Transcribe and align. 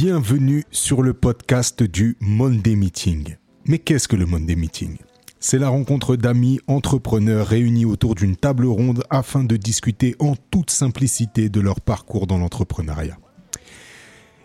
Bienvenue 0.00 0.62
sur 0.70 1.02
le 1.02 1.12
podcast 1.12 1.82
du 1.82 2.16
Monday 2.20 2.76
Meeting. 2.76 3.34
Mais 3.66 3.80
qu'est-ce 3.80 4.06
que 4.06 4.14
le 4.14 4.26
Monday 4.26 4.54
Meeting? 4.54 4.96
C'est 5.40 5.58
la 5.58 5.70
rencontre 5.70 6.14
d'amis 6.14 6.60
entrepreneurs 6.68 7.48
réunis 7.48 7.84
autour 7.84 8.14
d'une 8.14 8.36
table 8.36 8.66
ronde 8.66 9.02
afin 9.10 9.42
de 9.42 9.56
discuter 9.56 10.14
en 10.20 10.36
toute 10.52 10.70
simplicité 10.70 11.48
de 11.48 11.58
leur 11.58 11.80
parcours 11.80 12.28
dans 12.28 12.38
l'entrepreneuriat. 12.38 13.18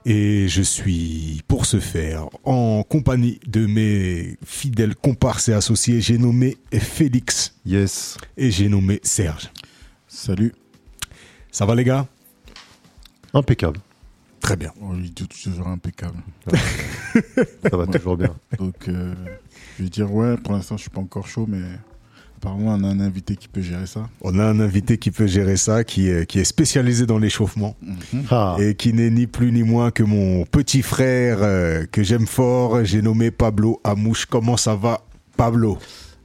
Et 0.05 0.47
je 0.47 0.63
suis, 0.63 1.43
pour 1.47 1.67
ce 1.67 1.79
faire, 1.79 2.29
en 2.45 2.81
compagnie 2.81 3.39
de 3.45 3.67
mes 3.67 4.39
fidèles 4.43 4.95
comparses 4.95 5.49
et 5.49 5.53
associés. 5.53 6.01
J'ai 6.01 6.17
nommé 6.17 6.57
Félix. 6.71 7.53
Yes. 7.63 8.17
Et 8.37 8.49
j'ai 8.49 8.69
nommé 8.69 8.99
Serge. 9.03 9.51
Salut. 10.07 10.51
Ça 11.51 11.67
va 11.67 11.75
les 11.75 11.83
gars? 11.83 12.07
Impeccable. 13.35 13.79
Très 14.43 14.57
bien. 14.57 14.71
Oh, 14.81 14.91
il 14.97 15.05
est 15.05 15.27
toujours 15.43 15.67
impeccable. 15.69 16.17
Ça 17.69 17.77
va 17.77 17.87
toujours 17.87 18.17
bien. 18.17 18.35
Donc, 18.59 18.75
euh, 18.89 19.13
je 19.79 19.83
vais 19.83 19.89
dire, 19.89 20.13
ouais, 20.13 20.35
pour 20.35 20.53
l'instant, 20.53 20.75
je 20.75 20.81
suis 20.81 20.89
pas 20.89 20.99
encore 20.99 21.25
chaud, 21.27 21.45
mais 21.47 21.61
apparemment, 22.37 22.71
on 22.77 22.83
a 22.83 22.87
un 22.89 22.99
invité 22.99 23.37
qui 23.37 23.47
peut 23.47 23.61
gérer 23.61 23.85
ça. 23.87 24.09
On 24.19 24.37
a 24.39 24.43
un 24.43 24.59
invité 24.59 24.97
qui 24.97 25.11
peut 25.11 25.27
gérer 25.27 25.55
ça, 25.55 25.85
qui 25.85 26.09
est, 26.09 26.25
qui 26.29 26.39
est 26.39 26.43
spécialisé 26.43 27.05
dans 27.05 27.19
l'échauffement 27.19 27.77
Mhm. 27.81 28.23
Ah, 28.31 28.57
et 28.59 28.75
qui 28.75 28.91
n'est 28.91 29.09
ni 29.09 29.27
plus 29.27 29.53
ni 29.53 29.63
moins 29.63 29.91
que 29.91 30.03
mon 30.03 30.43
petit 30.45 30.81
frère 30.81 31.37
euh, 31.41 31.85
que 31.89 32.03
j'aime 32.03 32.27
fort. 32.27 32.83
J'ai 32.83 33.01
nommé 33.01 33.31
Pablo 33.31 33.79
Amouche. 33.85 34.25
Comment 34.25 34.57
ça 34.57 34.75
va, 34.75 35.05
Pablo? 35.37 35.77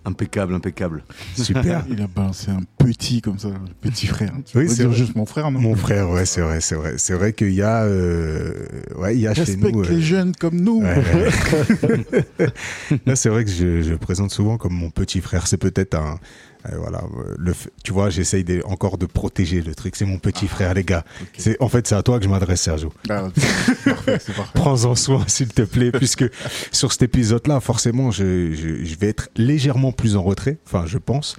Impeccable, 0.09 0.55
impeccable. 0.55 1.05
Super. 1.37 1.85
Il 1.91 2.01
a 2.01 2.07
balancé 2.07 2.51
un 2.51 2.63
petit 2.79 3.21
comme 3.21 3.39
ça, 3.39 3.49
le 3.49 3.75
petit 3.81 4.07
frère. 4.07 4.33
Tu 4.47 4.57
Oui, 4.57 4.69
c'est 4.69 4.91
juste 4.93 5.15
mon 5.15 5.27
frère, 5.27 5.51
non 5.51 5.61
Mon 5.61 5.75
frère, 5.77 6.09
ouais, 6.11 6.25
c'est 6.25 6.41
vrai, 6.41 6.61
c'est 6.63 6.75
vrai. 6.77 6.95
C'est 6.97 7.13
vrai 7.13 7.33
qu'il 7.35 7.53
y 7.53 7.61
a, 7.63 7.83
euh, 7.85 8.53
ouais, 8.97 9.15
il 9.17 9.21
y 9.21 9.27
a 9.27 9.35
chez 9.35 9.43
Respecte 9.43 9.75
nous. 9.75 9.85
euh, 9.85 9.89
les 9.91 10.01
jeunes 10.01 10.33
comme 10.35 10.61
nous. 10.61 10.83
Ouais, 10.83 11.05
ouais. 12.39 12.47
Là, 13.07 13.17
c'est 13.17 13.29
vrai 13.29 13.45
que 13.45 13.51
je, 13.51 13.83
je 13.83 13.91
le 13.91 13.99
présente 13.99 14.31
souvent 14.31 14.57
comme 14.57 14.73
mon 14.75 14.91
petit 14.91 15.21
frère. 15.21 15.47
C'est 15.47 15.59
peut-être 15.59 15.95
un. 15.95 16.19
Voilà, 16.79 16.99
euh, 17.17 17.35
le, 17.39 17.55
tu 17.85 17.93
vois, 17.93 18.11
j'essaye 18.11 18.45
encore 18.65 18.99
de 18.99 19.07
protéger 19.07 19.63
le 19.63 19.75
truc. 19.75 19.97
C'est 19.97 20.05
mon 20.05 20.19
petit 20.19 20.47
frère, 20.49 20.75
les 20.75 20.85
gars. 20.85 21.05
C'est, 21.37 21.57
en 21.63 21.69
fait, 21.69 21.87
c'est 21.87 21.95
à 21.95 22.03
toi 22.03 22.19
que 22.19 22.25
je 22.25 22.29
m'adresse, 22.31 22.63
Sergio. 22.63 22.93
Ah, 23.09 23.29
parfait. 23.85 24.19
Prends-en 24.55 24.95
soin, 24.95 25.25
s'il 25.27 25.49
te 25.49 25.63
plaît, 25.63 25.93
puisque 25.93 26.25
sur 26.73 26.93
cet 26.93 27.03
épisode-là, 27.03 27.61
forcément, 27.61 28.11
je, 28.11 28.53
je, 28.53 28.85
je 28.85 28.99
vais 28.99 29.09
être 29.09 29.29
légèrement 29.37 29.93
plus 29.93 30.17
en 30.17 30.23
retrait. 30.23 30.59
Enfin, 30.67 30.85
je 30.87 30.99
pense. 30.99 31.37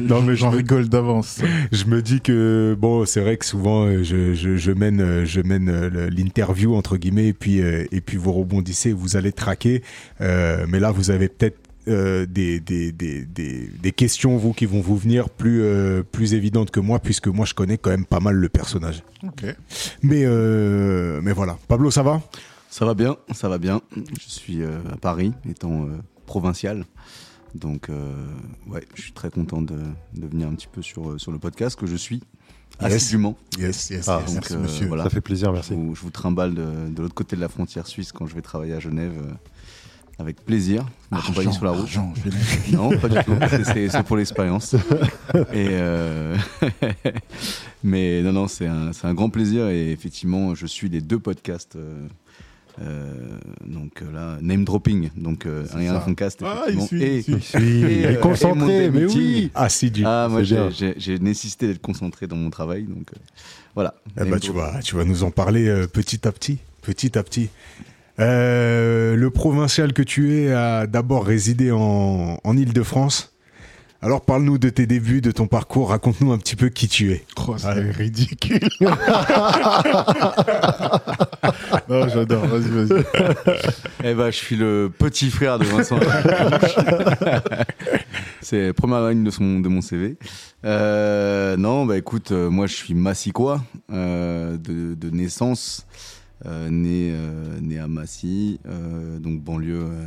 Non, 0.00 0.22
mais 0.22 0.36
j'en 0.36 0.50
je- 0.52 0.56
rigole 0.56 0.88
d'avance. 0.88 1.40
Je 1.72 1.84
me 1.84 2.02
dis 2.02 2.20
que 2.20 2.76
bon, 2.78 3.04
c'est 3.06 3.20
vrai 3.20 3.36
que 3.36 3.44
souvent 3.46 3.86
euh, 3.86 4.02
je, 4.02 4.34
je, 4.34 4.72
mène 4.72 5.00
euh, 5.00 5.24
je 5.24 5.40
mène 5.40 5.70
l'interview 6.08 6.74
entre 6.74 6.96
guillemets 6.96 7.28
et 7.28 7.32
puis 7.32 7.58
et 7.58 8.00
puis 8.00 8.16
vous 8.16 8.32
rebondissez, 8.32 8.92
vous 8.92 9.16
allez 9.16 9.32
traquer. 9.32 9.82
Euh, 10.20 10.66
mais 10.68 10.80
là, 10.80 10.90
vous 10.90 11.10
avez 11.10 11.28
peut-être 11.28 11.58
euh, 11.90 12.26
des, 12.26 12.60
des, 12.60 12.92
des, 12.92 13.24
des, 13.24 13.66
des 13.68 13.92
questions 13.92 14.36
vous 14.36 14.52
qui 14.52 14.64
vont 14.66 14.80
vous 14.80 14.96
venir 14.96 15.28
plus 15.28 15.62
euh, 15.62 16.02
plus 16.02 16.34
évidentes 16.34 16.70
que 16.70 16.80
moi 16.80 16.98
puisque 16.98 17.26
moi 17.28 17.44
je 17.44 17.54
connais 17.54 17.76
quand 17.78 17.90
même 17.90 18.06
pas 18.06 18.20
mal 18.20 18.34
le 18.36 18.48
personnage. 18.48 19.02
Mais 20.02 20.22
euh, 20.24 21.20
mais 21.22 21.32
voilà, 21.32 21.58
Pablo, 21.68 21.90
ça 21.90 22.02
va? 22.02 22.22
Ça 22.70 22.84
va 22.84 22.94
bien, 22.94 23.16
ça 23.32 23.48
va 23.48 23.58
bien. 23.58 23.80
Je 23.96 24.28
suis 24.28 24.62
euh, 24.62 24.78
à 24.92 24.96
Paris, 24.96 25.32
étant 25.48 25.82
euh, 25.86 25.88
provincial. 26.26 26.84
Donc, 27.56 27.88
euh, 27.90 28.14
ouais, 28.68 28.84
je 28.94 29.02
suis 29.02 29.12
très 29.12 29.28
content 29.28 29.60
de, 29.60 29.74
de 30.14 30.26
venir 30.28 30.46
un 30.46 30.54
petit 30.54 30.68
peu 30.70 30.82
sur, 30.82 31.20
sur 31.20 31.32
le 31.32 31.38
podcast 31.38 31.76
que 31.78 31.86
je 31.86 31.96
suis 31.96 32.22
Yes. 32.80 32.94
assidûment. 32.94 33.36
Yes, 33.58 33.90
yes, 33.90 34.08
Ah, 34.08 34.20
yes. 34.24 34.32
Merci, 34.34 34.52
Donc, 34.54 34.62
monsieur. 34.62 34.86
voilà. 34.86 35.02
ça 35.04 35.10
fait 35.10 35.20
plaisir, 35.20 35.52
merci. 35.52 35.70
Je 35.70 35.74
vous, 35.74 35.94
je 35.96 36.00
vous 36.00 36.10
trimballe 36.10 36.54
de, 36.54 36.64
de 36.88 37.02
l'autre 37.02 37.14
côté 37.14 37.36
de 37.36 37.40
la 37.42 37.48
frontière 37.50 37.86
suisse 37.86 38.10
quand 38.12 38.26
je 38.26 38.34
vais 38.34 38.40
travailler 38.40 38.72
à 38.72 38.80
Genève. 38.80 39.12
Avec 40.20 40.44
plaisir. 40.44 40.84
Argent, 41.10 41.50
sur 41.50 41.64
la 41.64 41.70
route. 41.72 41.80
argent, 41.80 42.12
je 42.70 42.72
Non, 42.76 42.90
pas 42.98 43.08
du 43.08 43.16
tout. 43.24 43.34
C'est- 43.64 44.02
pour 44.04 44.16
l'expérience. 44.16 44.74
Et 45.52 45.68
euh, 45.70 46.36
mais 47.82 48.22
non, 48.22 48.32
non, 48.32 48.46
c'est 48.48 48.66
un, 48.66 49.14
grand 49.14 49.30
plaisir. 49.30 49.68
Et 49.68 49.90
effectivement, 49.92 50.54
je 50.54 50.66
suis 50.66 50.88
les 50.88 51.00
deux 51.00 51.18
podcasts. 51.18 51.76
euh, 51.76 52.06
euh, 52.82 53.12
donc 53.66 54.02
là, 54.12 54.38
name 54.40 54.64
dropping. 54.64 55.10
Donc 55.16 55.46
euh, 55.46 55.66
ça. 55.66 56.00
Frontcast, 56.00 56.40
Ah, 56.44 56.64
il 56.70 56.80
suit, 56.80 57.02
et, 57.02 57.24
il 57.26 57.42
suit. 57.42 57.58
Et, 57.62 57.98
il 58.00 58.06
euh, 58.06 58.12
est 58.12 58.20
concentré, 58.20 58.84
et 58.84 58.90
mais 58.90 59.04
oui. 59.06 59.50
Assidu. 59.54 60.04
ah, 60.06 60.28
moi, 60.30 60.42
C'est 60.44 60.94
j'ai- 60.98 61.18
nécessité 61.18 61.66
d'être 61.66 61.82
concentré 61.82 62.26
dans 62.26 62.36
mon 62.36 62.50
travail. 62.50 62.84
Donc 62.84 63.10
voilà. 63.74 63.94
Eh 64.20 64.24
ben, 64.24 64.38
tu, 64.38 64.52
vas, 64.52 64.80
tu 64.82 64.94
vas 64.96 65.04
nous 65.04 65.24
en 65.24 65.30
parler 65.30 65.84
petit 65.92 66.26
à 66.28 66.32
petit. 66.32 66.58
Petit 66.82 67.18
à 67.18 67.22
petit. 67.22 67.50
Euh, 68.20 69.16
le 69.16 69.30
provincial 69.30 69.92
que 69.92 70.02
tu 70.02 70.36
es 70.36 70.52
a 70.52 70.86
d'abord 70.86 71.24
résidé 71.24 71.72
en, 71.72 72.38
en 72.42 72.56
Ile-de-France. 72.56 73.32
Alors 74.02 74.22
parle-nous 74.22 74.56
de 74.56 74.70
tes 74.70 74.86
débuts, 74.86 75.20
de 75.20 75.30
ton 75.30 75.46
parcours, 75.46 75.90
raconte-nous 75.90 76.32
un 76.32 76.38
petit 76.38 76.56
peu 76.56 76.70
qui 76.70 76.88
tu 76.88 77.12
es. 77.12 77.22
Oh, 77.46 77.54
c'est 77.58 77.66
Allez. 77.66 77.90
ridicule. 77.90 78.58
non, 81.88 82.08
j'adore. 82.08 82.46
Vas-y, 82.46 82.70
vas-y. 82.86 83.04
Eh 84.04 84.14
ben, 84.14 84.30
je 84.30 84.36
suis 84.36 84.56
le 84.56 84.90
petit 84.96 85.28
frère 85.30 85.58
de 85.58 85.64
Vincent. 85.64 85.98
C'est 88.40 88.68
la 88.68 88.72
première 88.72 89.06
ligne 89.10 89.22
de, 89.24 89.30
son, 89.30 89.60
de 89.60 89.68
mon 89.68 89.82
CV. 89.82 90.16
Euh, 90.64 91.58
non, 91.58 91.84
bah 91.84 91.98
écoute, 91.98 92.32
euh, 92.32 92.48
moi 92.48 92.66
je 92.66 92.74
suis 92.74 92.94
massicois 92.94 93.62
euh, 93.92 94.56
de, 94.56 94.94
de 94.94 95.10
naissance, 95.10 95.86
euh, 95.90 96.19
né, 96.44 97.10
euh, 97.12 97.60
né 97.60 97.78
à 97.78 97.88
Massy, 97.88 98.60
euh, 98.66 99.18
donc 99.18 99.42
banlieue, 99.42 99.84
euh, 99.84 100.06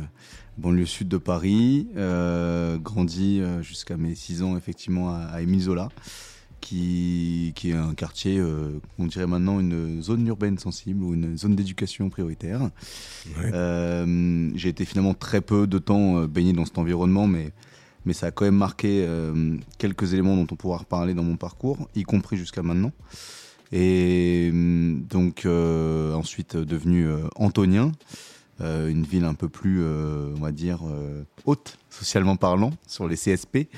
banlieue 0.58 0.86
sud 0.86 1.08
de 1.08 1.18
Paris, 1.18 1.88
euh, 1.96 2.78
grandi 2.78 3.40
euh, 3.40 3.62
jusqu'à 3.62 3.96
mes 3.96 4.14
6 4.14 4.42
ans 4.42 4.56
effectivement 4.56 5.10
à, 5.10 5.18
à 5.18 5.42
Émile 5.42 5.62
Zola, 5.62 5.88
qui, 6.60 7.52
qui 7.54 7.70
est 7.70 7.74
un 7.74 7.94
quartier, 7.94 8.38
euh, 8.38 8.80
on 8.98 9.06
dirait 9.06 9.26
maintenant 9.26 9.60
une 9.60 10.02
zone 10.02 10.26
urbaine 10.26 10.58
sensible 10.58 11.04
ou 11.04 11.12
une 11.14 11.36
zone 11.36 11.54
d'éducation 11.54 12.08
prioritaire. 12.08 12.62
Ouais. 12.62 13.50
Euh, 13.52 14.50
j'ai 14.54 14.70
été 14.70 14.84
finalement 14.84 15.14
très 15.14 15.42
peu 15.42 15.66
de 15.66 15.78
temps 15.78 16.18
euh, 16.18 16.26
baigné 16.26 16.52
dans 16.54 16.64
cet 16.64 16.78
environnement, 16.78 17.26
mais, 17.26 17.52
mais 18.06 18.14
ça 18.14 18.28
a 18.28 18.30
quand 18.30 18.46
même 18.46 18.56
marqué 18.56 19.04
euh, 19.06 19.56
quelques 19.76 20.14
éléments 20.14 20.36
dont 20.36 20.46
on 20.50 20.56
pourra 20.56 20.78
reparler 20.78 21.12
dans 21.12 21.22
mon 21.22 21.36
parcours, 21.36 21.88
y 21.94 22.02
compris 22.02 22.36
jusqu'à 22.38 22.62
maintenant. 22.62 22.92
Et 23.76 24.52
euh, 24.54 24.94
donc 25.10 25.46
euh, 25.46 26.14
ensuite 26.14 26.54
euh, 26.54 26.64
devenu 26.64 27.08
euh, 27.08 27.26
Antonien, 27.34 27.90
euh, 28.60 28.88
une 28.88 29.02
ville 29.02 29.24
un 29.24 29.34
peu 29.34 29.48
plus, 29.48 29.82
euh, 29.82 30.32
on 30.36 30.40
va 30.40 30.52
dire, 30.52 30.78
euh, 30.86 31.24
haute, 31.44 31.76
socialement 31.90 32.36
parlant, 32.36 32.72
sur 32.86 33.08
les 33.08 33.16
CSP. 33.16 33.68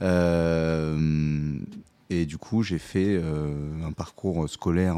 Mhm. 0.00 1.66
Et 2.08 2.24
du 2.24 2.38
coup, 2.38 2.62
j'ai 2.62 2.78
fait 2.78 3.20
un 3.84 3.90
parcours 3.90 4.48
scolaire 4.48 4.96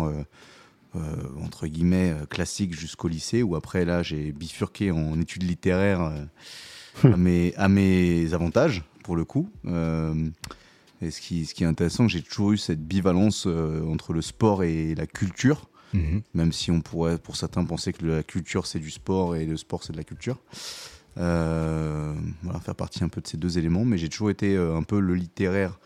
entre 1.42 1.66
guillemets 1.66 2.14
classique 2.28 2.78
jusqu'au 2.78 3.08
lycée, 3.08 3.42
où 3.42 3.56
après 3.56 3.86
là, 3.86 4.02
j'ai 4.02 4.30
bifurqué 4.30 4.90
en 4.90 5.18
études 5.18 5.44
littéraires 5.44 6.02
euh, 6.02 7.12
à, 7.14 7.16
mes, 7.16 7.54
à 7.56 7.68
mes 7.68 8.34
avantages 8.34 8.84
pour 9.04 9.16
le 9.16 9.24
coup. 9.24 9.48
Et 11.00 11.10
ce 11.10 11.20
qui, 11.20 11.46
ce 11.46 11.54
qui 11.54 11.64
est 11.64 11.66
intéressant, 11.66 12.08
j'ai 12.08 12.22
toujours 12.22 12.52
eu 12.52 12.58
cette 12.58 12.82
bivalence 12.82 13.44
euh, 13.46 13.84
entre 13.86 14.12
le 14.12 14.22
sport 14.22 14.64
et 14.64 14.94
la 14.94 15.06
culture 15.06 15.68
Mhm. 15.94 16.22
même 16.34 16.52
si 16.52 16.70
on 16.70 16.80
pourrait 16.80 17.18
pour 17.18 17.36
certains 17.36 17.64
penser 17.64 17.92
que 17.92 18.04
la 18.04 18.22
culture 18.22 18.66
c'est 18.66 18.78
du 18.78 18.90
sport 18.90 19.36
et 19.36 19.46
le 19.46 19.56
sport 19.56 19.82
c'est 19.82 19.92
de 19.92 19.96
la 19.96 20.04
culture. 20.04 20.38
Euh, 21.18 22.14
voilà, 22.42 22.60
faire 22.60 22.74
partie 22.74 23.02
un 23.02 23.08
peu 23.08 23.20
de 23.20 23.26
ces 23.26 23.36
deux 23.36 23.58
éléments, 23.58 23.84
mais 23.84 23.98
j'ai 23.98 24.08
toujours 24.08 24.30
été 24.30 24.54
euh, 24.54 24.76
un 24.76 24.82
peu 24.82 25.00
le 25.00 25.14
littéraire 25.14 25.80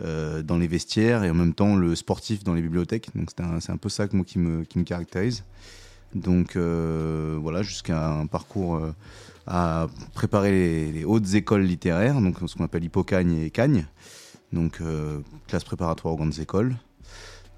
euh, 0.00 0.42
dans 0.42 0.58
les 0.58 0.68
vestiaires 0.68 1.24
et 1.24 1.30
en 1.30 1.34
même 1.34 1.54
temps 1.54 1.74
le 1.74 1.96
sportif 1.96 2.44
dans 2.44 2.54
les 2.54 2.62
bibliothèques. 2.62 3.08
Donc 3.14 3.30
c'est 3.34 3.70
un, 3.70 3.76
peu 3.76 3.88
ça 3.88 4.06
que 4.06 4.14
moi 4.14 4.24
qui 4.24 4.38
me, 4.38 4.64
qui 4.64 4.78
me 4.78 4.84
caractérise. 4.84 5.44
Donc 6.14 6.54
euh, 6.54 7.38
voilà, 7.40 7.62
jusqu'à 7.62 8.08
un 8.08 8.26
parcours 8.26 8.80
à 9.46 9.88
préparer 10.14 10.52
les, 10.52 10.92
les 10.92 11.04
hautes 11.04 11.34
écoles 11.34 11.62
littéraires, 11.62 12.20
donc 12.20 12.36
ce 12.46 12.54
qu'on 12.54 12.64
appelle 12.64 12.84
Hippocagne 12.84 13.32
et 13.32 13.50
Cagne, 13.50 13.86
donc 14.52 14.80
euh, 14.80 15.20
classe 15.46 15.64
préparatoire 15.64 16.14
aux 16.14 16.16
grandes 16.16 16.38
écoles. 16.38 16.76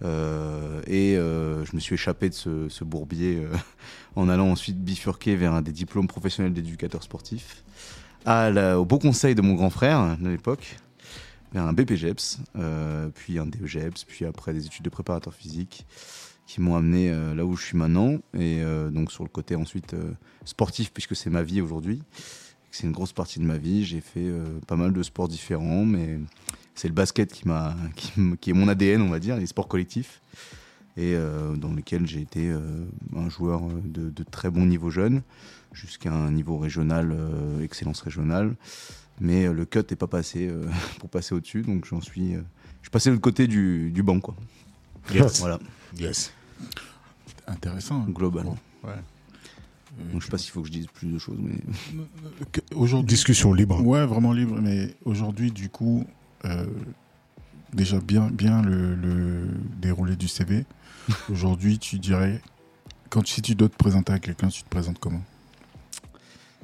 Euh, 0.03 0.81
et 0.87 1.17
euh, 1.17 1.65
je 1.67 1.77
me 1.77 1.81
suis 1.81 1.95
échappé 1.95 2.31
de 2.31 2.35
ce, 2.35 2.85
bourbier 2.85 3.47
en 4.17 4.29
allant 4.29 4.51
ensuite 4.51 4.83
bifurquer 4.83 5.37
vers 5.37 5.61
des 5.63 5.73
diplômes 5.73 6.09
professionnels 6.09 6.53
d'éducateur 6.53 7.03
sportif, 7.03 7.65
à 8.25 8.79
au 8.79 8.85
beau 8.85 8.99
conseil 8.99 9.35
de 9.35 9.43
mon 9.43 9.55
grand 9.55 9.71
frère 9.71 10.17
de 10.19 10.29
l'époque, 10.29 10.77
vers 11.53 11.65
un 11.65 11.73
BPGEPS, 11.73 12.39
puis 13.15 13.39
un 13.39 13.47
DEGEPS, 13.47 14.05
puis 14.05 14.25
après 14.25 14.53
des 14.53 14.67
études 14.67 14.85
de 14.85 14.91
préparateur 14.91 15.35
physique 15.35 15.87
qui 16.47 16.61
m'ont 16.61 16.77
amené 16.77 17.13
là 17.35 17.45
où 17.45 17.55
je 17.57 17.65
suis 17.65 17.77
maintenant, 17.77 18.17
et 18.35 18.63
donc 18.91 19.13
sur 19.13 19.23
le 19.23 19.29
côté 19.29 19.55
ensuite 19.55 19.95
sportif, 20.45 20.93
puisque 20.93 21.15
c'est 21.15 21.31
ma 21.31 21.43
vie 21.43 21.61
aujourd'hui, 21.61 22.03
c'est 22.71 22.87
une 22.87 22.93
grosse 22.93 23.13
partie 23.13 23.39
de 23.39 23.45
ma 23.45 23.57
vie, 23.57 23.85
j'ai 23.85 24.01
fait 24.01 24.31
pas 24.67 24.77
mal 24.77 24.93
de 24.93 25.03
sports 25.03 25.29
différents, 25.29 25.85
mais 25.85 26.19
c'est 26.81 26.89
le 26.89 26.95
basket 26.95 27.33
qui, 27.33 27.47
m'a, 27.47 27.77
qui, 27.97 28.11
qui 28.41 28.51
est 28.51 28.55
mon 28.55 28.69
ADN, 28.69 29.03
on 29.03 29.11
va 29.11 29.19
dire, 29.19 29.37
les 29.37 29.47
sports 29.47 29.69
collectifs. 29.69 30.21
et 30.97 31.15
euh, 31.15 31.55
dans 31.57 31.73
lequel 31.73 32.07
j'ai 32.07 32.21
été 32.23 32.49
euh, 32.51 32.85
un 33.17 33.29
joueur 33.29 33.61
de, 33.85 34.09
de 34.11 34.23
très 34.25 34.51
bon 34.51 34.65
niveau 34.67 34.91
jeune, 34.91 35.23
jusqu'à 35.73 36.13
un 36.13 36.31
niveau 36.33 36.59
régional, 36.59 37.13
euh, 37.13 37.63
excellence 37.63 38.01
régionale. 38.01 38.57
Mais 39.21 39.45
euh, 39.47 39.53
le 39.53 39.67
cut 39.67 39.81
n'est 39.91 39.97
pas 39.97 40.07
passé 40.07 40.49
euh, 40.49 40.65
pour 40.99 41.11
passer 41.11 41.35
au-dessus, 41.35 41.63
donc 41.63 41.85
j'en 41.85 42.01
suis. 42.01 42.35
euh, 42.35 42.41
je 42.81 42.87
suis 42.87 42.91
passé 42.91 43.11
de 43.11 43.15
l'autre 43.15 43.23
côté 43.25 43.47
du, 43.47 43.91
du 43.91 44.03
banc, 44.03 44.19
quoi. 44.21 44.35
Voilà, 45.41 45.59
Yes. 45.99 46.33
Intéressant. 47.47 48.03
hein. 48.07 48.11
globalement. 48.11 48.57
Ouais. 48.85 48.95
Donc 50.13 50.21
je 50.21 50.25
sais 50.27 50.31
pas 50.31 50.39
s'il 50.39 50.51
faut 50.53 50.63
que 50.63 50.69
je 50.69 50.73
dise 50.73 50.87
plus 50.87 51.09
de 51.09 51.19
choses, 51.19 51.39
mais. 51.39 51.59
Aujourd'hui, 52.75 53.09
Discussion 53.09 53.53
libre. 53.53 53.85
Ouais, 53.85 54.07
vraiment 54.07 54.33
libre. 54.33 54.59
Mais 54.63 54.95
aujourd'hui, 55.05 55.51
du 55.51 55.69
coup, 55.69 56.07
euh, 56.45 56.67
déjà 57.73 57.99
bien, 58.01 58.29
bien 58.31 58.63
le, 58.63 58.95
le 58.95 59.49
déroulé 59.81 60.17
du 60.17 60.29
CV. 60.29 60.65
aujourd'hui, 61.31 61.79
tu 61.79 61.99
dirais, 61.99 62.41
quand 63.09 63.27
si 63.27 63.43
tu 63.43 63.55
dois 63.55 63.69
te 63.69 63.77
présenter 63.77 64.13
à 64.13 64.19
quelqu'un, 64.19 64.49
tu 64.49 64.63
te 64.63 64.69
présentes 64.69 64.99
comment? 64.99 65.23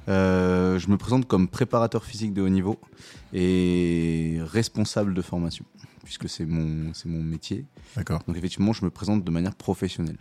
Euh, 0.09 0.79
je 0.79 0.89
me 0.89 0.97
présente 0.97 1.27
comme 1.27 1.49
préparateur 1.49 2.05
physique 2.05 2.33
de 2.33 2.43
haut 2.43 2.49
niveau 2.49 2.79
et 3.33 4.39
responsable 4.41 5.15
de 5.15 5.23
formation, 5.23 5.65
puisque 6.05 6.29
c'est 6.29 6.47
mon, 6.47 6.95
c'est 6.95 7.09
mon 7.09 7.23
métier. 7.23 7.65
D'accord. 7.97 8.23
Donc 8.27 8.37
effectivement, 8.37 8.73
je 8.73 8.85
me 8.85 8.91
présente 8.91 9.25
de 9.25 9.31
manière 9.31 9.55
professionnelle. 9.55 10.19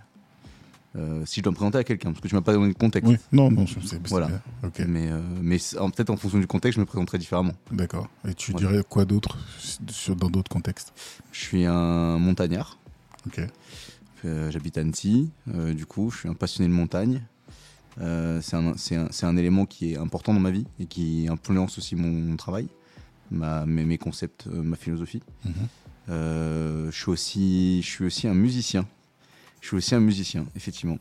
Euh, 0.95 1.25
si 1.25 1.41
je 1.41 1.43
dois 1.43 1.51
me 1.51 1.55
présenter 1.55 1.77
à 1.77 1.83
quelqu'un, 1.83 2.11
parce 2.11 2.21
que 2.21 2.27
tu 2.29 2.35
m'as 2.35 2.41
pas 2.41 2.53
donné 2.53 2.67
le 2.69 2.73
contexte. 2.73 3.09
Oui, 3.11 3.17
non, 3.33 3.51
non, 3.51 3.65
c'est 3.67 4.07
Voilà. 4.07 4.27
bien. 4.27 4.41
Ok, 4.63 4.79
Mais, 4.87 5.11
euh, 5.11 5.19
mais 5.41 5.57
peut-être 5.57 6.09
en 6.09 6.15
fonction 6.15 6.39
du 6.39 6.47
contexte, 6.47 6.75
je 6.77 6.79
me 6.81 6.85
présenterai 6.85 7.17
différemment. 7.17 7.53
d'accord. 7.71 8.07
Et 8.27 8.33
tu 8.33 8.53
dirais 8.53 8.81
quoi 8.87 9.03
d'autre 9.05 9.37
dans 10.15 10.29
d'autres 10.29 10.49
contextes? 10.51 10.93
Je 11.33 11.39
suis 11.41 11.65
un 11.65 12.17
montagnard. 12.17 12.77
Ok. 13.27 13.41
Euh, 14.23 14.49
J'habite 14.51 14.77
Annecy. 14.77 15.29
Euh, 15.53 15.73
du 15.73 15.85
coup, 15.85 16.09
je 16.11 16.19
suis 16.19 16.29
un 16.29 16.33
passionné 16.33 16.69
de 16.69 16.73
montagne. 16.73 17.21
C'est 17.97 18.55
un, 18.55 18.73
un- 18.73 19.07
un 19.23 19.37
élément 19.37 19.65
qui 19.65 19.93
est 19.93 19.97
important 19.97 20.33
dans 20.33 20.39
ma 20.39 20.51
vie 20.51 20.65
et 20.79 20.85
qui 20.85 21.27
influence 21.29 21.77
aussi 21.77 21.95
mon 21.95 22.35
travail, 22.37 22.67
ma, 23.31 23.65
mes, 23.65 23.83
mes 23.85 23.97
concepts, 23.97 24.47
ma 24.47 24.75
philosophie. 24.77 25.21
Mhm. 25.45 25.53
Je, 26.07 26.89
suis 26.91 27.09
aussi, 27.09 27.81
je 27.81 27.87
suis 27.89 28.05
aussi 28.05 28.27
un 28.27 28.33
musicien. 28.33 28.85
Je 29.65 29.69
suis 29.69 29.77
aussi 29.77 29.95
un 29.95 29.99
musicien, 29.99 30.45
effectivement. 30.55 30.99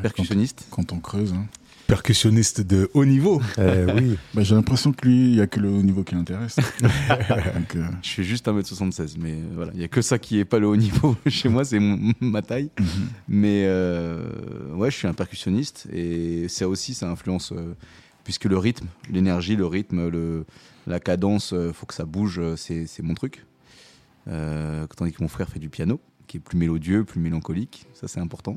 Percussionniste. 0.00 0.64
Quand 0.70 0.90
on 0.94 1.00
creuse. 1.00 1.34
hein. 1.34 1.44
Percussionniste 1.86 2.62
de 2.62 2.90
haut 2.94 3.04
niveau. 3.04 3.42
Eh 3.58 3.84
oui. 3.92 4.16
Bah, 4.32 4.42
J'ai 4.42 4.54
l'impression 4.54 4.90
que 4.94 5.06
lui, 5.06 5.26
il 5.28 5.32
n'y 5.32 5.40
a 5.42 5.46
que 5.46 5.60
le 5.60 5.68
haut 5.68 5.82
niveau 5.82 6.02
qui 6.02 6.14
l'intéresse. 6.14 6.56
Euh, 7.10 7.84
Je 8.02 8.08
fais 8.08 8.24
juste 8.24 8.46
1m76, 8.48 9.16
mais 9.18 9.32
euh, 9.32 9.42
voilà, 9.54 9.72
il 9.74 9.80
n'y 9.80 9.84
a 9.84 9.88
que 9.88 10.00
ça 10.00 10.18
qui 10.18 10.38
est 10.38 10.46
pas 10.46 10.58
le 10.58 10.66
haut 10.66 10.76
niveau 10.76 11.14
chez 11.26 11.50
moi, 11.50 11.62
c'est 11.66 11.78
ma 12.22 12.40
taille. 12.40 12.70
mhm. 12.80 12.86
Mais 13.28 13.64
euh, 13.66 14.30
ouais, 14.76 14.90
je 14.90 14.96
suis 14.96 15.06
un 15.06 15.12
percussionniste 15.12 15.86
et 15.92 16.48
ça 16.48 16.66
aussi, 16.66 16.94
ça 16.94 17.10
influence, 17.10 17.52
euh, 17.52 17.74
puisque 18.24 18.46
le 18.46 18.56
rythme, 18.56 18.86
l'énergie, 19.10 19.56
le 19.56 19.66
rythme, 19.66 20.08
le, 20.08 20.46
la 20.86 21.00
cadence, 21.00 21.52
euh, 21.52 21.70
faut 21.74 21.84
que 21.84 21.92
ça 21.94 22.06
bouge, 22.06 22.38
euh, 22.38 22.56
c'est 22.56 22.86
c'est 22.86 23.02
mon 23.02 23.12
truc. 23.12 23.44
Euh, 24.26 24.86
tandis 24.96 25.12
que 25.12 25.22
mon 25.22 25.28
frère 25.28 25.50
fait 25.50 25.58
du 25.58 25.68
piano, 25.68 26.00
qui 26.26 26.36
est 26.38 26.40
plus 26.40 26.56
mélodieux, 26.58 27.04
plus 27.04 27.20
mélancolique, 27.20 27.86
ça 27.94 28.08
c'est 28.08 28.20
important. 28.20 28.56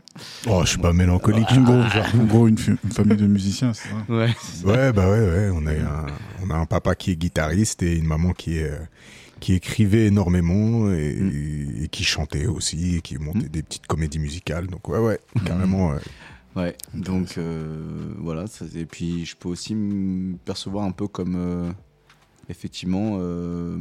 Oh, 0.50 0.62
je 0.64 0.70
suis 0.70 0.78
pas 0.80 0.94
mélancolique. 0.94 1.52
En 1.52 1.62
gros, 1.62 1.74
en 2.22 2.24
gros, 2.26 2.48
une, 2.48 2.58
une 2.84 2.92
famille 2.92 3.18
de 3.18 3.28
musiciens, 3.28 3.74
c'est 3.74 3.90
ça 3.90 3.96
Ouais. 4.10 4.34
Ouais, 4.66 4.92
bah 4.94 5.10
ouais, 5.10 5.20
ouais. 5.20 5.50
On 5.54 5.66
a, 5.68 5.74
un, 5.74 6.06
on 6.44 6.50
a 6.50 6.56
un 6.56 6.66
papa 6.66 6.96
qui 6.96 7.12
est 7.12 7.16
guitariste 7.16 7.84
et 7.84 7.98
une 7.98 8.06
maman 8.08 8.34
qui 8.34 8.58
est, 8.58 8.70
euh, 8.72 8.80
qui 9.40 9.54
écrivait 9.54 10.08
énormément 10.08 10.92
et, 10.92 11.14
Mm. 11.16 11.84
et 11.84 11.88
qui 11.90 12.04
chantait 12.04 12.48
aussi 12.48 12.96
et 12.98 13.02
qui 13.02 13.18
montait 13.18 13.46
Mm. 13.46 13.50
des 13.50 13.64
petites 13.64 13.88
comédies 13.88 14.20
musicales. 14.20 14.68
Donc 14.68 14.88
ouais, 14.90 15.00
ouais, 15.00 15.20
carrément. 15.46 15.90
ouais. 15.90 16.00
Ouais, 16.56 16.76
donc 16.96 17.38
euh, 17.38 18.14
voilà. 18.18 18.48
ça- 18.48 18.66
et 18.76 18.86
puis 18.86 19.26
je 19.26 19.36
peux 19.36 19.48
aussi 19.50 19.76
me 19.76 20.38
percevoir 20.38 20.86
un 20.86 20.92
peu 20.92 21.08
comme 21.08 21.36
euh, 21.38 21.72
effectivement 22.50 23.18
euh, 23.20 23.78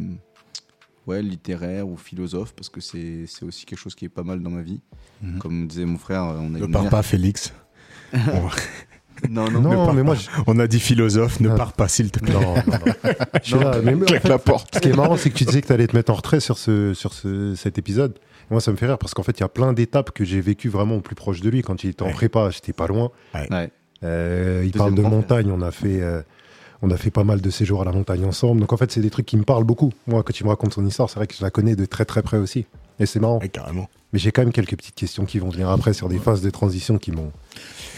ouais, 1.06 1.22
littéraire 1.22 1.86
ou 1.88 1.96
philosophe, 1.96 2.54
parce 2.54 2.68
que 2.68 2.80
c'est 2.80 3.24
c'est 3.26 3.44
aussi 3.44 3.64
quelque 3.66 3.78
chose 3.78 3.94
qui 3.94 4.04
est 4.04 4.08
pas 4.10 4.22
mal 4.22 4.40
dans 4.42 4.50
ma 4.50 4.62
vie. 4.62 4.80
Mhm. 5.22 5.38
Comme 5.38 5.66
disait 5.66 5.84
mon 5.84 5.98
frère, 5.98 6.22
on 6.24 6.54
a 6.54 6.58
Ne 6.58 6.66
pars 6.66 6.82
mère- 6.82 6.90
pas, 6.90 7.02
Félix. 7.02 7.52
On, 8.12 8.48
Non, 9.30 9.50
non, 9.50 9.60
Ne 9.62 9.68
Non, 9.74 9.92
mais 9.94 10.02
moi, 10.02 10.14
je... 10.14 10.28
on 10.46 10.58
a 10.58 10.66
dit 10.66 10.78
philosophe, 10.78 11.40
ne 11.40 11.48
Ah. 11.48 11.54
pars 11.54 11.72
pas, 11.72 11.88
s'il 11.88 12.10
te 12.10 12.18
plaît. 12.18 12.34
non, 12.34 12.54
non, 12.54 12.56
non. 12.66 12.92
Je 13.42 13.56
suis 13.56 13.58
là, 13.58 13.80
mais 13.82 13.96
Claque 14.04 14.24
la 14.28 14.38
porte. 14.38 14.74
Ce 14.74 14.78
qui 14.80 14.88
est 14.88 14.94
marrant, 14.96 15.16
c'est 15.16 15.30
que 15.30 15.34
tu 15.36 15.44
disais 15.46 15.62
que 15.62 15.66
tu 15.66 15.72
allais 15.72 15.86
te 15.86 15.96
mettre 15.96 16.12
en 16.12 16.16
retrait 16.16 16.38
sur, 16.40 16.58
ce, 16.58 16.92
sur 16.92 17.14
ce, 17.14 17.54
cet 17.54 17.78
épisode. 17.78 18.18
Moi, 18.50 18.60
ça 18.60 18.70
me 18.72 18.76
fait 18.76 18.86
rire 18.86 18.98
parce 18.98 19.14
qu'en 19.14 19.22
fait, 19.22 19.38
il 19.38 19.40
y 19.40 19.44
a 19.44 19.48
plein 19.48 19.72
d'étapes 19.72 20.10
que 20.10 20.22
j'ai 20.24 20.40
vécues 20.42 20.68
vraiment 20.68 20.96
au 20.96 21.00
plus 21.00 21.14
proche 21.14 21.40
de 21.40 21.48
lui. 21.48 21.62
Quand 21.62 21.82
il 21.82 21.90
était 21.90 22.02
en 22.02 22.06
Ouais. 22.08 22.12
prépa, 22.12 22.50
j'étais 22.50 22.74
pas 22.74 22.86
loin. 22.88 23.10
Ouais. 23.34 23.70
Euh, 24.04 24.60
il 24.64 24.70
Deuxième 24.70 24.94
parle 24.94 24.94
de 24.94 25.02
montagne. 25.02 25.50
On 25.50 25.62
a 25.62 25.70
fait, 25.70 26.02
euh, 26.02 26.20
on 26.82 26.90
a 26.90 26.96
fait 26.96 27.10
pas 27.10 27.24
mal 27.24 27.40
de 27.40 27.50
séjours 27.50 27.82
à 27.82 27.84
la 27.84 27.92
montagne 27.92 28.24
ensemble. 28.24 28.60
Donc 28.60 28.72
en 28.72 28.76
fait, 28.76 28.90
c'est 28.92 29.00
des 29.00 29.10
trucs 29.10 29.26
qui 29.26 29.36
me 29.36 29.44
parlent 29.44 29.64
beaucoup. 29.64 29.92
Moi, 30.06 30.22
quand 30.22 30.32
tu 30.32 30.44
me 30.44 30.48
racontes 30.50 30.74
son 30.74 30.86
histoire, 30.86 31.08
c'est 31.10 31.16
vrai 31.16 31.26
que 31.26 31.34
je 31.34 31.42
la 31.42 31.50
connais 31.50 31.76
de 31.76 31.84
très 31.86 32.04
très 32.04 32.22
près 32.22 32.38
aussi. 32.38 32.66
Et 32.98 33.06
c'est 33.06 33.20
marrant. 33.20 33.38
Ouais, 33.40 33.48
carrément. 33.48 33.88
Mais 34.12 34.18
j'ai 34.18 34.32
quand 34.32 34.42
même 34.42 34.52
quelques 34.52 34.76
petites 34.76 34.94
questions 34.94 35.24
qui 35.26 35.38
vont 35.38 35.50
venir 35.50 35.68
après 35.68 35.92
sur 35.92 36.08
des 36.08 36.18
phases 36.18 36.40
de 36.40 36.48
transition 36.50 36.96
qui 36.98 37.10
m'ont. 37.12 37.32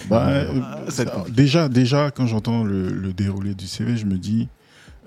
Bah, 0.08 0.28
euh, 0.28 0.60
Ah, 0.62 0.90
ça 0.90 1.04
compliqué. 1.04 1.36
déjà, 1.36 1.68
déjà, 1.68 2.10
quand 2.10 2.26
j'entends 2.26 2.64
le, 2.64 2.88
le 2.90 3.12
déroulé 3.12 3.54
du 3.54 3.66
CV, 3.66 3.96
je 3.96 4.06
me 4.06 4.16
dis, 4.18 4.48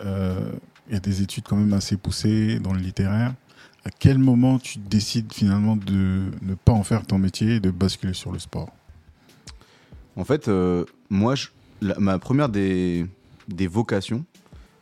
euh, 0.06 0.52
il 0.88 0.94
y 0.94 0.98
a 0.98 1.00
des 1.00 1.22
études 1.22 1.44
quand 1.48 1.56
même 1.58 1.74
assez 1.74 1.98
poussées 1.98 2.60
dans 2.60 2.72
le 2.74 2.80
littéraire. 2.80 3.34
À 3.84 3.90
quel 3.90 4.18
moment 4.20 4.60
tu 4.60 4.78
décides 4.80 5.34
finalement 5.34 5.76
de 5.76 6.26
ne 6.42 6.54
pas 6.54 6.72
en 6.72 6.84
faire 6.84 7.06
ton 7.06 7.18
métier 7.18 7.56
et 7.56 7.60
de 7.60 7.72
basculer 7.72 8.14
sur 8.14 8.32
le 8.32 8.40
sport? 8.40 8.70
En 10.16 10.24
fait, 10.24 10.48
euh, 10.48 10.86
moi, 11.10 11.36
je- 11.36 11.48
la- 11.82 11.98
ma 12.00 12.20
première 12.20 12.48
des, 12.50 13.06
des 13.48 13.68
vocations, 13.68 14.26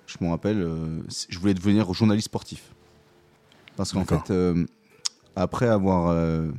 je 0.09 0.17
m'en 0.21 0.31
rappelle, 0.31 0.61
euh, 0.61 1.01
je 1.29 1.39
voulais 1.39 1.53
devenir 1.53 1.93
journaliste 1.93 2.25
sportif. 2.25 2.63
Parce 3.75 3.93
qu'en 3.93 4.05
fait, 4.05 4.31
euh, 4.31 4.65
après 5.35 5.67
avoir 5.67 6.09
euh, 6.09 6.51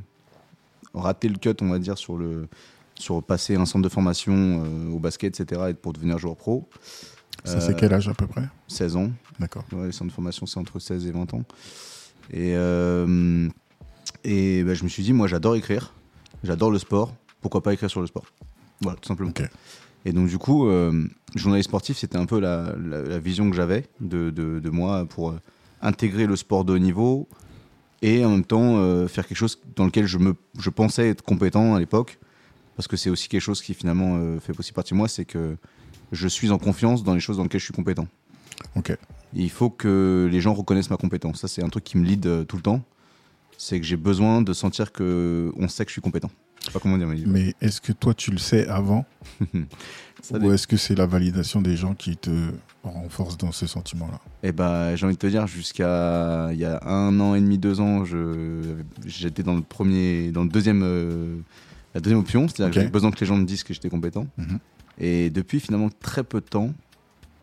raté 0.93 1.27
le 1.27 1.37
cut, 1.37 1.55
on 1.61 1.69
va 1.69 1.79
dire, 1.79 1.97
sur 1.97 2.17
le 2.17 2.47
sur 2.95 3.23
passer 3.23 3.55
un 3.55 3.65
centre 3.65 3.83
de 3.83 3.89
formation 3.89 4.63
au 4.93 4.99
basket, 4.99 5.39
etc., 5.39 5.61
et 5.69 5.73
pour 5.73 5.91
devenir 5.91 6.19
joueur 6.19 6.35
pro, 6.35 6.69
Ça, 7.43 7.59
c'est 7.59 7.75
quel 7.75 7.91
âge 7.93 8.07
à 8.07 8.13
peu 8.13 8.27
près? 8.27 8.43
16 8.67 8.95
ans, 8.95 9.09
D'accord. 9.39 9.65
Ouais, 9.71 9.87
les 9.87 9.91
centres 9.91 10.09
de 10.09 10.13
formation, 10.13 10.45
c'est 10.45 10.59
entre 10.59 10.77
16 10.77 11.07
et 11.07 11.11
20 11.11 11.33
ans. 11.33 11.43
Et, 12.31 12.51
et 14.23 14.63
bah, 14.63 14.73
je 14.75 14.83
me 14.83 14.89
suis 14.89 15.01
dit, 15.01 15.13
moi, 15.13 15.25
j'adore 15.27 15.55
écrire, 15.55 15.95
j'adore 16.43 16.69
le 16.69 16.77
sport, 16.77 17.15
pourquoi 17.41 17.63
pas 17.63 17.73
écrire 17.73 17.89
sur 17.89 18.01
le 18.01 18.07
sport? 18.07 18.25
Voilà, 18.81 18.99
tout 18.99 19.07
simplement. 19.07 19.31
Et 20.05 20.13
donc, 20.13 20.27
du 20.27 20.37
coup, 20.37 20.67
euh, 20.67 21.07
journaliste 21.35 21.69
sportif, 21.69 21.97
c'était 21.97 22.17
un 22.17 22.25
peu 22.25 22.39
la, 22.39 22.73
la- 22.83 23.01
la 23.03 23.19
vision 23.19 23.49
que 23.49 23.55
j'avais 23.55 23.85
de, 23.99 24.29
de- 24.31 24.59
de 24.59 24.69
moi 24.69 25.05
pour 25.05 25.29
euh, 25.29 25.39
intégrer 25.81 26.25
le 26.25 26.35
sport 26.35 26.65
de 26.65 26.73
haut 26.73 26.79
niveau 26.79 27.27
et 28.01 28.25
en 28.25 28.31
même 28.31 28.45
temps 28.45 28.77
euh, 28.77 29.07
faire 29.07 29.27
quelque 29.27 29.37
chose 29.37 29.59
dans 29.75 29.85
lequel 29.85 30.07
je, 30.07 30.17
me, 30.17 30.33
je 30.59 30.69
pensais 30.71 31.09
être 31.09 31.21
compétent 31.23 31.75
à 31.75 31.79
l'époque. 31.79 32.19
Parce 32.75 32.87
que 32.87 32.97
c'est 32.97 33.09
aussi 33.11 33.27
quelque 33.29 33.41
chose 33.41 33.61
qui 33.61 33.73
finalement 33.75 34.39
fait 34.39 34.57
aussi 34.57 34.71
partie 34.73 34.93
de 34.93 34.97
moi, 34.97 35.07
c'est 35.07 35.25
que 35.25 35.55
je 36.11 36.27
suis 36.27 36.49
en 36.51 36.57
confiance 36.57 37.03
dans 37.03 37.13
les 37.13 37.19
choses 37.19 37.37
dans 37.37 37.43
lesquelles 37.43 37.59
je 37.59 37.65
suis 37.65 37.73
compétent. 37.73 38.07
Ok. 38.75 38.97
Il 39.33 39.49
faut 39.51 39.69
que 39.69 40.27
les 40.31 40.41
gens 40.41 40.53
reconnaissent 40.53 40.89
ma 40.89 40.97
compétence. 40.97 41.41
Ça, 41.41 41.47
c'est 41.47 41.63
un 41.63 41.69
truc 41.69 41.83
qui 41.83 41.97
me 41.97 42.05
lead 42.05 42.47
tout 42.47 42.55
le 42.55 42.61
temps. 42.63 42.81
C'est 43.57 43.79
que 43.79 43.85
j'ai 43.85 43.97
besoin 43.97 44.41
de 44.41 44.51
sentir 44.53 44.91
que 44.91 45.51
on 45.57 45.67
sait 45.67 45.85
que 45.85 45.89
je 45.89 45.93
suis 45.93 46.01
compétent. 46.01 46.31
Je 46.61 46.67
sais 46.67 46.71
pas 46.71 46.79
comment 46.79 46.97
dire, 46.97 47.07
mais 47.07 47.23
Mais 47.25 47.55
est-ce 47.61 47.81
que 47.81 47.91
toi, 47.91 48.13
tu 48.13 48.31
le 48.31 48.37
sais 48.37 48.67
avant 48.67 49.05
Ça 50.21 50.37
Ou 50.37 50.51
est-ce 50.51 50.67
que 50.67 50.77
c'est 50.77 50.95
la 50.95 51.07
validation 51.07 51.61
des 51.61 51.75
gens 51.75 51.95
qui 51.95 52.15
te 52.15 52.29
renforcent 52.83 53.37
dans 53.37 53.51
ce 53.51 53.65
sentiment-là 53.65 54.19
Eh 54.43 54.51
ben, 54.51 54.95
j'ai 54.95 55.05
envie 55.05 55.15
de 55.15 55.19
te 55.19 55.27
dire, 55.27 55.47
jusqu'à 55.47 56.49
il 56.51 56.59
y 56.59 56.65
a 56.65 56.79
un 56.85 57.19
an 57.19 57.33
et 57.33 57.41
demi, 57.41 57.57
deux 57.57 57.81
ans, 57.81 58.05
je 58.05 58.75
j'étais 59.05 59.41
dans 59.41 59.55
le 59.55 59.61
premier, 59.61 60.31
dans 60.31 60.43
le 60.43 60.49
deuxième, 60.49 60.83
euh, 60.83 61.37
la 61.95 62.01
deuxième 62.01 62.19
option, 62.19 62.47
c'est-à-dire 62.47 62.69
que 62.69 62.75
j'avais 62.75 62.91
besoin 62.91 63.09
que 63.11 63.19
les 63.19 63.25
gens 63.25 63.37
me 63.37 63.45
disent 63.45 63.63
que 63.63 63.73
j'étais 63.73 63.89
compétent. 63.89 64.27
Mhm. 64.37 64.59
Et 64.99 65.31
depuis 65.31 65.59
finalement 65.59 65.89
très 65.99 66.23
peu 66.23 66.39
de 66.39 66.45
temps, 66.45 66.71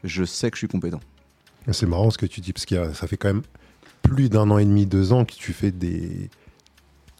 je 0.04 0.24
sais 0.24 0.50
que 0.50 0.56
je 0.56 0.60
suis 0.60 0.68
compétent. 0.68 1.00
C'est 1.72 1.86
marrant 1.86 2.10
ce 2.10 2.18
que 2.18 2.26
tu 2.26 2.40
dis 2.40 2.52
parce 2.52 2.64
que 2.64 2.92
ça 2.94 3.06
fait 3.08 3.16
quand 3.16 3.28
même 3.28 3.42
plus 4.02 4.30
d'un 4.30 4.50
an 4.50 4.58
et 4.58 4.64
demi, 4.64 4.86
deux 4.86 5.12
ans 5.12 5.24
que 5.24 5.34
tu 5.34 5.52
fais 5.52 5.72
des 5.72 6.30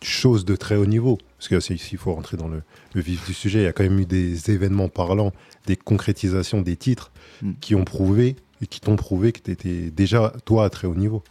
choses 0.03 0.45
de 0.45 0.57
très 0.57 0.77
haut 0.77 0.87
niveau. 0.87 1.19
Parce 1.39 1.49
que 1.49 1.61
c'est 1.61 1.75
ici, 1.75 1.91
il 1.93 1.99
faut 1.99 2.13
rentrer 2.15 2.37
dans 2.37 2.49
le, 2.49 2.63
le 2.95 3.01
vif 3.01 3.25
du 3.27 3.35
sujet. 3.35 3.61
Il 3.61 3.65
y 3.65 3.67
a 3.67 3.73
quand 3.73 3.83
même 3.85 3.99
eu 3.99 4.07
des 4.07 4.51
événements 4.51 4.89
parlants, 4.89 5.33
des 5.67 5.77
concrétisations 5.77 6.61
des 6.63 6.77
titres 6.77 7.11
Mm. 7.43 7.53
qui 7.61 7.75
ont 7.77 7.85
prouvé 7.85 8.35
et 8.61 8.67
qui 8.67 8.81
t'ont 8.81 8.97
prouvé 8.97 9.31
que 9.33 9.39
tu 9.41 9.53
étais 9.53 9.91
déjà, 9.93 10.33
toi, 10.45 10.65
à 10.65 10.71
très 10.71 10.89
haut 10.89 10.95
niveau. 10.97 11.23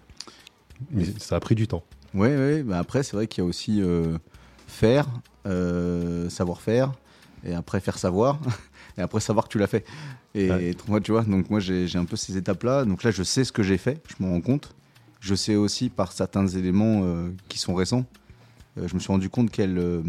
Mais 0.92 1.04
ça 1.18 1.36
a 1.36 1.40
pris 1.42 1.56
du 1.56 1.68
temps. 1.68 1.84
Ouais, 2.14 2.36
ouais. 2.38 2.64
bah 2.64 2.80
après, 2.80 3.04
c'est 3.04 3.16
vrai 3.18 3.28
qu'il 3.28 3.44
y 3.44 3.46
a 3.46 3.50
aussi 3.50 3.82
euh, 3.82 4.18
faire, 4.68 5.06
euh, 5.46 6.30
savoir 6.30 6.62
faire, 6.62 6.94
et 7.44 7.54
après 7.54 7.80
faire 7.82 7.98
savoir, 7.98 8.40
et 8.98 9.02
après 9.02 9.20
savoir 9.20 9.46
que 9.48 9.52
tu 9.52 9.60
l'as 9.60 9.68
fait. 9.68 9.86
Et 10.36 10.50
Ouais. 10.50 10.76
moi, 10.88 11.02
tu 11.02 11.12
vois, 11.12 11.24
donc 11.24 11.50
moi, 11.50 11.60
j'ai 11.60 11.94
un 11.96 12.06
peu 12.06 12.16
ces 12.16 12.38
étapes-là. 12.38 12.86
Donc 12.86 13.04
là, 13.04 13.12
je 13.12 13.24
sais 13.24 13.44
ce 13.44 13.52
que 13.52 13.64
j'ai 13.64 13.78
fait, 13.78 14.02
je 14.08 14.24
m'en 14.24 14.32
rends 14.32 14.42
compte. 14.42 14.74
Je 15.20 15.36
sais 15.36 15.56
aussi 15.56 15.90
par 15.90 16.12
certains 16.14 16.48
éléments 16.48 17.02
euh, 17.04 17.30
qui 17.50 17.58
sont 17.58 17.74
récents 17.76 18.06
je 18.86 18.94
me 18.94 19.00
suis 19.00 19.08
rendu 19.12 19.30
compte 19.30 19.50
quelle, 19.50 19.78
euh, 19.78 20.02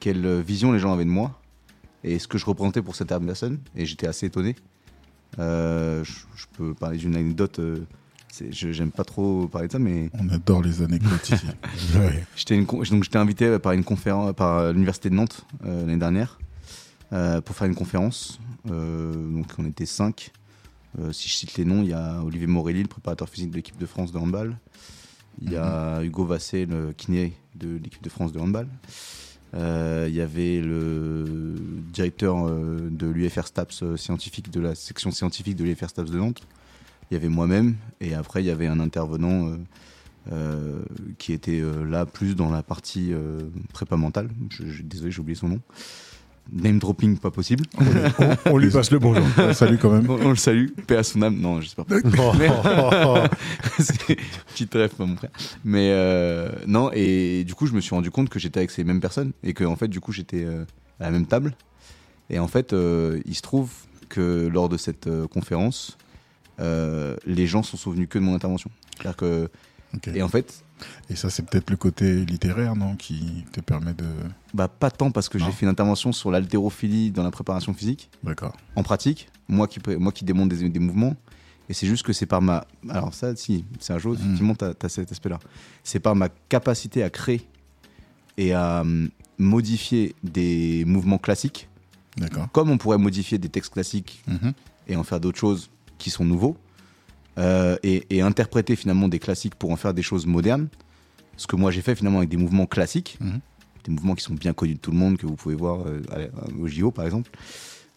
quelle 0.00 0.40
vision 0.40 0.72
les 0.72 0.78
gens 0.78 0.92
avaient 0.92 1.04
de 1.04 1.10
moi 1.10 1.40
et 2.04 2.18
ce 2.18 2.28
que 2.28 2.38
je 2.38 2.44
représentais 2.46 2.82
pour 2.82 2.94
cette 2.96 3.08
personne. 3.08 3.58
Et 3.74 3.86
j'étais 3.86 4.06
assez 4.06 4.26
étonné. 4.26 4.56
Euh, 5.38 6.02
je, 6.04 6.12
je 6.36 6.46
peux 6.56 6.74
parler 6.74 6.98
d'une 6.98 7.14
anecdote. 7.16 7.58
euh, 7.58 7.84
J'aime 8.50 8.90
pas 8.90 9.04
trop 9.04 9.48
parler 9.48 9.66
de 9.68 9.72
ça, 9.72 9.78
mais 9.78 10.10
On 10.20 10.28
adore 10.28 10.60
les 10.62 10.82
anecdotes 10.82 11.30
ici. 11.30 11.46
Ouais. 11.96 12.24
J'étais 12.36 12.60
donc 12.62 12.84
j'étais 12.84 13.16
invité 13.16 13.58
par 13.58 13.72
une 13.72 13.82
conférence 13.84 14.34
par 14.34 14.72
l'université 14.72 15.08
de 15.08 15.14
Nantes 15.14 15.46
euh, 15.64 15.80
l'année 15.86 15.96
dernière 15.98 16.38
euh, 17.14 17.40
pour 17.40 17.56
faire 17.56 17.66
une 17.66 17.74
conférence. 17.74 18.38
Euh, 18.70 19.12
donc 19.32 19.46
on 19.58 19.64
était 19.64 19.86
cinq. 19.86 20.32
Euh, 20.98 21.12
si 21.12 21.28
je 21.28 21.34
cite 21.34 21.56
les 21.56 21.64
noms, 21.64 21.82
il 21.82 21.88
y 21.88 21.92
a 21.94 22.22
Olivier 22.22 22.46
Morelli, 22.46 22.82
le 22.82 22.88
préparateur 22.88 23.28
physique 23.28 23.50
de 23.50 23.56
l'équipe 23.56 23.78
de 23.78 23.86
France 23.86 24.12
de 24.12 24.18
handball. 24.18 24.58
Il 25.42 25.52
y 25.52 25.56
a 25.56 26.02
Hugo 26.02 26.24
Vassé, 26.24 26.66
le 26.66 26.92
kiné 26.92 27.34
de 27.54 27.76
l'équipe 27.76 28.02
de 28.02 28.08
France 28.08 28.32
de 28.32 28.38
handball. 28.38 28.68
Euh, 29.54 30.06
il 30.08 30.14
y 30.14 30.20
avait 30.20 30.60
le 30.60 31.54
directeur 31.92 32.46
euh, 32.46 32.88
de 32.90 33.06
l'UFR 33.06 33.46
STAPS 33.46 33.82
euh, 33.82 33.96
scientifique, 33.96 34.50
de 34.50 34.60
la 34.60 34.74
section 34.74 35.10
scientifique 35.10 35.56
de 35.56 35.64
l'UFR 35.64 35.88
STAPS 35.88 36.10
de 36.10 36.18
Nantes. 36.18 36.42
Il 37.10 37.14
y 37.14 37.16
avait 37.16 37.28
moi-même, 37.28 37.76
et 38.00 38.14
après 38.14 38.42
il 38.42 38.46
y 38.46 38.50
avait 38.50 38.66
un 38.66 38.80
intervenant 38.80 39.56
qui 41.18 41.32
était 41.32 41.62
là 41.88 42.04
plus 42.04 42.34
dans 42.34 42.50
la 42.50 42.64
partie 42.64 43.12
prépa 43.72 43.94
mentale. 43.94 44.28
Désolé, 44.82 45.12
j'ai 45.12 45.20
oublié 45.20 45.36
son 45.36 45.50
nom. 45.50 45.60
Name 46.52 46.78
dropping, 46.78 47.18
pas 47.18 47.30
possible. 47.30 47.64
On, 47.78 48.52
on 48.52 48.58
lui 48.58 48.70
passe 48.70 48.90
le 48.90 48.98
bonjour. 48.98 49.24
Ouais, 49.38 49.52
Salut 49.54 49.78
quand 49.78 49.90
même. 49.90 50.08
On, 50.08 50.26
on 50.26 50.30
le 50.30 50.36
salue, 50.36 50.68
paix 50.86 50.96
à 50.96 51.02
son 51.02 51.22
âme. 51.22 51.36
Non, 51.36 51.60
je 51.60 51.68
sais 51.68 51.74
pas. 51.76 51.84
petite 54.48 54.72
rêve, 54.74 54.92
mon 54.98 55.16
frère. 55.16 55.30
Mais 55.64 55.90
euh, 55.90 56.48
non, 56.66 56.90
et 56.92 57.44
du 57.44 57.54
coup, 57.54 57.66
je 57.66 57.72
me 57.72 57.80
suis 57.80 57.94
rendu 57.94 58.10
compte 58.10 58.28
que 58.28 58.38
j'étais 58.38 58.58
avec 58.58 58.70
ces 58.70 58.84
mêmes 58.84 59.00
personnes 59.00 59.32
et 59.42 59.54
que, 59.54 59.64
en 59.64 59.76
fait, 59.76 59.88
du 59.88 60.00
coup, 60.00 60.12
j'étais 60.12 60.44
euh, 60.44 60.64
à 61.00 61.04
la 61.04 61.10
même 61.10 61.26
table. 61.26 61.54
Et 62.30 62.38
en 62.38 62.48
fait, 62.48 62.72
euh, 62.72 63.20
il 63.26 63.34
se 63.34 63.42
trouve 63.42 63.70
que 64.08 64.48
lors 64.52 64.68
de 64.68 64.76
cette 64.76 65.08
conférence, 65.28 65.98
les 66.58 67.46
gens 67.46 67.62
sont 67.64 67.76
souvenus 67.76 68.08
que 68.08 68.18
de 68.18 68.24
mon 68.24 68.34
intervention. 68.34 68.70
C'est-à-dire 68.96 69.16
que, 69.16 69.50
et 70.14 70.22
en 70.22 70.28
fait, 70.28 70.62
Et 71.08 71.16
ça, 71.16 71.30
c'est 71.30 71.44
peut-être 71.46 71.70
le 71.70 71.76
côté 71.76 72.24
littéraire, 72.26 72.76
non 72.76 72.96
Qui 72.96 73.44
te 73.52 73.60
permet 73.60 73.94
de. 73.94 74.04
bah, 74.54 74.68
pas 74.68 74.90
tant 74.90 75.10
parce 75.10 75.28
que 75.28 75.38
j'ai 75.38 75.50
fait 75.50 75.64
une 75.64 75.70
intervention 75.70 76.12
sur 76.12 76.30
l'haltérophilie 76.30 77.10
dans 77.10 77.22
la 77.22 77.30
préparation 77.30 77.72
physique. 77.74 78.10
D'accord. 78.22 78.52
en 78.74 78.82
pratique, 78.82 79.28
moi 79.48 79.66
qui, 79.68 79.80
moi 79.98 80.12
qui 80.12 80.24
démonte 80.24 80.50
des, 80.50 80.68
des 80.68 80.78
mouvements, 80.78 81.14
et 81.68 81.74
c'est 81.74 81.86
juste 81.86 82.04
que 82.04 82.12
c'est 82.12 82.26
par 82.26 82.42
ma. 82.42 82.66
Alors, 82.88 83.14
ça, 83.14 83.34
si, 83.36 83.64
c'est 83.80 83.92
un 83.92 83.98
chose, 83.98 84.18
Mm. 84.18 84.22
effectivement, 84.24 84.54
tu 84.54 84.64
as, 84.64 84.88
cet 84.88 85.10
aspect-là. 85.12 85.38
C'est 85.82 85.98
par 86.00 86.14
ma 86.14 86.28
capacité 86.48 87.02
à 87.02 87.10
créer 87.10 87.46
et 88.36 88.52
à 88.52 88.82
hum, 88.82 89.08
modifier 89.38 90.14
des 90.22 90.84
mouvements 90.86 91.18
classiques, 91.18 91.68
D'accord. 92.16 92.48
comme 92.52 92.70
on 92.70 92.78
pourrait 92.78 92.98
modifier 92.98 93.38
des 93.38 93.48
textes 93.48 93.72
classiques 93.72 94.22
Mhm. 94.28 94.52
et 94.88 94.96
en 94.96 95.04
faire 95.04 95.20
d'autres 95.20 95.38
choses 95.38 95.70
qui 95.98 96.10
sont 96.10 96.24
nouveaux, 96.24 96.56
euh, 97.38 97.76
et, 97.82 98.06
et 98.10 98.20
interpréter 98.22 98.76
finalement 98.76 99.08
des 99.08 99.18
classiques 99.18 99.54
pour 99.54 99.70
en 99.70 99.76
faire 99.76 99.94
des 99.94 100.02
choses 100.02 100.26
modernes. 100.26 100.68
Ce 101.36 101.46
que 101.46 101.56
moi 101.56 101.70
j'ai 101.70 101.82
fait 101.82 101.94
finalement 101.94 102.18
avec 102.18 102.30
des 102.30 102.36
mouvements 102.38 102.66
classiques, 102.66 103.18
Mhm. 103.20 103.40
des 103.84 103.92
mouvements 103.92 104.14
qui 104.14 104.24
sont 104.24 104.34
bien 104.34 104.52
connus 104.54 104.74
de 104.74 104.78
tout 104.80 104.90
le 104.90 104.96
monde, 104.96 105.16
que 105.18 105.26
vous 105.26 105.36
pouvez 105.36 105.54
voir 105.54 105.86
euh, 105.86 106.00
à- 106.10 106.50
au 106.60 106.66
JO 106.66 106.90
par 106.90 107.04
exemple. 107.04 107.30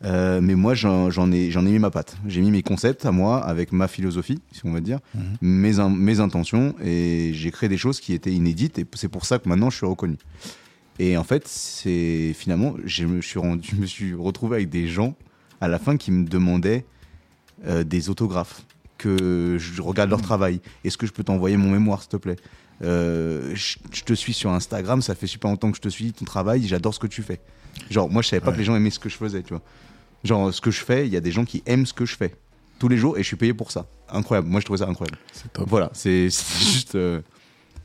Euh, 0.06 0.40
mais 0.42 0.56
moi 0.56 0.76
j'en 0.76 1.10
ai, 1.32 1.50
mis 1.62 1.80
ma 1.80 1.90
patte. 1.92 2.16
J'ai 2.26 2.40
mis 2.42 2.52
mes 2.52 2.64
concepts 2.64 3.06
à 3.06 3.12
moi 3.12 3.44
avec 3.44 3.74
ma 3.74 3.88
philosophie, 3.90 4.40
si 4.54 4.62
on 4.66 4.72
va 4.72 4.80
dire, 4.80 5.00
Mhm. 5.14 5.22
mes, 5.42 5.80
in- 5.80 5.90
mes 5.90 6.20
intentions, 6.22 6.74
et 6.84 7.32
j'ai 7.34 7.52
créé 7.52 7.68
des 7.70 7.78
choses 7.78 8.00
qui 8.00 8.14
étaient 8.14 8.32
inédites, 8.32 8.80
et 8.80 8.86
c'est 8.96 9.10
pour 9.10 9.26
ça 9.26 9.40
que 9.40 9.50
maintenant 9.50 9.70
je 9.70 9.76
suis 9.78 9.86
reconnu. 9.86 10.16
Et 11.00 11.16
en 11.18 11.24
fait, 11.24 11.48
c'est 11.48 12.34
finalement, 12.34 12.76
je 12.86 13.06
me 13.06 13.22
suis 13.22 13.40
rendu, 13.40 13.70
je 13.74 13.76
me 13.76 13.86
suis 13.86 14.14
retrouvé 14.14 14.58
avec 14.58 14.70
des 14.70 14.88
gens 14.88 15.16
à 15.62 15.68
la 15.68 15.80
fin 15.80 15.98
qui 15.98 16.12
me 16.12 16.26
demandaient 16.26 16.86
euh, 17.68 17.84
des 17.84 18.10
autographes, 18.10 18.64
que 19.00 19.58
je 19.60 19.82
regarde 19.82 20.12
leur 20.12 20.22
travail. 20.22 20.62
Est-ce 20.84 20.98
que 21.00 21.08
je 21.08 21.12
peux 21.12 21.24
t'envoyer 21.24 21.58
mon 21.58 21.72
mémoire, 21.72 22.02
s'il 22.02 22.10
te 22.12 22.18
plaît? 22.18 22.36
Euh, 22.84 23.52
je, 23.56 23.78
je 23.92 24.04
te 24.04 24.14
suis 24.14 24.34
sur 24.34 24.52
Instagram, 24.52 25.02
ça 25.02 25.16
fait 25.16 25.26
super 25.28 25.50
longtemps 25.50 25.72
que 25.72 25.78
je 25.78 25.82
te 25.82 25.90
suis, 25.90 26.14
ton 26.14 26.26
travail, 26.26 26.68
j'adore 26.68 26.94
ce 26.94 27.00
que 27.00 27.08
tu 27.08 27.24
fais. 27.24 27.40
Genre, 27.90 28.10
moi, 28.10 28.22
je 28.22 28.28
savais 28.28 28.40
pas 28.42 28.48
Ouais. 28.48 28.54
que 28.54 28.60
les 28.60 28.66
gens 28.66 28.76
aimaient 28.76 28.90
ce 28.92 29.00
que 29.00 29.10
je 29.10 29.16
faisais, 29.18 29.42
tu 29.42 29.50
vois. 29.54 29.64
Genre, 30.24 30.54
ce 30.54 30.62
que 30.62 30.70
je 30.70 30.82
fais, 30.82 31.08
il 31.08 31.14
y 31.14 31.18
a 31.18 31.22
des 31.22 31.32
gens 31.32 31.46
qui 31.46 31.64
aiment 31.66 31.86
ce 31.86 31.94
que 31.94 32.06
je 32.06 32.16
fais 32.16 32.36
tous 32.78 32.88
les 32.88 32.98
jours 32.98 33.18
et 33.18 33.24
je 33.24 33.28
suis 33.28 33.36
payé 33.38 33.54
pour 33.54 33.72
ça. 33.72 33.88
Incroyable. 34.10 34.48
Moi, 34.48 34.60
je 34.60 34.66
trouvais 34.66 34.80
ça 34.80 34.88
incroyable. 34.90 35.18
C'est 35.34 35.52
top. 35.52 35.68
Voilà, 35.68 35.90
c'est 35.94 36.30
c'est 36.30 36.64
juste. 36.72 36.96
euh, 36.96 37.22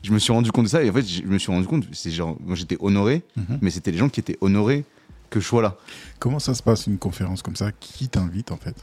je 0.02 0.12
me 0.12 0.18
suis 0.18 0.32
rendu 0.32 0.50
compte 0.52 0.64
de 0.64 0.68
ça 0.70 0.82
et 0.82 0.90
en 0.90 0.92
fait, 0.92 1.02
je 1.06 1.22
me 1.22 1.38
suis 1.38 1.50
rendu 1.50 1.66
compte, 1.66 1.84
c'est 1.92 2.10
genre, 2.10 2.36
moi 2.44 2.54
j'étais 2.56 2.76
honoré, 2.80 3.22
Mhm. 3.36 3.58
mais 3.62 3.70
c'était 3.70 3.90
les 3.90 3.96
gens 3.98 4.08
qui 4.10 4.20
étaient 4.20 4.36
honorés 4.42 4.84
que 5.30 5.40
je 5.40 5.46
sois 5.46 5.62
là. 5.62 5.76
Comment 6.18 6.38
ça 6.38 6.54
se 6.54 6.62
passe 6.62 6.86
une 6.86 6.98
conférence 6.98 7.40
comme 7.42 7.56
ça? 7.56 7.72
Qui 7.72 8.08
t'invite 8.08 8.52
en 8.52 8.56
fait? 8.58 8.76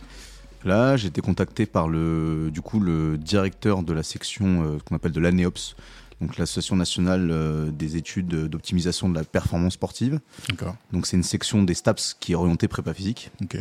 Là, 0.63 0.96
j'ai 0.98 1.08
été 1.08 1.22
contacté 1.22 1.65
par 1.65 1.88
le, 1.88 2.50
du 2.53 2.62
coup, 2.62 2.80
le 2.80 3.18
directeur 3.18 3.82
de 3.84 3.94
la 3.94 4.03
section 4.03 4.63
euh, 4.63 4.77
qu'on 4.86 4.96
appelle 4.96 5.12
de 5.12 5.20
l'ANEOPS, 5.20 5.75
donc 6.22 6.38
l'Association 6.38 6.75
nationale 6.75 7.30
euh, 7.32 7.72
des 7.72 7.98
études 7.98 8.27
d'optimisation 8.48 9.10
de 9.10 9.15
la 9.15 9.24
performance 9.24 9.74
sportive. 9.74 10.20
D'accord. 10.50 10.75
Donc 10.94 11.08
c'est 11.08 11.18
une 11.18 11.24
section 11.24 11.63
des 11.63 11.74
STAPS 11.74 12.15
qui 12.20 12.34
est 12.34 12.36
orientée 12.36 12.68
prépa 12.68 12.94
physique. 12.94 13.32
Ok. 13.41 13.58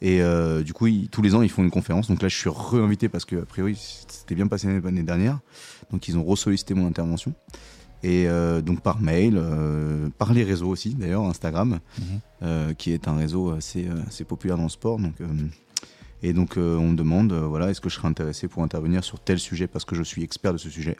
Et 0.00 0.22
euh, 0.22 0.62
du 0.62 0.72
coup, 0.72 0.86
ils- 0.86 1.08
tous 1.08 1.22
les 1.22 1.34
ans, 1.34 1.42
ils 1.42 1.48
font 1.50 1.64
une 1.64 1.70
conférence. 1.72 2.06
Donc 2.08 2.22
là, 2.22 2.28
je 2.28 2.36
suis 2.36 2.50
réinvité 2.50 3.08
parce 3.08 3.24
que, 3.24 3.36
a 3.42 3.46
priori, 3.46 3.74
c'était 4.08 4.34
bien 4.36 4.46
passé 4.46 4.68
l'année 4.80 5.02
dernière. 5.02 5.40
Donc 5.90 6.06
ils 6.08 6.16
ont 6.16 6.24
ressollicité 6.24 6.74
mon 6.74 6.86
intervention. 6.86 7.32
Et 8.04 8.28
euh, 8.28 8.60
donc 8.60 8.80
par 8.82 9.00
mail, 9.00 9.34
euh, 9.38 10.08
par 10.18 10.34
les 10.34 10.44
réseaux 10.44 10.68
aussi, 10.68 10.94
d'ailleurs, 10.94 11.24
Instagram, 11.24 11.80
Mhm. 12.42 12.74
qui 12.74 12.92
est 12.92 13.08
un 13.08 13.16
réseau 13.16 13.50
assez, 13.52 13.88
assez 14.06 14.24
populaire 14.24 14.56
dans 14.58 14.64
le 14.64 14.68
sport. 14.68 14.98
Donc, 15.00 15.14
et 16.26 16.32
donc 16.32 16.56
euh, 16.56 16.76
on 16.78 16.88
me 16.88 16.96
demande, 16.96 17.32
euh, 17.32 17.40
voilà, 17.46 17.68
est-ce 17.70 17.82
que 17.82 17.90
je 17.90 17.96
serais 17.96 18.08
intéressé 18.08 18.48
pour 18.48 18.62
intervenir 18.62 19.04
sur 19.04 19.20
tel 19.20 19.38
sujet 19.38 19.66
parce 19.66 19.84
que 19.84 19.94
je 19.94 20.02
suis 20.02 20.22
expert 20.22 20.54
de 20.54 20.58
ce 20.58 20.70
sujet? 20.70 20.96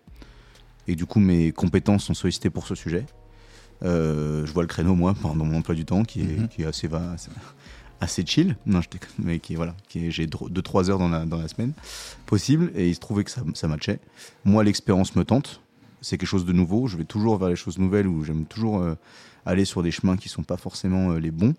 Et 0.86 0.96
du 0.96 1.06
coup, 1.06 1.18
mes 1.18 1.50
compétences 1.50 2.04
sont 2.04 2.12
sollicitées 2.12 2.50
pour 2.50 2.66
ce 2.66 2.74
sujet. 2.74 3.06
Euh, 3.82 4.44
je 4.44 4.52
vois 4.52 4.62
le 4.62 4.66
créneau, 4.68 4.94
moi, 4.94 5.14
pendant 5.14 5.46
mon 5.46 5.56
emploi 5.56 5.74
du 5.74 5.86
temps, 5.86 6.04
qui 6.04 6.20
est, 6.20 6.36
Mhm. 6.40 6.48
qui 6.48 6.60
est 6.62 6.66
assez, 6.66 6.88
va, 6.88 7.12
assez, 7.12 7.30
assez 8.02 8.26
chill. 8.26 8.54
Non, 8.66 8.82
je 8.82 8.88
mais 9.18 9.38
qui 9.38 9.54
voilà, 9.54 9.74
qui 9.88 10.06
est, 10.06 10.10
j'ai 10.10 10.26
2-3 10.26 10.90
heures 10.90 10.98
dans 10.98 11.08
la, 11.08 11.24
dans 11.24 11.38
la 11.38 11.48
semaine 11.48 11.72
possible. 12.26 12.70
Et 12.74 12.90
il 12.90 12.94
se 12.94 13.00
trouvait 13.00 13.24
que 13.24 13.30
ça, 13.30 13.42
ça 13.54 13.66
matchait. 13.66 14.00
Moi, 14.44 14.62
l'expérience 14.62 15.16
me 15.16 15.24
tente. 15.24 15.62
C'est 16.02 16.18
quelque 16.18 16.28
chose 16.28 16.44
de 16.44 16.52
nouveau. 16.52 16.86
Je 16.86 16.98
vais 16.98 17.04
toujours 17.04 17.38
vers 17.38 17.48
les 17.48 17.56
choses 17.56 17.78
nouvelles 17.78 18.06
où 18.06 18.24
j'aime 18.24 18.44
toujours 18.44 18.86
aller 19.46 19.64
sur 19.64 19.82
des 19.82 19.90
chemins 19.90 20.18
qui 20.18 20.28
sont 20.28 20.42
pas 20.42 20.58
forcément 20.58 21.12
les 21.14 21.30
bons. 21.30 21.54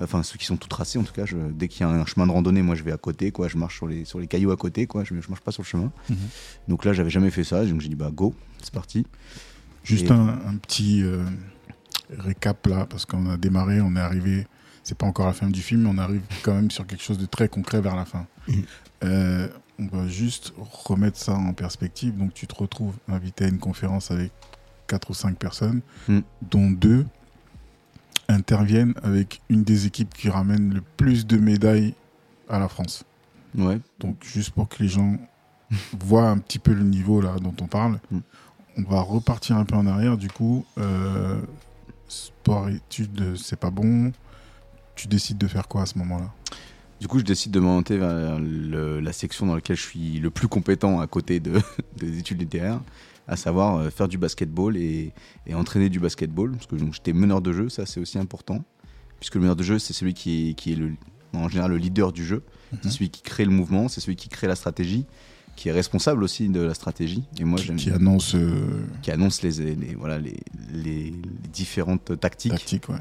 Enfin, 0.00 0.22
ceux 0.22 0.38
qui 0.38 0.44
sont 0.46 0.56
tout 0.56 0.68
tracés, 0.68 0.98
en 0.98 1.02
tout 1.02 1.12
cas. 1.12 1.26
Je, 1.26 1.36
dès 1.36 1.66
qu'il 1.68 1.80
y 1.80 1.84
a 1.84 1.88
un 1.88 2.06
chemin 2.06 2.26
de 2.26 2.32
randonnée, 2.32 2.62
moi, 2.62 2.74
je 2.76 2.82
vais 2.84 2.92
à 2.92 2.96
côté, 2.98 3.32
quoi. 3.32 3.48
Je 3.48 3.56
marche 3.56 3.76
sur 3.76 3.86
les, 3.88 4.04
sur 4.04 4.20
les 4.20 4.26
cailloux 4.28 4.52
à 4.52 4.56
côté, 4.56 4.86
quoi. 4.86 5.02
Je, 5.04 5.14
je 5.20 5.28
marche 5.28 5.40
pas 5.42 5.50
sur 5.52 5.62
le 5.62 5.66
chemin. 5.66 5.90
Mhm. 6.08 6.16
Donc 6.68 6.84
là, 6.84 6.92
j'avais 6.92 7.10
jamais 7.10 7.30
fait 7.30 7.44
ça. 7.44 7.64
Donc 7.64 7.80
j'ai 7.80 7.88
dit, 7.88 7.96
bah, 7.96 8.10
go, 8.12 8.34
c'est 8.62 8.72
parti. 8.72 9.06
Juste 9.84 10.10
un, 10.10 10.28
un 10.46 10.56
petit 10.56 11.02
euh, 11.02 11.24
récap 12.16 12.66
là, 12.66 12.86
parce 12.86 13.06
qu'on 13.06 13.28
a 13.30 13.36
démarré, 13.36 13.80
on 13.80 13.96
est 13.96 14.00
arrivé, 14.00 14.46
c'est 14.84 14.96
pas 14.96 15.06
encore 15.06 15.26
la 15.26 15.32
fin 15.32 15.48
du 15.48 15.62
film, 15.62 15.82
mais 15.82 15.90
on 15.92 15.98
arrive 15.98 16.20
quand 16.42 16.54
même 16.54 16.70
sur 16.70 16.86
quelque 16.86 17.02
chose 17.02 17.18
de 17.18 17.26
très 17.26 17.48
concret 17.48 17.80
vers 17.80 17.96
la 17.96 18.04
fin. 18.04 18.26
Mhm. 18.48 18.62
Euh, 19.04 19.48
on 19.78 19.86
va 19.86 20.08
juste 20.08 20.52
remettre 20.84 21.18
ça 21.18 21.34
en 21.34 21.52
perspective. 21.54 22.16
Donc 22.16 22.34
tu 22.34 22.46
te 22.46 22.54
retrouves 22.54 22.94
invité 23.08 23.44
à 23.44 23.48
une 23.48 23.58
conférence 23.58 24.10
avec 24.10 24.32
quatre 24.86 25.10
ou 25.10 25.14
cinq 25.14 25.36
personnes, 25.38 25.80
Mhm. 26.08 26.22
dont 26.50 26.70
deux 26.70 27.06
interviennent 28.28 28.94
avec 29.02 29.40
une 29.48 29.62
des 29.64 29.86
équipes 29.86 30.12
qui 30.14 30.28
ramène 30.28 30.74
le 30.74 30.82
plus 30.96 31.26
de 31.26 31.36
médailles 31.38 31.94
à 32.48 32.58
la 32.58 32.68
France. 32.68 33.04
Ouais. 33.56 33.80
Donc 34.00 34.16
juste 34.24 34.50
pour 34.50 34.68
que 34.68 34.82
les 34.82 34.88
gens 34.88 35.16
voient 36.00 36.28
un 36.28 36.38
petit 36.38 36.58
peu 36.58 36.72
le 36.72 36.82
niveau 36.82 37.20
là 37.20 37.36
dont 37.40 37.54
on 37.60 37.66
parle, 37.66 37.98
Mm. 38.10 38.18
on 38.78 38.82
va 38.82 39.00
repartir 39.00 39.56
un 39.56 39.64
peu 39.64 39.74
en 39.76 39.86
arrière. 39.86 40.16
Du 40.16 40.28
coup, 40.28 40.64
euh, 40.78 41.40
sport 42.08 42.68
études, 42.68 43.36
c'est 43.36 43.58
pas 43.58 43.70
bon. 43.70 44.12
Tu 44.94 45.08
décides 45.08 45.38
de 45.38 45.46
faire 45.46 45.68
quoi 45.68 45.82
à 45.82 45.86
ce 45.86 45.96
moment-là? 45.98 46.30
Du 47.00 47.06
coup, 47.06 47.18
je 47.20 47.24
décide 47.24 47.52
de 47.52 47.60
m'orienter 47.60 47.96
vers 47.96 48.38
le- 48.40 48.98
la 49.00 49.12
section 49.12 49.46
dans 49.46 49.54
laquelle 49.54 49.76
je 49.76 49.82
suis 49.82 50.18
le 50.18 50.30
plus 50.30 50.48
compétent 50.48 51.00
à 51.00 51.06
côté 51.06 51.38
de, 51.38 51.60
des 51.96 52.18
études 52.18 52.40
littéraires, 52.40 52.80
à 53.28 53.36
savoir 53.36 53.76
euh, 53.76 53.90
faire 53.90 54.08
du 54.08 54.18
basketball 54.18 54.76
et, 54.76 55.12
et 55.46 55.54
entraîner 55.54 55.88
du 55.88 56.00
basketball. 56.00 56.50
Parce 56.52 56.66
que 56.66 56.76
j'étais 56.92 57.12
meneur 57.12 57.40
de 57.40 57.52
jeu, 57.52 57.68
ça 57.68 57.86
c'est 57.86 58.00
aussi 58.00 58.18
important. 58.18 58.64
Puisque 59.20 59.34
le 59.36 59.42
meneur 59.42 59.56
de 59.56 59.62
jeu, 59.62 59.78
c'est 59.78 59.92
celui 59.92 60.14
qui 60.14 60.50
est, 60.50 60.54
qui 60.54 60.72
est 60.72 60.76
le, 60.76 60.92
en 61.34 61.48
général 61.48 61.70
le 61.72 61.76
leader 61.76 62.12
du 62.12 62.24
jeu. 62.24 62.42
C'est 62.72 62.84
Mhm. 62.86 62.90
celui 62.90 63.10
qui 63.10 63.22
crée 63.22 63.44
le 63.44 63.50
mouvement, 63.50 63.88
c'est 63.88 64.00
celui 64.00 64.16
qui 64.16 64.28
crée 64.28 64.46
la 64.46 64.54
stratégie, 64.56 65.06
qui 65.56 65.68
est 65.68 65.72
responsable 65.72 66.22
aussi 66.22 66.48
de 66.48 66.60
la 66.60 66.74
stratégie. 66.74 67.24
Et 67.40 67.44
moi, 67.44 67.58
qui, 67.58 67.66
j'aime 67.66 67.76
qui 67.76 67.90
annonce 67.90 68.34
euh, 68.34 68.82
qui 69.02 69.10
annonce 69.10 69.42
les, 69.42 69.74
les- 69.74 69.94
voilà, 69.94 70.18
les, 70.18 70.36
les- 70.72 71.12
différentes 71.52 72.18
tactiques 72.20 72.52
tactique, 72.52 72.88
ouais. 72.90 72.96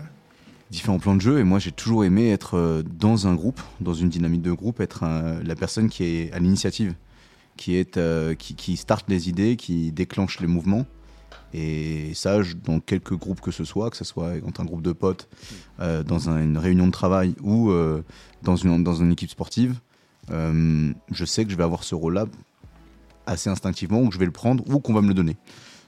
différents 0.71 0.99
plans 0.99 1.15
de 1.15 1.21
jeu 1.21 1.39
et 1.39 1.43
moi 1.43 1.59
j'ai 1.59 1.71
toujours 1.71 2.03
aimé 2.05 2.29
être 2.31 2.55
euh, 2.57 2.81
dans 2.83 3.27
un 3.27 3.35
groupe, 3.35 3.61
dans 3.81 3.93
une 3.93 4.09
dynamique 4.09 4.41
de 4.41 4.51
groupe, 4.53 4.79
être 4.81 5.03
un- 5.03 5.41
la 5.43 5.55
personne 5.55 5.89
qui 5.89 6.03
est 6.05 6.31
à 6.33 6.39
l'initiative, 6.39 6.95
qui 7.57 7.75
est 7.75 7.97
euh, 7.97 8.33
qui, 8.35 8.77
starte 8.77 9.09
les 9.09 9.27
idées, 9.27 9.55
qui 9.57 9.91
déclenche 9.91 10.39
les 10.39 10.47
mouvements 10.47 10.85
Et 11.53 12.11
ça, 12.13 12.39
dans 12.63 12.79
quelques 12.79 13.15
groupes 13.15 13.41
que 13.41 13.51
ce 13.51 13.63
soit, 13.65 13.89
que 13.89 13.97
ce 13.97 14.03
soit 14.05 14.39
dans 14.39 14.61
un 14.61 14.65
groupe 14.65 14.81
de 14.81 14.93
potes, 14.93 15.27
euh, 15.79 16.03
dans 16.03 16.29
un- 16.29 16.41
une 16.41 16.57
réunion 16.57 16.85
de 16.87 16.91
travail 16.91 17.35
ou 17.41 17.71
euh, 17.71 18.03
dans, 18.43 18.55
une, 18.55 18.83
dans 18.83 18.95
une 18.95 19.11
équipe 19.11 19.29
sportive, 19.31 19.75
je 20.29 21.25
sais 21.25 21.45
que 21.45 21.51
je 21.51 21.57
vais 21.57 21.63
avoir 21.63 21.83
ce 21.83 21.95
rôle-là 21.95 22.25
assez 23.25 23.49
instinctivement, 23.49 24.01
ou 24.01 24.07
que 24.09 24.13
je 24.13 24.19
vais 24.19 24.25
le 24.25 24.31
prendre, 24.31 24.63
ou 24.69 24.79
qu'on 24.79 24.93
va 24.93 25.01
me 25.01 25.07
le 25.07 25.13
donner. 25.13 25.35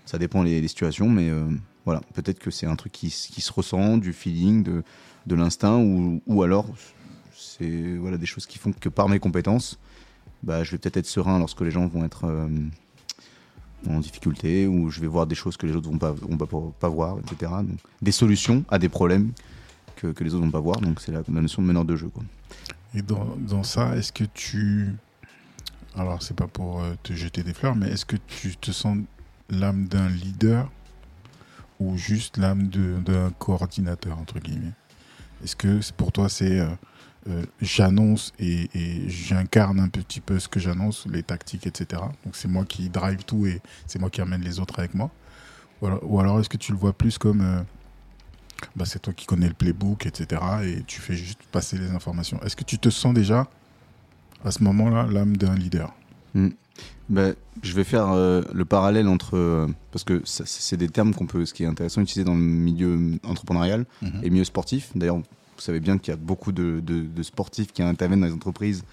Ça 0.05 0.17
dépend 0.17 0.43
les, 0.43 0.59
les 0.61 0.67
situations, 0.67 1.09
mais 1.09 1.29
voilà, 1.85 2.01
peut-être 2.13 2.39
que 2.39 2.51
c'est 2.51 2.65
un 2.65 2.75
truc 2.75 2.91
qui, 2.93 3.07
qui 3.09 3.41
se 3.41 3.51
ressent, 3.51 3.97
du 3.97 4.13
feeling, 4.13 4.63
de, 4.63 4.83
de 5.27 5.35
l'instinct, 5.35 5.77
ou, 5.77 6.21
ou 6.25 6.43
alors 6.43 6.67
c'est 7.35 7.97
voilà, 7.97 8.17
des 8.17 8.25
choses 8.25 8.45
qui 8.45 8.57
font 8.59 8.71
que 8.73 8.89
par 8.89 9.07
mes 9.09 9.19
compétences, 9.19 9.77
bah, 10.43 10.63
je 10.63 10.71
vais 10.71 10.77
peut-être 10.77 10.97
être 10.97 11.05
serein 11.05 11.39
lorsque 11.39 11.61
les 11.61 11.71
gens 11.71 11.87
vont 11.87 12.05
être 12.05 12.25
euh, 12.25 12.47
en 13.87 13.99
difficulté, 13.99 14.67
ou 14.67 14.89
je 14.89 14.99
vais 14.99 15.07
voir 15.07 15.27
des 15.27 15.35
choses 15.35 15.57
que 15.57 15.65
les 15.65 15.75
autres 15.75 15.89
vont 15.89 15.97
pas, 15.97 16.11
vont 16.11 16.71
pas, 16.71 16.89
voir, 16.89 17.17
etc. 17.19 17.51
Donc, 17.61 17.79
des 18.01 18.11
solutions 18.11 18.63
à 18.69 18.79
des 18.79 18.89
problèmes 18.89 19.31
que, 19.95 20.13
les 20.23 20.33
autres 20.33 20.45
vont 20.45 20.51
pas 20.51 20.59
voir, 20.59 20.79
donc 20.79 21.01
c'est 21.01 21.11
la, 21.11 21.21
notion 21.27 21.61
de 21.61 21.67
meneur 21.67 21.85
de 21.85 21.95
jeu. 21.95 22.07
Quoi. 22.07 22.23
Et 22.93 23.01
dans, 23.01 23.35
dans 23.37 23.63
ça, 23.63 23.95
est-ce 23.95 24.11
que 24.11 24.23
tu. 24.23 24.95
Alors, 25.95 26.21
c'est 26.21 26.35
pas 26.35 26.47
pour 26.47 26.81
euh, 26.81 26.93
te 27.03 27.13
jeter 27.13 27.43
des 27.43 27.53
fleurs, 27.53 27.75
mais 27.75 27.89
est-ce 27.89 28.05
que 28.05 28.15
tu 28.15 28.55
te 28.55 28.71
sens 28.71 28.97
l'âme 29.49 29.87
d'un 29.87 30.07
leader 30.07 30.71
ou 31.79 31.97
juste 31.97 32.37
l'âme 32.37 32.67
d'un 32.67 33.31
coordinateur, 33.31 34.17
entre 34.17 34.39
guillemets? 34.39 34.73
Est-ce 35.43 35.55
que 35.55 35.79
pour 35.93 36.11
toi, 36.11 36.29
c'est. 36.29 36.59
euh, 36.59 36.69
euh, 37.27 37.43
j'annonce 37.61 38.31
et, 38.39 38.69
et 38.73 39.09
j'incarne 39.09 39.79
un 39.79 39.89
petit 39.89 40.21
peu 40.21 40.39
ce 40.39 40.47
que 40.47 40.59
j'annonce, 40.59 41.05
les 41.11 41.23
tactiques, 41.23 41.67
etc. 41.67 42.01
Donc, 42.23 42.35
c'est 42.35 42.47
moi 42.47 42.63
qui 42.65 42.89
drive 42.89 43.23
tout 43.25 43.45
et 43.45 43.61
c'est 43.87 43.99
moi 43.99 44.09
qui 44.09 44.21
amène 44.21 44.41
les 44.41 44.59
autres 44.59 44.79
avec 44.79 44.93
moi 44.95 45.11
Ou 45.81 45.87
alors, 45.87 45.99
ou 46.11 46.19
alors 46.19 46.39
est-ce 46.39 46.49
que 46.49 46.57
tu 46.57 46.71
le 46.71 46.77
vois 46.77 46.93
plus 46.93 47.17
comme. 47.17 47.41
euh, 47.41 47.61
bah, 48.75 48.85
c'est 48.85 48.99
toi 49.01 49.13
qui 49.13 49.25
connais 49.25 49.47
le 49.47 49.53
playbook, 49.53 50.05
etc. 50.05 50.41
Et 50.63 50.83
tu 50.87 50.99
fais 51.01 51.15
juste 51.15 51.39
passer 51.51 51.77
les 51.77 51.91
informations. 51.91 52.41
Est-ce 52.43 52.55
que 52.55 52.63
tu 52.65 52.77
te 52.79 52.89
sens 52.89 53.13
déjà, 53.13 53.47
à 54.45 54.51
ce 54.51 54.63
moment-là, 54.63 55.05
l'âme 55.09 55.35
d'un 55.37 55.55
leader? 55.55 55.93
Ben, 57.09 57.33
je 57.63 57.73
vais 57.73 57.83
faire 57.83 58.09
euh, 58.11 58.43
le 58.53 58.63
parallèle 58.65 59.07
entre. 59.07 59.35
euh, 59.35 59.67
parce 59.91 60.03
que 60.03 60.21
c'est 60.25 60.77
des 60.77 60.87
termes 60.89 61.13
qu'on 61.13 61.25
peut. 61.25 61.45
Ce 61.45 61.53
qui 61.53 61.63
est 61.63 61.67
intéressant 61.67 62.01
d'utiliser 62.01 62.23
dans 62.23 62.35
le 62.35 62.39
milieu 62.41 63.17
entrepreneurial 63.23 63.85
Mhm. 64.01 64.19
et 64.23 64.29
milieu 64.29 64.43
sportif. 64.43 64.91
D'ailleurs, 64.95 65.19
vous 65.59 65.65
savez 65.65 65.79
bien 65.79 65.97
qu'il 65.97 66.11
y 66.11 66.13
a 66.13 66.17
beaucoup 66.17 66.51
de, 66.51 66.79
de- 66.83 67.01
de 67.01 67.23
sportifs 67.23 67.71
qui 67.73 67.81
interviennent 67.83 68.21
dans 68.21 68.27
les 68.27 68.33
entreprises 68.33 68.83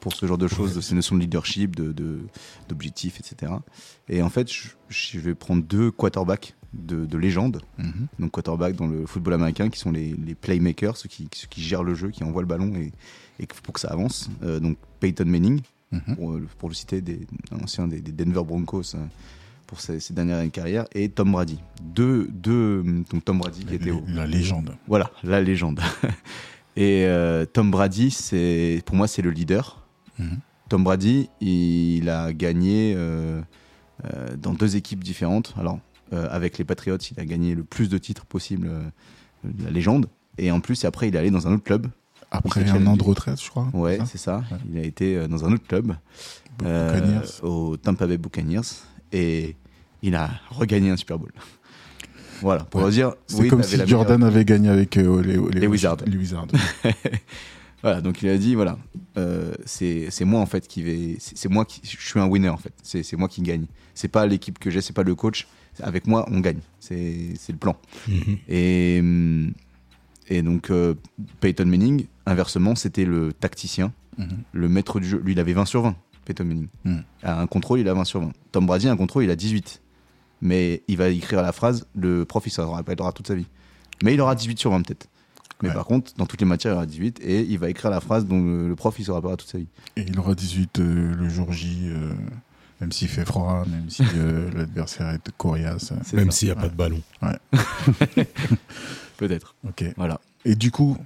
pour 0.00 0.12
ce 0.14 0.26
genre 0.26 0.38
de 0.38 0.46
choses, 0.48 0.74
de 0.74 0.80
ces 0.80 0.94
notions 0.94 1.16
de 1.16 1.20
leadership, 1.20 1.74
de- 1.76 1.92
de- 1.92 2.20
d'objectifs, 2.68 3.18
etc. 3.20 3.52
Et 4.08 4.22
en 4.22 4.28
fait, 4.30 4.50
je, 4.52 4.68
je 4.88 5.18
vais 5.20 5.34
prendre 5.34 5.62
deux 5.62 5.90
quarterbacks 5.90 6.54
de, 6.72 7.04
de 7.06 7.18
légende. 7.18 7.62
Mhm. 7.78 8.06
Donc, 8.18 8.30
quarterbacks 8.32 8.76
dans 8.76 8.86
le 8.86 9.06
football 9.06 9.34
américain, 9.34 9.68
qui 9.70 9.78
sont 9.78 9.90
les, 9.90 10.14
les 10.14 10.34
playmakers, 10.34 10.96
ceux 10.96 11.08
qui, 11.08 11.28
ceux 11.34 11.48
qui 11.48 11.62
gèrent 11.62 11.82
le 11.84 11.94
jeu, 11.94 12.10
qui 12.10 12.22
envoient 12.24 12.42
le 12.42 12.48
ballon 12.48 12.74
et, 12.76 12.92
et 13.40 13.46
pour 13.46 13.72
que 13.74 13.80
ça 13.80 13.88
avance. 13.88 14.28
Euh, 14.42 14.60
donc, 14.60 14.76
Peyton 15.00 15.24
Manning, 15.26 15.60
Mhm. 15.90 16.16
pour, 16.16 16.38
pour 16.58 16.68
le 16.68 16.74
citer, 16.74 17.00
des, 17.00 17.26
un 17.50 17.60
ancien 17.64 17.88
des, 17.88 18.00
des 18.02 18.12
Denver 18.12 18.42
Broncos 18.44 18.94
euh, 18.94 18.98
pour 19.68 19.80
ses, 19.80 20.00
ses 20.00 20.14
dernières 20.14 20.38
années 20.38 20.48
de 20.48 20.52
carrière, 20.52 20.86
et 20.92 21.08
Tom 21.10 21.30
Brady. 21.30 21.60
Deux, 21.82 22.26
deux, 22.32 22.82
donc 23.12 23.24
Tom 23.24 23.38
Brady 23.38 23.64
qui 23.64 23.74
était 23.74 23.92
au, 23.92 24.02
La 24.08 24.26
légende. 24.26 24.74
voilà, 24.88 25.12
la 25.22 25.40
légende. 25.40 25.80
Et 26.76 27.06
euh, 27.06 27.44
Tom 27.44 27.72
Brady, 27.72 28.12
c'est 28.12 28.82
pour 28.86 28.94
moi, 28.94 29.08
c'est 29.08 29.20
le 29.20 29.30
leader. 29.30 29.84
Mhm. 30.18 30.38
Tom 30.68 30.84
Brady, 30.84 31.28
il 31.40 32.08
a 32.08 32.32
gagné 32.32 32.94
euh, 32.96 33.42
euh, 34.04 34.36
dans 34.36 34.54
deux 34.54 34.76
équipes 34.76 35.02
différentes. 35.02 35.54
Alors, 35.58 35.80
avec 36.12 36.56
les 36.56 36.64
Patriots, 36.64 36.96
il 36.96 37.20
a 37.20 37.24
gagné 37.24 37.54
le 37.54 37.64
plus 37.64 37.88
de 37.88 37.98
titres 37.98 38.24
possible, 38.26 38.70
la 39.44 39.70
légende. 39.70 40.06
Et 40.38 40.50
en 40.50 40.60
plus, 40.60 40.84
après, 40.84 41.08
il 41.08 41.16
est 41.16 41.18
allé 41.18 41.30
dans 41.30 41.46
un 41.48 41.52
autre 41.52 41.64
club. 41.64 41.88
Après 42.30 42.66
un 42.70 42.86
an 42.86 42.96
de 42.96 43.02
retraite, 43.02 43.42
je 43.42 43.50
crois. 43.50 43.68
Ouais, 43.74 43.98
c'est 44.06 44.18
ça. 44.18 44.38
Ouais. 44.50 44.58
Il 44.72 44.78
a 44.78 44.82
été 44.82 45.28
dans 45.28 45.44
un 45.44 45.52
autre 45.52 45.66
club, 45.66 45.96
euh, 46.64 47.20
au 47.42 47.76
Tampa 47.76 48.06
Bay 48.06 48.18
Buccaneers, 48.18 48.60
et 49.12 49.56
il 50.02 50.14
a 50.14 50.30
regagné 50.50 50.90
un 50.90 50.96
Super 50.96 51.18
Bowl. 51.18 51.32
Voilà, 52.40 52.62
pour 52.62 52.82
Ouais. 52.84 52.90
dire. 52.92 53.14
C'est 53.26 53.40
oui, 53.40 53.48
comme 53.48 53.64
si 53.64 53.72
meilleure- 53.72 53.88
Jordan 53.88 54.22
avait 54.22 54.44
gagné 54.44 54.68
avec 54.68 54.96
euh, 54.96 55.20
les, 55.22 55.60
Les 55.60 55.66
Wizards. 55.66 55.96
Les 56.06 56.16
Wizards. 56.16 56.46
Voilà, 57.82 58.00
donc 58.00 58.22
il 58.22 58.28
a 58.28 58.36
dit 58.36 58.56
voilà, 58.56 58.76
euh, 59.18 59.54
c'est 59.64 60.08
c'est 60.10 60.24
moi 60.24 60.40
en 60.40 60.46
fait 60.46 60.66
qui 60.66 60.82
vais, 60.82 61.14
c'est 61.20 61.38
c'est 61.38 61.48
moi 61.48 61.64
qui, 61.64 61.80
je 61.84 61.96
suis 62.08 62.18
un 62.18 62.26
winner 62.26 62.48
en 62.48 62.56
fait, 62.56 62.72
c'est 62.82 63.04
c'est 63.04 63.16
moi 63.16 63.28
qui 63.28 63.40
gagne. 63.40 63.66
C'est 63.94 64.08
pas 64.08 64.26
l'équipe 64.26 64.58
que 64.58 64.68
j'ai, 64.68 64.80
c'est 64.80 64.92
pas 64.92 65.04
le 65.04 65.14
coach. 65.14 65.46
Avec 65.80 66.08
moi, 66.08 66.26
on 66.32 66.40
gagne. 66.40 66.58
C'est 66.80 67.34
c'est 67.38 67.52
le 67.52 67.58
plan. 67.58 67.76
Mhm. 68.08 68.36
Et 68.48 68.96
hum, 69.00 69.52
et 70.28 70.42
donc 70.42 70.70
euh, 70.72 70.94
Peyton 71.40 71.66
Manning, 71.66 72.06
inversement, 72.26 72.74
c'était 72.74 73.04
le 73.04 73.32
tacticien, 73.32 73.92
Mhm. 74.18 74.26
le 74.52 74.68
maître 74.68 74.98
du 74.98 75.06
jeu. 75.08 75.22
Lui, 75.24 75.32
il 75.34 75.38
avait 75.40 75.52
20 75.52 75.64
sur 75.64 75.82
20. 75.82 75.94
Peyton 76.28 76.44
Manning. 76.44 76.68
Mm. 76.84 76.98
À 77.24 77.40
un 77.40 77.46
contrôle, 77.48 77.80
il 77.80 77.88
a 77.88 77.94
20 77.94 78.04
sur 78.04 78.20
20. 78.20 78.30
Tom 78.52 78.66
Brady, 78.66 78.86
à 78.88 78.92
un 78.92 78.96
contrôle, 78.96 79.24
il 79.24 79.30
a 79.30 79.36
18. 79.36 79.82
Mais 80.40 80.82
il 80.86 80.96
va 80.96 81.08
écrire 81.08 81.42
la 81.42 81.50
phrase, 81.50 81.84
le 81.96 82.24
prof, 82.24 82.44
il 82.46 82.50
s'en 82.50 82.70
rappellera 82.70 83.10
toute 83.12 83.26
sa 83.26 83.34
vie. 83.34 83.46
Mais 84.04 84.14
il 84.14 84.20
aura 84.20 84.36
18 84.36 84.58
sur 84.58 84.70
20 84.70 84.82
peut-être. 84.86 85.08
Mais 85.60 85.70
Ouais. 85.70 85.74
par 85.74 85.86
contre, 85.86 86.12
dans 86.16 86.26
toutes 86.26 86.40
les 86.40 86.46
matières, 86.46 86.74
il 86.74 86.76
aura 86.76 86.86
18 86.86 87.18
et 87.20 87.40
il 87.40 87.58
va 87.58 87.68
écrire 87.68 87.90
la 87.90 88.00
phrase 88.00 88.24
dont 88.26 88.40
le, 88.40 88.76
prof, 88.76 88.94
il 89.00 89.04
se 89.04 89.10
rappellera 89.10 89.36
toute 89.36 89.48
sa 89.48 89.58
vie. 89.58 89.66
Et 89.96 90.02
il 90.02 90.16
aura 90.16 90.36
18 90.36 90.78
euh, 90.78 91.14
le 91.16 91.28
jour 91.28 91.50
J, 91.52 91.86
euh, 91.88 92.12
même 92.80 92.92
s'il 92.92 93.08
fait 93.08 93.24
froid, 93.24 93.64
même 93.68 93.90
si 93.90 94.04
euh, 94.14 94.48
l'adversaire 94.54 95.08
est 95.08 95.30
coriace. 95.36 95.92
C'est 96.04 96.14
Même 96.16 96.30
s'il 96.30 96.46
n'y 96.46 96.52
a 96.52 96.54
pas 96.56 96.68
de 96.68 96.76
ballon. 96.76 97.02
Peut-être. 99.16 99.56
Ok. 99.66 99.84
Voilà. 99.96 100.20
Et 100.44 100.54
du 100.54 100.70
coup, 100.70 100.96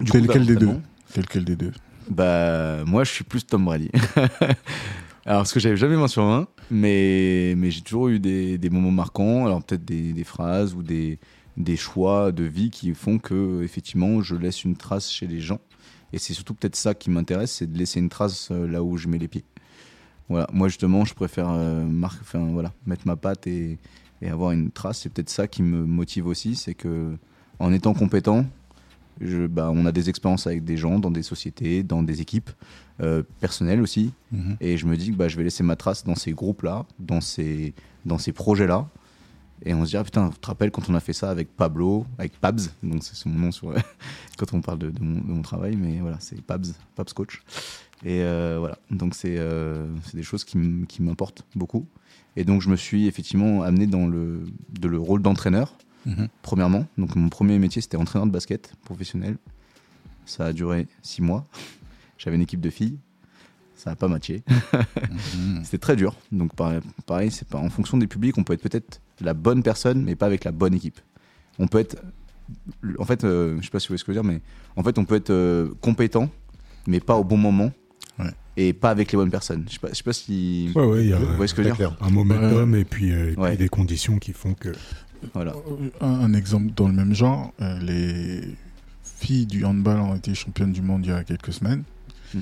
Du 0.00 0.10
Quel- 0.12 0.26
coup, 0.26 0.32
quel 0.32 0.46
des 0.46 0.54
deux 0.54 0.66
forcément, 0.66 0.82
quel 1.12 1.26
quel 1.26 1.44
des 1.44 1.56
deux 1.56 1.72
Bah, 2.10 2.84
moi, 2.86 3.04
je 3.04 3.10
suis 3.12 3.24
plus 3.24 3.46
Tom 3.46 3.64
Brady. 3.64 3.90
Alors, 5.26 5.42
parce 5.42 5.52
que 5.52 5.60
j'avais 5.60 5.76
jamais 5.76 5.94
20 5.96 6.08
sur 6.08 6.24
20, 6.24 6.48
mais, 6.70 7.54
mais 7.56 7.70
j'ai 7.70 7.82
toujours 7.82 8.08
eu 8.08 8.18
des, 8.18 8.58
des 8.58 8.70
moments 8.70 8.90
marquants. 8.90 9.46
Alors, 9.46 9.62
peut-être 9.62 9.84
des, 9.84 10.12
des 10.12 10.24
phrases 10.24 10.74
ou 10.74 10.82
des, 10.82 11.18
des 11.56 11.76
choix 11.76 12.32
de 12.32 12.44
vie 12.44 12.70
qui 12.70 12.92
font 12.94 13.18
que, 13.18 13.62
effectivement, 13.62 14.22
je 14.22 14.34
laisse 14.34 14.64
une 14.64 14.76
trace 14.76 15.10
chez 15.10 15.26
les 15.26 15.40
gens. 15.40 15.60
Et 16.12 16.18
c'est 16.18 16.34
surtout 16.34 16.54
peut-être 16.54 16.74
ça 16.74 16.94
qui 16.94 17.10
m'intéresse, 17.10 17.52
c'est 17.52 17.70
de 17.72 17.78
laisser 17.78 18.00
une 18.00 18.08
trace 18.08 18.48
euh, 18.50 18.66
là 18.66 18.82
où 18.82 18.96
je 18.96 19.06
mets 19.06 19.18
les 19.18 19.28
pieds. 19.28 19.44
Voilà. 20.28 20.48
Moi, 20.52 20.66
justement, 20.68 21.04
je 21.04 21.14
préfère 21.14 21.48
euh, 21.50 21.84
mar- 21.84 22.16
enfin, 22.20 22.48
voilà, 22.50 22.72
mettre 22.86 23.06
ma 23.06 23.14
patte 23.14 23.46
et, 23.46 23.78
et 24.22 24.28
avoir 24.28 24.50
une 24.50 24.72
trace. 24.72 25.00
C'est 25.00 25.12
peut-être 25.12 25.30
ça 25.30 25.46
qui 25.46 25.62
me 25.62 25.84
motive 25.84 26.26
aussi, 26.26 26.56
c'est 26.56 26.74
que 26.74 27.16
en 27.60 27.72
étant 27.72 27.94
compétent, 27.94 28.46
je, 29.20 29.46
bah, 29.46 29.70
on 29.72 29.86
a 29.86 29.92
des 29.92 30.08
expériences 30.08 30.46
avec 30.46 30.64
des 30.64 30.76
gens 30.76 30.98
dans 30.98 31.10
des 31.10 31.22
sociétés, 31.22 31.82
dans 31.82 32.02
des 32.02 32.20
équipes 32.20 32.50
euh, 33.00 33.22
personnelles 33.40 33.80
aussi. 33.80 34.12
Mhm. 34.32 34.56
Et 34.60 34.76
je 34.76 34.86
me 34.86 34.96
dis 34.96 35.10
que 35.10 35.16
bah, 35.16 35.28
je 35.28 35.36
vais 35.36 35.44
laisser 35.44 35.62
ma 35.62 35.76
trace 35.76 36.04
dans 36.04 36.14
ces 36.14 36.32
groupes-là, 36.32 36.86
dans 36.98 37.20
ces, 37.20 37.74
dans 38.04 38.18
ces 38.18 38.32
projets-là. 38.32 38.88
Et 39.64 39.74
on 39.74 39.84
se 39.84 39.90
dit, 39.90 39.96
ah 39.98 40.04
putain, 40.04 40.30
tu 40.30 40.38
te 40.38 40.46
rappelles 40.46 40.70
quand 40.70 40.88
on 40.88 40.94
a 40.94 41.00
fait 41.00 41.12
ça 41.12 41.30
avec 41.30 41.54
Pablo, 41.54 42.06
avec 42.18 42.32
Pabs, 42.40 42.60
donc 42.82 43.04
c'est 43.04 43.14
son 43.14 43.28
nom 43.28 43.52
sur, 43.52 43.74
quand 44.38 44.54
on 44.54 44.62
parle 44.62 44.78
de, 44.78 44.90
de 44.90 45.02
mon, 45.02 45.20
de 45.20 45.32
mon 45.32 45.42
travail, 45.42 45.76
mais 45.76 46.00
voilà, 46.00 46.16
c'est 46.18 46.40
Pabs, 46.40 46.66
Pabs 46.96 47.12
Coach. 47.12 47.42
Et 48.02 48.22
euh, 48.22 48.56
voilà, 48.58 48.78
donc 48.90 49.14
c'est 49.14 49.36
euh, 49.36 49.86
des 50.14 50.22
choses 50.22 50.44
qui 50.44 50.56
m'importent 51.02 51.44
beaucoup. 51.54 51.86
Et 52.36 52.44
donc 52.44 52.62
je 52.62 52.70
me 52.70 52.76
suis 52.76 53.06
effectivement 53.06 53.62
amené 53.62 53.86
dans 53.86 54.06
le, 54.06 54.44
de 54.78 54.88
le 54.88 54.98
rôle 54.98 55.20
d'entraîneur 55.20 55.76
Mhm. 56.06 56.28
premièrement. 56.42 56.86
Donc 56.98 57.14
mon 57.16 57.28
premier 57.28 57.58
métier 57.58 57.82
c'était 57.82 57.96
entraîneur 57.96 58.26
de 58.26 58.32
basket 58.32 58.72
professionnel. 58.84 59.36
Ça 60.26 60.46
a 60.46 60.52
duré 60.52 60.86
six 61.02 61.22
mois. 61.22 61.46
J'avais 62.18 62.36
une 62.36 62.42
équipe 62.42 62.60
de 62.60 62.70
filles. 62.70 62.98
Ça 63.74 63.90
n'a 63.90 63.96
pas 63.96 64.08
matché. 64.08 64.42
Mhm. 65.36 65.62
C'était 65.64 65.78
très 65.78 65.96
dur. 65.96 66.14
Donc 66.32 66.52
pareil, 67.06 67.30
c'est 67.30 67.48
pas 67.48 67.58
en 67.58 67.70
fonction 67.70 67.96
des 67.98 68.06
publics, 68.06 68.36
on 68.38 68.44
peut 68.44 68.52
être 68.52 68.62
peut-être 68.62 69.00
la 69.20 69.34
bonne 69.34 69.62
personne, 69.62 70.02
mais 70.02 70.14
pas 70.16 70.26
avec 70.26 70.44
la 70.44 70.52
bonne 70.52 70.74
équipe. 70.74 71.00
On 71.58 71.66
peut 71.68 71.78
être, 71.78 71.96
en 72.98 73.04
fait, 73.04 73.24
euh, 73.24 73.56
je 73.60 73.64
sais 73.64 73.70
pas 73.70 73.78
si 73.80 73.86
vous 73.88 73.92
voyez 73.92 73.98
ce 73.98 74.04
que 74.04 74.12
je 74.12 74.18
veux 74.18 74.22
dire, 74.22 74.30
mais 74.32 74.40
en 74.76 74.82
fait, 74.82 74.98
on 74.98 75.04
peut 75.04 75.14
être 75.16 75.30
euh, 75.30 75.68
compétent, 75.80 76.30
mais 76.86 77.00
pas 77.00 77.16
au 77.16 77.24
bon 77.24 77.36
moment. 77.36 77.70
Ouais. 78.18 78.30
Et 78.56 78.72
pas 78.72 78.90
avec 78.90 79.12
les 79.12 79.16
bonnes 79.16 79.30
personnes. 79.30 79.64
Je 79.68 79.74
sais 79.74 79.78
pas, 79.78 79.88
je 79.90 79.94
sais 79.94 80.02
pas 80.02 80.12
si. 80.12 80.70
Ouais, 80.74 80.84
ouais, 80.84 81.04
il 81.04 81.10
y 81.10 81.12
a 81.12 81.18
Vous 81.18 81.26
voyez 81.36 81.46
ce 81.48 81.54
que 81.54 81.62
je 81.62 81.68
veux 81.68 81.74
dire 81.76 81.96
clair. 81.96 81.96
un 82.06 82.10
momentum 82.10 82.74
et 82.74 82.84
puis, 82.84 83.12
euh, 83.12 83.30
et 83.30 83.32
puis 83.32 83.40
Ouais. 83.42 83.56
des 83.56 83.68
conditions 83.68 84.18
qui 84.18 84.32
font 84.32 84.54
que. 84.54 84.72
Voilà. 85.34 85.52
Euh, 85.52 85.90
Un, 86.00 86.20
un 86.20 86.34
exemple 86.34 86.72
dans 86.74 86.88
le 86.88 86.94
même 86.94 87.14
genre, 87.14 87.52
euh, 87.60 87.78
les 87.80 88.56
filles 89.02 89.46
du 89.46 89.64
handball 89.64 90.00
ont 90.00 90.14
été 90.14 90.34
championnes 90.34 90.72
du 90.72 90.82
monde 90.82 91.04
il 91.04 91.10
y 91.10 91.12
a 91.12 91.24
quelques 91.24 91.52
semaines. 91.52 91.84
Mm. 92.34 92.40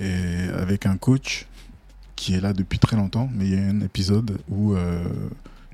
Et 0.00 0.48
avec 0.54 0.86
un 0.86 0.96
coach 0.96 1.46
qui 2.16 2.34
est 2.34 2.40
là 2.40 2.52
depuis 2.52 2.78
très 2.78 2.96
longtemps, 2.96 3.28
mais 3.34 3.46
il 3.46 3.54
y 3.54 3.58
a 3.58 3.66
un 3.66 3.80
épisode 3.80 4.38
où 4.48 4.74
euh, 4.74 5.04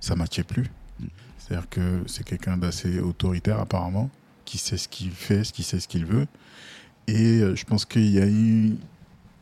ça 0.00 0.16
matchait 0.16 0.44
plus. 0.44 0.70
Mm. 0.98 1.06
C'est-à-dire 1.38 1.68
que 1.68 2.02
c'est 2.06 2.24
quelqu'un 2.24 2.56
d'assez 2.56 3.00
autoritaire 3.00 3.60
apparemment, 3.60 4.10
qui 4.44 4.58
sait 4.58 4.76
ce 4.76 4.88
qu'il 4.88 5.10
fait, 5.10 5.44
ce 5.44 5.52
qui 5.52 5.62
sait 5.62 5.80
ce 5.80 5.88
qu'il 5.88 6.06
veut. 6.06 6.26
Et 7.06 7.40
euh, 7.40 7.54
je 7.56 7.64
pense 7.64 7.84
qu'il 7.84 8.10
y 8.10 8.20
a 8.20 8.26
eu 8.26 8.76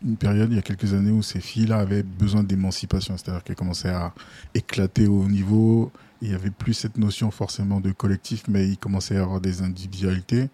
une 0.05 0.17
période, 0.17 0.51
il 0.51 0.57
y 0.57 0.59
a 0.59 0.63
quelques 0.63 0.95
années, 0.95 1.11
où 1.11 1.23
ces 1.23 1.41
filles-là 1.41 1.79
avaient 1.79 2.03
besoin 2.03 2.43
d'émancipation, 2.43 3.17
c'est-à-dire 3.17 3.43
qu'elles 3.43 3.57
commençaient 3.57 3.91
à 3.91 4.13
éclater 4.55 5.07
au 5.07 5.29
niveau. 5.29 5.91
Il 6.23 6.29
n'y 6.31 6.35
avait 6.35 6.51
plus 6.51 6.75
cette 6.75 6.99
notion 6.99 7.31
forcément 7.31 7.81
de 7.81 7.93
collectif, 7.93 8.43
mais 8.49 8.69
il 8.69 8.77
commençait 8.79 9.17
à 9.17 9.23
avoir 9.23 9.41
des 9.41 9.63
individualités. 9.63 10.49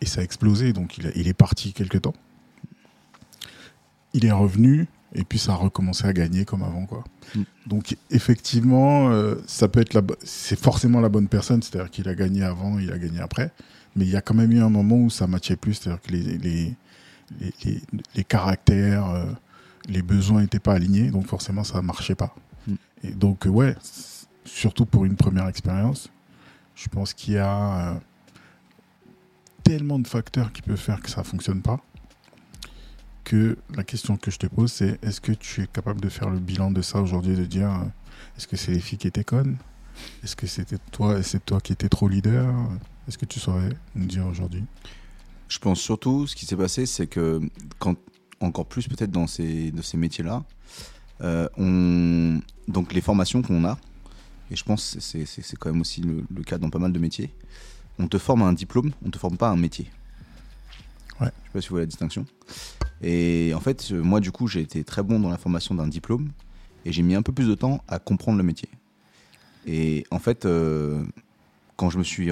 Et 0.00 0.06
ça 0.06 0.20
a 0.20 0.24
explosé, 0.24 0.72
donc 0.72 0.98
il, 0.98 1.06
a- 1.06 1.10
il 1.16 1.28
est 1.28 1.34
parti 1.34 1.72
quelque 1.72 1.98
temps. 1.98 2.14
Il 4.14 4.24
est 4.26 4.32
revenu, 4.32 4.86
et 5.14 5.24
puis 5.24 5.38
ça 5.38 5.52
a 5.52 5.56
recommencé 5.56 6.06
à 6.06 6.12
gagner 6.12 6.44
comme 6.44 6.62
avant. 6.62 6.86
Quoi. 6.86 7.04
Mm. 7.34 7.42
Donc 7.66 7.96
effectivement, 8.10 9.10
euh, 9.10 9.36
ça 9.46 9.68
peut 9.68 9.80
être 9.80 10.00
c'est 10.22 10.58
forcément 10.58 11.00
la 11.00 11.08
bonne 11.08 11.28
personne, 11.28 11.62
c'est-à-dire 11.62 11.90
qu'il 11.90 12.08
a 12.08 12.14
gagné 12.14 12.42
avant, 12.42 12.78
il 12.78 12.92
a 12.92 12.98
gagné 12.98 13.20
après. 13.20 13.50
Mais 13.96 14.04
il 14.04 14.10
y 14.10 14.16
a 14.16 14.20
quand 14.22 14.34
même 14.34 14.52
eu 14.52 14.60
un 14.60 14.70
moment 14.70 14.96
où 14.96 15.10
ça 15.10 15.26
matchait 15.26 15.56
plus, 15.56 15.74
c'est-à-dire 15.74 16.00
que 16.02 16.12
les, 16.12 16.38
les, 16.38 16.74
les, 18.14 18.24
caractères, 18.24 19.08
euh, 19.10 19.26
les 19.88 20.02
besoins 20.02 20.40
n'étaient 20.40 20.58
pas 20.58 20.74
alignés, 20.74 21.10
donc 21.10 21.26
forcément 21.26 21.62
ça 21.64 21.78
ne 21.78 21.86
marchait 21.86 22.14
pas. 22.14 22.34
Mm. 22.66 22.74
Et 23.04 23.10
donc, 23.10 23.46
ouais, 23.46 23.74
surtout 24.44 24.86
pour 24.86 25.04
une 25.04 25.16
première 25.16 25.48
expérience, 25.48 26.10
je 26.74 26.88
pense 26.88 27.14
qu'il 27.14 27.34
y 27.34 27.38
a 27.38 27.94
euh, 27.94 27.94
tellement 29.62 29.98
de 29.98 30.06
facteurs 30.06 30.52
qui 30.52 30.62
peuvent 30.62 30.76
faire 30.76 31.00
que 31.00 31.10
ça 31.10 31.20
ne 31.20 31.26
fonctionne 31.26 31.62
pas 31.62 31.80
que 33.24 33.56
la 33.74 33.84
question 33.84 34.16
que 34.16 34.30
je 34.30 34.38
te 34.38 34.46
pose, 34.46 34.72
c'est 34.72 34.98
est-ce 35.04 35.20
que 35.20 35.32
tu 35.32 35.62
es 35.62 35.66
capable 35.66 36.00
de 36.00 36.08
faire 36.08 36.28
le 36.28 36.40
bilan 36.40 36.70
de 36.70 36.82
ça 36.82 37.00
aujourd'hui, 37.00 37.36
de 37.36 37.44
dire 37.44 37.70
euh, 37.70 37.84
est-ce 38.36 38.48
que 38.48 38.56
c'est 38.56 38.72
les 38.72 38.80
filles 38.80 38.98
qui 38.98 39.06
étaient 39.06 39.24
connes? 39.24 39.58
Est-ce 40.24 40.34
que 40.34 40.46
c'était 40.46 40.78
toi 40.90 41.22
c'est 41.22 41.44
toi 41.44 41.60
qui 41.60 41.72
étais 41.72 41.88
trop 41.88 42.08
leader? 42.08 42.52
Est-ce 43.06 43.18
que 43.18 43.24
tu 43.26 43.40
saurais 43.40 43.70
nous 43.94 44.06
dire 44.06 44.26
aujourd'hui? 44.26 44.64
Je 45.48 45.58
pense 45.58 45.80
surtout, 45.80 46.26
ce 46.26 46.34
qui 46.34 46.46
s'est 46.46 46.56
passé, 46.56 46.86
c'est 46.86 47.06
que, 47.06 47.40
quand, 47.78 47.96
encore 48.40 48.66
plus 48.66 48.88
peut-être 48.88 49.10
dans 49.10 49.26
ces, 49.26 49.70
de 49.70 49.82
ces 49.82 49.98
métiers-là, 49.98 50.44
euh, 51.20 51.48
on, 51.58 52.40
donc 52.68 52.94
les 52.94 53.02
formations 53.02 53.42
qu'on 53.42 53.64
a, 53.64 53.76
et 54.52 54.56
je 54.56 54.64
pense 54.64 54.94
que 54.94 55.24
c'est 55.24 55.56
quand 55.56 55.72
même 55.72 55.80
aussi 55.80 56.02
le, 56.02 56.24
le 56.34 56.42
cas 56.42 56.58
dans 56.58 56.70
pas 56.70 56.78
mal 56.78 56.92
de 56.92 56.98
métiers, 56.98 57.30
on 57.98 58.06
te 58.06 58.18
forme 58.18 58.42
à 58.42 58.46
un 58.46 58.52
diplôme, 58.52 58.92
on 59.04 59.10
te 59.10 59.18
forme 59.18 59.36
pas 59.36 59.48
à 59.48 59.52
un 59.52 59.56
métier. 59.56 59.90
Ouais. 61.20 61.26
Je 61.26 61.48
sais 61.48 61.52
pas 61.52 61.60
si 61.60 61.68
vous 61.68 61.74
voyez 61.74 61.86
la 61.86 61.90
distinction. 61.90 62.26
Et 63.02 63.52
en 63.54 63.60
fait, 63.60 63.88
euh, 63.90 64.02
moi, 64.02 64.20
du 64.20 64.30
coup, 64.30 64.46
j'ai 64.46 64.60
été 64.60 64.84
très 64.84 65.02
bon 65.02 65.18
dans 65.18 65.30
la 65.30 65.38
formation 65.38 65.74
d'un 65.74 65.88
diplôme, 65.88 66.30
et 66.84 66.92
j'ai 66.92 67.02
mis 67.02 67.14
un 67.14 67.22
peu 67.22 67.32
plus 67.32 67.48
de 67.48 67.54
temps 67.54 67.82
à 67.88 67.98
comprendre 67.98 68.38
le 68.38 68.44
métier. 68.44 68.68
Et 69.66 70.04
en 70.10 70.18
fait, 70.18 70.44
euh, 70.44 71.04
quand 71.76 71.90
je 71.90 71.98
me 71.98 72.04
suis 72.04 72.30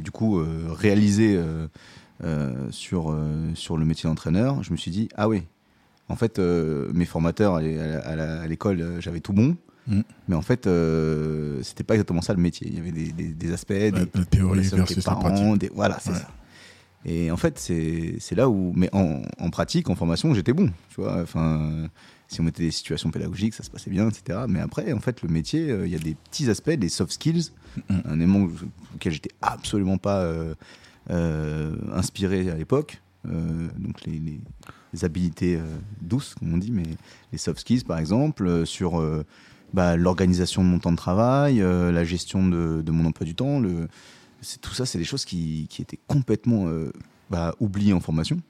du 0.00 0.10
coup 0.10 0.38
euh, 0.38 0.66
réalisé 0.70 1.40
euh, 2.24 2.70
sur, 2.70 3.16
sur 3.54 3.76
le 3.76 3.84
métier 3.84 4.08
d'entraîneur, 4.08 4.62
je 4.62 4.72
me 4.72 4.76
suis 4.76 4.90
dit, 4.90 5.08
ah 5.16 5.28
oui, 5.28 5.44
en 6.08 6.16
fait, 6.16 6.38
mes 6.38 7.04
formateurs 7.04 7.56
à 7.56 8.46
l'école, 8.46 9.00
j'avais 9.00 9.20
tout 9.20 9.32
bon, 9.32 9.56
Mm. 9.88 10.00
mais 10.28 10.34
en 10.34 10.42
fait, 10.42 10.66
euh, 10.66 11.62
c'était 11.62 11.84
pas 11.84 11.94
exactement 11.94 12.22
ça 12.22 12.32
le 12.34 12.40
métier. 12.40 12.66
Il 12.68 12.74
y 12.76 12.80
avait 12.80 12.90
des, 12.92 13.12
des- 13.12 13.28
des 13.34 13.52
aspects, 13.52 13.72
des, 13.72 13.90
la, 13.92 14.06
théorie 14.24 14.60
versus 14.62 14.96
les 14.96 15.02
la 15.02 15.02
parents, 15.04 15.20
pratique. 15.20 15.58
des- 15.58 15.70
voilà, 15.74 15.98
c'est 16.00 16.10
Ouais. 16.10 16.16
ça. 16.16 16.28
Et 17.04 17.30
en 17.30 17.36
fait, 17.36 17.56
c'est 17.58 18.34
là 18.34 18.48
où, 18.48 18.72
mais 18.74 18.88
en, 18.92 19.22
en 19.38 19.50
pratique, 19.50 19.88
en 19.90 19.94
formation, 19.94 20.34
j'étais 20.34 20.52
bon, 20.52 20.70
tu 20.88 21.00
vois. 21.00 21.22
Enfin, 21.22 21.88
si 22.26 22.40
on 22.40 22.44
mettait 22.44 22.64
des 22.64 22.72
situations 22.72 23.12
pédagogiques, 23.12 23.54
ça 23.54 23.62
se 23.62 23.70
passait 23.70 23.90
bien, 23.90 24.08
etc. 24.08 24.40
Mais 24.48 24.58
après, 24.58 24.92
en 24.92 24.98
fait, 24.98 25.22
le 25.22 25.28
métier, 25.28 25.70
euh, 25.70 25.86
il 25.86 25.92
y 25.92 25.94
a 25.94 26.00
des 26.00 26.16
petits 26.16 26.50
aspects, 26.50 26.70
des 26.72 26.88
soft 26.88 27.12
skills, 27.12 27.52
un 27.90 28.14
élément 28.16 28.48
auquel 28.96 29.12
j'étais 29.12 29.30
absolument 29.40 29.98
pas 29.98 30.18
euh, 30.22 30.54
euh, 31.10 31.76
inspiré 31.94 32.50
à 32.50 32.56
l'époque. 32.56 33.00
Donc 33.24 34.02
les, 34.04 34.18
les- 34.18 34.40
les 34.92 35.04
habilités 35.04 35.56
euh, 35.56 35.64
douces, 36.00 36.34
comme 36.38 36.54
on 36.54 36.58
dit, 36.58 36.70
mais 36.72 36.84
les 37.32 37.38
soft 37.38 37.58
skills, 37.60 37.82
par 37.84 37.98
exemple, 37.98 38.46
euh, 38.46 38.64
sur 38.64 39.00
euh, 39.00 39.24
bah, 39.74 39.96
l'organisation 39.96 40.62
de 40.62 40.68
mon 40.68 40.78
temps 40.78 40.92
de 40.92 40.96
travail, 40.96 41.60
euh, 41.60 41.92
la 41.92 42.04
gestion 42.04 42.46
de, 42.46 42.82
de 42.82 42.90
mon 42.92 43.04
emploi 43.06 43.26
du 43.26 43.34
temps, 43.34 43.60
le, 43.60 43.88
tout 44.60 44.74
ça, 44.74 44.86
c'est 44.86 44.98
des 44.98 45.04
choses 45.04 45.24
qui, 45.24 45.66
qui 45.68 45.82
étaient 45.82 45.98
complètement 46.06 46.66
euh, 46.68 46.92
bah, 47.30 47.54
oubliées 47.60 47.92
en 47.92 48.00
formation 48.00 48.40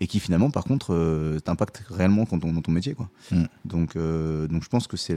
et 0.00 0.06
qui 0.06 0.20
finalement, 0.20 0.50
par 0.50 0.64
contre, 0.64 0.92
euh, 0.92 1.40
t'impactent 1.40 1.82
réellement 1.88 2.26
quand 2.26 2.44
on, 2.44 2.52
dans 2.52 2.60
ton 2.60 2.72
métier. 2.72 2.94
Quoi. 2.94 3.08
Mm. 3.30 3.44
Donc, 3.64 3.96
euh, 3.96 4.46
donc, 4.46 4.62
je 4.62 4.68
pense 4.68 4.86
que 4.86 4.96
c'est 4.96 5.16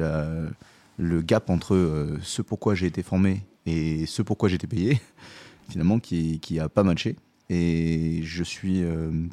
le 0.98 1.22
gap 1.22 1.50
entre 1.50 2.18
ce 2.22 2.42
pourquoi 2.42 2.76
j'ai 2.76 2.88
été 2.88 3.04
formé 3.04 3.46
et 3.66 4.06
ce 4.06 4.22
pourquoi 4.22 4.50
j'ai 4.50 4.56
été 4.56 4.68
payé, 4.68 5.02
finalement, 5.70 6.00
qui, 6.00 6.40
qui 6.40 6.60
a 6.60 6.70
pas 6.70 6.84
matché. 6.84 7.16
Et 7.50 8.22
je 8.24 8.44
suis 8.44 8.84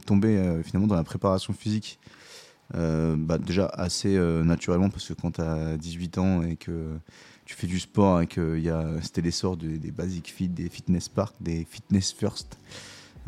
tombé 0.06 0.60
finalement 0.64 0.86
dans 0.86 0.94
la 0.94 1.04
préparation 1.04 1.52
physique, 1.52 1.98
bah, 2.74 3.38
déjà 3.38 3.66
assez 3.66 4.16
euh, 4.16 4.42
naturellement, 4.44 4.90
parce 4.90 5.06
que 5.08 5.14
quand 5.14 5.32
tu 5.32 5.40
as 5.40 5.76
18 5.76 6.18
ans 6.18 6.42
et 6.42 6.56
que 6.56 6.96
tu 7.44 7.54
fais 7.54 7.66
du 7.66 7.78
sport 7.78 8.20
et 8.22 8.26
que 8.26 8.60
c'était 9.02 9.20
l'essor 9.22 9.56
de- 9.56 9.76
des 9.76 9.92
Basic 9.92 10.32
Fit, 10.32 10.48
des 10.48 10.68
Fitness 10.68 11.08
Park, 11.08 11.34
des 11.40 11.64
Fitness 11.70 12.12
First. 12.12 12.58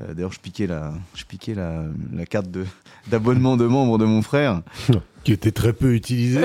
Euh, 0.00 0.14
D'ailleurs, 0.14 0.32
je 0.32 0.40
piquais 0.40 0.66
la, 0.66 0.92
je 1.14 1.24
piquais 1.24 1.54
la, 1.54 1.84
la 2.12 2.26
carte 2.26 2.50
de, 2.50 2.64
d'abonnement 3.08 3.56
de 3.56 3.66
membre 3.66 3.98
de 3.98 4.04
mon 4.04 4.22
frère. 4.22 4.62
Qui 5.28 5.34
était 5.34 5.52
très 5.52 5.74
peu 5.74 5.92
utilisée. 5.94 6.40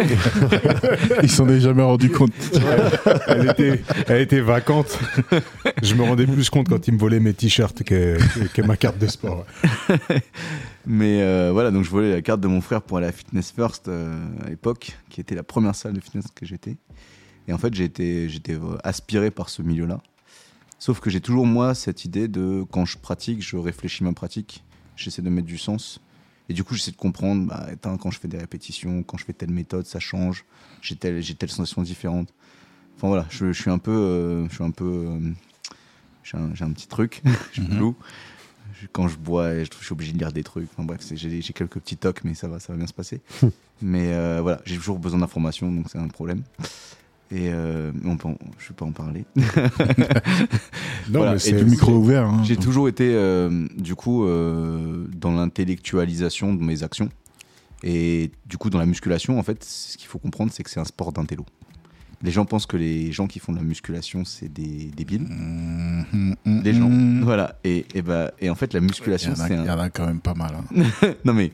Ils 1.24 1.32
s'en 1.32 1.48
est 1.48 1.62
jamais 1.62 1.84
rendu 1.84 2.10
compte. 2.10 2.34
elle, 3.28 3.50
était, 3.50 3.82
elle 4.10 4.20
était 4.20 4.42
vacante. 4.42 5.00
Je 5.82 5.96
me 5.96 6.04
rendais 6.04 6.28
plus 6.28 6.50
compte 6.50 6.68
quand 6.68 6.86
il 6.86 6.96
me 6.96 7.00
volait 7.00 7.22
mes 7.22 7.34
t-shirts 7.34 7.82
que, 7.84 8.18
que- 8.18 8.48
que 8.54 8.62
ma 8.62 8.76
carte 8.76 8.98
de 8.98 9.08
sport. 9.08 9.46
Mais 10.86 11.22
euh, 11.22 11.52
voilà, 11.54 11.72
donc 11.72 11.86
je 11.86 11.90
volais 11.90 12.12
la 12.12 12.22
carte 12.22 12.42
de 12.42 12.48
mon 12.50 12.60
frère 12.60 12.82
pour 12.82 12.98
aller 12.98 13.08
à 13.08 13.14
Fitness 13.14 13.52
First 13.56 13.88
euh, 13.88 14.14
à 14.46 14.50
l'époque, 14.50 14.98
qui 15.10 15.22
était 15.22 15.36
la 15.36 15.44
première 15.44 15.76
salle 15.76 15.94
de 15.94 16.02
fitness 16.02 16.26
que 16.36 16.46
j'étais. 16.46 16.76
Et 17.48 17.54
en 17.54 17.58
fait, 17.58 17.74
j'ai 17.74 17.86
été, 17.86 18.28
j'étais 18.28 18.56
euh, 18.56 18.76
aspiré 18.84 19.32
par 19.32 19.48
ce 19.48 19.62
milieu-là. 19.62 20.02
Sauf 20.78 21.00
que 21.00 21.10
j'ai 21.10 21.22
toujours, 21.22 21.46
moi, 21.46 21.74
cette 21.74 22.04
idée 22.04 22.28
de 22.28 22.66
quand 22.70 22.84
je 22.84 22.98
pratique, 22.98 23.42
je 23.42 23.56
réfléchis 23.56 24.04
ma 24.04 24.12
pratique, 24.12 24.62
j'essaie 24.98 25.22
de 25.22 25.30
mettre 25.30 25.48
du 25.48 25.58
sens. 25.58 26.02
Et 26.50 26.54
du 26.54 26.64
coup, 26.64 26.76
j'essaie 26.76 26.92
de 26.92 26.98
comprendre, 26.98 27.48
bah, 27.48 27.68
quand 27.98 28.12
je 28.12 28.20
fais 28.20 28.28
des 28.28 28.38
répétitions, 28.38 29.02
quand 29.04 29.18
je 29.18 29.26
fais 29.26 29.34
telle 29.34 29.52
méthode, 29.52 29.86
ça 29.86 30.00
change, 30.00 30.44
j'ai 30.82 30.96
telle, 30.96 31.22
j'ai 31.22 31.36
telle 31.36 31.50
sensation 31.50 31.82
différente. 31.82 32.34
Enfin 32.98 33.08
voilà, 33.08 33.26
je, 33.30 33.52
je 33.52 33.62
suis 33.62 33.72
un 33.72 33.78
peu. 33.80 33.92
euh, 33.92 34.48
je 34.50 34.56
suis 34.56 34.64
un 34.64 34.72
peu. 34.72 34.86
euh, 34.86 35.32
j'ai 36.24 36.38
un, 36.38 36.54
j'ai 36.54 36.64
un 36.66 36.72
petit 36.72 36.88
truc, 36.88 37.22
je 37.54 37.62
suis 37.62 37.72
Mhm. 37.72 37.80
loup. 37.80 37.96
Je- 38.80 38.88
Quand 38.92 39.08
je 39.08 39.18
bois, 39.18 39.64
je, 39.64 39.70
je 39.80 39.84
suis 39.86 39.94
obligé 39.94 40.12
de 40.14 40.18
lire 40.20 40.32
des 40.32 40.44
trucs. 40.44 40.68
Enfin 40.74 40.84
bref, 40.84 41.00
c'est- 41.02 41.16
j'ai 41.18 41.42
j'ai 41.42 41.54
quelques 41.54 41.80
petits 41.80 41.98
tocs, 41.98 42.24
mais 42.24 42.34
ça 42.34 42.48
va, 42.48 42.60
ça 42.60 42.74
va 42.74 42.78
bien 42.78 42.88
se 42.88 42.94
passer. 42.94 43.22
mais 43.82 44.14
euh, 44.14 44.40
voilà, 44.42 44.62
j'ai 44.66 44.76
toujours 44.78 45.00
besoin 45.00 45.20
d'informations, 45.20 45.72
donc 45.72 45.88
c'est 45.90 45.98
un 45.98 46.08
problème. 46.10 46.44
Et 47.36 47.50
euh, 47.52 47.92
on 48.06 48.16
peut 48.16 48.28
en- 48.28 48.38
je 48.60 48.70
vais 48.70 48.76
pas 48.76 48.86
en 48.86 48.92
parler. 48.92 49.26
Non, 49.36 49.44
Voilà, 51.20 51.34
mais 51.34 51.40
c'est 51.40 51.52
Le 51.54 51.66
micro 51.66 51.94
ouvert. 51.94 52.26
hein. 52.28 52.42
J'ai 52.44 52.58
toujours 52.58 52.88
été, 52.88 53.12
euh, 53.16 53.68
du 53.78 53.96
coup, 53.96 54.26
euh, 54.26 55.08
dans 55.16 55.32
l'intellectualisation 55.32 56.54
de 56.54 56.62
mes 56.64 56.84
actions. 56.84 57.10
Et 57.84 58.32
du 58.46 58.58
coup, 58.58 58.70
dans 58.70 58.80
la 58.80 58.86
musculation, 58.86 59.38
en 59.40 59.44
fait, 59.44 59.64
ce 59.64 59.98
qu'il 59.98 60.08
faut 60.08 60.20
comprendre, 60.20 60.52
c'est 60.54 60.64
que 60.64 60.70
c'est 60.70 60.80
un 60.80 60.86
sport 60.86 61.12
d'intello. 61.12 61.46
Les 62.22 62.32
gens 62.32 62.46
pensent 62.46 62.66
que 62.68 62.78
les 62.78 63.12
gens 63.12 63.28
qui 63.28 63.40
font 63.40 63.52
de 63.52 63.58
la 63.58 63.64
musculation, 63.66 64.24
c'est 64.24 64.48
des 64.48 64.90
débiles. 64.96 65.24
Mhm, 65.28 66.36
Les 66.64 66.74
gens. 66.74 66.90
Voilà. 67.24 67.60
Et, 67.66 67.86
et, 67.96 68.02
bah, 68.02 68.32
et 68.40 68.50
en 68.50 68.56
fait, 68.56 68.74
la 68.74 68.80
musculation, 68.80 69.34
c'est 69.36 69.54
il 69.56 69.66
y 69.66 69.70
en 69.70 69.80
a 69.80 69.90
quand 69.90 70.06
même 70.06 70.22
pas 70.22 70.34
mal. 70.34 70.54
hein. 70.56 70.84
Non, 71.26 71.34
mais 71.34 71.52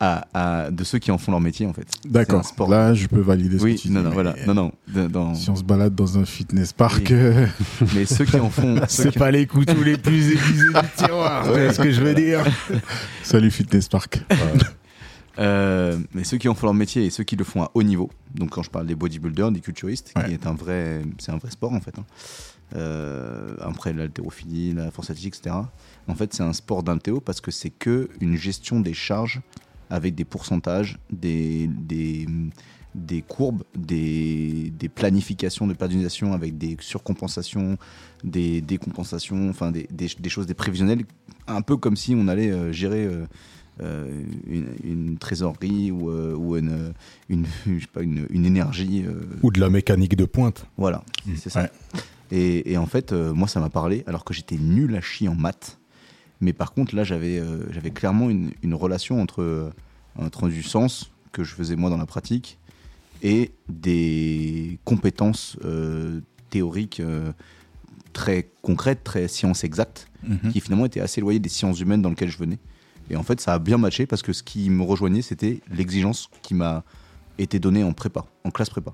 à, 0.00 0.26
à- 0.34 0.70
de 0.70 0.84
ceux 0.84 0.98
qui 0.98 1.10
en 1.10 1.18
font 1.18 1.30
leur 1.32 1.40
métier, 1.40 1.66
en 1.66 1.72
fait. 1.72 1.86
D'accord. 2.04 2.42
Là, 2.68 2.94
je 2.94 3.06
peux 3.06 3.20
valider 3.20 3.58
ce 3.58 3.64
Oui, 3.64 3.76
que 3.76 3.80
tu 3.82 3.90
non, 3.90 4.00
dis. 4.00 4.06
non, 4.06 4.12
voilà. 4.12 4.34
Non, 4.46 4.54
non. 4.54 4.72
de- 4.88 5.06
dans- 5.06 5.34
Si 5.34 5.48
on 5.50 5.56
se 5.56 5.62
balade 5.62 5.94
dans 5.94 6.18
un 6.18 6.24
fitness 6.24 6.72
park, 6.72 7.06
Oui. 7.10 7.16
euh, 7.16 7.46
Mais 7.94 8.04
ceux 8.04 8.24
qui 8.24 8.36
en 8.36 8.50
font... 8.50 8.80
c'est 8.88 9.10
qui- 9.12 9.18
pas 9.18 9.30
les 9.30 9.46
couteaux 9.46 9.82
les 9.82 9.96
plus 9.96 10.32
aiguisés 10.32 10.66
du 10.72 10.88
tiroir. 10.96 11.46
Ouais. 11.50 11.68
C'est 11.68 11.74
ce 11.74 11.82
que 11.82 11.90
je 11.90 12.00
veux 12.02 12.14
dire. 12.14 12.40
salut 13.22 13.50
fitness 13.50 13.88
park. 13.88 14.20
Euh, 15.38 15.98
mais 16.14 16.22
ceux 16.22 16.36
qui 16.38 16.48
en 16.48 16.54
font 16.54 16.66
leur 16.68 16.74
métier 16.74 17.04
et 17.06 17.10
ceux 17.10 17.24
qui 17.24 17.34
le 17.34 17.42
font 17.44 17.62
à 17.64 17.70
haut 17.74 17.82
niveau, 17.82 18.08
donc 18.36 18.50
quand 18.50 18.62
je 18.62 18.70
parle 18.70 18.86
des 18.86 18.94
bodybuilders, 18.94 19.50
des 19.50 19.58
culturistes, 19.60 20.12
Ouais. 20.16 20.26
qui 20.26 20.32
est 20.32 20.46
un 20.46 20.54
vrai, 20.54 21.02
c'est 21.18 21.32
un 21.32 21.38
vrai 21.38 21.50
sport 21.50 21.72
en 21.72 21.80
fait. 21.80 21.98
hein. 21.98 22.04
Euh, 22.76 23.54
après 23.60 23.92
l'haltérophilie, 23.92 24.72
la 24.74 24.90
force 24.92 25.10
athlétique, 25.10 25.34
etc. 25.36 25.56
En 26.08 26.14
fait, 26.14 26.32
c'est 26.34 26.42
un 26.44 26.52
sport 26.52 26.82
d'intéo 26.84 27.20
parce 27.20 27.40
que 27.40 27.50
c'est 27.50 27.70
que 27.70 28.08
une 28.20 28.36
gestion 28.36 28.78
des 28.80 28.94
charges 28.94 29.40
avec 29.94 30.14
des 30.14 30.24
pourcentages, 30.24 30.98
des, 31.10 31.68
des, 31.68 32.26
des 32.94 33.22
courbes, 33.22 33.62
des, 33.76 34.72
des 34.78 34.88
planifications 34.88 35.66
de 35.66 35.72
périodisation 35.74 36.32
avec 36.32 36.58
des 36.58 36.76
surcompensations, 36.80 37.76
des 38.24 38.60
décompensations, 38.60 39.48
enfin 39.48 39.70
des, 39.70 39.86
des, 39.90 40.28
choses, 40.28 40.46
des 40.46 40.54
prévisionnels, 40.54 41.04
un 41.46 41.62
peu 41.62 41.76
comme 41.76 41.96
si 41.96 42.14
on 42.16 42.28
allait 42.28 42.50
euh, 42.50 42.72
gérer 42.72 43.04
euh, 43.04 43.24
euh, 43.82 44.22
une, 44.46 44.68
une 44.84 45.18
trésorerie 45.18 45.90
ou, 45.90 46.10
euh, 46.10 46.34
ou 46.34 46.56
une, 46.56 46.92
une, 47.28 47.46
je 47.66 47.80
sais 47.80 47.86
pas, 47.92 48.02
une, 48.02 48.26
une 48.30 48.46
énergie. 48.46 49.04
euh, 49.06 49.20
Ou 49.42 49.50
de 49.50 49.60
la 49.60 49.70
mécanique 49.70 50.16
de 50.16 50.24
pointe. 50.24 50.66
voilà, 50.76 51.02
Mm. 51.26 51.32
c'est 51.36 51.50
ça. 51.50 51.62
Ouais. 51.62 51.70
Et, 52.32 52.72
et 52.72 52.78
en 52.78 52.86
fait, 52.86 53.12
moi, 53.12 53.46
ça 53.48 53.60
m'a 53.60 53.70
parlé, 53.70 54.02
alors 54.06 54.24
que 54.24 54.34
j'étais 54.34 54.56
nul 54.56 54.94
à 54.96 55.00
chier 55.00 55.28
en 55.28 55.34
maths. 55.34 55.78
Mais 56.44 56.52
par 56.52 56.72
contre, 56.74 56.94
là, 56.94 57.04
j'avais 57.04 57.38
euh, 57.38 57.64
j'avais 57.72 57.90
clairement 57.90 58.28
une, 58.28 58.50
une 58.62 58.74
relation 58.74 59.20
entre 59.20 59.40
euh, 59.42 59.70
un 60.18 60.48
du 60.48 60.62
sens 60.62 61.10
que 61.32 61.42
je 61.42 61.54
faisais 61.54 61.74
moi 61.74 61.88
dans 61.88 61.96
la 61.96 62.04
pratique 62.06 62.58
et 63.22 63.52
des 63.70 64.78
compétences 64.84 65.56
euh, 65.64 66.20
théoriques 66.50 67.00
euh, 67.00 67.32
très 68.12 68.50
concrètes, 68.62 69.02
très 69.04 69.26
sciences 69.28 69.64
exactes, 69.64 70.06
Mhm. 70.26 70.52
qui 70.52 70.60
finalement 70.60 70.86
étaient 70.86 71.00
assez 71.00 71.20
éloignées 71.20 71.38
des 71.38 71.48
sciences 71.50 71.80
humaines 71.80 72.00
dans 72.02 72.08
lesquelles 72.10 72.30
je 72.30 72.38
venais. 72.38 72.58
Et 73.10 73.16
en 73.16 73.22
fait, 73.22 73.40
ça 73.42 73.52
a 73.54 73.58
bien 73.58 73.76
matché 73.76 74.06
parce 74.06 74.22
que 74.22 74.32
ce 74.32 74.42
qui 74.42 74.70
me 74.70 74.82
rejoignait, 74.82 75.20
c'était 75.22 75.60
l'exigence 75.70 76.30
qui 76.42 76.54
m'a 76.54 76.82
été 77.38 77.58
donnée 77.58 77.84
en 77.84 77.92
prépa, 77.92 78.24
en 78.44 78.50
classe 78.50 78.70
prépa. 78.70 78.92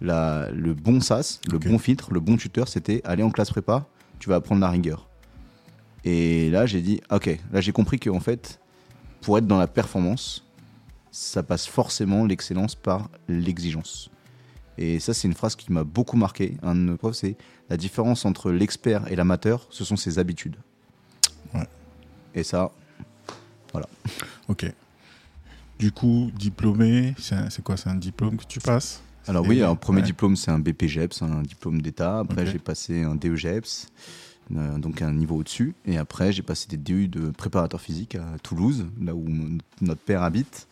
La- 0.00 0.48
le 0.52 0.72
bon 0.74 1.00
sas, 1.00 1.40
le 1.50 1.58
bon 1.58 1.78
filtre, 1.78 2.12
le 2.12 2.20
bon 2.20 2.36
tuteur, 2.36 2.68
c'était 2.68 3.00
aller 3.04 3.22
en 3.24 3.30
classe 3.30 3.50
prépa, 3.50 3.88
tu 4.20 4.28
vas 4.28 4.36
apprendre 4.36 4.60
la 4.60 4.70
rigueur. 4.70 5.08
Et 6.04 6.50
là, 6.50 6.66
j'ai 6.66 6.80
dit, 6.80 7.00
ok, 7.10 7.38
là 7.52 7.60
j'ai 7.60 7.72
compris 7.72 7.98
qu'en 7.98 8.20
fait, 8.20 8.60
pour 9.20 9.36
être 9.38 9.46
dans 9.46 9.58
la 9.58 9.66
performance, 9.66 10.44
ça 11.10 11.42
passe 11.42 11.66
forcément 11.66 12.24
l'excellence 12.24 12.74
par 12.74 13.10
l'exigence. 13.28 14.10
Et 14.78 14.98
ça, 14.98 15.12
c'est 15.12 15.28
une 15.28 15.34
phrase 15.34 15.56
qui 15.56 15.72
m'a 15.72 15.84
beaucoup 15.84 16.16
marqué. 16.16 16.56
Un 16.62 16.74
de 16.74 16.80
nos 16.80 16.96
profs, 16.96 17.16
c'est 17.16 17.36
la 17.68 17.76
différence 17.76 18.24
entre 18.24 18.50
l'expert 18.50 19.10
et 19.12 19.16
l'amateur, 19.16 19.66
ce 19.70 19.84
sont 19.84 19.96
ses 19.96 20.18
habitudes. 20.18 20.56
Ouais. 21.54 21.66
Et 22.34 22.42
ça, 22.42 22.70
Ok. 24.48 24.66
Du 25.78 25.92
coup, 25.92 26.30
diplômé, 26.34 27.14
c'est 27.18 27.62
quoi? 27.62 27.76
C'est 27.76 27.88
un 27.88 27.94
diplôme 27.94 28.36
que 28.36 28.44
tu 28.44 28.60
passes? 28.60 29.00
Alors 29.26 29.46
oui, 29.46 29.62
un 29.62 29.76
premier 29.76 30.00
ouais. 30.00 30.06
diplôme, 30.06 30.34
c'est 30.34 30.50
un 30.50 30.58
BPGEPS, 30.58 31.22
un 31.22 31.42
diplôme 31.42 31.80
d'État. 31.80 32.18
Après, 32.18 32.46
j'ai 32.46 32.58
passé 32.58 33.04
un 33.04 33.14
DEGEPS, 33.14 33.86
euh, 34.56 34.78
donc 34.78 35.02
un 35.02 35.12
niveau 35.12 35.36
au-dessus. 35.36 35.74
Et 35.86 35.96
après, 35.98 36.32
j'ai 36.32 36.42
passé 36.42 36.66
des 36.68 36.76
DU 36.76 37.08
de 37.08 37.30
préparateur 37.30 37.80
physique 37.80 38.14
à 38.16 38.38
Toulouse, 38.42 38.86
là 39.00 39.14
où 39.14 39.24
mon- 39.28 39.58
notre 39.80 40.00
père 40.02 40.22
habite. 40.22 40.66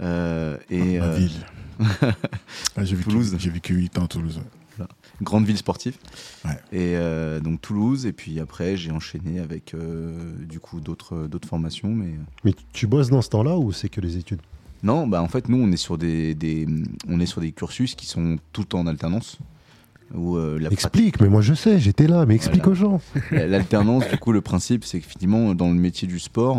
Euh, 0.00 0.56
et 0.70 0.98
Ma 0.98 1.04
euh, 1.06 1.14
ville. 1.16 1.32
Ah, 2.76 2.84
j'ai 2.84 2.96
vécu, 2.96 3.08
Toulouse. 3.10 3.36
J'ai 3.38 3.50
vécu 3.50 3.74
8 3.74 3.98
ans 3.98 4.04
à 4.04 4.08
Toulouse. 4.08 4.40
grande 5.22 5.44
ville 5.46 5.56
sportive. 5.56 5.96
Ouais. 6.44 6.52
Et 6.72 6.96
euh, 6.96 7.40
donc 7.40 7.60
Toulouse, 7.60 8.06
et 8.06 8.12
puis 8.12 8.38
après 8.38 8.76
j'ai 8.76 8.90
enchaîné 8.92 9.40
avec 9.40 9.74
euh, 9.74 10.32
du 10.44 10.60
coup 10.60 10.80
d'autres 10.80 11.26
d'autres 11.26 11.48
formations. 11.48 11.88
Mais 11.92 12.14
Mais 12.44 12.54
tu 12.72 12.86
bosses 12.86 13.10
dans 13.10 13.22
ce 13.22 13.28
temps-là 13.30 13.58
ou 13.58 13.72
c'est 13.72 13.88
que 13.88 14.00
les 14.00 14.16
études? 14.16 14.40
Non, 14.84 15.08
bah 15.08 15.20
en 15.22 15.26
fait 15.28 15.48
nous 15.48 15.58
on 15.58 15.72
est 15.72 15.76
sur 15.76 15.98
des, 15.98 16.34
des 16.36 16.66
on 17.08 17.18
est 17.18 17.26
sur 17.26 17.40
des 17.40 17.50
cursus 17.50 17.96
qui 17.96 18.06
sont 18.06 18.38
tout 18.52 18.60
le 18.60 18.66
temps 18.68 18.80
en 18.80 18.86
alternance. 18.86 19.38
Où, 20.14 20.36
euh, 20.36 20.58
la 20.58 20.70
Explique, 20.70 21.20
mais 21.20 21.28
moi 21.28 21.42
je 21.42 21.52
sais, 21.54 21.78
j'étais 21.78 22.06
là, 22.06 22.24
mais 22.26 22.34
explique 22.34 22.64
Voilà. 22.64 22.72
aux 22.72 22.98
gens. 22.98 23.00
L'alternance, 23.30 24.08
du 24.08 24.16
coup 24.18 24.32
le 24.32 24.40
principe 24.40 24.84
c'est 24.84 25.00
qu'effectivement 25.00 25.54
dans 25.54 25.68
le 25.68 25.74
métier 25.74 26.08
du 26.08 26.18
sport, 26.18 26.58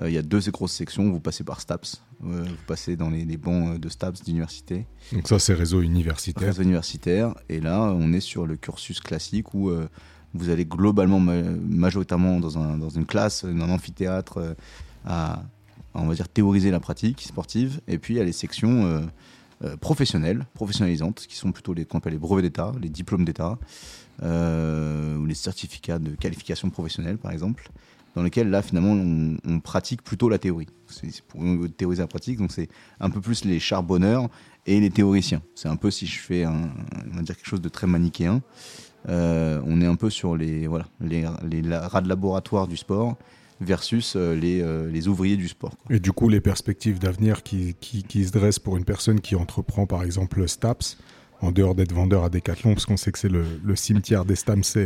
euh, 0.00 0.08
il 0.08 0.12
y 0.14 0.18
a 0.18 0.22
deux 0.22 0.40
grosses 0.52 0.72
sections. 0.74 1.10
Vous 1.10 1.18
passez 1.18 1.42
par 1.44 1.60
STAPS, 1.60 2.02
euh, 2.24 2.44
vous 2.46 2.54
passez 2.66 2.94
dans 2.96 3.10
les, 3.10 3.24
les 3.24 3.36
bancs 3.36 3.78
de 3.80 3.88
STAPS 3.88 4.22
d'université. 4.22 4.86
Donc 5.12 5.26
ça, 5.26 5.38
c'est 5.40 5.54
réseau 5.54 5.80
universitaire. 5.80 6.46
réseau 6.46 6.62
universitaire. 6.62 7.34
Et 7.48 7.58
là, 7.60 7.80
on 7.96 8.12
est 8.12 8.20
sur 8.20 8.46
le 8.46 8.56
cursus 8.56 9.00
classique 9.00 9.54
où 9.54 9.70
euh, 9.70 9.88
vous 10.34 10.50
allez 10.50 10.66
globalement, 10.66 11.18
ma- 11.18 11.42
majoritairement 11.42 12.38
dans, 12.38 12.58
un, 12.58 12.78
dans 12.78 12.90
une 12.90 13.06
classe, 13.06 13.44
dans 13.44 13.64
un 13.64 13.70
amphithéâtre, 13.70 14.38
euh, 14.38 14.54
à, 15.04 15.42
on 15.94 16.06
va 16.06 16.14
dire, 16.14 16.28
théoriser 16.28 16.70
la 16.70 16.78
pratique 16.80 17.20
sportive. 17.22 17.80
Et 17.88 17.98
puis, 17.98 18.14
il 18.14 18.16
y 18.18 18.20
a 18.20 18.24
les 18.24 18.30
sections 18.32 19.08
professionnelles, 19.80 20.46
professionnalisantes, 20.54 21.26
qui 21.28 21.36
sont 21.36 21.52
plutôt 21.52 21.74
les, 21.74 21.84
qu'on 21.84 21.98
appelle 21.98 22.12
les 22.12 22.18
brevets 22.18 22.42
d'État, 22.42 22.72
les 22.80 22.88
diplômes 22.88 23.24
d'État, 23.24 23.58
euh, 24.22 25.16
ou 25.16 25.26
les 25.26 25.34
certificats 25.34 25.98
de 26.00 26.14
qualification 26.16 26.70
professionnelle, 26.70 27.18
par 27.18 27.30
exemple, 27.30 27.70
dans 28.16 28.22
lesquels, 28.22 28.50
là, 28.50 28.62
finalement, 28.62 28.92
on, 29.44 29.60
pratique 29.60 30.02
plutôt 30.02 30.28
la 30.28 30.38
théorie. 30.38 30.66
C'est 30.88 31.22
pour 31.22 31.42
théoriser 31.76 32.02
la 32.02 32.08
pratique, 32.08 32.38
donc 32.38 32.50
c'est 32.50 32.68
un 32.98 33.10
peu 33.10 33.20
plus 33.20 33.44
les 33.44 33.60
charbonneurs 33.60 34.28
et 34.66 34.80
les 34.80 34.90
théoriciens. 34.90 35.42
C'est 35.54 35.68
un 35.68 35.76
peu 35.76 35.90
si 35.90 36.06
je 36.06 36.18
fais 36.18 36.46
on 36.46 36.70
va 37.12 37.22
dire 37.22 37.36
quelque 37.36 37.46
chose 37.46 37.60
de 37.60 37.68
très 37.68 37.86
manichéen. 37.86 38.42
euh, 39.08 39.60
on 39.64 39.80
est 39.80 39.86
un 39.86 39.94
peu 39.94 40.10
sur 40.10 40.36
les 40.36 40.66
voilà 40.66 40.86
les, 41.00 41.24
rats 41.26 42.00
de 42.00 42.08
laboratoire 42.08 42.66
du 42.66 42.76
sport 42.76 43.16
versus 43.60 44.14
euh, 44.16 44.34
les, 44.34 44.60
euh, 44.62 44.90
les 44.90 45.08
ouvriers 45.08 45.36
du 45.36 45.48
sport. 45.48 45.76
quoi. 45.76 45.96
Et 45.96 46.00
du 46.00 46.12
coup, 46.12 46.28
les 46.28 46.40
perspectives 46.40 46.98
d'avenir 46.98 47.42
qui, 47.42 47.74
qui, 47.80 48.02
qui 48.04 48.24
se 48.24 48.30
dressent 48.32 48.58
pour 48.60 48.76
une 48.76 48.84
personne 48.84 49.20
qui 49.20 49.34
entreprend, 49.34 49.86
par 49.86 50.02
exemple, 50.04 50.38
le 50.40 50.46
STAPS, 50.46 50.96
en 51.40 51.52
dehors 51.52 51.76
d'être 51.76 51.92
vendeur 51.92 52.24
à 52.24 52.30
Decathlon, 52.30 52.74
parce 52.74 52.84
qu'on 52.84 52.96
sait 52.96 53.12
que 53.12 53.18
c'est 53.18 53.28
le, 53.28 53.44
le 53.64 53.76
cimetière 53.76 54.24
des 54.24 54.34
STAPS, 54.34 54.76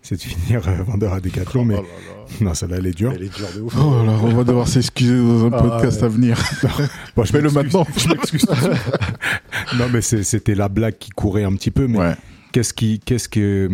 c'est 0.00 0.14
de 0.14 0.20
finir 0.20 0.66
euh, 0.68 0.82
vendeur 0.84 1.12
à 1.12 1.20
Decathlon, 1.20 1.64
mais 1.64 1.74
Oh 1.76 1.82
là 1.82 1.88
là. 1.88 2.24
non, 2.40 2.54
ça 2.54 2.68
là, 2.68 2.76
elle 2.78 2.86
est 2.86 2.92
dure. 2.96 3.12
Elle 3.14 3.24
est 3.24 3.36
dure 3.36 3.48
de 3.56 3.60
ouf. 3.62 3.74
Oh 3.76 4.04
là, 4.04 4.12
on 4.22 4.28
va 4.28 4.44
devoir 4.44 4.68
s'excuser 4.68 5.16
dans 5.16 5.46
un 5.46 5.52
Ah, 5.52 5.60
podcast 5.62 5.98
ouais. 6.00 6.04
à 6.04 6.08
venir. 6.08 6.38
Bon, 7.16 7.24
je 7.24 7.32
m'excuse. 7.32 7.54
maintenant. 7.54 7.86
Je 7.96 8.08
m'excuse. 8.08 8.46
non, 9.76 9.86
mais 9.92 10.00
c'était 10.00 10.54
la 10.54 10.68
blague 10.68 10.98
qui 10.98 11.10
courait 11.10 11.44
un 11.44 11.54
petit 11.54 11.72
peu, 11.72 11.86
mais 11.88 11.98
Ouais. 11.98 12.14
qu'est-ce 12.52 12.72
qui, 12.74 13.00
qu'est-ce 13.00 13.28
que, 13.28 13.68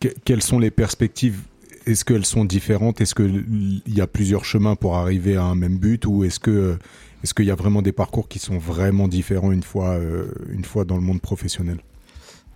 que- 0.00 0.14
quelles 0.24 0.42
sont 0.42 0.58
les 0.58 0.70
perspectives 0.70 1.40
Est-ce 1.88 2.04
qu'elles 2.04 2.26
sont 2.26 2.44
différentes? 2.44 3.00
Est-ce 3.00 3.14
qu'il 3.14 3.82
y 3.86 4.00
a 4.02 4.06
plusieurs 4.06 4.44
chemins 4.44 4.76
pour 4.76 4.96
arriver 4.96 5.36
à 5.36 5.44
un 5.44 5.54
même 5.54 5.78
but? 5.78 6.04
Ou 6.04 6.24
est-ce 6.24 6.38
que 6.38 6.78
est-ce 7.24 7.32
qu'il 7.32 7.46
y 7.46 7.50
a 7.50 7.54
vraiment 7.54 7.80
des 7.80 7.92
parcours 7.92 8.28
qui 8.28 8.38
sont 8.38 8.58
vraiment 8.58 9.08
différents 9.08 9.50
une 9.50 9.62
fois 9.62 9.92
euh, 9.92 10.30
une 10.50 10.64
fois 10.64 10.84
dans 10.84 10.96
le 10.96 11.02
monde 11.02 11.22
professionnel? 11.22 11.78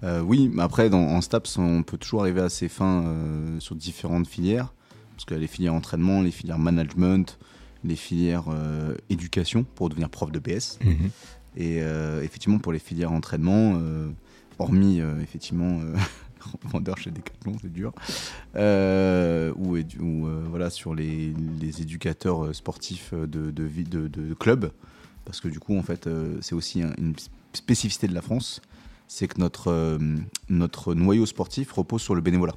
Euh, 0.05 0.21
oui, 0.21 0.51
mais 0.53 0.63
après 0.63 0.91
dans, 0.91 1.01
en 1.01 1.21
STAPS 1.23 1.57
on 1.57 1.83
peut 1.83 1.97
toujours 1.97 2.21
arriver 2.23 2.43
à 2.43 2.51
ses 2.51 2.69
fins 2.69 3.05
euh, 3.07 3.59
sur 3.59 3.75
différentes 3.75 4.27
filières. 4.27 4.75
Parce 5.13 5.25
qu'il 5.25 5.37
y 5.37 5.39
a 5.39 5.41
les 5.41 5.47
filières 5.47 5.75
entraînement, 5.75 6.21
les 6.21 6.31
filières 6.31 6.59
management, 6.59 7.39
les 7.85 7.97
filières 7.97 8.45
éducation 9.09 9.65
pour 9.75 9.89
devenir 9.89 10.09
prof 10.09 10.31
de 10.33 10.39
PS. 10.39 10.79
Et 11.55 11.83
euh, 11.83 12.23
effectivement, 12.23 12.59
pour 12.59 12.73
les 12.73 12.79
filières 12.79 13.13
entraînement, 13.13 13.79
hormis 14.59 15.01
effectivement 15.23 15.81
vendeur 16.65 16.97
chez 16.99 17.11
Decathlon, 17.11 17.57
c'est 17.61 17.73
dur, 17.73 17.93
euh, 18.57 19.53
ou, 19.57 19.77
euh, 19.77 20.45
voilà 20.49 20.71
sur 20.71 20.95
les, 20.95 21.33
les 21.61 21.83
éducateurs 21.83 22.45
euh, 22.47 22.53
sportifs 22.53 23.15
de, 23.15 23.51
de, 23.51 23.63
vie- 23.65 23.85
de, 23.85 24.09
de 24.09 24.35
club, 24.35 24.71
parce 25.25 25.41
que 25.41 25.49
du 25.49 25.59
coup, 25.61 25.77
en 25.77 25.83
fait, 25.83 26.09
c'est 26.41 26.55
aussi 26.55 26.83
un- 26.83 26.93
une 26.99 27.15
spécificité 27.53 28.09
de 28.09 28.15
la 28.15 28.23
France, 28.23 28.61
c'est 29.09 29.29
que 29.29 29.39
notre, 29.41 29.99
notre 30.49 30.95
noyau 30.95 31.27
sportif 31.27 31.73
repose 31.73 32.01
sur 32.03 32.15
le 32.15 32.21
bénévolat. 32.23 32.55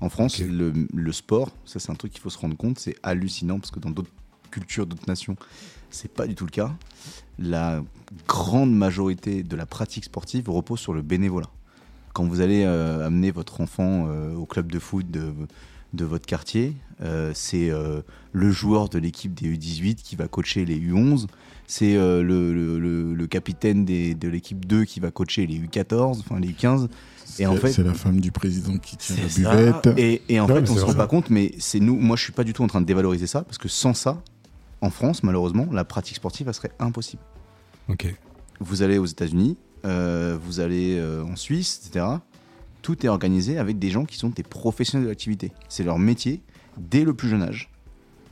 En 0.00 0.08
France, 0.08 0.38
le, 0.38 0.72
le 0.94 1.12
sport, 1.12 1.50
ça 1.66 1.78
c'est 1.78 1.90
un 1.90 1.94
truc 1.94 2.12
qu'il 2.12 2.20
faut 2.22 2.30
se 2.30 2.38
rendre 2.38 2.56
compte, 2.56 2.78
c'est 2.78 2.94
hallucinant 3.02 3.58
parce 3.58 3.70
que 3.70 3.80
dans 3.80 3.90
d'autres 3.90 4.10
cultures, 4.50 4.86
d'autres 4.86 5.06
nations, 5.08 5.36
c'est 5.90 6.10
pas 6.12 6.26
du 6.26 6.34
tout 6.34 6.46
le 6.46 6.50
cas. 6.50 6.72
La 7.38 7.82
grande 8.26 8.72
majorité 8.74 9.42
de 9.42 9.56
la 9.56 9.66
pratique 9.66 10.04
sportive 10.04 10.48
repose 10.48 10.80
sur 10.80 10.94
le 10.94 11.02
bénévolat. 11.02 11.50
Quand 12.12 12.24
vous 12.24 12.40
allez 12.40 12.64
euh, 12.64 13.06
amener 13.06 13.30
votre 13.30 13.60
enfant 13.60 14.06
euh, 14.08 14.34
au 14.34 14.46
club 14.46 14.70
de 14.72 14.78
foot 14.78 15.10
de, 15.10 15.32
de 15.92 16.04
votre 16.04 16.26
quartier, 16.26 16.74
euh, 17.02 17.30
c'est 17.34 17.70
le 18.32 18.50
joueur 18.50 18.88
de 18.88 18.98
l'équipe 18.98 19.32
des 19.34 19.48
U18 19.56 19.96
qui 19.96 20.16
va 20.16 20.28
coacher 20.28 20.64
les 20.64 20.78
U11, 20.78 21.26
c'est 21.66 21.94
le, 21.94 22.22
le- 22.22 22.78
le- 22.78 23.14
le 23.14 23.26
capitaine 23.26 23.84
des- 23.84 24.14
de 24.14 24.28
l'équipe 24.28 24.64
2 24.66 24.84
qui 24.84 24.98
va 25.00 25.10
coacher 25.10 25.46
les 25.46 25.58
U14, 25.58 26.18
enfin 26.20 26.40
les 26.40 26.48
U15. 26.48 26.88
Et 27.38 27.46
en 27.46 27.52
C'est- 27.54 27.58
fait- 27.60 27.72
c'est 27.72 27.82
la 27.84 27.94
femme 27.94 28.20
du 28.20 28.32
président 28.32 28.76
qui 28.78 28.96
tient 28.96 29.14
la 29.16 29.28
ça. 29.28 29.38
buvette. 29.82 29.98
Et, 29.98 30.20
et 30.28 30.40
en 30.40 30.48
fait, 30.48 30.62
on 30.68 30.74
c'est 30.74 30.80
se 30.80 30.84
rend 30.84 30.94
pas 30.94 31.06
compte, 31.06 31.30
mais 31.30 31.52
c'est 31.58 31.78
nous. 31.78 31.94
Moi, 31.96 32.16
je 32.16 32.24
suis 32.24 32.32
pas 32.32 32.42
du 32.42 32.52
tout 32.52 32.64
en 32.64 32.66
train 32.66 32.80
de 32.80 32.86
dévaloriser 32.86 33.28
ça 33.28 33.42
parce 33.42 33.56
que 33.58 33.68
sans 33.68 33.94
ça, 33.94 34.20
en 34.80 34.90
France, 34.90 35.22
malheureusement, 35.22 35.68
la 35.72 35.84
pratique 35.84 36.16
sportive, 36.16 36.48
elle 36.48 36.54
serait 36.54 36.72
impossible. 36.80 37.22
Ok. 37.88 38.12
Vous 38.58 38.82
allez 38.82 38.98
aux 38.98 39.06
États-Unis, 39.06 39.56
euh, 39.84 40.38
vous 40.42 40.60
allez 40.60 40.98
euh, 40.98 41.22
en 41.24 41.36
Suisse, 41.36 41.82
etc. 41.84 42.06
Tout 42.82 43.04
est 43.04 43.08
organisé 43.08 43.58
avec 43.58 43.78
des 43.78 43.90
gens 43.90 44.04
qui 44.04 44.16
sont 44.16 44.30
des 44.30 44.42
professionnels 44.42 45.04
de 45.04 45.10
l'activité. 45.10 45.52
C'est 45.68 45.84
leur 45.84 45.98
métier 45.98 46.42
dès 46.78 47.04
le 47.04 47.14
plus 47.14 47.28
jeune 47.28 47.42
âge. 47.42 47.70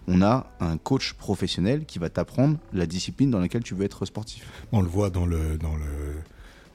On 0.07 0.23
a 0.23 0.51
un 0.61 0.79
coach 0.79 1.13
professionnel 1.13 1.85
qui 1.85 1.99
va 1.99 2.09
t'apprendre 2.09 2.57
la 2.73 2.87
discipline 2.87 3.31
dans 3.31 3.41
laquelle 3.41 3.63
tu 3.63 3.75
veux 3.75 3.85
être 3.85 4.07
sportif. 4.07 4.47
On 4.73 4.81
le 4.81 4.89
voit 4.89 5.11
dans 5.11 5.27
le 5.27 5.59
dans 5.59 5.77
le 5.77 6.15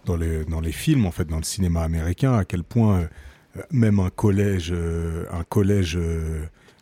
dans 0.06 0.16
les 0.16 0.46
dans 0.46 0.60
les 0.60 0.72
films 0.72 1.08
en 1.08 1.12
fait 1.12 1.26
dans 1.26 1.38
le 1.38 1.44
cinéma 1.44 1.82
américain 1.82 2.34
à 2.34 2.46
quel 2.46 2.64
point 2.64 3.00
euh, 3.00 3.62
même 3.72 4.00
un 4.00 4.12
collège 4.12 4.72
un 5.32 5.44
collège 5.44 5.98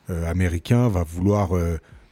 américain 0.10 0.90
va 0.90 1.04
vouloir 1.04 1.52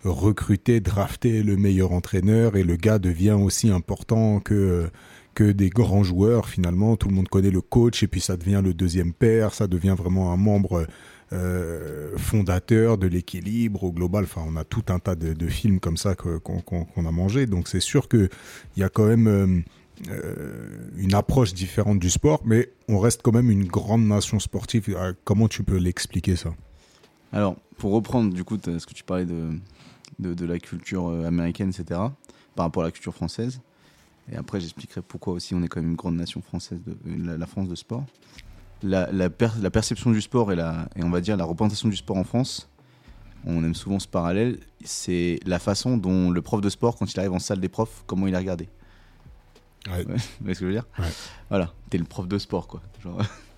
recruter 0.06 0.80
drafter 0.80 1.44
le 1.44 1.58
meilleur 1.58 1.92
entraîneur 1.92 2.56
et 2.56 2.64
le 2.64 2.78
gars 2.78 3.00
devient 3.00 3.32
aussi 3.32 3.70
important 3.70 4.40
que 4.40 4.90
que 5.40 5.52
des 5.52 5.70
grands 5.70 6.04
joueurs 6.04 6.50
finalement 6.50 6.98
tout 6.98 7.08
le 7.08 7.16
monde 7.16 7.30
connaît 7.30 7.50
le 7.50 7.62
coach 7.62 8.04
et 8.04 8.08
puis 8.08 8.20
ça 8.20 8.36
devient 8.36 8.62
le 8.62 8.74
deuxième 8.74 9.14
père 9.14 9.54
ça 9.54 9.68
devient 9.68 9.96
vraiment 9.98 10.34
un 10.34 10.38
membre 10.38 10.86
euh, 11.32 12.18
fondateur 12.18 12.98
de 12.98 13.06
l'équilibre 13.06 13.84
au 13.84 13.92
global. 13.92 14.24
Enfin, 14.24 14.42
on 14.48 14.56
a 14.56 14.64
tout 14.64 14.86
un 14.90 14.98
tas 14.98 15.14
de, 15.14 15.48
films 15.48 15.80
comme 15.80 15.96
ça 15.96 16.16
qu'on 16.16 17.06
a 17.06 17.12
mangé. 17.12 17.46
Donc 17.46 17.68
c'est 17.68 17.80
sûr 17.80 18.08
que 18.08 18.30
il 18.76 18.80
y 18.80 18.84
a 18.84 18.90
quand 18.90 19.06
même 19.06 19.28
euh, 19.28 19.62
euh, 20.10 20.90
une 20.98 21.14
approche 21.14 21.54
différente 21.54 22.00
du 22.00 22.10
sport, 22.10 22.42
mais 22.46 22.72
on 22.88 22.98
reste 22.98 23.22
quand 23.22 23.32
même 23.32 23.52
une 23.52 23.68
grande 23.68 24.08
nation 24.08 24.40
sportive. 24.40 24.98
Comment 25.24 25.48
tu 25.48 25.64
peux 25.64 25.78
l'expliquer 25.78 26.36
ça? 26.36 26.56
Alors, 27.32 27.58
pour 27.78 27.92
reprendre 27.92 28.34
du 28.34 28.44
coup 28.44 28.58
ce 28.64 28.84
que 28.84 28.94
tu 28.94 29.04
parlais 29.04 29.26
de 29.26 29.52
de, 30.18 30.46
la 30.46 30.60
culture 30.60 31.08
américaine, 31.26 31.70
etc., 31.70 32.02
par 32.56 32.66
rapport 32.66 32.84
à 32.84 32.88
la 32.88 32.92
culture 32.92 33.14
française. 33.14 33.62
Et 34.32 34.36
après, 34.36 34.60
j'expliquerai 34.60 35.02
pourquoi 35.02 35.34
aussi 35.34 35.56
on 35.56 35.64
est 35.64 35.68
quand 35.68 35.82
même 35.82 35.90
une 35.92 35.96
grande 35.96 36.16
nation 36.16 36.42
française, 36.42 36.80
de, 36.86 36.96
la, 37.26 37.38
la 37.38 37.46
France 37.48 37.68
de 37.68 37.76
sport. 37.76 38.04
La, 38.84 39.12
la, 39.12 39.30
per- 39.30 39.50
la 39.62 39.70
perception 39.72 40.12
du 40.12 40.22
sport 40.22 40.52
et, 40.52 40.56
la, 40.56 40.88
et 40.96 41.04
on 41.04 41.10
va 41.10 41.20
dire 41.22 41.36
la 41.36 41.44
représentation 41.46 41.90
du 41.90 41.96
sport 41.98 42.16
en 42.18 42.24
France, 42.24 42.70
on 43.46 43.64
aime 43.64 43.76
souvent 43.76 44.00
ce 44.00 44.08
parallèle, 44.08 44.60
c'est 44.86 45.40
la 45.46 45.60
façon 45.60 45.98
dont 45.98 46.30
le 46.30 46.42
prof 46.42 46.62
de 46.62 46.70
sport, 46.70 46.96
quand 46.98 47.12
il 47.12 47.20
arrive 47.20 47.34
en 47.34 47.40
salle 47.40 47.60
des 47.60 47.70
profs, 47.70 48.04
comment 48.06 48.28
il 48.28 48.34
est 48.34 48.38
regardé. 48.38 48.70
Ouais. 49.88 49.98
Ouais, 49.98 50.04
vous 50.06 50.22
voyez 50.42 50.54
ce 50.56 50.60
que 50.60 50.66
je 50.66 50.68
veux 50.68 50.72
dire? 50.74 50.86
Ouais. 51.00 51.06
Voilà, 51.50 51.74
t'es 51.90 51.98
le 51.98 52.04
prof 52.06 52.28
de 52.28 52.38
sport, 52.38 52.68
quoi. 52.68 52.82
Genre, 53.04 53.22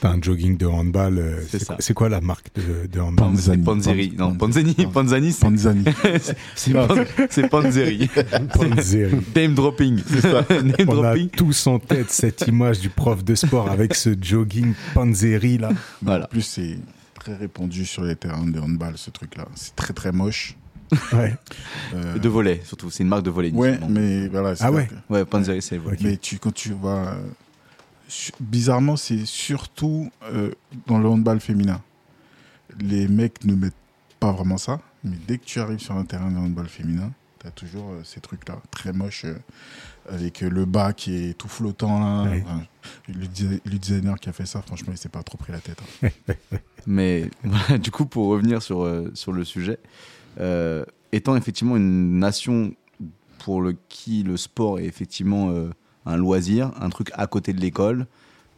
T'as 0.00 0.10
un 0.10 0.20
jogging 0.22 0.56
de 0.56 0.66
handball. 0.66 1.18
euh, 1.18 1.40
C'est 1.42 1.58
C'est 1.58 1.58
ça. 1.60 1.74
quoi, 1.74 1.76
c'est 1.80 1.94
quoi 1.94 2.08
la 2.08 2.20
marque 2.20 2.54
de, 2.54 2.86
de 2.86 3.00
handball 3.00 3.28
Panzani. 3.30 3.58
c'est 3.58 3.64
Panzeri. 3.64 4.08
Panz- 4.10 4.18
Non, 4.18 4.32
Panz- 4.34 4.38
Panzani, 4.38 4.72
Panz- 4.74 4.92
Panzani, 4.92 5.32
c'est 5.32 5.40
Panzani. 5.44 5.84
c'est 6.54 6.72
Pan- 6.72 6.88
c'est 7.30 7.48
Panzeri. 7.48 8.10
Panzeri. 8.54 9.16
Name 9.36 9.54
dropping, 9.54 10.00
c'est 10.06 10.20
ça. 10.20 10.44
Name 10.50 10.74
On 10.88 10.92
a 11.04 11.14
dropping. 11.14 11.28
tous 11.30 11.66
en 11.66 11.78
tête 11.78 12.10
cette 12.10 12.46
image 12.48 12.80
du 12.80 12.88
prof 12.88 13.24
de 13.24 13.34
sport 13.34 13.68
avec 13.70 13.94
ce 13.94 14.16
jogging 14.20 14.74
Panzeri 14.94 15.58
là. 15.58 15.70
Voilà. 16.02 16.24
En 16.24 16.28
plus, 16.28 16.42
c'est 16.42 16.78
très 17.14 17.34
répandu 17.36 17.84
sur 17.84 18.04
les 18.04 18.16
terrains 18.16 18.46
de 18.46 18.58
handball, 18.58 18.94
ce 18.96 19.10
truc-là. 19.10 19.46
C'est 19.54 19.74
très, 19.76 19.92
très 19.92 20.12
moche. 20.12 20.56
Ouais. 21.12 21.34
Euh, 21.94 22.18
De 22.18 22.28
volet, 22.28 22.60
surtout. 22.64 22.90
C'est 22.90 23.02
une 23.02 23.08
marque 23.08 23.22
de 23.24 23.30
volet. 23.30 23.50
Ouais, 23.52 23.78
mais 23.88 24.28
voilà. 24.28 24.54
c'est 24.56 24.64
Ah 24.64 24.70
ouais. 24.72 24.86
que- 25.08 25.12
Ouais, 25.14 25.24
Panzeri, 25.24 25.62
c'est 25.62 25.76
le 25.76 25.82
volet. 25.82 25.96
Mais 26.02 26.16
tu, 26.16 26.38
quand 26.38 26.52
tu 26.52 26.72
vois. 26.72 27.16
Bizarrement, 28.40 28.96
c'est 28.96 29.24
surtout 29.26 30.10
euh, 30.24 30.50
dans 30.86 30.98
le 30.98 31.08
handball 31.08 31.40
féminin. 31.40 31.80
Les 32.80 33.08
mecs 33.08 33.44
ne 33.44 33.54
mettent 33.54 33.74
pas 34.20 34.32
vraiment 34.32 34.58
ça, 34.58 34.80
mais 35.04 35.16
dès 35.26 35.38
que 35.38 35.44
tu 35.44 35.60
arrives 35.60 35.78
sur 35.80 35.96
un 35.96 36.04
terrain 36.04 36.30
de 36.30 36.36
handball 36.38 36.68
féminin, 36.68 37.12
tu 37.40 37.46
as 37.46 37.50
toujours 37.50 37.90
euh, 37.90 38.02
ces 38.04 38.20
trucs-là, 38.20 38.60
très 38.70 38.92
moches, 38.92 39.24
euh, 39.24 39.34
avec 40.08 40.42
euh, 40.42 40.48
le 40.48 40.64
bas 40.64 40.92
qui 40.92 41.14
est 41.16 41.34
tout 41.36 41.48
flottant. 41.48 41.98
Là. 42.24 42.30
Ouais. 42.30 42.44
Enfin, 42.46 42.62
le, 43.08 43.26
desi- 43.26 43.60
le 43.64 43.78
designer 43.78 44.18
qui 44.18 44.28
a 44.28 44.32
fait 44.32 44.46
ça, 44.46 44.62
franchement, 44.62 44.92
il 44.92 44.98
s'est 44.98 45.08
pas 45.08 45.22
trop 45.22 45.36
pris 45.38 45.52
la 45.52 45.58
tête. 45.60 45.80
hein. 46.04 46.08
Mais 46.86 47.30
voilà, 47.44 47.78
du 47.78 47.90
coup, 47.90 48.06
pour 48.06 48.28
revenir 48.28 48.62
sur, 48.62 48.82
euh, 48.84 49.10
sur 49.14 49.32
le 49.32 49.44
sujet, 49.44 49.78
euh, 50.40 50.84
étant 51.12 51.36
effectivement 51.36 51.76
une 51.76 52.18
nation 52.18 52.74
pour 53.38 53.60
le, 53.60 53.76
qui 53.88 54.22
le 54.22 54.36
sport 54.36 54.78
est 54.78 54.84
effectivement 54.86 55.50
euh, 55.50 55.70
un 56.06 56.16
loisir, 56.16 56.72
un 56.80 56.88
truc 56.90 57.10
à 57.14 57.26
côté 57.26 57.52
de 57.52 57.60
l'école, 57.60 58.06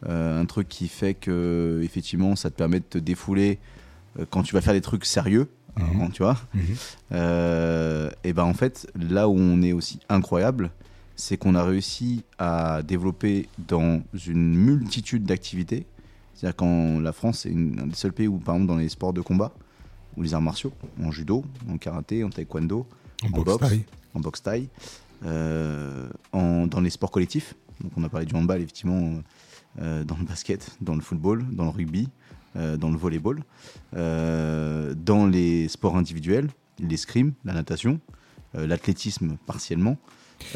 euh, 0.07 0.41
un 0.41 0.45
truc 0.47 0.69
qui 0.69 0.89
fait 0.89 1.15
que 1.15 1.81
effectivement 1.83 2.37
ça 2.37 2.51
te 2.51 2.57
permet 2.57 2.81
de 2.81 2.85
te 2.85 2.99
défouler 2.99 3.59
euh, 4.19 4.25
quand 4.31 4.43
tu 4.43 4.55
vas 4.55 4.61
faire 4.61 4.75
des 4.75 4.81
trucs 4.81 5.05
sérieux, 5.07 5.49
Mhm. 5.77 6.03
hein, 6.03 6.09
tu 6.13 6.23
vois. 6.23 6.37
Mhm. 6.55 6.63
Euh, 7.13 8.11
et 8.23 8.33
ben 8.33 8.45
en 8.45 8.55
fait, 8.55 8.87
là 8.95 9.29
où 9.29 9.35
on 9.37 9.61
est 9.63 9.73
aussi 9.73 9.99
incroyable, 10.09 10.71
c'est 11.17 11.37
qu'on 11.37 11.55
a 11.55 11.65
réussi 11.65 12.25
à 12.39 12.83
développer 12.83 13.49
dans 13.69 14.03
une 14.27 14.55
multitude 14.57 15.25
d'activités. 15.25 15.87
C'est-à-dire 16.35 16.57
quand 16.57 17.01
la 17.01 17.13
France 17.13 17.47
est 17.47 17.51
une- 17.51 17.79
un 17.81 17.87
des 17.87 17.95
seuls 17.95 18.13
pays 18.13 18.27
où, 18.29 18.39
par 18.39 18.57
exemple, 18.57 18.69
dans 18.73 18.79
les 18.79 18.89
sports 18.89 19.13
de 19.13 19.21
combat, 19.21 19.53
ou 20.17 20.23
les 20.23 20.35
arts 20.35 20.43
martiaux, 20.43 20.73
en 21.03 21.11
judo, 21.13 21.45
en 21.71 21.77
karaté, 21.79 22.25
en 22.25 22.31
taekwondo, 22.31 22.87
En 23.23 23.29
En 23.29 23.31
boxe 23.31 23.45
boxe. 23.53 23.69
taille. 23.69 23.85
en 24.15 24.21
boxe 24.21 24.43
taille, 24.43 24.69
en- 25.25 26.67
dans 26.67 26.81
les 26.81 26.91
sports 26.91 27.11
collectifs. 27.11 27.55
Donc 27.81 27.93
on 27.97 28.05
a 28.05 28.09
parlé 28.09 28.27
du 28.27 28.35
handball, 28.35 28.61
effectivement, 28.61 29.21
euh, 29.81 30.05
dans 30.05 30.17
le 30.17 30.25
basket, 30.25 30.77
dans 30.81 30.95
le 30.95 31.01
football, 31.01 31.45
dans 31.53 31.65
le 31.65 31.71
rugby, 31.71 32.09
euh, 32.57 32.77
dans 32.77 32.91
le 32.91 32.97
volleyball, 32.97 33.43
euh, 33.97 34.95
dans 34.95 35.27
les 35.27 35.69
sports 35.69 35.97
individuels, 35.97 36.49
l'escrime, 36.79 37.33
la 37.45 37.53
natation, 37.53 38.01
euh, 38.55 38.67
l'athlétisme 38.67 39.37
partiellement, 39.47 39.97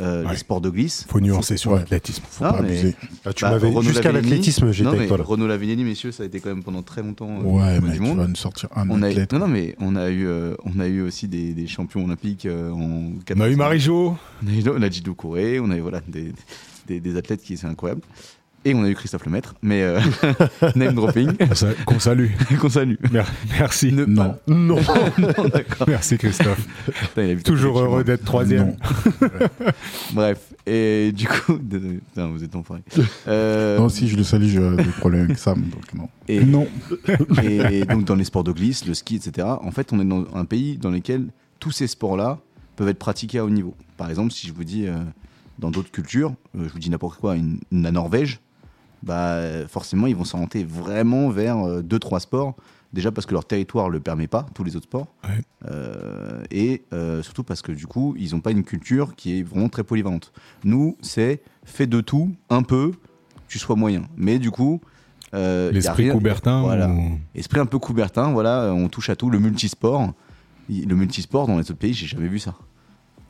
euh, 0.01 0.25
Ouais. 0.25 0.31
les 0.33 0.37
sports 0.37 0.61
de 0.61 0.71
glisse. 0.71 1.07
Faut 1.09 1.21
nuancer 1.21 1.57
sur 1.57 1.75
l'athlétisme. 1.75 2.23
Faut 2.29 2.45
pas 2.45 2.61
mais- 2.62 2.69
abuser. 2.69 2.95
Ah, 3.25 3.33
tu 3.33 3.45
Bah, 3.45 3.51
m'avais 3.53 3.73
jusqu'à 3.83 4.12
l'athlétisme, 4.12 4.71
j'étais 4.73 4.88
avec 4.88 5.09
toi 5.09 5.19
là. 5.19 5.25
Renaud 5.25 5.47
Lavillenie, 5.47 5.85
messieurs, 5.85 6.12
ça 6.12 6.23
a 6.23 6.27
été 6.27 6.41
quand 6.41 6.51
même 6.51 6.62
pendant 6.62 6.83
très 6.83 7.03
longtemps 7.03 7.41
euh, 7.41 7.43
Ouais, 7.43 7.81
mais 7.81 7.93
du 7.93 7.99
tu 7.99 8.14
vas 8.14 8.27
nous 8.27 8.37
sortir 8.37 8.69
un 8.77 8.88
On 8.91 9.03
a, 9.03 9.09
eu, 9.09 9.12
athlète. 9.12 9.33
non, 9.33 9.41
non, 9.41 9.49
mais 9.49 9.75
on 9.81 9.97
a 9.97 10.11
eu, 10.11 10.27
euh, 10.27 10.55
on 10.64 10.79
a 10.81 10.87
eu 10.87 11.01
aussi 11.03 11.27
des, 11.29 11.53
des 11.55 11.67
champions 11.67 12.05
olympiques 12.05 12.47
euh, 12.47 12.71
en 12.71 13.12
On 13.37 13.41
a 13.41 13.49
eu 13.49 13.57
Marie-Jo. 13.57 14.17
On 14.45 14.47
a 14.49 14.51
eu 14.53 14.62
on 14.69 14.83
a 14.83 14.91
Djidou 14.91 15.14
Kouré, 15.14 15.59
on 15.61 15.71
a 15.71 15.77
eu 15.77 15.81
voilà, 15.81 16.01
des, 16.07 16.33
des, 16.87 17.01
des 17.01 17.17
athlètes 17.17 17.43
qui 17.43 17.57
sont 17.57 17.69
incroyables. 17.69 18.03
Et 18.68 18.74
on 18.74 18.83
a 18.85 18.88
eu 18.90 18.94
Christophe 18.94 19.24
Lemaître, 19.24 19.54
mais 19.62 19.83
euh, 19.83 19.98
name 20.76 20.94
dropping, 20.94 21.33
Qu'on 21.38 21.54
sa- 21.54 21.72
Qu'on 21.87 21.98
salue. 21.98 22.26
qu'on 22.61 22.68
salue. 22.68 22.96
Mer- 23.11 23.31
Merci. 23.59 23.92
Ne 23.92 24.04
Non. 24.04 24.37
Non 24.46 24.83
pas- 24.83 24.94
non. 25.18 25.33
Merci 25.88 26.18
Christophe. 26.18 26.66
Putain, 27.14 27.37
Toujours 27.42 27.81
heureux 27.81 28.04
d'être 28.04 28.24
troisième. 28.26 28.76
Bref, 30.12 30.52
et 30.66 31.12
du 31.12 31.26
coup, 31.26 31.59
désolé, 31.59 32.00
putain, 32.09 32.26
vous 32.28 32.44
êtes 32.44 32.54
enfoirés. 32.57 32.83
Euh, 33.26 33.78
Non, 33.78 33.88
si 33.88 34.07
je 34.09 34.16
le 34.16 34.22
salue, 34.22 34.48
j'ai 34.48 34.76
des 34.76 34.83
problèmes 34.98 35.24
avec 35.24 35.38
Sam, 35.38 35.62
donc 35.62 35.94
non. 35.94 36.09
et, 36.28 36.44
Non. 36.44 36.66
et 37.42 37.85
donc 37.87 38.04
dans 38.04 38.16
les 38.16 38.24
sports 38.24 38.44
de 38.44 38.52
glisse, 38.52 38.85
le 38.87 38.92
ski, 38.92 39.16
etc. 39.16 39.46
En 39.62 39.70
fait, 39.70 39.92
on 39.94 40.00
est 40.00 40.04
dans 40.04 40.26
un 40.35 40.44
pays 40.44 40.76
dans 40.76 40.90
lequel 40.90 41.28
tous 41.59 41.70
ces 41.70 41.87
sports-là 41.87 42.38
peuvent 42.76 42.88
être 42.88 42.98
pratiqués 42.98 43.38
à 43.38 43.44
haut 43.44 43.50
niveau. 43.50 43.74
Par 43.96 44.11
exemple, 44.11 44.33
si 44.33 44.46
je 44.46 44.52
vous 44.52 44.64
dis 44.64 44.87
euh, 44.87 44.92
dans 45.59 45.70
d'autres 45.70 45.90
cultures, 45.90 46.35
euh, 46.57 46.64
je 46.66 46.72
vous 46.72 46.78
dis 46.78 46.90
n'importe 46.90 47.18
quoi, 47.18 47.35
une- 47.37 47.61
la 47.72 47.90
Norvège, 47.90 48.40
bah 49.03 49.33
euh, 49.35 49.67
forcément 49.69 50.07
ils 50.07 50.17
vont 50.17 50.25
s'orienter 50.25 50.65
vraiment 50.65 51.29
vers 51.31 51.59
euh, 51.59 51.83
deux 51.83 51.99
trois 51.99 52.21
sports. 52.21 52.55
Déjà 52.95 53.13
parce 53.13 53.27
que 53.27 53.35
leur 53.35 53.45
territoire 53.45 53.91
le 53.91 54.01
permet 54.01 54.29
pas, 54.29 54.47
tous 54.55 54.65
les 54.65 54.75
autres 54.75 54.87
sports, 54.87 55.09
Ouais. 55.25 55.43
Euh, 55.71 56.43
et 56.51 56.85
euh, 56.95 57.23
surtout 57.23 57.43
parce 57.45 57.61
que 57.61 57.71
du 57.73 57.87
coup 57.87 58.15
ils 58.19 58.33
n'ont 58.33 58.41
pas 58.41 58.51
une 58.51 58.65
culture 58.65 59.15
qui 59.15 59.39
est 59.39 59.43
vraiment 59.43 59.69
très 59.69 59.85
polyvalente. 59.85 60.33
Nous, 60.65 60.97
c'est 61.03 61.43
fais 61.65 61.87
de 61.87 62.01
tout 62.01 62.35
un 62.49 62.63
peu, 62.63 62.93
tu 63.47 63.59
sois 63.59 63.77
moyen. 63.77 64.05
Mais 64.17 64.39
du 64.39 64.51
coup, 64.51 64.81
euh, 65.35 65.71
L'esprit 65.71 66.09
Coubertin. 66.11 66.63
Voilà. 66.63 66.89
ou- 66.89 67.19
Esprit 67.35 67.61
un 67.61 67.67
peu 67.67 67.79
Coubertin, 67.79 68.33
voilà, 68.33 68.73
on 68.75 68.89
touche 68.89 69.11
à 69.11 69.17
tout. 69.17 69.29
Le 69.29 69.39
multisport, 69.39 70.15
le 70.71 70.95
multisport 70.95 71.47
dans 71.47 71.55
les 71.59 71.61
autres 71.71 71.75
pays, 71.75 71.93
j'ai 71.93 72.07
jamais 72.07 72.29
vu 72.29 72.39
ça. 72.39 72.55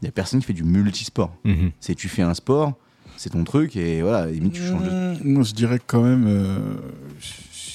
Il 0.00 0.04
y 0.04 0.08
a 0.08 0.12
personne 0.12 0.38
qui 0.38 0.46
fait 0.46 0.52
du 0.52 0.62
multisport. 0.62 1.34
Mhm. 1.44 1.72
C'est 1.80 1.96
tu 1.96 2.08
fais 2.08 2.22
un 2.22 2.34
sport, 2.34 2.74
c'est 3.18 3.30
ton 3.30 3.44
truc 3.44 3.76
et 3.76 4.00
voilà, 4.00 4.26
limite 4.30 4.54
tu 4.54 4.62
changes 4.62 4.84
de. 4.84 4.90
Mmh, 4.90 5.18
Moi, 5.24 5.42
je 5.42 5.52
dirais 5.52 5.80
quand 5.84 6.02
même, 6.02 6.24
euh, 6.26 6.76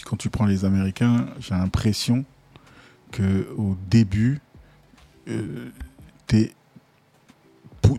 quand 0.05 0.15
tu 0.15 0.29
prends 0.29 0.45
les 0.45 0.65
Américains, 0.65 1.27
j'ai 1.39 1.53
l'impression 1.53 2.25
que 3.11 3.47
au 3.57 3.77
début, 3.89 4.39
euh, 5.27 5.69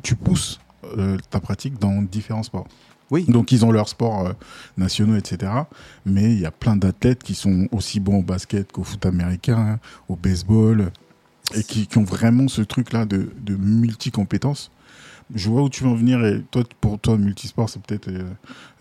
tu 0.03 0.17
pousses 0.17 0.59
euh, 0.97 1.19
ta 1.31 1.41
pratique 1.41 1.79
dans 1.79 2.03
différents 2.03 2.43
sports. 2.43 2.67
Oui. 3.11 3.25
Donc, 3.29 3.53
ils 3.53 3.65
ont 3.65 3.71
leurs 3.71 3.89
sports 3.89 4.27
euh, 4.27 4.33
nationaux, 4.77 5.17
etc. 5.17 5.53
Mais 6.07 6.33
il 6.33 6.41
y 6.41 6.47
a 6.47 6.51
plein 6.51 6.77
d'athlètes 6.77 7.23
qui 7.23 7.35
sont 7.35 7.69
aussi 7.71 8.01
bons 8.01 8.21
au 8.21 8.23
basket 8.23 8.73
qu'au 8.73 8.83
foot 8.83 9.05
américain, 9.07 9.79
au 10.09 10.17
baseball, 10.17 10.91
et 11.55 11.63
qui, 11.63 11.87
qui 11.87 11.99
ont 11.99 12.05
vraiment 12.05 12.49
ce 12.49 12.63
truc-là 12.63 13.05
de, 13.05 13.31
de 13.41 13.55
multi-compétences. 13.55 14.71
Je 15.35 15.49
vois 15.49 15.63
où 15.63 15.69
tu 15.71 15.85
veux 15.85 15.91
en 15.91 15.95
venir, 15.95 16.25
et 16.25 16.43
toi, 16.51 16.65
pour 16.81 16.99
toi, 16.99 17.17
multisport, 17.17 17.69
c'est 17.71 17.81
peut-être 17.81 18.09
euh, 18.09 18.25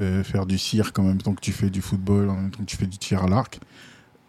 euh, 0.01 0.23
faire 0.23 0.45
du 0.45 0.57
cirque 0.57 0.97
en 0.99 1.03
même 1.03 1.21
temps 1.21 1.33
que 1.33 1.41
tu 1.41 1.51
fais 1.53 1.69
du 1.69 1.81
football, 1.81 2.29
en 2.29 2.35
même 2.35 2.51
temps 2.51 2.59
que 2.59 2.69
tu 2.69 2.75
fais 2.77 2.85
du 2.87 2.97
tir 2.97 3.23
à 3.23 3.27
l'arc. 3.29 3.59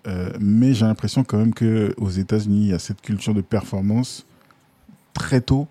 Euh, 0.06 0.30
mais 0.38 0.74
j'ai 0.74 0.84
l'impression 0.84 1.24
quand 1.24 1.38
même 1.38 1.54
qu'aux 1.54 2.10
États-Unis, 2.10 2.60
il 2.66 2.68
y 2.68 2.72
a 2.74 2.78
cette 2.78 3.00
culture 3.00 3.34
de 3.34 3.40
performance 3.40 4.26
très 5.14 5.40
tôt 5.40 5.66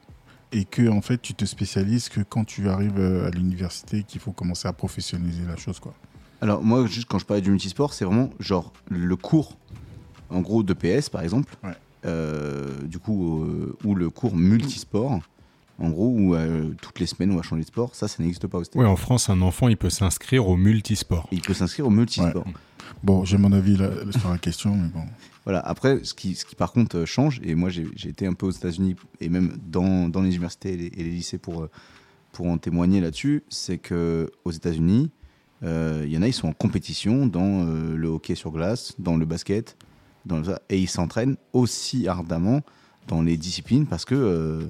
et 0.52 0.66
que 0.66 0.88
en 0.90 1.02
fait, 1.02 1.22
tu 1.22 1.34
te 1.34 1.46
spécialises 1.46 2.10
que 2.10 2.22
quand 2.22 2.44
tu 2.44 2.68
arrives 2.70 3.00
à 3.00 3.30
l'université, 3.30 4.04
qu'il 4.04 4.20
faut 4.22 4.32
commencer 4.32 4.68
à 4.68 4.74
professionnaliser 4.74 5.44
la 5.48 5.56
chose. 5.56 5.80
Quoi. 5.80 5.94
Alors 6.42 6.64
moi, 6.64 6.86
juste 6.88 7.08
quand 7.08 7.20
je 7.20 7.26
parlais 7.26 7.42
du 7.42 7.52
multisport, 7.52 7.94
c'est 7.94 8.06
vraiment 8.06 8.30
genre 8.40 8.74
le 8.90 9.16
cours, 9.16 9.58
en 10.30 10.42
gros 10.42 10.62
de 10.64 10.74
PS 10.74 11.10
par 11.10 11.22
exemple, 11.22 11.56
Ouais. 11.64 11.74
euh, 12.06 12.82
du 12.84 13.00
coup, 13.00 13.44
euh, 13.44 13.76
ou 13.84 13.96
le 13.96 14.10
cours 14.10 14.36
multisport, 14.36 15.20
en 15.80 15.90
gros, 15.90 16.10
où 16.10 16.36
euh, 16.36 16.72
toutes 16.82 17.00
les 17.00 17.06
semaines 17.08 17.32
on 17.32 17.36
va 17.36 17.42
changer 17.42 17.62
de 17.64 17.68
sport, 17.68 17.96
ça, 17.96 18.08
ça 18.08 18.22
n'existe 18.22 18.48
pas 18.48 18.58
aux 18.60 18.64
États-Unis. 18.64 18.84
Ouais, 18.86 18.90
en 18.90 18.96
France, 18.96 19.30
un 19.30 19.42
enfant, 19.42 19.68
il 19.68 19.78
peut 19.78 19.90
s'inscrire 19.90 20.48
au 20.48 20.56
multisport. 20.58 21.28
Il 21.32 21.42
peut 21.42 21.54
s'inscrire 21.54 21.88
au 21.88 21.90
multisport. 21.90 22.46
Bon, 23.04 23.26
j'ai 23.26 23.38
mon 23.38 23.52
avis 23.52 23.76
là, 23.78 23.90
sur 24.18 24.30
la 24.30 24.38
question, 24.38 24.76
mais 24.76 24.88
bon. 24.90 25.04
Voilà. 25.46 25.60
Après, 25.60 26.00
ce 26.04 26.14
qui, 26.14 26.36
ce 26.36 26.46
qui 26.46 26.56
par 26.56 26.72
contre 26.72 27.00
euh, 27.00 27.06
change, 27.06 27.42
et 27.44 27.54
moi 27.56 27.70
j'ai 27.70 27.86
été 28.08 28.26
un 28.28 28.34
peu 28.34 28.46
aux 28.46 28.52
États-Unis 28.52 28.96
et 29.20 29.28
même 29.30 29.58
dans, 29.68 30.08
dans 30.08 30.22
les 30.22 30.30
universités 30.30 30.74
et 30.74 30.78
les, 30.78 30.86
et 30.88 31.04
les 31.04 31.10
lycées 31.10 31.38
pour, 31.38 31.64
euh, 31.64 31.70
pour 32.32 32.48
en 32.48 32.58
témoigner 32.58 33.02
là-dessus, 33.02 33.44
c'est 33.50 33.78
que 33.78 34.32
aux 34.46 34.52
États-Unis, 34.52 35.12
euh, 35.64 36.04
il 36.06 36.14
y 36.14 36.18
en 36.18 36.22
a, 36.22 36.28
ils 36.28 36.34
sont 36.34 36.48
en 36.48 36.54
compétition 36.54 37.26
dans 37.28 37.66
euh, 37.68 37.96
le 37.96 38.08
hockey 38.08 38.36
sur 38.36 38.52
glace, 38.52 38.94
dans 39.00 39.18
le 39.18 39.26
basket, 39.26 39.76
dans 40.26 40.38
le- 40.40 40.56
et 40.70 40.80
ils 40.80 40.88
s'entraînent 40.90 41.36
aussi 41.52 42.08
ardemment 42.08 42.62
dans 43.08 43.22
les 43.22 43.36
disciplines 43.36 43.86
parce 43.86 44.06
que 44.06 44.16
euh, 44.16 44.62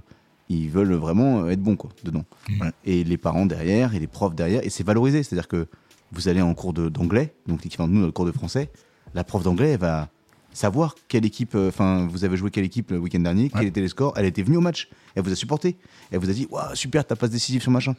ils 0.49 0.69
veulent 0.69 0.93
vraiment 0.93 1.47
être 1.49 1.61
bons 1.61 1.75
quoi, 1.75 1.89
dedans. 2.03 2.25
Ouais. 2.61 2.71
Et 2.85 3.03
les 3.03 3.17
parents 3.17 3.45
derrière 3.45 3.95
et 3.95 3.99
les 3.99 4.07
profs 4.07 4.35
derrière, 4.35 4.63
et 4.65 4.69
c'est 4.69 4.83
valorisé, 4.85 5.23
c'est-à-dire 5.23 5.47
que 5.47 5.67
vous 6.11 6.27
allez 6.27 6.41
en 6.41 6.53
cours 6.53 6.73
d'anglais, 6.73 7.33
donc 7.47 7.63
l'équivalent 7.63 7.87
de 7.87 7.93
nous 7.93 8.01
dans 8.01 8.05
le 8.07 8.11
cours 8.11 8.25
de 8.25 8.31
français, 8.31 8.69
la 9.15 9.23
prof 9.23 9.43
d'anglais, 9.43 9.71
elle 9.71 9.79
va 9.79 10.09
savoir 10.53 10.95
quelle 11.07 11.25
équipe, 11.25 11.55
euh, 11.55 11.69
enfin, 11.69 12.07
vous 12.11 12.23
avez 12.25 12.37
joué 12.37 12.51
quelle 12.51 12.65
équipe 12.65 12.91
le 12.91 12.99
week-end 12.99 13.19
dernier, 13.19 13.49
quels 13.49 13.61
Ouais. 13.61 13.67
étaient 13.67 13.81
les 13.81 13.87
scores. 13.87 14.13
Elle 14.17 14.25
était 14.25 14.43
venue 14.43 14.57
au 14.57 14.61
match, 14.61 14.89
elle 15.15 15.23
vous 15.23 15.31
a 15.31 15.35
supporté, 15.35 15.75
elle 16.11 16.19
vous 16.19 16.29
a 16.29 16.33
dit, 16.33 16.47
waouh, 16.51 16.75
super, 16.75 17.03
ta 17.05 17.15
passe 17.15 17.31
décisive 17.31 17.61
sur 17.63 17.71
machin. 17.71 17.95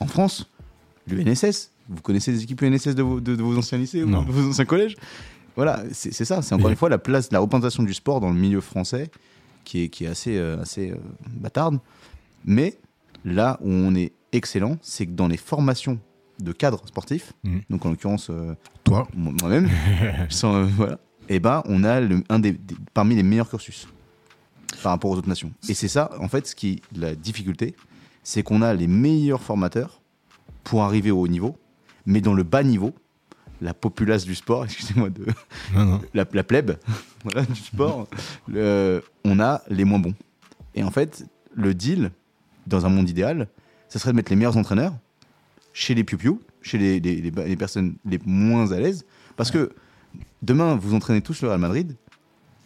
En 0.00 0.06
France, 0.08 0.50
l'UNSS, 1.06 1.70
vous 1.88 2.02
connaissez 2.02 2.32
les 2.32 2.42
équipes 2.42 2.62
UNSS 2.62 2.94
de 2.96 3.02
vos, 3.02 3.20
de, 3.20 3.36
de 3.36 3.42
vos 3.42 3.56
anciens 3.56 3.78
lycées 3.78 4.02
ou 4.02 4.08
Non. 4.08 4.22
de 4.22 4.32
vos 4.32 4.48
anciens 4.50 4.64
collèges? 4.64 4.96
Voilà, 5.56 5.84
c'est 5.92 6.12
c'est 6.12 6.24
ça, 6.24 6.42
c'est 6.42 6.52
encore 6.54 6.66
Mais- 6.66 6.72
une 6.72 6.76
fois 6.76 6.88
la 6.88 6.98
place, 6.98 7.30
la 7.30 7.38
représentation 7.38 7.84
du 7.84 7.94
sport 7.94 8.20
dans 8.20 8.30
le 8.30 8.34
milieu 8.38 8.60
français 8.60 9.08
qui 9.64 9.84
est, 9.84 9.88
qui 9.88 10.04
est 10.04 10.08
assez, 10.08 10.36
euh, 10.36 10.60
assez 10.60 10.90
euh, 10.90 10.96
bâtarde. 11.30 11.78
Mais 12.44 12.78
là 13.24 13.58
où 13.62 13.70
on 13.70 13.94
est 13.94 14.12
excellent, 14.32 14.76
c'est 14.82 15.06
que 15.06 15.12
dans 15.12 15.28
les 15.28 15.36
formations 15.36 15.98
de 16.40 16.52
cadres 16.52 16.86
sportifs, 16.86 17.32
Mhm. 17.44 17.62
donc 17.70 17.86
en 17.86 17.90
l'occurrence 17.90 18.28
euh, 18.30 18.54
Toi, 18.84 19.06
moi- 19.14 19.32
moi-même, 19.40 19.68
euh, 20.44 20.66
voilà, 20.76 20.98
et 21.28 21.38
ben 21.40 21.62
on 21.66 21.84
a 21.84 22.00
le- 22.00 22.22
un 22.28 22.38
des, 22.38 22.52
des- 22.52 22.74
parmi 22.92 23.14
les 23.14 23.22
meilleurs 23.22 23.48
cursus 23.48 23.88
par 24.82 24.92
rapport 24.92 25.10
aux 25.12 25.16
autres 25.16 25.28
nations. 25.28 25.52
Et 25.68 25.74
c'est 25.74 25.88
ça, 25.88 26.10
en 26.20 26.28
fait, 26.28 26.46
ce 26.46 26.54
qui 26.54 26.82
la 26.94 27.14
difficulté, 27.14 27.74
c'est 28.22 28.42
qu'on 28.42 28.60
a 28.62 28.74
les 28.74 28.86
meilleurs 28.88 29.42
formateurs 29.42 30.02
pour 30.64 30.82
arriver 30.82 31.10
au 31.10 31.20
haut 31.20 31.28
niveau, 31.28 31.56
mais 32.06 32.20
dans 32.20 32.34
le 32.34 32.42
bas 32.42 32.62
niveau, 32.62 32.92
la 33.64 33.74
populace 33.74 34.24
du 34.24 34.34
sport, 34.34 34.64
excusez-moi 34.68 35.10
de 35.10 35.24
Non, 35.74 35.84
non. 35.84 36.00
la, 36.14 36.24
la 36.32 36.44
plèbe 36.44 36.72
voilà, 37.24 37.42
du 37.46 37.56
sport, 37.60 38.06
le- 38.46 39.02
on 39.24 39.40
a 39.40 39.62
les 39.68 39.84
moins 39.84 39.98
bons. 39.98 40.14
Et 40.76 40.82
en 40.84 40.90
fait, 40.90 41.24
le 41.54 41.74
deal, 41.74 42.10
dans 42.66 42.84
un 42.86 42.88
monde 42.90 43.08
idéal, 43.08 43.48
ça 43.88 43.98
serait 43.98 44.12
de 44.12 44.16
mettre 44.16 44.30
les 44.30 44.36
meilleurs 44.36 44.56
entraîneurs 44.56 44.94
chez 45.72 45.94
les 45.94 46.04
piou 46.04 46.40
chez 46.62 46.78
les, 46.78 47.00
les- 47.00 47.20
les- 47.20 47.30
les 47.30 47.56
personnes 47.56 47.96
les 48.04 48.18
moins 48.24 48.70
à 48.72 48.78
l'aise. 48.80 49.04
Parce 49.36 49.50
que 49.50 49.72
demain, 50.42 50.76
vous 50.76 50.94
entraînez 50.94 51.20
tous 51.20 51.42
le 51.42 51.48
Real 51.48 51.60
Madrid, 51.60 51.96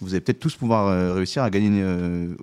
vous 0.01 0.14
allez 0.14 0.20
peut-être 0.20 0.38
tous 0.38 0.55
pouvoir 0.55 0.86
euh, 0.86 1.14
réussir 1.14 1.42
à 1.42 1.51
gagner 1.51 1.80
euh, 1.82 2.34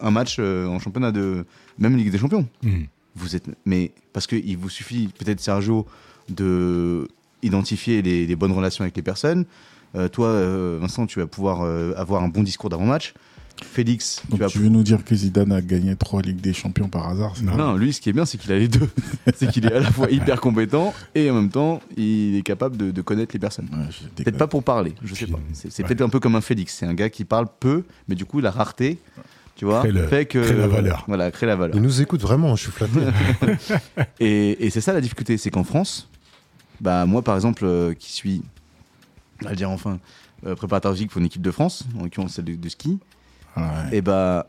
un 0.00 0.10
match 0.10 0.36
euh, 0.40 0.66
en 0.66 0.78
championnat 0.80 1.12
de 1.12 1.44
même 1.78 1.96
Ligue 1.96 2.10
des 2.10 2.18
Champions. 2.18 2.48
Mhm. 2.64 2.86
Vous 3.14 3.36
êtes, 3.36 3.46
mais 3.64 3.92
parce 4.12 4.26
qu'il 4.26 4.56
vous 4.58 4.68
suffit 4.68 5.08
peut-être 5.16 5.38
Sergio 5.40 5.86
de 6.28 7.06
identifier 7.44 8.02
les, 8.02 8.26
les 8.26 8.36
bonnes 8.36 8.52
relations 8.52 8.82
avec 8.82 8.96
les 8.96 9.02
personnes. 9.02 9.44
Euh, 9.96 10.08
toi, 10.08 10.26
euh, 10.28 10.78
Vincent, 10.80 11.06
tu 11.06 11.20
vas 11.20 11.26
pouvoir 11.26 11.62
euh, 11.62 11.92
avoir 11.96 12.22
un 12.24 12.28
bon 12.28 12.42
discours 12.42 12.70
d'avant-match. 12.70 13.14
Félix, 13.62 14.20
tu 14.22 14.32
donc 14.32 14.40
vas 14.40 14.48
tu 14.48 14.58
veux 14.58 14.68
nous 14.68 14.82
dire 14.82 15.04
que 15.04 15.14
Zidane 15.14 15.52
a 15.52 15.60
gagné 15.62 15.94
trois 15.94 16.20
Ligues 16.22 16.40
des 16.40 16.52
Champions 16.52 16.88
par 16.88 17.08
hasard 17.08 17.34
Non. 17.40 17.76
lui, 17.76 17.92
ce 17.92 18.00
qui 18.00 18.08
est 18.10 18.12
bien, 18.12 18.24
c'est 18.24 18.36
qu'il 18.36 18.50
a 18.50 18.58
les 18.58 18.66
deux. 18.66 18.88
c'est 19.36 19.48
qu'il 19.48 19.64
est 19.66 19.72
à 19.72 19.78
la 19.78 19.92
fois 19.92 20.10
hyper 20.10 20.40
compétent 20.40 20.92
et 21.14 21.30
en 21.30 21.34
même 21.34 21.50
temps, 21.50 21.80
il 21.96 22.34
est 22.36 22.42
capable 22.42 22.76
de, 22.76 22.90
de 22.90 23.00
connaître 23.02 23.32
les 23.32 23.38
personnes. 23.38 23.68
Ouais, 23.72 23.86
Peut-être 24.24 24.36
pas 24.38 24.48
pour 24.48 24.64
parler, 24.64 24.92
je 25.04 25.14
sais 25.14 25.28
pas. 25.28 25.38
C'est 25.52 25.70
c'est 25.70 25.82
ouais. 25.84 25.88
peut-être 25.88 26.00
un 26.02 26.08
peu 26.08 26.18
comme 26.18 26.34
un 26.34 26.40
Félix. 26.40 26.74
C'est 26.74 26.86
un 26.86 26.94
gars 26.94 27.08
qui 27.08 27.24
parle 27.24 27.46
peu, 27.60 27.84
mais 28.08 28.16
du 28.16 28.24
coup, 28.24 28.40
la 28.40 28.50
rareté, 28.50 28.98
tu 29.54 29.64
vois, 29.66 29.80
Crée 29.82 29.92
le- 29.92 30.08
fait 30.08 30.26
que. 30.26 30.40
crée 30.44 30.56
la 30.56 30.66
valeur. 30.66 31.04
Voilà, 31.06 31.30
crée 31.30 31.46
la 31.46 31.54
valeur. 31.54 31.76
Il 31.76 31.82
nous 31.82 32.02
écoute 32.02 32.20
vraiment, 32.22 32.56
je 32.56 32.62
suis 32.62 32.72
flatté. 32.72 33.00
Et, 34.20 34.66
et 34.66 34.70
c'est 34.70 34.80
ça 34.80 34.92
la 34.92 35.00
difficulté, 35.00 35.36
c'est 35.38 35.50
qu'en 35.50 35.64
France, 35.64 36.08
bah 36.80 37.06
moi 37.06 37.22
par 37.22 37.34
exemple, 37.34 37.64
euh, 37.64 37.94
qui 37.94 38.12
suis, 38.12 38.42
on 39.40 39.44
va 39.44 39.50
le 39.50 39.56
dire 39.56 39.70
enfin, 39.70 39.98
euh, 40.46 40.54
préparateur 40.54 40.92
physique 40.92 41.10
pour 41.10 41.20
une 41.20 41.26
équipe 41.26 41.42
de 41.42 41.50
France, 41.50 41.84
en 41.98 42.02
l'occurrence 42.04 42.34
celle 42.34 42.44
de, 42.46 42.54
de 42.56 42.68
ski, 42.68 42.98
Ouais. 43.56 43.96
et 43.98 44.00
bah 44.02 44.48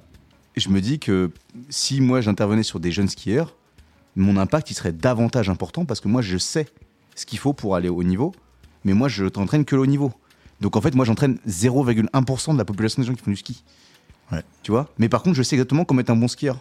je 0.55 0.69
me 0.69 0.81
dis 0.81 0.97
que 0.97 1.29
si 1.69 2.01
moi 2.01 2.21
j'intervenais 2.21 2.63
sur 2.63 2.79
des 2.79 2.91
jeunes 2.91 3.07
skieurs, 3.07 3.55
mon 4.15 4.35
impact 4.37 4.71
il 4.71 4.73
serait 4.73 4.93
davantage 4.93 5.47
important 5.49 5.85
parce 5.85 5.99
que 5.99 6.07
moi 6.07 6.23
je 6.23 6.37
sais 6.39 6.65
ce 7.13 7.27
qu'il 7.27 7.37
faut 7.37 7.53
pour 7.53 7.75
aller 7.75 7.89
au 7.89 8.03
niveau, 8.03 8.33
mais 8.83 8.93
moi 8.93 9.07
je 9.07 9.25
t'entraîne 9.25 9.63
que 9.63 9.75
le 9.75 9.83
haut 9.83 9.85
niveau. 9.85 10.11
Donc 10.61 10.75
en 10.75 10.81
fait 10.81 10.95
moi 10.95 11.05
j'entraîne 11.05 11.37
0,1% 11.47 12.53
de 12.53 12.57
la 12.57 12.65
population 12.65 13.01
des 13.03 13.07
gens 13.07 13.13
qui 13.13 13.21
font 13.23 13.29
du 13.29 13.37
ski. 13.37 13.63
Ouais. 14.31 14.41
Tu 14.63 14.71
vois? 14.71 14.89
Mais 14.97 15.07
par 15.07 15.21
contre 15.21 15.35
je 15.35 15.43
sais 15.43 15.55
exactement 15.55 15.85
comment 15.85 15.99
être 16.01 16.09
un 16.09 16.15
bon 16.15 16.27
skieur. 16.27 16.57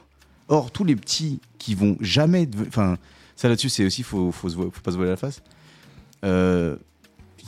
Or 0.49 0.71
tous 0.71 0.85
les 0.85 0.97
petits 0.97 1.41
qui 1.59 1.75
vont 1.75 1.97
jamais, 2.01 2.47
enfin 2.69 2.99
ça 3.37 3.49
là-dessus 3.49 3.69
c'est 3.69 3.85
aussi 3.85 4.03
faut 4.03 4.33
faut, 4.33 4.49
se 4.49 4.57
faut 4.57 4.71
pas 4.83 4.93
se 4.93 4.97
voiler 4.97 5.11
la 5.11 5.17
face. 5.17 5.43
Euh, 6.25 6.77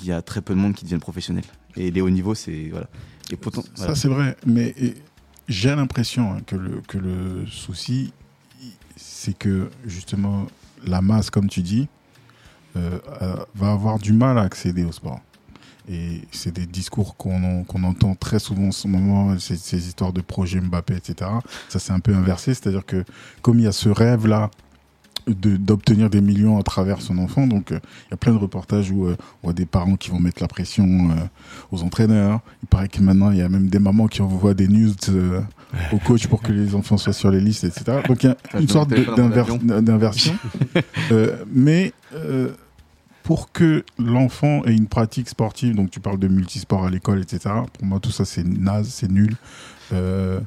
Il 0.03 0.07
y 0.07 0.13
a 0.13 0.21
très 0.23 0.43
peu 0.43 0.55
de 0.55 0.59
monde 0.59 0.75
qui 0.75 0.85
deviennent 0.85 1.01
professionnels 1.01 1.45
et 1.77 1.91
les 1.91 2.01
hauts 2.01 2.11
niveaux 2.11 2.35
c'est 2.35 2.69
voilà. 2.71 2.89
Et 3.31 3.37
pourtant 3.37 3.65
voilà. 3.77 3.95
Ça, 3.95 4.01
c'est 4.01 4.09
vrai. 4.09 4.37
Mais 4.47 4.75
j'ai 5.49 5.75
l'impression 5.75 6.33
hein, 6.33 6.41
que, 6.47 6.57
le, 6.57 6.81
que 6.87 6.99
le 6.99 7.47
souci, 7.47 8.13
c'est 8.97 9.37
que 9.37 9.71
justement, 9.85 10.47
la 10.85 11.03
masse, 11.03 11.31
comme 11.31 11.49
tu 11.49 11.63
dis, 11.63 11.89
euh, 12.77 12.99
euh, 13.23 13.37
va 13.55 13.73
avoir 13.73 13.99
du 13.99 14.13
mal 14.13 14.39
à 14.39 14.43
accéder 14.43 14.85
au 14.85 14.93
sport. 14.93 15.21
Et 15.89 16.23
c'est 16.33 16.53
des 16.53 16.67
discours 16.67 17.17
qu'on 17.17 17.65
entend 17.85 18.17
très 18.17 18.41
souvent 18.41 18.69
en 18.69 18.73
ce 18.73 18.89
moment, 18.89 19.39
ces, 19.39 19.57
ces 19.57 19.87
histoires 19.87 20.13
de 20.13 20.21
projet 20.21 20.61
Mbappé, 20.61 20.97
etc. 20.97 21.31
Ça 21.69 21.79
s'est 21.79 21.93
un 21.93 22.01
peu 22.01 22.13
inversé, 22.13 22.55
c'est-à-dire 22.55 22.85
que 22.85 23.05
comme 23.41 23.61
il 23.61 23.65
y 23.65 23.69
a 23.69 23.73
ce 23.73 23.89
rêve-là 23.89 24.51
de- 25.27 25.57
d'obtenir 25.57 26.09
des 26.11 26.21
millions 26.21 26.59
à 26.59 26.63
travers 26.63 27.01
son 27.01 27.19
enfant, 27.19 27.47
donc 27.47 27.73
euh, 27.73 27.79
il 28.07 28.11
y 28.13 28.15
a 28.15 28.17
plein 28.17 28.33
de 28.33 28.39
reportages 28.39 28.91
où 28.91 29.07
euh, 29.07 29.17
on 29.43 29.49
voit 29.49 29.53
des 29.53 29.67
parents 29.67 29.97
qui 29.97 30.11
vont 30.11 30.21
mettre 30.21 30.41
la 30.43 30.49
pression 30.49 31.11
euh, 31.11 31.15
aux 31.73 31.83
entraîneurs. 31.83 32.41
Il 32.63 32.67
paraît 32.69 32.89
que 32.89 33.01
maintenant, 33.01 33.31
il 33.31 33.39
y 33.39 33.43
a 33.43 33.49
même 33.49 33.69
des 33.69 33.79
mamans 33.79 34.07
qui 34.07 34.23
envoient 34.23 34.55
des 34.55 34.69
news 34.69 34.93
aux 35.93 35.99
coachs 35.99 36.27
pour 36.29 36.43
que 36.43 36.53
les 36.53 36.75
enfants 36.75 36.97
soient 36.97 37.13
sur 37.13 37.31
les 37.31 37.41
listes, 37.41 37.65
etc. 37.65 37.99
Donc 38.07 38.23
il 38.23 38.27
y 38.27 38.31
a 38.31 38.61
une 38.61 38.69
sorte 38.69 38.91
d'inversion. 39.81 40.37
Mais 41.53 41.93
pour 43.23 43.51
que 43.51 43.85
l'enfant 43.99 44.65
ait 44.65 44.75
une 44.77 44.87
pratique 44.87 45.29
sportive, 45.29 45.75
donc 45.75 45.91
tu 45.91 45.99
parles 45.99 46.19
de 46.19 46.29
multisport 46.29 46.85
à 46.87 46.91
l'école, 46.91 47.21
etc. 47.21 47.55
Pour 47.73 47.85
moi, 47.85 47.99
tout 47.99 48.13
ça, 48.13 48.25
c'est 48.25 48.47
naze, 48.47 48.89
c'est 48.89 49.11
nul. 49.11 49.35
Euh, 49.93 50.39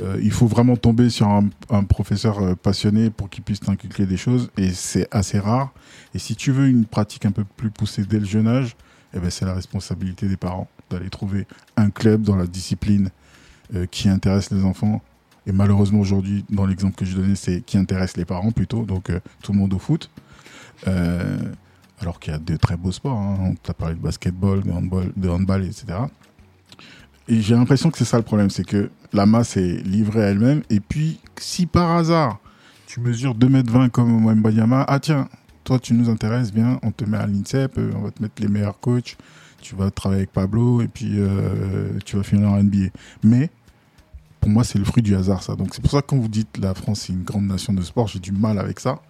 euh, 0.00 0.18
il 0.22 0.30
faut 0.30 0.46
vraiment 0.46 0.76
tomber 0.76 1.10
sur 1.10 1.28
un, 1.28 1.84
professeur 1.84 2.38
euh, 2.40 2.54
passionné 2.54 3.10
pour 3.10 3.28
qu'il 3.28 3.42
puisse 3.42 3.60
t'inculquer 3.60 4.06
des 4.06 4.16
choses, 4.16 4.50
et 4.56 4.70
c'est 4.70 5.08
assez 5.10 5.38
rare. 5.38 5.72
Et 6.14 6.18
si 6.18 6.36
tu 6.36 6.52
veux 6.52 6.68
une 6.68 6.84
pratique 6.84 7.26
un 7.26 7.32
peu 7.32 7.44
plus 7.44 7.70
poussée 7.70 8.04
dès 8.04 8.20
le 8.20 8.24
jeune 8.24 8.46
âge, 8.46 8.76
eh 9.14 9.18
ben, 9.18 9.30
c'est 9.30 9.44
la 9.44 9.54
responsabilité 9.54 10.28
des 10.28 10.36
parents 10.36 10.68
d'aller 10.90 11.10
trouver 11.10 11.46
un 11.76 11.90
club 11.90 12.22
dans 12.22 12.36
la 12.36 12.46
discipline 12.46 13.10
euh, 13.74 13.86
qui 13.86 14.08
intéresse 14.08 14.50
les 14.50 14.64
enfants. 14.64 15.02
Et 15.46 15.52
malheureusement 15.52 16.00
aujourd'hui, 16.00 16.44
dans 16.50 16.66
l'exemple 16.66 16.94
que 16.94 17.04
je 17.04 17.16
donnais, 17.16 17.34
c'est 17.34 17.62
qui 17.62 17.78
intéresse 17.78 18.16
les 18.16 18.24
parents 18.24 18.52
plutôt, 18.52 18.84
donc 18.84 19.10
tout 19.42 19.52
le 19.52 19.58
monde 19.58 19.72
au 19.72 19.78
foot. 19.78 20.10
Alors 22.00 22.20
qu'il 22.20 22.32
y 22.32 22.36
a 22.36 22.38
de 22.38 22.56
très 22.56 22.76
beaux 22.76 22.92
sports. 22.92 23.18
Hein. 23.18 23.38
On 23.40 23.54
t'a 23.54 23.74
parlé 23.74 23.94
de 23.94 24.00
basketball, 24.00 24.62
de 24.62 25.28
handball 25.28 25.64
etc. 25.64 25.98
Et 27.28 27.42
j'ai 27.42 27.54
l'impression 27.54 27.90
que 27.90 27.98
c'est 27.98 28.06
ça 28.06 28.16
le 28.16 28.22
problème, 28.22 28.48
c'est 28.48 28.64
que 28.64 28.90
la 29.12 29.26
masse 29.26 29.56
est 29.56 29.84
livrée 29.84 30.24
à 30.24 30.26
elle-même. 30.28 30.62
Et 30.70 30.80
puis, 30.80 31.20
si 31.36 31.66
par 31.66 31.90
hasard, 31.90 32.38
tu 32.86 33.00
mesures 33.00 33.34
2m20 33.36 33.90
comme 33.90 34.24
Wembayama, 34.26 34.84
ah 34.88 34.98
tiens, 34.98 35.28
toi 35.64 35.78
tu 35.78 35.92
nous 35.92 36.08
intéresses 36.08 36.52
bien, 36.52 36.80
on 36.82 36.90
te 36.90 37.04
met 37.04 37.18
à 37.18 37.26
l'INSEP, 37.26 37.76
euh, 37.76 37.92
on 37.96 38.00
va 38.00 38.10
te 38.10 38.22
mettre 38.22 38.40
les 38.40 38.48
meilleurs 38.48 38.80
coachs, 38.80 39.18
tu 39.60 39.76
vas 39.76 39.90
travailler 39.90 40.22
avec 40.22 40.32
Pablo 40.32 40.80
et 40.80 40.88
puis 40.88 41.16
euh, 41.16 41.98
tu 42.06 42.16
vas 42.16 42.22
finir 42.22 42.48
en 42.48 42.62
NBA. 42.62 42.88
Mais 43.22 43.50
pour 44.40 44.48
moi, 44.48 44.64
c'est 44.64 44.78
le 44.78 44.86
fruit 44.86 45.02
du 45.02 45.14
hasard, 45.14 45.42
ça. 45.42 45.54
Donc 45.54 45.74
c'est 45.74 45.82
pour 45.82 45.90
ça 45.90 46.00
que 46.00 46.06
quand 46.06 46.16
vous 46.16 46.28
dites 46.28 46.56
la 46.56 46.72
France 46.72 47.00
c'est 47.06 47.12
une 47.12 47.24
grande 47.24 47.46
nation 47.46 47.74
de 47.74 47.82
sport, 47.82 48.08
j'ai 48.08 48.20
du 48.20 48.32
mal 48.32 48.58
avec 48.58 48.80
ça. 48.80 49.02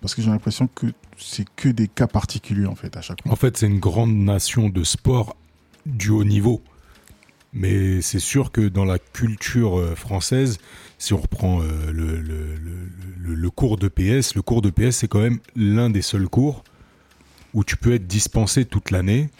Parce 0.00 0.14
que 0.14 0.22
j'ai 0.22 0.30
l'impression 0.30 0.68
que 0.72 0.86
c'est 1.16 1.46
que 1.56 1.68
des 1.68 1.88
cas 1.88 2.06
particuliers, 2.06 2.66
en 2.66 2.74
fait, 2.74 2.96
à 2.96 3.00
chaque 3.00 3.22
fois. 3.22 3.32
En 3.32 3.36
fait, 3.36 3.56
c'est 3.56 3.66
une 3.66 3.80
grande 3.80 4.14
nation 4.14 4.68
de 4.68 4.84
sport 4.84 5.34
du 5.86 6.10
haut 6.10 6.22
niveau. 6.22 6.62
Mais 7.58 8.02
c'est 8.02 8.18
sûr 8.18 8.52
que 8.52 8.60
dans 8.68 8.84
la 8.84 8.98
culture 8.98 9.78
euh, 9.78 9.94
française, 9.94 10.58
si 10.98 11.14
on 11.14 11.18
reprend 11.18 11.62
euh, 11.62 11.90
le, 11.90 12.20
le- 12.20 12.54
le- 12.56 12.88
le- 13.24 13.34
le 13.34 13.50
cours 13.50 13.78
de 13.78 13.88
PS, 13.88 14.34
le 14.34 14.42
cours 14.42 14.60
de 14.62 14.70
PS, 14.70 14.96
c'est 14.98 15.08
quand 15.08 15.20
même 15.20 15.38
l'un 15.56 15.88
des 15.90 16.02
seuls 16.02 16.28
cours 16.28 16.64
où 17.54 17.64
tu 17.64 17.76
peux 17.76 17.94
être 17.94 18.06
dispensé 18.06 18.64
toute 18.66 18.90
l'année 18.90 19.30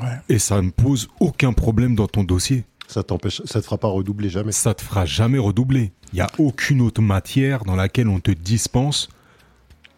Ouais. 0.00 0.06
et 0.28 0.38
ça 0.38 0.62
ne 0.62 0.70
pose 0.70 1.08
aucun 1.20 1.52
problème 1.52 1.94
dans 1.96 2.06
ton 2.06 2.22
dossier. 2.24 2.64
Ça 2.86 3.02
t'empêche, 3.02 3.42
ça 3.44 3.60
te 3.60 3.64
fera 3.64 3.78
pas 3.78 3.88
redoubler 3.88 4.30
jamais. 4.30 4.52
Ça 4.52 4.72
te 4.72 4.80
fera 4.80 5.04
jamais 5.04 5.38
redoubler. 5.38 5.92
Il 6.12 6.16
n'y 6.16 6.20
a 6.22 6.30
aucune 6.38 6.80
autre 6.80 7.02
matière 7.02 7.64
dans 7.64 7.74
laquelle 7.76 8.06
on 8.08 8.20
te 8.20 8.30
dispense 8.30 9.08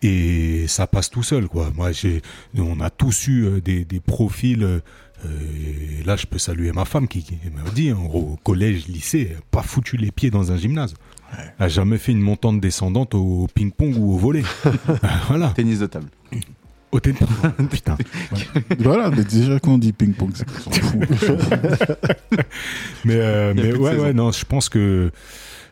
et 0.02 0.64
ça 0.68 0.86
passe 0.86 1.10
tout 1.10 1.22
seul, 1.22 1.46
quoi. 1.48 1.70
Moi, 1.76 1.90
on 2.56 2.80
a 2.80 2.88
tous 2.90 3.28
eu 3.28 3.44
euh, 3.44 3.60
des, 3.60 3.84
des 3.84 4.00
profils. 4.00 4.80
Euh, 5.24 5.28
euh, 5.28 6.00
et 6.00 6.04
là, 6.04 6.16
je 6.16 6.26
peux 6.26 6.38
saluer 6.38 6.72
ma 6.72 6.84
femme 6.84 7.08
qui, 7.08 7.22
qui 7.22 7.38
m'a 7.54 7.68
dit, 7.70 7.90
hein, 7.90 7.98
au 8.12 8.38
collège, 8.42 8.86
lycée, 8.88 9.36
pas 9.50 9.62
foutu 9.62 9.96
les 9.96 10.10
pieds 10.10 10.30
dans 10.30 10.52
un 10.52 10.56
gymnase. 10.56 10.94
Elle 11.36 11.66
a 11.66 11.68
jamais 11.68 11.98
fait 11.98 12.12
une 12.12 12.20
montante 12.20 12.60
descendante 12.60 13.14
au 13.14 13.46
ping-pong 13.54 13.96
ou 13.96 14.14
au 14.14 14.16
volet. 14.16 14.42
voilà. 15.28 15.48
Tennis 15.50 15.78
de 15.78 15.86
table. 15.86 16.08
Au 16.92 16.98
tennis 16.98 17.20
Putain. 17.70 17.96
Voilà, 18.80 19.10
mais 19.10 19.24
déjà 19.24 19.60
quand 19.60 19.72
on 19.72 19.78
dit 19.78 19.92
ping-pong, 19.92 20.30
c'est 20.34 20.46
qu'on 20.46 20.58
s'en 20.58 20.70
fout. 20.70 21.00
Mais, 23.04 23.14
euh, 23.16 23.52
mais 23.54 23.72
ouais, 23.74 23.96
ouais, 23.96 24.12
non, 24.12 24.32
je 24.32 24.44
pense 24.44 24.68
que. 24.68 25.10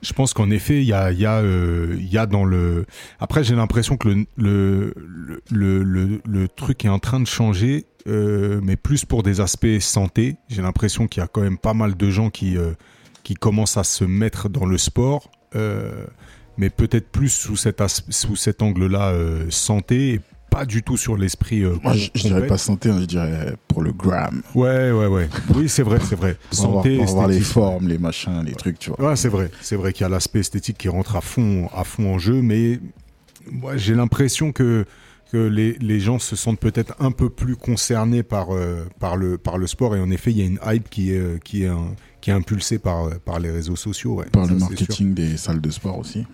Je 0.03 0.13
pense 0.13 0.33
qu'en 0.33 0.51
effet, 0.51 0.77
il 0.77 0.89
y 0.89 0.93
a, 0.93 1.13
y, 1.13 1.27
a, 1.27 1.39
euh, 1.39 1.97
y 1.99 2.19
a 2.19 2.27
dans 2.27 2.45
le. 2.45 2.87
Après, 3.19 3.45
j'ai 3.45 3.55
l'impression 3.55 3.97
que 3.97 4.09
le, 4.09 4.27
le, 4.37 5.83
le, 5.83 6.21
le, 6.25 6.49
truc 6.49 6.85
est 6.85 6.89
en 6.89 6.99
train 6.99 7.21
de 7.21 7.27
changer, 7.27 7.87
euh, 8.07 8.61
mais 8.63 8.77
plus 8.77 9.05
pour 9.05 9.23
des 9.23 9.41
aspects 9.41 9.79
santé. 9.81 10.37
J'ai 10.49 10.63
l'impression 10.63 11.09
qu'il 11.09 11.21
y 11.21 11.25
a 11.25 11.29
quand 11.29 11.41
même 11.41 11.59
pas 11.59 11.75
mal 11.75 11.97
de 11.97 12.11
gens 12.11 12.31
qui, 12.31 12.57
euh, 12.57 12.73
qui 13.25 13.35
commencent 13.35 13.77
à 13.77 13.85
se 13.85 14.05
mettre 14.05 14.49
dans 14.49 14.67
le 14.67 14.79
sport, 14.79 15.31
mais 16.57 16.71
peut-être 16.71 17.09
plus 17.11 17.31
sous 17.31 17.57
cet, 17.57 17.83
sous 18.11 18.37
cet 18.37 18.63
angle-là 18.63 19.15
santé, 19.51 20.21
pas 20.51 20.65
du 20.65 20.83
tout 20.83 20.97
sur 20.97 21.17
l'esprit. 21.17 21.63
euh, 21.63 21.77
Moi, 21.83 21.93
je, 21.95 22.09
je 22.15 22.23
dirais 22.23 22.47
pas 22.47 22.59
santé, 22.59 22.91
je 22.99 23.05
dirais 23.05 23.55
pour 23.69 23.83
le 23.83 23.93
gram. 23.93 24.43
Ouais, 24.55 24.91
ouais, 24.91 25.07
ouais. 25.07 25.29
Oui, 25.55 25.69
c'est 25.69 25.83
vrai, 25.83 25.99
c'est 26.09 26.17
vrai. 26.17 26.37
Santé, 26.51 27.01
avoir 27.03 27.29
les 27.29 27.41
formes, 27.41 27.89
les 27.89 27.99
machins, 27.99 28.43
les 28.45 28.53
trucs, 28.53 28.79
tu 28.79 28.91
vois. 28.91 29.11
Ouais, 29.11 29.17
c'est 29.17 29.29
vrai. 29.29 29.51
C'est 29.61 29.77
vrai 29.77 29.93
qu'il 29.93 30.03
y 30.03 30.07
a 30.07 30.09
l'aspect 30.09 30.41
esthétique 30.41 30.79
qui 30.79 30.89
rentre 30.89 31.17
à 31.17 31.21
fond, 31.21 31.69
à 31.75 31.85
fond 31.85 32.15
en 32.15 32.19
jeu, 32.19 32.41
mais 32.43 32.81
moi, 33.51 33.77
j'ai 33.77 33.95
l'impression 33.95 34.53
que, 34.53 34.85
que 35.33 35.37
les, 35.39 35.75
les 35.81 36.01
gens 36.01 36.19
se 36.19 36.37
sentent 36.37 36.61
peut-être 36.61 36.95
un 37.01 37.11
peu 37.13 37.29
plus 37.31 37.57
concernés 37.57 38.23
par, 38.23 38.55
euh, 38.55 38.87
par, 38.99 39.17
le, 39.17 39.39
par 39.39 39.59
le 39.59 39.67
sport. 39.67 39.95
Et 39.97 40.01
en 40.01 40.11
effet, 40.11 40.31
il 40.33 40.39
y 40.39 40.43
a 40.43 40.47
une 40.47 40.59
hype 40.67 40.89
qui 40.89 41.13
est, 41.13 41.43
qui 41.43 41.65
est, 41.65 41.69
un- 41.69 41.95
qui 42.21 42.31
est 42.31 42.33
impulsée 42.35 42.79
par, 42.79 43.11
par 43.21 43.39
les 43.39 43.51
réseaux 43.51 43.77
sociaux. 43.77 44.15
ouais. 44.17 44.27
Par 44.33 44.47
Ça, 44.47 44.53
le 44.53 44.59
marketing 44.59 45.15
des 45.15 45.37
salles 45.37 45.61
de 45.61 45.71
sport 45.71 45.99
aussi. 45.99 46.27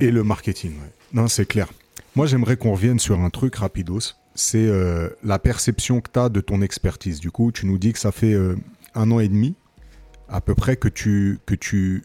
Et 0.00 0.10
le 0.10 0.24
marketing, 0.24 0.70
ouais. 0.72 0.92
Non, 1.12 1.28
c'est 1.28 1.46
clair. 1.46 1.68
Moi, 2.18 2.26
j'aimerais 2.26 2.56
qu'on 2.56 2.72
revienne 2.72 2.98
sur 2.98 3.20
un 3.20 3.30
truc 3.30 3.54
rapidos. 3.54 4.16
C'est 4.34 4.66
euh, 4.66 5.08
la 5.22 5.38
perception 5.38 6.00
que 6.00 6.10
tu 6.12 6.18
as 6.18 6.28
de 6.28 6.40
ton 6.40 6.62
expertise. 6.62 7.20
Du 7.20 7.30
coup, 7.30 7.52
tu 7.52 7.64
nous 7.64 7.78
dis 7.78 7.92
que 7.92 7.98
ça 8.00 8.10
fait 8.10 8.32
euh, 8.32 8.56
un 8.96 9.12
an 9.12 9.20
et 9.20 9.28
demi, 9.28 9.54
à 10.28 10.40
peu 10.40 10.56
près, 10.56 10.74
que 10.74 10.88
tu. 10.88 11.38
Que 11.46 11.54
tu 11.54 12.02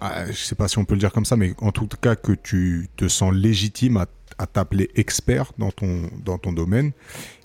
ah, 0.00 0.26
je 0.30 0.36
sais 0.36 0.54
pas 0.54 0.68
si 0.68 0.78
on 0.78 0.84
peut 0.84 0.94
le 0.94 1.00
dire 1.00 1.10
comme 1.10 1.24
ça, 1.24 1.34
mais 1.34 1.54
en 1.58 1.72
tout 1.72 1.88
cas, 2.00 2.14
que 2.14 2.30
tu 2.30 2.88
te 2.96 3.08
sens 3.08 3.34
légitime 3.34 3.96
à, 3.96 4.46
t'appeler 4.46 4.90
expert 4.94 5.52
dans 5.58 5.72
ton, 5.72 6.08
dans 6.24 6.38
ton 6.38 6.52
domaine 6.52 6.92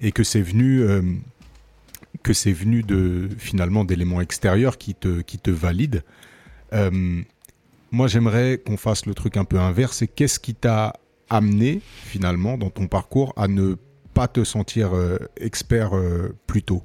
et 0.01 0.11
que 0.11 0.23
c'est 0.23 0.43
venu. 0.43 0.81
euh, 0.81 1.01
que 2.21 2.33
c'est 2.33 2.53
venu 2.53 2.83
de 2.83 3.27
finalement 3.39 3.85
d'éléments 3.85 4.21
extérieurs 4.21 4.77
qui 4.77 4.93
te, 4.93 5.21
qui 5.21 5.39
te 5.39 5.49
valident. 5.49 6.03
Moi, 7.89 8.07
j'aimerais 8.07 8.61
qu'on 8.63 8.77
fasse 8.77 9.05
le 9.07 9.15
truc 9.15 9.37
un 9.37 9.45
peu 9.45 9.59
inverse. 9.59 10.03
Et 10.03 10.07
qu'est-ce 10.07 10.39
qui 10.39 10.53
t'a 10.53 10.93
amené, 11.29 11.81
finalement, 11.83 12.57
dans 12.57 12.69
ton 12.69 12.87
parcours, 12.87 13.33
à 13.37 13.47
ne 13.47 13.75
pas 14.13 14.27
te 14.27 14.43
sentir 14.43 14.93
euh, 14.95 15.17
expert 15.37 15.95
euh, 15.95 16.35
plus 16.47 16.63
tôt? 16.63 16.83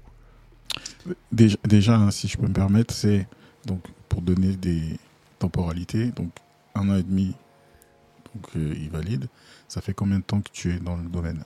Déjà, 1.33 1.57
déjà, 1.67 1.97
hein, 1.97 2.11
si 2.11 2.29
je 2.29 2.39
peux 2.39 2.47
me 2.47 2.53
permettre, 2.53 2.95
c'est 2.95 3.27
donc 3.67 3.81
pour 4.09 4.23
donner 4.23 4.57
des 4.57 4.83
temporalités, 5.39 6.07
donc 6.13 6.31
un 6.75 6.89
an 6.89 6.97
et 6.97 7.03
demi, 7.03 7.35
donc 8.35 8.45
euh, 8.57 8.75
il 8.77 8.89
valide. 8.91 9.27
Ça 9.69 9.81
fait 9.81 9.95
combien 9.95 10.19
de 10.19 10.25
temps 10.25 10.41
que 10.41 10.51
tu 10.53 10.71
es 10.75 10.79
dans 10.79 10.97
le 10.97 11.09
domaine? 11.09 11.45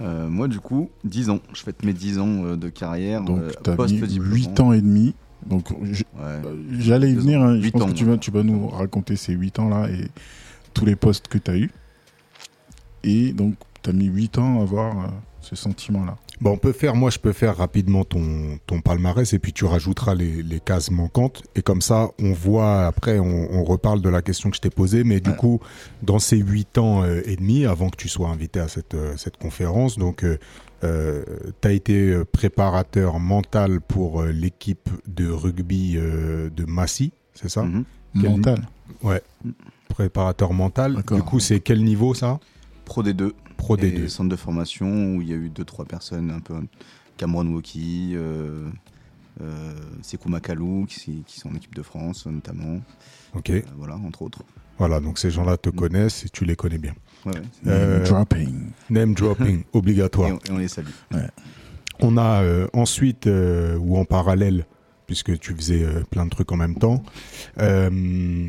Euh, 0.00 0.28
moi, 0.28 0.48
du 0.48 0.60
coup, 0.60 0.90
10 1.04 1.28
ans. 1.30 1.40
Je 1.52 1.62
fête 1.62 1.84
mes 1.84 1.92
10 1.92 2.18
ans 2.18 2.44
euh, 2.44 2.56
de 2.56 2.68
carrière 2.70 3.22
Donc 3.22 3.38
euh, 3.40 3.50
tu 3.62 3.70
as 3.70 3.72
mis 3.72 3.76
post-diplôme. 3.76 4.32
8 4.34 4.60
ans 4.60 4.72
et 4.72 4.80
demi. 4.80 5.14
Donc 5.44 5.70
Ouais. 5.70 5.76
j'allais 6.78 7.10
y 7.10 7.14
venir, 7.14 7.40
hein, 7.42 7.56
je 7.56 7.62
Huit 7.64 7.72
pense 7.72 7.82
ans, 7.82 7.86
que 7.88 7.92
tu 7.92 8.04
vas, 8.04 8.16
tu 8.18 8.30
vas 8.30 8.42
nous 8.42 8.68
raconter 8.68 9.16
ces 9.16 9.32
8 9.32 9.58
ans-là 9.58 9.88
et 9.90 10.08
tous 10.74 10.84
les 10.84 10.96
postes 10.96 11.28
que 11.28 11.38
tu 11.38 11.50
as 11.50 11.56
eus. 11.56 11.70
Et 13.04 13.32
donc 13.32 13.54
tu 13.82 13.90
as 13.90 13.92
mis 13.92 14.06
8 14.06 14.38
ans 14.38 14.60
à 14.60 14.62
avoir 14.62 14.98
euh, 14.98 15.08
ce 15.40 15.56
sentiment-là. 15.56 16.16
Bon, 16.42 16.52
on 16.52 16.56
peut 16.56 16.72
faire, 16.72 16.94
moi, 16.94 17.10
je 17.10 17.18
peux 17.18 17.32
faire 17.34 17.54
rapidement 17.58 18.02
ton, 18.04 18.58
ton 18.66 18.80
palmarès 18.80 19.30
et 19.34 19.38
puis 19.38 19.52
tu 19.52 19.66
rajouteras 19.66 20.14
les, 20.14 20.42
les 20.42 20.58
cases 20.58 20.90
manquantes. 20.90 21.42
Et 21.54 21.60
comme 21.60 21.82
ça, 21.82 22.08
on 22.18 22.32
voit, 22.32 22.86
après, 22.86 23.18
on, 23.18 23.48
on 23.52 23.62
reparle 23.62 24.00
de 24.00 24.08
la 24.08 24.22
question 24.22 24.48
que 24.48 24.56
je 24.56 24.62
t'ai 24.62 24.70
posée. 24.70 25.04
Mais 25.04 25.20
du 25.20 25.30
Ouais. 25.30 25.36
coup, 25.36 25.60
dans 26.02 26.18
ces 26.18 26.38
huit 26.38 26.78
ans 26.78 27.02
euh, 27.04 27.20
et 27.26 27.36
demi, 27.36 27.66
avant 27.66 27.90
que 27.90 27.96
tu 27.96 28.08
sois 28.08 28.28
invité 28.30 28.58
à 28.58 28.68
cette, 28.68 28.94
euh, 28.94 29.14
cette 29.18 29.36
conférence, 29.36 29.98
donc, 29.98 30.24
euh, 30.24 30.38
tu 31.60 31.68
as 31.68 31.72
été 31.72 32.18
préparateur 32.32 33.18
mental 33.20 33.82
pour 33.82 34.22
l'équipe 34.22 34.88
de 35.06 35.28
rugby 35.30 35.92
de 35.96 36.64
Massy, 36.66 37.12
c'est 37.34 37.50
ça? 37.50 37.64
Mhm. 37.64 37.84
Mental. 38.14 38.62
Préparateur 39.88 40.52
mental. 40.54 41.02
Du 41.12 41.22
coup, 41.22 41.38
c'est 41.40 41.60
quel 41.60 41.82
niveau 41.84 42.14
ça? 42.14 42.40
Pro 42.90 43.04
D2. 43.04 43.30
Pro 43.56 43.76
et 43.76 43.82
D2. 43.82 44.08
centre 44.08 44.28
de 44.30 44.34
formation 44.34 45.14
où 45.14 45.22
il 45.22 45.28
y 45.28 45.32
a 45.32 45.36
eu 45.36 45.48
2-3 45.48 45.86
personnes, 45.86 46.32
un 46.32 46.40
peu 46.40 46.54
Cameron 47.16 47.46
Woki, 47.46 48.14
euh, 48.14 48.68
euh, 49.40 49.72
Sekou 50.02 50.28
Makalou, 50.28 50.86
qui, 50.88 51.22
qui 51.24 51.38
sont 51.38 51.50
en 51.50 51.54
équipe 51.54 51.72
de 51.76 51.82
France 51.82 52.26
notamment. 52.26 52.80
Ok. 53.36 53.50
Euh, 53.50 53.62
voilà, 53.76 53.94
entre 53.94 54.22
autres. 54.22 54.42
Voilà, 54.76 54.98
donc 54.98 55.20
ces 55.20 55.30
gens-là 55.30 55.56
te 55.56 55.70
connaissent 55.70 56.24
et 56.24 56.30
tu 56.30 56.44
les 56.44 56.56
connais 56.56 56.78
bien. 56.78 56.94
Ouais, 57.24 57.32
ouais. 57.34 57.42
Euh, 57.68 58.04
Dropping. 58.04 58.70
Name 58.88 59.14
dropping, 59.14 59.62
obligatoire. 59.72 60.30
Et, 60.30 60.32
on, 60.32 60.38
et 60.38 60.50
on 60.50 60.58
les 60.58 60.66
salue. 60.66 60.88
On 62.00 62.16
a 62.16 62.42
euh, 62.42 62.66
ensuite, 62.72 63.28
euh, 63.28 63.76
ou 63.78 63.98
en 63.98 64.04
parallèle, 64.04 64.66
puisque 65.06 65.38
tu 65.38 65.54
faisais 65.54 65.84
euh, 65.84 66.02
plein 66.10 66.24
de 66.24 66.30
trucs 66.30 66.50
en 66.50 66.56
même 66.56 66.74
temps, 66.74 67.04
euh, 67.60 68.48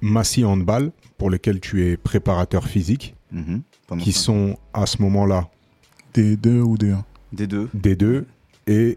Massy 0.00 0.44
Handball, 0.44 0.90
pour 1.18 1.30
lesquels 1.30 1.60
tu 1.60 1.84
es 1.86 1.96
préparateur 1.96 2.66
physique, 2.68 3.14
Mhm. 3.32 3.62
Qui 3.98 4.12
sont 4.12 4.56
à 4.72 4.86
ce 4.86 5.02
moment-là 5.02 5.48
D2 6.14 6.60
ou 6.60 6.76
D1 6.78 7.02
D2. 7.34 7.68
D2, 7.74 8.24
et 8.68 8.96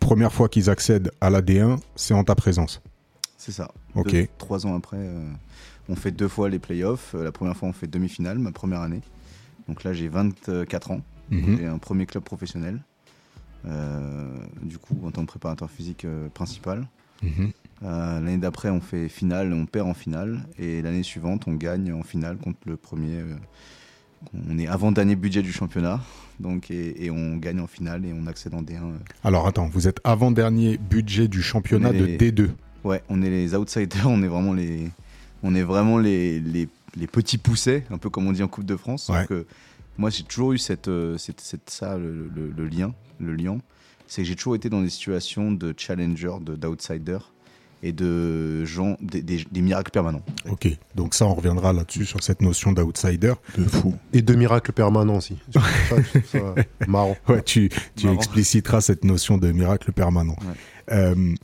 première 0.00 0.32
fois 0.32 0.48
qu'ils 0.48 0.68
accèdent 0.68 1.10
à 1.20 1.30
la 1.30 1.40
D1, 1.42 1.78
c'est 1.94 2.12
en 2.14 2.24
ta 2.24 2.34
présence. 2.34 2.82
C'est 3.38 3.52
ça. 3.52 3.70
Ok. 3.94 4.10
Deux- 4.10 4.26
trois 4.38 4.66
ans 4.66 4.74
après, 4.76 4.96
euh, 4.98 5.30
on 5.88 5.94
fait 5.94 6.10
deux 6.10 6.26
fois 6.28 6.48
les 6.48 6.58
playoffs. 6.58 7.14
Euh, 7.14 7.22
La 7.24 7.30
première 7.32 7.56
fois, 7.56 7.68
on 7.68 7.72
fait 7.72 7.86
demi-finale, 7.86 8.38
ma 8.40 8.50
première 8.52 8.80
année. 8.80 9.00
Donc 9.68 9.84
là, 9.84 9.92
j'ai 9.92 10.08
24 10.08 10.90
ans. 10.90 11.00
Mhm. 11.30 11.56
J'ai 11.58 11.66
un 11.66 11.78
premier 11.78 12.06
club 12.06 12.24
professionnel. 12.24 12.82
Euh, 13.66 14.36
du 14.62 14.78
coup, 14.78 14.98
en 15.04 15.10
tant 15.10 15.22
que 15.22 15.26
préparateur 15.28 15.70
physique 15.70 16.04
euh, 16.04 16.28
principal. 16.28 16.86
Mhm. 17.22 17.52
Euh, 17.82 18.20
l'année 18.20 18.38
d'après, 18.38 18.70
on 18.70 18.80
fait 18.80 19.08
finale, 19.08 19.52
on 19.52 19.66
perd 19.66 19.88
en 19.88 19.94
finale. 19.94 20.46
Et 20.58 20.80
l'année 20.82 21.02
suivante, 21.02 21.44
on 21.46 21.54
gagne 21.54 21.92
en 21.92 22.02
finale 22.02 22.36
contre 22.38 22.58
le 22.66 22.76
premier. 22.76 23.16
euh, 23.20 23.34
on 24.50 24.58
est 24.58 24.66
avant-dernier 24.66 25.14
budget 25.16 25.42
du 25.42 25.52
championnat. 25.52 26.00
Donc, 26.40 26.70
et, 26.70 27.04
et 27.04 27.10
on 27.10 27.36
gagne 27.36 27.60
en 27.60 27.66
finale 27.66 28.04
et 28.04 28.12
on 28.12 28.26
accède 28.26 28.54
en 28.54 28.62
D1. 28.62 28.76
euh. 28.82 28.96
Alors 29.24 29.46
attends, 29.46 29.68
vous 29.68 29.88
êtes 29.88 30.00
avant-dernier 30.04 30.78
budget 30.78 31.28
du 31.28 31.42
championnat 31.42 31.92
de 31.92 32.04
les- 32.04 32.18
D2. 32.18 32.48
Ouais, 32.84 33.02
on 33.08 33.22
est 33.22 33.30
les 33.30 33.54
outsiders, 33.54 34.06
on 34.06 34.22
est 34.22 34.28
vraiment 34.28 34.52
les, 34.52 34.88
on 35.42 35.54
est 35.54 35.62
vraiment 35.62 35.98
les, 35.98 36.40
les, 36.40 36.68
les 36.96 37.06
petits 37.06 37.38
poussets, 37.38 37.84
un 37.90 37.98
peu 37.98 38.10
comme 38.10 38.26
on 38.26 38.32
dit 38.32 38.42
en 38.42 38.48
Coupe 38.48 38.64
de 38.66 38.76
France. 38.76 39.08
Ouais. 39.08 39.26
Donc, 39.26 39.46
moi, 39.98 40.10
j'ai 40.10 40.22
toujours 40.24 40.52
eu 40.52 40.58
cette, 40.58 40.88
euh, 40.88 41.16
cette, 41.18 41.40
cette- 41.40 41.70
ça, 41.70 41.96
le, 41.98 42.30
le- 42.34 42.52
le 42.56 42.66
lien, 42.68 42.94
le 43.20 43.34
lien. 43.34 43.58
C'est 44.06 44.22
que 44.22 44.28
j'ai 44.28 44.36
toujours 44.36 44.54
été 44.56 44.68
dans 44.70 44.82
des 44.82 44.90
situations 44.90 45.52
de 45.52 45.74
challenger, 45.76 46.32
de- 46.42 46.54
d'outsider 46.56 47.18
et 47.82 47.92
de 47.92 48.64
gens, 48.64 48.96
des, 49.00 49.22
des- 49.22 49.44
des 49.50 49.60
miracles 49.62 49.90
permanents. 49.90 50.22
Ok, 50.50 50.68
donc 50.94 51.14
ça, 51.14 51.26
on 51.26 51.34
reviendra 51.34 51.72
là-dessus 51.72 52.04
sur 52.06 52.22
cette 52.22 52.40
notion 52.42 52.72
d'outsider. 52.72 53.34
De 53.56 53.64
fou. 53.64 53.94
Et 54.12 54.22
de 54.22 54.34
miracles 54.34 54.72
permanents 54.72 55.16
aussi. 55.16 55.36
Ça, 55.52 55.60
je 55.88 55.94
trouve 56.18 56.24
ça 56.26 56.54
marrant. 56.88 57.16
Ouais, 57.28 57.42
tu, 57.42 57.70
tu 57.94 58.06
Marrant. 58.06 58.18
expliciteras 58.18 58.80
cette 58.80 59.04
notion 59.04 59.38
de 59.38 59.52
miracle 59.52 59.92
permanent. 59.92 60.36
Ouais. 60.42 60.54
Euh, 60.96 61.34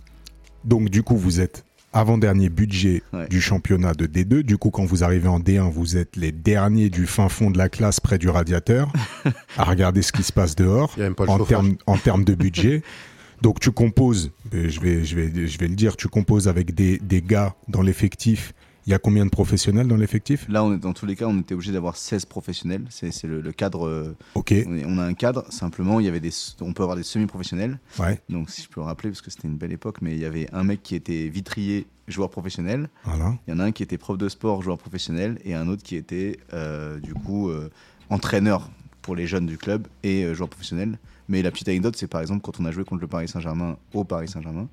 donc, 0.64 0.88
du 0.90 1.02
coup, 1.02 1.16
vous 1.16 1.40
êtes 1.40 1.64
avant-dernier 1.92 2.48
budget 2.48 3.02
Ouais. 3.12 3.28
du 3.28 3.40
championnat 3.42 3.92
de 3.92 4.06
D2. 4.06 4.42
Du 4.42 4.56
coup, 4.56 4.70
quand 4.70 4.84
vous 4.86 5.04
arrivez 5.04 5.28
en 5.28 5.38
D1, 5.40 5.70
vous 5.70 5.98
êtes 5.98 6.16
les 6.16 6.32
derniers 6.32 6.88
du 6.88 7.06
fin 7.06 7.28
fond 7.28 7.50
de 7.50 7.58
la 7.58 7.68
classe 7.68 8.00
près 8.00 8.16
du 8.16 8.30
radiateur 8.30 8.90
à 9.58 9.64
regarder 9.64 10.00
ce 10.00 10.12
qui 10.12 10.22
se 10.22 10.32
passe 10.32 10.56
dehors 10.56 10.92
Il 10.96 11.00
n'y 11.00 11.04
a 11.04 11.08
même 11.08 11.14
pas 11.14 11.24
le 11.26 11.30
en 11.30 11.36
chauffage. 11.36 11.48
termes 11.48 11.74
en 11.86 11.98
termes 11.98 12.24
de 12.24 12.34
budget. 12.34 12.82
Donc, 13.42 13.58
tu 13.60 13.72
composes, 13.72 14.30
euh, 14.54 14.68
je 14.68 14.80
vais, 14.80 15.04
je 15.04 15.16
vais, 15.16 15.46
je 15.46 15.58
vais 15.58 15.68
le 15.68 15.74
dire, 15.74 15.96
tu 15.96 16.08
composes 16.08 16.48
avec 16.48 16.74
des, 16.74 16.98
des 16.98 17.22
gars 17.22 17.54
dans 17.68 17.82
l'effectif. 17.82 18.52
Il 18.84 18.90
y 18.90 18.94
a 18.94 18.98
combien 18.98 19.24
de 19.24 19.30
professionnels 19.30 19.86
dans 19.86 19.96
l'effectif? 19.96 20.44
Là, 20.48 20.64
on 20.64 20.74
est, 20.74 20.78
dans 20.78 20.92
tous 20.92 21.06
les 21.06 21.14
cas, 21.14 21.26
on 21.26 21.38
était 21.38 21.54
obligé 21.54 21.70
d'avoir 21.70 21.96
16 21.96 22.24
professionnels. 22.24 22.84
C'est 22.90 23.12
c'est 23.12 23.28
le, 23.28 23.40
le 23.40 23.52
cadre. 23.52 23.86
euh, 23.86 24.16
Ok, 24.34 24.52
on, 24.66 24.74
est- 24.76 24.84
on 24.84 24.98
a 24.98 25.04
un 25.04 25.14
cadre, 25.14 25.44
simplement, 25.52 26.00
il 26.00 26.06
y 26.06 26.08
avait 26.08 26.18
des, 26.18 26.32
on 26.60 26.72
peut 26.72 26.82
avoir 26.82 26.96
des 26.96 27.04
semi-professionnels. 27.04 27.78
ouais, 28.00 28.20
Donc, 28.28 28.50
si 28.50 28.60
je 28.62 28.68
peux 28.68 28.80
le 28.80 28.86
rappeler, 28.86 29.10
parce 29.10 29.22
que 29.22 29.30
c'était 29.30 29.46
une 29.46 29.56
belle 29.56 29.70
époque, 29.70 29.98
mais 30.02 30.14
il 30.14 30.18
y 30.18 30.24
avait 30.24 30.48
un 30.52 30.64
mec 30.64 30.82
qui 30.82 30.96
était 30.96 31.28
vitrier, 31.28 31.86
joueur 32.08 32.28
professionnel. 32.30 32.88
voilà. 33.04 33.38
Il 33.46 33.52
y 33.52 33.54
en 33.54 33.60
a 33.60 33.64
un 33.66 33.70
qui 33.70 33.84
était 33.84 33.98
prof 33.98 34.18
de 34.18 34.28
sport, 34.28 34.62
joueur 34.62 34.78
professionnel, 34.78 35.38
et 35.44 35.54
un 35.54 35.68
autre 35.68 35.84
qui 35.84 35.94
était, 35.94 36.38
euh, 36.52 36.98
du 36.98 37.14
coup, 37.14 37.50
euh, 37.50 37.70
entraîneur 38.10 38.68
pour 39.00 39.14
les 39.14 39.28
jeunes 39.28 39.46
du 39.46 39.58
club 39.58 39.86
et 40.02 40.34
joueur 40.34 40.48
professionnel. 40.48 40.98
Mais 41.32 41.40
la 41.40 41.50
petite 41.50 41.66
anecdote, 41.68 41.96
c'est 41.96 42.08
par 42.08 42.20
exemple 42.20 42.42
quand 42.42 42.60
on 42.60 42.66
a 42.66 42.70
joué 42.72 42.84
contre 42.84 43.00
le 43.00 43.06
Paris 43.08 43.26
Saint-Germain 43.26 43.78
au 43.94 44.04
Paris 44.04 44.28
Saint-Germain. 44.28 44.68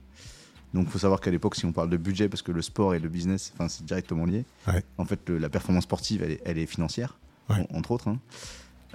Donc, 0.74 0.86
il 0.88 0.91
faut 0.91 0.99
savoir 0.99 1.22
qu'à 1.22 1.32
l'époque, 1.32 1.55
si 1.55 1.66
on 1.66 1.72
parle 1.72 1.89
de 1.89 1.95
budget, 1.97 2.28
parce 2.28 2.41
que 2.41 2.51
le 2.51 2.62
sport 2.62 2.93
et 2.93 2.99
le 2.99 3.07
business, 3.07 3.53
enfin, 3.55 3.70
c'est 3.70 3.84
directement 3.86 4.26
lié. 4.26 4.43
Ouais. 4.68 4.84
En 4.97 5.05
fait, 5.05 5.20
le- 5.30 5.38
la 5.38 5.47
performance 5.49 5.86
sportive, 5.86 6.22
elle 6.22 6.32
est, 6.34 6.41
elle 6.45 6.57
est 6.57 6.66
financière. 6.68 7.18
Ouais. 7.49 7.66
en- 7.74 7.78
entre 7.80 7.91
autres. 7.91 8.10
hein. 8.10 8.20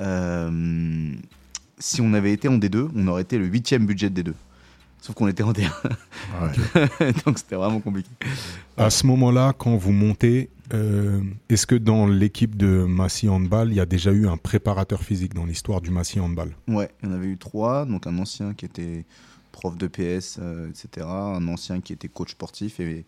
Euh, 0.01 1.15
si 1.79 2.01
on 2.01 2.13
avait 2.15 2.33
été 2.33 2.49
en 2.49 2.59
D2, 2.59 2.91
on 2.95 3.09
aurait 3.09 3.23
été 3.23 3.39
le 3.39 3.47
huitième 3.47 3.87
budget 3.87 4.11
de 4.11 4.23
D2. 4.23 4.35
Sauf 5.01 5.15
qu'on 5.17 5.27
était 5.29 5.43
en 5.43 5.53
D1, 5.53 5.71
Ouais. 6.41 7.13
donc 7.27 7.39
c'était 7.39 7.57
vraiment 7.57 7.81
compliqué. 7.81 8.09
À 8.77 8.91
ce 8.91 9.07
moment-là, 9.07 9.53
quand 9.57 9.75
vous 9.77 9.93
montez, 9.93 10.51
euh, 10.73 11.21
est-ce 11.49 11.67
que 11.67 11.75
dans 11.75 12.07
l'équipe 12.07 12.57
de 12.57 12.85
Massy 12.85 13.29
Handball, 13.29 13.69
il 13.71 13.75
y 13.77 13.81
a 13.81 13.87
déjà 13.87 14.13
eu 14.13 14.27
un 14.27 14.37
préparateur 14.37 15.03
physique 15.03 15.35
dans 15.35 15.45
l'histoire 15.45 15.81
du 15.81 15.91
Massy 15.91 16.21
Handball? 16.21 16.55
Ouais, 16.69 16.89
il 17.03 17.09
y 17.09 17.13
en 17.13 17.15
avait 17.15 17.27
eu 17.27 17.37
trois. 17.37 17.85
Donc 17.85 18.07
un 18.07 18.17
ancien 18.19 18.55
qui 18.55 18.65
était 18.65 19.05
prof 19.53 19.77
de 19.77 19.87
PS, 19.87 20.39
euh, 20.41 20.69
etc. 20.71 21.07
Un 21.07 21.47
ancien 21.49 21.81
qui 21.81 21.93
était 21.93 22.09
coach 22.09 22.33
sportif 22.33 22.81
et, 22.81 23.05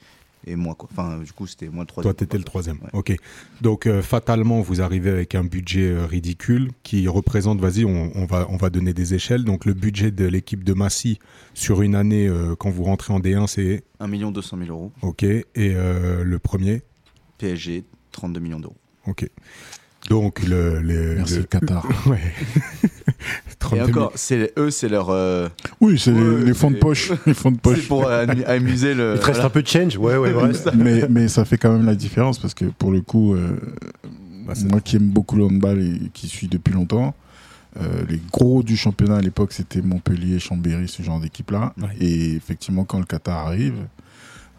et 0.46 0.54
moi. 0.54 0.74
Quoi. 0.76 0.88
Enfin, 0.92 1.18
du 1.18 1.32
coup, 1.32 1.46
c'était 1.46 1.68
moi 1.68 1.82
le 1.82 1.86
troisième. 1.86 2.12
Toi, 2.14 2.18
tu 2.18 2.24
étais 2.24 2.38
le 2.38 2.44
troisième. 2.44 2.76
Ouais. 2.76 2.90
Ok. 2.92 3.16
Donc, 3.62 3.86
euh, 3.86 4.00
fatalement, 4.02 4.60
vous 4.60 4.80
arrivez 4.80 5.10
avec 5.10 5.34
un 5.34 5.42
budget 5.42 5.90
euh, 5.90 6.06
ridicule 6.06 6.70
qui 6.84 7.08
représente, 7.08 7.58
vas-y, 7.60 7.84
on, 7.84 8.12
on 8.14 8.26
va, 8.26 8.46
on 8.50 8.56
va 8.56 8.70
donner 8.70 8.92
des 8.94 9.14
échelles. 9.14 9.44
Donc, 9.44 9.64
le 9.64 9.74
budget 9.74 10.10
de 10.12 10.24
l'équipe 10.26 10.62
de 10.62 10.72
Massy 10.72 11.18
sur 11.54 11.82
une 11.82 11.94
année, 11.96 12.28
euh, 12.28 12.54
quand 12.54 12.70
vous 12.70 12.84
rentrez 12.84 13.12
en 13.12 13.18
D1, 13.18 13.46
c'est 13.48 13.82
1 13.98 14.08
200 14.30 14.58
000 14.58 14.70
euros. 14.70 14.92
ok. 15.02 15.24
Et 15.24 15.44
le 15.56 16.36
premier, 16.38 16.82
PSG, 17.38 17.84
32 18.12 18.40
millions 18.40 18.60
d'euros. 18.60 18.76
ok. 19.06 19.28
Donc, 20.08 20.44
le. 20.46 20.78
le 20.80 21.16
Merci 21.16 21.38
le- 21.38 21.42
Qatar. 21.44 21.84
Ouais. 22.06 22.20
Et 22.84 23.54
32 23.58 23.86
000. 23.86 23.88
encore, 23.98 24.12
c'est 24.14 24.52
eux, 24.56 24.70
c'est 24.70 24.88
leur. 24.88 25.10
euh, 25.10 25.48
Oui, 25.80 25.98
c'est 25.98 26.12
Ouais, 26.12 26.20
les, 26.38 26.44
les 26.44 26.54
fonds 26.54 26.70
de 26.70 26.74
c'est- 26.76 26.80
poche. 26.80 27.12
Les 27.26 27.34
fonds 27.34 27.50
de 27.50 27.56
c'est 27.56 27.62
poche. 27.62 27.88
pour 27.88 28.06
euh, 28.06 28.24
amu- 28.24 28.44
amuser 28.44 28.94
le. 28.94 29.14
Il 29.16 29.20
te 29.20 29.24
reste 29.26 29.36
voilà. 29.38 29.46
un 29.46 29.50
peu 29.50 29.62
de 29.62 29.66
change 29.68 29.96
Ouais, 29.96 30.16
ouais, 30.16 30.32
ouais. 30.32 30.52
mais, 30.76 31.08
mais 31.10 31.26
ça 31.28 31.44
fait 31.44 31.58
quand 31.58 31.72
même 31.72 31.86
la 31.86 31.96
différence 31.96 32.38
parce 32.38 32.54
que 32.54 32.66
pour 32.66 32.92
le 32.92 33.00
coup, 33.00 33.34
euh, 33.34 33.58
Bah, 34.46 34.54
c'est- 34.54 34.66
moi 34.70 34.80
qui 34.80 34.94
aime 34.96 35.08
beaucoup 35.08 35.34
le 35.36 35.44
handball 35.44 35.80
et 35.82 36.08
qui 36.14 36.28
suis 36.28 36.46
depuis 36.46 36.72
longtemps, 36.72 37.14
euh, 37.80 38.04
les 38.08 38.20
gros 38.32 38.62
du 38.62 38.76
championnat 38.76 39.16
à 39.16 39.20
l'époque 39.22 39.52
c'était 39.52 39.82
Montpellier, 39.82 40.38
Chambéry, 40.38 40.86
ce 40.86 41.02
genre 41.02 41.18
d'équipe-là. 41.20 41.74
Ouais. 41.80 41.88
Et 42.00 42.34
effectivement, 42.36 42.84
quand 42.84 42.98
le 43.00 43.06
Qatar 43.06 43.46
arrive, 43.48 43.74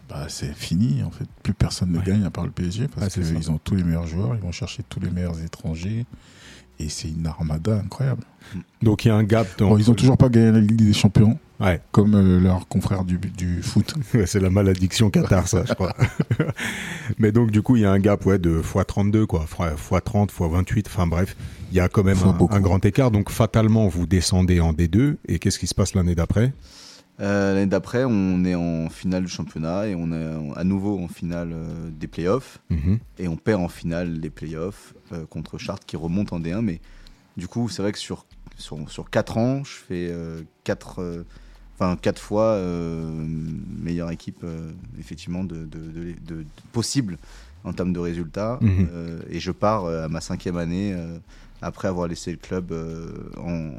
bah, 0.08 0.26
c'est 0.28 0.54
fini 0.54 1.02
en 1.02 1.10
fait. 1.10 1.26
Plus 1.42 1.54
personne 1.54 1.92
ne 1.92 1.98
Ouais. 1.98 2.04
gagne 2.04 2.24
à 2.24 2.30
part 2.30 2.44
le 2.44 2.50
PSG 2.50 2.82
Ouais, 2.84 2.88
parce 2.98 3.14
ça. 3.14 3.20
qu'ils 3.20 3.50
ont 3.50 3.58
tous 3.62 3.74
les 3.74 3.84
meilleurs 3.84 4.06
joueurs, 4.06 4.34
ils 4.34 4.40
vont 4.40 4.52
chercher 4.52 4.82
tous 4.88 5.00
les 5.00 5.10
meilleurs 5.10 5.40
étrangers. 5.42 6.06
Et 6.80 6.88
c'est 6.88 7.08
une 7.08 7.26
armada 7.26 7.74
incroyable. 7.84 8.22
Donc, 8.82 9.04
il 9.04 9.08
y 9.08 9.10
a 9.10 9.16
un 9.16 9.24
gap. 9.24 9.48
dans- 9.58 9.70
Bon, 9.70 9.78
ils 9.78 9.90
ont 9.90 9.94
toujours 9.94 10.16
pas 10.16 10.28
gagné 10.28 10.52
la 10.52 10.60
Ligue 10.60 10.76
des 10.76 10.92
Champions, 10.92 11.36
Ouais. 11.58 11.80
comme 11.90 12.14
euh, 12.14 12.38
leurs 12.38 12.68
confrères 12.68 13.04
du, 13.04 13.18
du 13.18 13.62
foot. 13.64 13.94
Ouais, 14.14 14.26
c'est 14.26 14.38
la 14.38 14.48
malédiction 14.48 15.10
Qatar, 15.10 15.48
ça, 15.48 15.64
je 15.66 15.72
crois. 15.74 15.92
Mais 17.18 17.32
donc, 17.32 17.50
du 17.50 17.62
coup, 17.62 17.74
il 17.76 17.82
y 17.82 17.84
a 17.84 17.90
un 17.90 17.98
gap 17.98 18.24
ouais, 18.26 18.38
de 18.38 18.60
x32, 18.62 19.26
quoi. 19.26 19.44
x30, 19.46 20.28
x28, 20.30 20.84
enfin 20.86 21.06
bref. 21.08 21.36
Il 21.72 21.76
y 21.76 21.80
a 21.80 21.88
quand 21.88 22.04
même 22.04 22.16
un, 22.24 22.36
un 22.54 22.60
grand 22.60 22.84
écart. 22.84 23.10
Donc, 23.10 23.30
fatalement, 23.30 23.88
vous 23.88 24.06
descendez 24.06 24.60
en 24.60 24.72
D2. 24.72 25.16
Et 25.26 25.38
qu'est-ce 25.40 25.58
qui 25.58 25.66
se 25.66 25.74
passe 25.74 25.94
l'année 25.94 26.14
d'après? 26.14 26.52
Euh, 27.20 27.54
L'année 27.54 27.66
d'après, 27.66 28.04
on 28.04 28.44
est 28.44 28.54
en 28.54 28.88
finale 28.90 29.24
du 29.24 29.28
championnat 29.30 29.88
et 29.88 29.94
on 29.96 30.12
est 30.12 30.56
à 30.58 30.64
nouveau 30.64 30.98
en 31.00 31.08
finale 31.08 31.50
euh, 31.52 31.90
des 31.90 32.06
playoffs. 32.06 32.60
Mhm. 32.70 32.98
Et 33.18 33.26
on 33.28 33.36
perd 33.36 33.60
en 33.62 33.68
finale 33.68 34.20
des 34.20 34.30
playoffs 34.30 34.94
euh, 35.12 35.26
contre 35.26 35.58
Chartres 35.58 35.84
qui 35.86 35.96
remonte 35.96 36.32
en 36.32 36.40
D1. 36.40 36.60
Mais 36.60 36.80
du 37.36 37.48
coup, 37.48 37.68
c'est 37.68 37.82
vrai 37.82 37.92
que 37.92 37.98
sur, 37.98 38.24
sur, 38.56 38.78
sur 38.90 39.10
4 39.10 39.36
ans, 39.38 39.64
je 39.64 39.70
fais 39.72 40.14
4 40.64 41.24
enfin, 41.80 41.96
quatre 41.96 42.20
fois 42.20 42.42
euh, 42.54 43.08
meilleure 43.14 44.10
équipe, 44.10 44.40
euh, 44.44 44.70
effectivement, 44.98 45.44
de, 45.44 45.56
de, 45.58 45.78
de- 45.78 46.12
de- 46.26 46.42
de- 46.42 46.46
possible 46.72 47.18
en 47.64 47.72
termes 47.72 47.92
de 47.92 47.98
résultats. 48.00 48.58
Mhm. 48.60 48.88
Euh, 48.92 49.20
et 49.30 49.40
je 49.40 49.50
pars 49.52 49.84
euh, 49.84 50.04
à 50.04 50.08
ma 50.08 50.20
cinquième 50.20 50.56
année 50.56 50.92
euh, 50.92 51.18
après 51.62 51.88
avoir 51.88 52.06
laissé 52.06 52.30
le 52.30 52.36
club 52.36 52.70
euh, 52.72 53.12
en, 53.38 53.70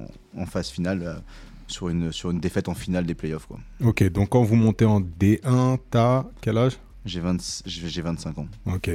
en 0.42 0.46
phase 0.46 0.70
finale. 0.70 1.22
Sur 1.70 1.90
une, 1.90 2.12
sur 2.12 2.32
une 2.32 2.40
défaite 2.40 2.68
en 2.68 2.74
finale 2.74 3.06
des 3.06 3.16
playoffs. 3.16 3.46
quoi. 3.46 3.60
Ok, 3.84 4.04
donc 4.12 4.30
quand 4.30 4.44
vous 4.44 4.56
montez 4.56 4.86
en 4.86 5.02
D1, 5.02 5.78
t'as 5.90 6.26
quel 6.42 6.58
âge? 6.58 6.78
J'ai 7.06 7.20
20 7.22 7.64
j'ai 7.66 7.88
j'ai 7.88 8.02
25 8.02 8.38
ans. 8.38 8.48
Ok. 8.66 8.92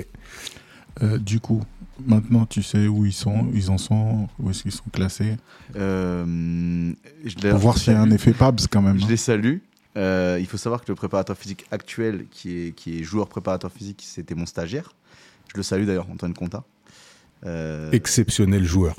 Euh, 1.03 1.19
du 1.19 1.41
coup, 1.41 1.63
maintenant 2.07 2.47
tu 2.47 2.63
sais 2.63 2.87
où 2.87 3.07
ils 3.07 3.13
sont, 3.13 3.49
ils 3.53 3.71
en 3.71 3.79
sont, 3.79 4.29
où 4.39 4.51
est-ce 4.51 4.63
qu'ils 4.63 4.73
sont 4.73 4.91
classés? 4.93 5.37
Euh, 5.75 6.93
je 7.25 7.49
Pour 7.49 7.59
voir 7.59 7.79
s'il 7.79 7.93
y 7.93 7.97
a 7.97 8.01
un 8.01 8.11
effet 8.11 8.33
PABS 8.33 8.67
quand 8.71 8.83
même. 8.83 8.99
Je 8.99 9.05
hein. 9.05 9.09
les 9.09 9.17
salue. 9.17 9.59
Euh, 9.97 10.39
il 10.41 10.47
faut 10.47 10.57
savoir 10.57 10.83
que 10.83 10.91
le 10.91 10.97
préparateur 10.97 11.37
physique 11.37 11.67
actuel, 11.71 12.27
qui 12.31 12.57
est, 12.57 12.73
qui 12.73 12.99
est 12.99 13.03
joueur 13.05 13.29
préparateur 13.29 13.71
physique, 13.71 14.03
c'était 14.05 14.35
mon 14.35 14.47
stagiaire. 14.47 14.95
Je 15.53 15.57
le 15.57 15.63
salue 15.63 15.87
d'ailleurs, 15.87 16.09
Antoine 16.11 16.35
Conta. 16.35 16.65
Euh, 17.47 17.91
Exceptionnel 17.93 18.65
joueur. 18.65 18.97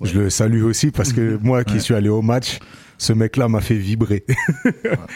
Ouais. 0.00 0.08
Je 0.08 0.18
le 0.20 0.30
salue 0.30 0.62
aussi 0.62 0.90
parce 0.90 1.12
que 1.12 1.36
moi 1.42 1.64
qui 1.64 1.74
Ouais. 1.74 1.80
suis 1.80 1.94
allé 1.94 2.08
au 2.08 2.22
match, 2.22 2.58
ce 2.98 3.12
mec-là 3.12 3.48
m'a 3.48 3.60
fait 3.60 3.76
vibrer. 3.76 4.24
Ouais, 4.28 4.34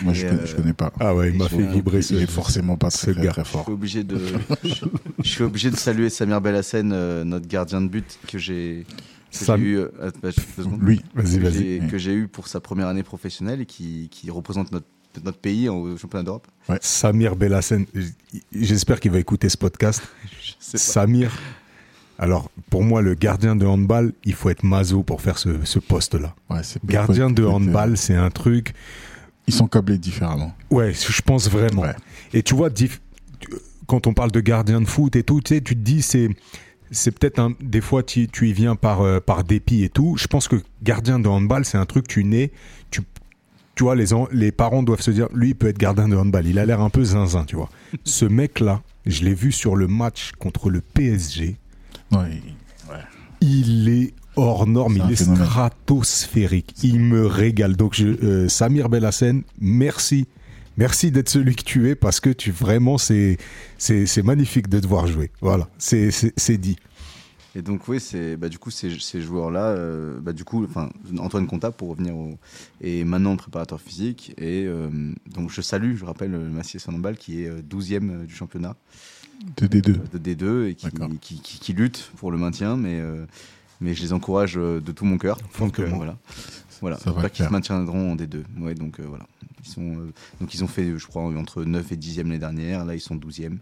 moi 0.03 0.13
je, 0.13 0.27
connais, 0.27 0.41
euh, 0.43 0.47
je 0.47 0.57
connais 0.57 0.73
pas. 0.73 0.93
Ah 1.01 1.15
ouais, 1.15 1.31
il 1.31 1.39
m'a 1.39 1.49
fait 1.49 1.67
vibrer 1.67 2.03
ce 2.03 2.15
il 2.15 2.23
est 2.23 2.31
forcément 2.31 2.77
pas 2.77 2.91
ce 2.91 3.11
très, 3.11 3.23
gars. 3.23 3.31
très 3.31 3.45
je 3.45 3.49
fort. 3.49 3.65
suis 3.65 3.73
obligé 3.73 4.05
de, 4.05 4.19
je, 4.65 4.85
je 5.23 5.29
suis 5.29 5.43
obligé 5.45 5.71
de 5.71 5.77
saluer 5.77 6.11
Samir 6.11 6.41
Bellassène, 6.41 6.93
euh, 6.93 7.23
notre 7.25 7.47
gardien 7.47 7.81
de 7.81 7.89
but 7.89 8.19
que 8.27 8.39
j'ai 8.39 8.85
Sam- 9.31 9.63
eu, 9.63 9.79
euh, 9.79 9.89
secondes. 10.57 10.81
Lui, 10.83 11.01
Vas-y, 11.15 11.39
que 11.39 11.43
vas-y. 11.43 11.89
que 11.89 11.99
j'ai 11.99 12.15
eu 12.15 12.29
pour 12.29 12.49
sa 12.49 12.61
première 12.61 12.89
année 12.89 13.03
professionnelle 13.05 13.61
et 13.61 13.67
qui, 13.67 14.09
qui 14.11 14.31
représente 14.31 14.71
notre, 14.73 14.87
notre 15.25 15.39
pays 15.39 15.69
au 15.69 15.97
championnat 15.97 16.25
d'Europe. 16.25 16.47
Samir 16.81 17.35
Bellassène, 17.37 17.87
j'espère 18.55 18.99
qu'il 19.01 19.11
va 19.13 19.19
écouter 19.21 19.49
ce 19.49 19.57
podcast. 19.57 20.03
Je. 20.43 20.77
Samir, 20.77 21.31
alors 22.23 22.51
pour 22.71 22.85
moi, 22.85 23.03
le 23.03 23.15
gardien 23.15 23.57
de 23.57 23.67
handball, 23.67 24.13
il 24.25 24.35
faut 24.35 24.49
être 24.49 24.63
mazo 24.63 25.03
pour 25.03 25.21
faire 25.21 25.39
ce, 25.39 25.65
ce 25.65 25.81
poste-là. 25.81 26.37
ouais, 26.51 26.61
Gardien 26.85 27.31
de 27.31 27.45
handball, 27.45 27.97
c'est 27.97 28.15
un 28.15 28.31
truc. 28.31 28.75
Ils 29.49 29.53
sont 29.53 29.67
câblés 29.67 29.99
différemment. 29.99 30.55
Ouais, 30.71 30.93
je 30.95 31.21
pense 31.23 31.51
vraiment. 31.51 31.83
Ouais. 31.83 31.97
Et 32.33 32.45
tu 32.45 32.55
vois, 32.55 32.71
quand 33.89 34.07
on 34.07 34.15
parle 34.15 34.31
de 34.31 34.39
gardien 34.39 34.81
de 34.81 34.87
foot 34.87 35.17
et 35.17 35.25
tout, 35.25 35.41
tu 35.41 35.55
sais, 35.57 35.61
tu 35.61 35.75
te 35.75 35.81
dis, 35.81 36.01
c'est. 36.01 36.29
C'est 36.93 37.11
peut-être 37.11 37.41
un. 37.41 37.55
Des 37.61 37.81
fois, 37.81 38.05
tu, 38.05 38.29
tu 38.29 38.49
y 38.51 38.53
viens 38.53 38.77
par, 38.77 39.01
euh, 39.01 39.19
par 39.19 39.43
dépit 39.43 39.83
et 39.83 39.89
tout. 39.89 40.15
Je 40.17 40.29
pense 40.29 40.47
que 40.47 40.57
gardien 40.83 41.19
de 41.19 41.27
handball, 41.27 41.65
c'est 41.65 41.79
un 41.79 41.87
truc, 41.87 42.07
tu 42.07 42.23
nais. 42.23 42.53
Tu, 42.91 43.01
tu 43.75 43.83
vois, 43.83 43.97
les, 43.97 44.07
les 44.31 44.53
parents 44.53 44.85
doivent 44.85 45.01
se 45.01 45.11
dire, 45.11 45.27
lui, 45.35 45.49
il 45.49 45.55
peut 45.57 45.69
être 45.69 45.79
gardien 45.79 46.07
de 46.07 46.15
handball. 46.17 46.47
Il 46.47 46.59
a 46.61 46.67
l'air 46.67 46.83
un 46.83 46.91
peu 46.91 47.03
zinzin, 47.03 47.45
tu 47.47 47.57
vois. 47.57 47.69
Ce 48.05 48.27
mec-là, 48.27 48.83
je 49.07 49.25
l'ai 49.25 49.35
vu 49.35 49.51
sur 49.51 49.75
le 49.75 49.89
match 49.89 50.33
contre 50.39 50.71
le 50.71 50.83
PSG. 50.83 51.57
Ouais, 52.13 52.43
Il 53.41 53.89
est 53.89 54.15
hors 54.37 54.67
norme, 54.67 54.97
il 54.97 55.13
est 55.13 55.17
phénomène. 55.17 55.45
stratosphérique. 55.45 56.75
Il 56.83 57.01
me 57.01 57.27
régale. 57.27 57.77
Donc, 57.77 57.95
je, 57.95 58.07
euh, 58.07 58.49
Samir 58.49 58.89
Bellassène, 58.89 59.43
merci. 59.61 60.27
Merci 60.79 61.11
d'être 61.11 61.29
celui 61.29 61.55
que 61.55 61.65
tu 61.65 61.91
es 61.91 61.95
parce 61.95 62.19
que 62.21 62.31
tu 62.31 62.51
vraiment, 62.51 62.97
c'est, 62.97 63.37
magnifique 64.25 64.69
de 64.69 64.81
te 64.81 64.87
voir 64.87 65.07
jouer. 65.07 65.31
Voilà, 65.41 65.69
c'est, 65.79 66.09
dit. 66.59 66.77
Et 67.55 67.61
donc 67.61 67.87
oui, 67.89 68.01
c'est 68.01 68.37
bah, 68.39 68.49
du 68.49 68.59
coup 68.59 68.71
ces, 68.71 68.99
ces 68.99 69.21
joueurs-là, 69.21 69.67
euh, 69.67 70.19
bah, 70.21 70.33
du 70.33 70.43
coup, 70.43 70.65
enfin 70.65 70.89
Antoine 71.19 71.47
Conta 71.47 71.71
pour 71.71 71.91
revenir 71.91 72.17
au 72.17 72.39
et 72.81 73.05
maintenant 73.05 73.37
préparateur 73.37 73.79
physique 73.79 74.33
et 74.39 74.65
euh, 74.65 74.89
donc 75.27 75.51
je 75.51 75.61
salue, 75.61 75.95
je 75.97 76.07
rappelle 76.07 76.31
le 76.31 76.39
Massier 76.49 76.81
Handball 76.89 77.19
qui 77.19 77.43
est 77.43 77.49
euh, 77.49 77.61
12e 77.61 78.25
du 78.25 78.35
championnat 78.35 78.75
de 79.57 79.67
D2. 79.67 79.99
de 80.13 80.19
D2 80.19 80.69
et 80.71 80.75
qui, 80.75 80.89
qui, 81.21 81.41
qui- 81.41 81.59
qui 81.61 81.73
lutte 81.73 82.11
pour 82.17 82.31
le 82.31 82.39
maintien, 82.39 82.77
mais 82.77 83.01
euh, 83.01 83.25
mais 83.81 83.95
je 83.95 84.03
les 84.03 84.13
encourage 84.13 84.57
euh, 84.57 84.81
de 84.81 84.93
tout 84.93 85.05
mon 85.05 85.19
cœur. 85.19 85.39
Donc 85.59 85.79
euh, 85.81 85.87
voilà, 85.97 86.17
voilà, 86.81 87.29
qu'ils 87.31 87.45
se 87.47 87.51
maintiendront 87.53 88.13
en 88.13 88.17
D2. 88.17 88.43
Ouais, 88.61 88.75
donc 88.75 89.01
euh, 89.01 89.05
voilà, 89.09 89.27
ils 89.65 89.69
sont 89.71 89.83
euh, 89.97 90.13
donc 90.41 90.55
ils 90.55 90.63
ont 90.63 90.69
fait, 90.69 90.97
je 90.97 91.07
crois, 91.07 91.23
entre 91.25 91.65
9 91.65 91.93
et 91.93 91.97
10e 91.97 92.19
l'année 92.25 92.39
dernière. 92.39 92.85
Là, 92.85 92.95
ils 92.95 93.01
sont 93.01 93.17
12e. 93.17 93.57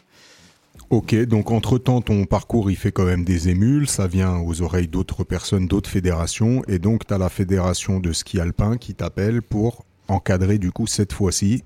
Ok, 0.88 1.14
donc 1.26 1.50
entre-temps, 1.50 2.00
ton 2.00 2.24
parcours, 2.24 2.70
il 2.70 2.76
fait 2.76 2.90
quand 2.92 3.04
même 3.04 3.24
des 3.24 3.48
émules, 3.48 3.86
ça 3.88 4.06
vient 4.06 4.38
aux 4.38 4.62
oreilles 4.62 4.88
d'autres 4.88 5.24
personnes, 5.24 5.66
d'autres 5.66 5.90
fédérations, 5.90 6.62
et 6.68 6.78
donc 6.78 7.06
tu 7.06 7.12
as 7.14 7.18
la 7.18 7.28
fédération 7.28 8.00
de 8.00 8.12
ski 8.12 8.40
alpin 8.40 8.76
qui 8.76 8.94
t'appelle 8.94 9.42
pour 9.42 9.84
encadrer, 10.08 10.58
du 10.58 10.72
coup, 10.72 10.86
cette 10.86 11.12
fois-ci, 11.12 11.62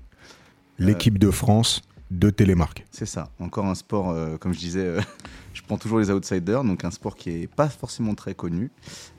l'équipe 0.79 1.17
de 1.17 1.31
France 1.31 1.81
de 2.11 2.29
Télémark. 2.29 2.85
C'est 2.91 3.05
ça. 3.05 3.31
Encore 3.39 3.65
un 3.65 3.75
sport, 3.75 4.09
euh, 4.09 4.37
comme 4.37 4.53
je 4.53 4.59
disais, 4.59 4.85
euh, 4.85 5.01
je 5.53 5.61
prends 5.63 5.77
toujours 5.77 5.99
les 5.99 6.11
outsiders, 6.11 6.63
donc 6.63 6.83
un 6.83 6.91
sport 6.91 7.15
qui 7.15 7.29
est 7.29 7.47
pas 7.47 7.69
forcément 7.69 8.15
très 8.15 8.35
connu. 8.35 8.71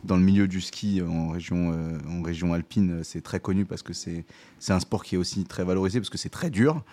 Dans 0.04 0.16
le 0.16 0.22
milieu 0.22 0.48
du 0.48 0.60
ski 0.60 1.00
euh, 1.00 1.08
en 1.08 1.30
région, 1.30 1.72
euh, 1.72 1.98
en 2.08 2.22
région 2.22 2.52
alpine, 2.52 3.02
c'est 3.02 3.22
très 3.22 3.40
connu 3.40 3.64
parce 3.64 3.82
que 3.82 3.92
c'est 3.92 4.24
c'est 4.58 4.72
un 4.72 4.80
sport 4.80 5.04
qui 5.04 5.16
est 5.16 5.18
aussi 5.18 5.44
très 5.44 5.64
valorisé 5.64 6.00
parce 6.00 6.10
que 6.10 6.18
c'est 6.18 6.28
très 6.30 6.50
dur. 6.50 6.84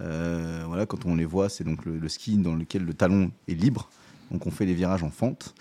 Euh, 0.00 0.64
voilà, 0.66 0.86
quand 0.86 1.06
on 1.06 1.14
les 1.14 1.24
voit, 1.24 1.48
c'est 1.48 1.64
donc 1.64 1.84
le, 1.84 1.98
le 1.98 2.08
ski 2.08 2.36
dans 2.36 2.54
lequel 2.54 2.84
le 2.84 2.94
talon 2.94 3.30
est 3.48 3.54
libre. 3.54 3.90
Donc 4.30 4.46
on 4.46 4.50
fait 4.50 4.66
les 4.66 4.74
virages 4.74 5.02
en 5.02 5.10
fente 5.10 5.54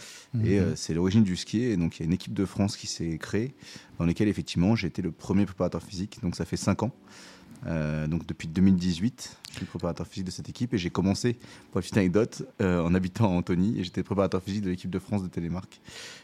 et 0.44 0.60
euh, 0.60 0.76
c'est 0.76 0.94
l'origine 0.94 1.24
du 1.24 1.36
ski. 1.36 1.64
Et 1.64 1.78
donc 1.78 1.98
il 1.98 2.00
y 2.02 2.04
a 2.04 2.06
une 2.06 2.14
équipe 2.14 2.34
de 2.34 2.46
France 2.46 2.78
qui 2.78 2.88
s'est 2.88 3.18
créée 3.18 3.54
dans 4.00 4.06
laquelle 4.06 4.28
effectivement 4.28 4.76
j'ai 4.76 4.88
été 4.88 5.02
le 5.02 5.12
premier 5.12 5.46
préparateur 5.46 5.84
physique. 5.84 6.20
Donc 6.24 6.36
ça 6.36 6.46
fait 6.46 6.58
5 6.58 6.84
ans. 6.84 6.92
Euh, 7.68 8.08
donc 8.08 8.26
depuis 8.28 8.48
2018, 8.48 9.38
je 9.52 9.56
suis 9.58 9.66
préparateur 9.66 10.06
physique 10.08 10.26
de 10.26 10.32
cette 10.32 10.50
équipe 10.50 10.74
et 10.74 10.78
j'ai 10.78 10.90
commencé, 10.90 11.34
pour 11.72 11.80
la 11.80 11.82
petite 11.82 11.98
anecdote, 11.98 12.44
euh, 12.62 12.82
en 12.84 12.94
habitant 12.94 13.26
à 13.26 13.30
Antony 13.38 13.80
et 13.80 13.84
j'étais 13.84 14.04
préparateur 14.04 14.42
physique 14.42 14.64
de 14.64 14.70
l'équipe 14.70 14.90
de 14.90 15.00
France 15.00 15.24
de 15.24 15.28
Télémark. 15.28 15.80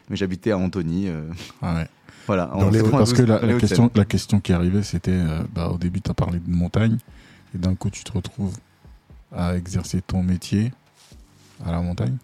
Mais 0.08 0.16
j'habitais 0.16 0.50
à 0.50 0.58
Antony. 0.58 1.08
euh, 1.08 1.30
Ah 1.62 1.74
ouais. 1.76 1.88
voilà. 2.26 2.54
en 2.54 2.60
Dans 2.60 2.70
les- 2.70 2.80
92, 2.82 2.90
parce 2.98 3.12
que 3.14 3.22
la, 3.22 3.58
question, 3.58 3.90
la 3.94 4.04
question 4.04 4.40
qui 4.40 4.52
arrivait, 4.52 4.82
c'était 4.82 5.12
euh, 5.12 5.42
bah, 5.54 5.68
au 5.68 5.78
début, 5.78 6.00
tu 6.00 6.10
as 6.10 6.14
parlé 6.14 6.38
de 6.40 6.50
montagne, 6.50 6.98
et 7.54 7.58
d'un 7.58 7.74
coup, 7.74 7.90
tu 7.90 8.04
te 8.04 8.12
retrouves 8.12 8.56
à 9.32 9.56
exercer 9.56 10.02
ton 10.02 10.22
métier 10.22 10.72
à 11.64 11.72
la 11.72 11.80
montagne. 11.80 12.16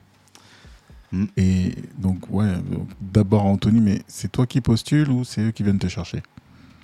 Mm. 1.12 1.24
Et 1.36 1.74
donc, 1.98 2.28
ouais, 2.30 2.52
d'abord 3.00 3.44
Anthony, 3.46 3.80
mais 3.80 4.02
c'est 4.08 4.30
toi 4.30 4.46
qui 4.46 4.60
postules 4.60 5.08
ou 5.10 5.24
c'est 5.24 5.40
eux 5.40 5.50
qui 5.52 5.62
viennent 5.62 5.78
te 5.78 5.88
chercher? 5.88 6.22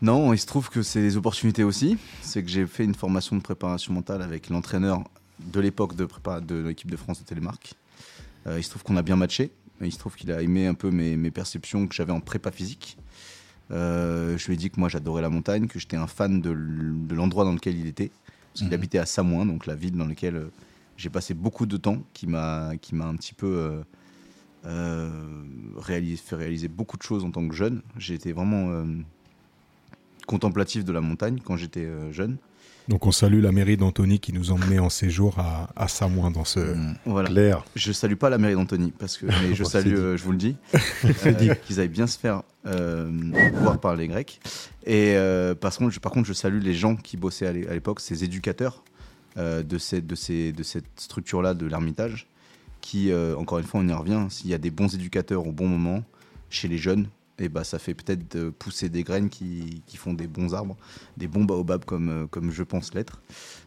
Non, 0.02 0.32
il 0.32 0.38
se 0.38 0.46
trouve 0.46 0.68
que 0.68 0.82
c'est 0.82 1.00
des 1.00 1.16
opportunités 1.16 1.62
aussi. 1.62 1.96
C'est 2.22 2.42
que 2.42 2.48
j'ai 2.50 2.66
fait 2.66 2.84
une 2.84 2.94
formation 2.94 3.36
de 3.36 3.40
préparation 3.40 3.92
mentale 3.94 4.20
avec 4.20 4.50
l'entraîneur 4.50 5.04
de 5.38 5.60
l'époque 5.60 5.94
de, 5.94 6.08
de 6.40 6.54
l'équipe 6.66 6.90
de 6.90 6.96
France 6.96 7.20
de 7.20 7.24
Télémark. 7.24 7.74
Euh, 8.48 8.58
il 8.58 8.64
se 8.64 8.70
trouve 8.70 8.82
qu'on 8.82 8.96
a 8.96 9.02
bien 9.02 9.14
matché. 9.14 9.52
Il 9.80 9.92
se 9.92 9.98
trouve 9.98 10.16
qu'il 10.16 10.32
a 10.32 10.42
aimé 10.42 10.66
un 10.66 10.74
peu 10.74 10.90
mes, 10.90 11.16
mes 11.16 11.30
perceptions 11.30 11.86
que 11.86 11.94
j'avais 11.94 12.12
en 12.12 12.20
prépa 12.20 12.50
physique. 12.50 12.98
Euh, 13.70 14.36
je 14.36 14.46
lui 14.48 14.54
ai 14.54 14.56
dit 14.56 14.70
que 14.70 14.78
moi 14.80 14.88
j'adorais 14.88 15.22
la 15.22 15.30
montagne, 15.30 15.68
que 15.68 15.78
j'étais 15.78 15.96
un 15.96 16.08
fan 16.08 16.40
de, 16.40 16.50
l'endroit 17.14 17.44
dans 17.44 17.52
lequel 17.52 17.78
il 17.78 17.86
était. 17.86 18.10
Parce 18.52 18.60
qu'il 18.60 18.68
Mhm. 18.68 18.74
habitait 18.74 18.98
à 18.98 19.06
Samoin, 19.06 19.46
donc 19.46 19.66
la 19.66 19.76
ville 19.76 19.96
dans 19.96 20.06
laquelle 20.06 20.36
euh, 20.36 20.52
j'ai 20.96 21.10
passé 21.10 21.32
beaucoup 21.32 21.64
de 21.66 21.76
temps, 21.76 22.02
qui 22.12 22.26
m'a 22.26 22.70
un 22.70 23.16
petit 23.16 23.34
peu 23.34 23.46
euh, 23.46 23.82
euh, 24.66 25.10
réalisé, 25.78 26.16
fait 26.16 26.36
réaliser 26.36 26.68
beaucoup 26.68 26.96
de 26.96 27.02
choses 27.02 27.24
en 27.24 27.30
tant 27.30 27.46
que 27.48 27.54
jeune. 27.54 27.82
J'ai 27.96 28.14
été 28.14 28.32
vraiment 28.32 28.84
contemplatif 30.26 30.84
de 30.84 30.92
la 30.92 31.00
montagne 31.00 31.38
quand 31.44 31.56
j'étais 31.56 31.84
euh, 31.84 32.12
jeune. 32.12 32.36
Donc 32.88 33.06
on 33.06 33.12
salue 33.12 33.40
la 33.40 33.52
mairie 33.52 33.76
d'Antony 33.76 34.18
qui 34.18 34.32
nous 34.32 34.50
emmenait 34.50 34.80
en 34.80 34.90
séjour 34.90 35.38
à, 35.38 35.70
à 35.76 35.86
Samoin 35.86 36.32
dans 36.32 36.44
ce... 36.44 36.58
Mm. 36.58 36.96
Voilà. 37.06 37.28
Claire. 37.28 37.64
Je 37.76 37.92
salue 37.92 38.14
pas 38.16 38.28
la 38.28 38.38
mairie 38.38 38.54
d'Antony 38.54 38.92
parce 38.98 39.16
que 39.18 39.26
mais 39.26 39.54
je 39.54 39.62
Bon, 39.62 39.68
salue, 39.68 39.94
euh, 39.94 40.16
je 40.16 40.24
vous 40.24 40.32
le 40.32 40.38
dis, 40.38 40.56
euh, 41.04 41.54
qu'ils 41.64 41.78
aillent 41.78 41.88
bien 41.88 42.08
se 42.08 42.18
faire 42.18 42.42
euh, 42.66 43.08
voir 43.54 43.78
par 43.78 43.94
les 43.94 44.08
Grecs. 44.08 44.40
Et 44.84 45.14
par 45.60 45.76
contre, 45.76 45.90
je, 45.92 46.00
par 46.00 46.10
contre, 46.10 46.26
je 46.26 46.32
salue 46.32 46.60
les 46.60 46.74
gens 46.74 46.96
qui 46.96 47.16
bossaient 47.16 47.46
à 47.46 47.52
l'é- 47.52 47.68
à 47.68 47.72
l'époque, 47.74 48.00
ces 48.00 48.24
éducateurs 48.24 48.82
de, 49.36 49.78
ces, 49.78 50.00
de, 50.02 50.14
ces, 50.16 50.50
de 50.52 50.62
cette 50.64 50.84
structure-là 50.96 51.54
de 51.54 51.66
l'Ermitage, 51.66 52.26
qui, 52.80 53.12
encore 53.38 53.60
une 53.60 53.64
fois, 53.64 53.78
on 53.80 53.86
y 53.88 53.92
revient. 53.92 54.26
S'il 54.28 54.50
y 54.50 54.54
a 54.54 54.58
des 54.58 54.72
bons 54.72 54.92
éducateurs 54.92 55.46
au 55.46 55.52
bon 55.52 55.68
moment 55.68 56.02
chez 56.50 56.66
les 56.66 56.78
jeunes, 56.78 57.06
et 57.38 57.48
bah, 57.48 57.64
ça 57.64 57.78
fait 57.78 57.94
peut-être 57.94 58.50
pousser 58.50 58.88
des 58.88 59.02
graines 59.02 59.28
qui, 59.28 59.82
qui 59.86 59.96
font 59.96 60.12
des 60.12 60.26
bons 60.26 60.54
arbres, 60.54 60.76
des 61.16 61.28
bons 61.28 61.44
baobabs 61.44 61.84
comme, 61.84 62.08
euh, 62.08 62.26
comme 62.26 62.50
je 62.50 62.62
pense 62.62 62.94
l'être. 62.94 63.22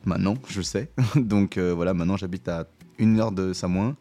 Maintenant, 0.05 0.35
je 0.47 0.61
sais. 0.61 0.91
Donc 1.15 1.57
euh, 1.57 1.73
voilà, 1.73 1.93
maintenant 1.93 2.17
j'habite 2.17 2.47
à 2.47 2.67
une 2.97 3.19
heure 3.19 3.31
de 3.31 3.53
Samoin. 3.53 3.95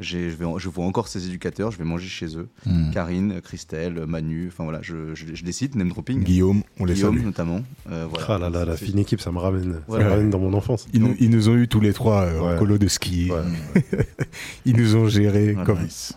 Je, 0.00 0.18
vais 0.18 0.44
en- 0.44 0.58
je 0.58 0.68
vois 0.68 0.84
encore 0.86 1.06
ces 1.06 1.26
éducateurs, 1.26 1.70
je 1.70 1.78
vais 1.78 1.84
manger 1.84 2.08
chez 2.08 2.36
eux. 2.36 2.48
Mm. 2.66 2.90
Karine, 2.90 3.40
Christelle, 3.40 4.06
Manu, 4.06 4.48
enfin 4.48 4.64
voilà, 4.64 4.80
je, 4.82 5.14
je, 5.14 5.26
je 5.34 5.44
les 5.44 5.52
cite, 5.52 5.76
name 5.76 5.88
dropping. 5.90 6.22
Guillaume, 6.24 6.62
on 6.80 6.84
les 6.84 6.94
Guillaume 6.94 7.14
salue. 7.14 7.24
notamment. 7.24 7.60
euh, 7.90 8.06
voilà. 8.10 8.26
Ah 8.28 8.38
là 8.38 8.50
là, 8.50 8.64
la 8.64 8.76
fine 8.76 8.98
équipe, 8.98 9.20
ça 9.20 9.30
me 9.30 9.38
ramène, 9.38 9.74
ça 9.74 9.78
Voilà. 9.86 10.04
me 10.06 10.10
ramène 10.10 10.30
dans 10.30 10.40
mon 10.40 10.52
enfance. 10.54 10.86
Ils, 10.92 11.00
nous, 11.00 11.14
ils 11.20 11.30
nous 11.30 11.48
ont 11.48 11.54
eu 11.56 11.68
tous 11.68 11.80
les 11.80 11.92
trois 11.92 12.22
euh, 12.22 12.40
en 12.40 12.50
Ouais. 12.52 12.58
colo 12.58 12.76
de 12.78 12.88
ski. 12.88 13.30
Ouais. 13.30 13.92
Ils 14.64 14.76
nous 14.76 14.96
ont 14.96 15.06
gérés 15.08 15.52
Voilà. 15.52 15.76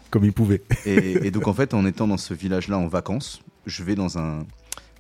comme, 0.10 0.24
ils 0.26 0.34
pouvaient. 0.34 0.64
Et, 0.86 1.28
et 1.28 1.32
donc 1.32 1.48
en 1.48 1.54
fait, 1.54 1.74
en 1.74 1.86
étant 1.86 2.08
dans 2.08 2.18
ce 2.18 2.34
village-là 2.34 2.78
en 2.78 2.88
vacances, 2.88 3.42
je 3.66 3.84
vais 3.84 3.96
dans 3.96 4.18
un, 4.18 4.46